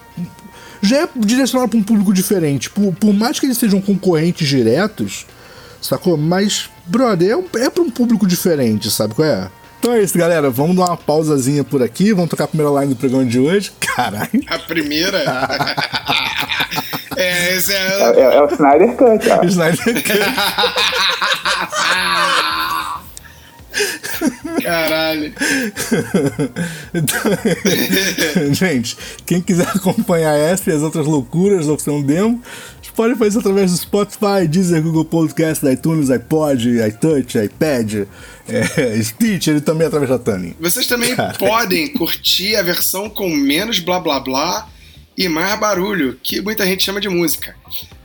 Já 0.82 1.04
é 1.04 1.10
direcionada 1.16 1.70
pra 1.70 1.80
um 1.80 1.84
público 1.84 2.12
diferente. 2.14 2.70
Por, 2.70 2.94
por 2.96 3.14
mais 3.14 3.40
que 3.40 3.46
eles 3.46 3.58
sejam 3.58 3.80
concorrentes 3.80 4.46
diretos, 4.46 5.26
sacou? 5.82 6.18
Mas, 6.18 6.70
brother, 6.86 7.32
é, 7.32 7.38
um, 7.38 7.46
é 7.56 7.70
pra 7.70 7.82
um 7.82 7.90
público 7.90 8.28
diferente, 8.28 8.92
sabe 8.92 9.16
qual 9.16 9.26
é? 9.26 9.50
Então 9.84 9.96
é 9.96 10.02
isso, 10.02 10.18
galera. 10.18 10.50
Vamos 10.50 10.78
dar 10.78 10.86
uma 10.86 10.96
pausazinha 10.96 11.62
por 11.62 11.84
aqui. 11.84 12.14
Vamos 12.14 12.30
tocar 12.30 12.46
a 12.46 12.48
primeira 12.48 12.72
line 12.80 12.94
do 12.94 12.96
programa 12.98 13.26
de 13.26 13.38
hoje. 13.38 13.70
Caralho. 13.84 14.30
A 14.48 14.58
primeira. 14.60 15.18
é, 17.18 17.54
esse 17.58 17.74
É, 17.74 17.76
é. 17.76 18.20
é- 18.22 18.36
é 18.38 18.42
o 18.42 18.46
Snyder 18.48 18.96
Cut, 18.96 19.30
ó. 19.30 19.44
Snyder 19.44 20.04
Cut. 20.04 20.20
Caralho. 24.64 25.34
Então, 26.94 27.18
gente, 28.54 28.98
quem 29.26 29.42
quiser 29.42 29.68
acompanhar 29.68 30.34
essa 30.38 30.70
e 30.70 30.74
as 30.74 30.82
outras 30.82 31.06
loucuras 31.06 31.68
da 31.68 31.74
opção 31.74 32.02
demo, 32.02 32.42
pode 32.96 33.16
fazer 33.16 33.30
isso 33.30 33.40
através 33.40 33.72
do 33.72 33.78
Spotify, 33.78 34.48
Deezer, 34.48 34.82
Google 34.82 35.06
Podcast, 35.06 35.66
iTunes, 35.66 36.10
iPod, 36.10 36.70
iTouch, 36.88 37.38
iPad, 37.38 38.08
é, 38.48 39.02
Stitcher 39.04 39.58
e 39.58 39.62
também 39.62 39.88
através 39.88 40.10
da 40.10 40.20
Tani. 40.20 40.56
Vocês 40.60 40.88
também 40.88 41.16
Cara. 41.16 41.38
podem 41.38 41.88
curtir 41.88 42.56
a 42.56 42.62
versão 42.62 43.10
com 43.10 43.30
menos 43.30 43.80
blá 43.80 44.00
blá 44.00 44.20
blá 44.20 44.70
e 45.18 45.28
mais 45.28 45.60
barulho, 45.60 46.20
que 46.22 46.42
muita 46.42 46.66
gente 46.66 46.84
chama 46.84 47.00
de 47.00 47.10
música. 47.10 47.56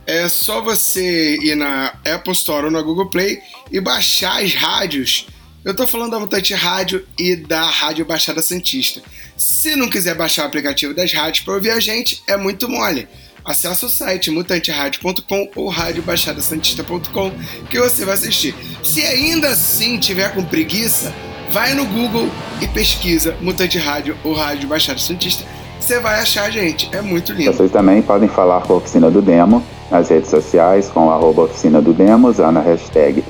É 0.05 0.27
só 0.27 0.61
você 0.61 1.37
ir 1.37 1.55
na 1.55 1.93
Apple 2.05 2.33
Store 2.33 2.65
ou 2.65 2.71
na 2.71 2.81
Google 2.81 3.09
Play 3.09 3.39
e 3.71 3.79
baixar 3.79 4.43
as 4.43 4.53
rádios 4.53 5.27
Eu 5.63 5.75
tô 5.75 5.85
falando 5.85 6.11
da 6.11 6.19
Mutante 6.19 6.53
Rádio 6.53 7.05
e 7.17 7.35
da 7.35 7.69
Rádio 7.69 8.05
Baixada 8.05 8.41
Santista. 8.41 9.01
Se 9.35 9.75
não 9.75 9.89
quiser 9.89 10.15
baixar 10.15 10.43
o 10.43 10.47
aplicativo 10.47 10.93
das 10.93 11.11
rádios 11.11 11.43
para 11.43 11.53
ouvir 11.53 11.71
a 11.71 11.79
gente, 11.79 12.23
é 12.27 12.37
muito 12.37 12.69
mole. 12.69 13.07
Acesse 13.49 13.83
o 13.83 13.89
site 13.89 14.29
mutanteradio.com 14.29 15.49
ou 15.55 15.69
radiobaixadasantista.com 15.69 17.31
que 17.67 17.79
você 17.79 18.05
vai 18.05 18.13
assistir. 18.13 18.53
Se 18.83 19.01
ainda 19.01 19.49
assim 19.49 19.97
tiver 19.97 20.35
com 20.35 20.45
preguiça, 20.45 21.11
vai 21.49 21.73
no 21.73 21.83
Google 21.83 22.29
e 22.61 22.67
pesquisa 22.67 23.35
Mutante 23.41 23.79
Rádio 23.79 24.15
ou 24.23 24.35
Rádio 24.35 24.69
Baixada 24.69 24.99
Santista. 24.99 25.43
Você 25.79 25.99
vai 25.99 26.19
achar 26.19 26.43
a 26.43 26.51
gente. 26.51 26.95
É 26.95 27.01
muito 27.01 27.33
lindo. 27.33 27.51
Vocês 27.51 27.71
também 27.71 28.03
podem 28.03 28.29
falar 28.29 28.61
com 28.61 28.73
a 28.73 28.75
Oficina 28.75 29.09
do 29.09 29.19
Demo 29.19 29.65
nas 29.89 30.09
redes 30.09 30.29
sociais 30.29 30.87
com 30.87 31.09
arroba 31.09 31.45
Oficina 31.45 31.81
do 31.81 31.91
Demo, 31.91 32.27
usando 32.27 32.57
a 32.57 32.61
hashtag 32.61 33.23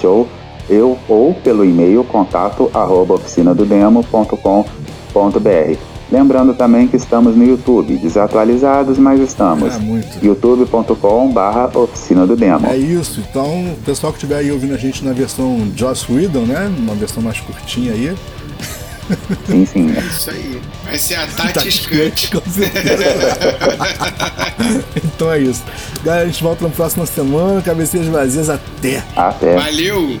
Show, 0.00 0.26
eu 0.70 0.98
ou 1.06 1.34
pelo 1.34 1.66
e-mail 1.66 2.02
contato 2.02 2.70
arroba 2.72 3.16
oficinadodemo.com.br. 3.16 5.93
Lembrando 6.14 6.54
também 6.54 6.86
que 6.86 6.96
estamos 6.96 7.34
no 7.34 7.44
YouTube, 7.44 7.96
desatualizados, 7.96 8.98
mas 8.98 9.18
estamos. 9.18 9.74
É, 9.74 9.80
youtube.com 10.24 11.32
barra 11.32 11.76
Oficina 11.76 12.24
do 12.24 12.36
Demo. 12.36 12.64
É 12.68 12.76
isso, 12.76 13.20
então 13.28 13.72
o 13.72 13.76
pessoal 13.84 14.12
que 14.12 14.18
estiver 14.18 14.36
aí 14.36 14.52
ouvindo 14.52 14.74
a 14.74 14.76
gente 14.76 15.04
na 15.04 15.12
versão 15.12 15.72
Joss 15.74 16.06
Whedon, 16.08 16.46
né? 16.46 16.72
Uma 16.78 16.94
versão 16.94 17.20
mais 17.20 17.40
curtinha 17.40 17.92
aí. 17.92 18.14
Sim, 19.44 19.66
sim. 19.66 19.92
É 19.92 19.98
isso 20.06 20.30
aí. 20.30 20.62
Vai 20.84 20.98
ser 20.98 21.16
a 21.16 21.26
Tati 21.26 21.72
Scant. 21.72 22.30
Com 22.30 22.48
certeza. 22.48 23.04
então 25.04 25.32
é 25.32 25.40
isso. 25.40 25.64
Galera, 26.04 26.22
a 26.22 26.26
gente 26.26 26.44
volta 26.44 26.62
na 26.62 26.70
próxima 26.70 27.06
semana. 27.06 27.60
Cabeceiras 27.60 28.08
vazias. 28.08 28.48
Até. 28.48 29.02
Até. 29.16 29.56
Valeu! 29.56 30.20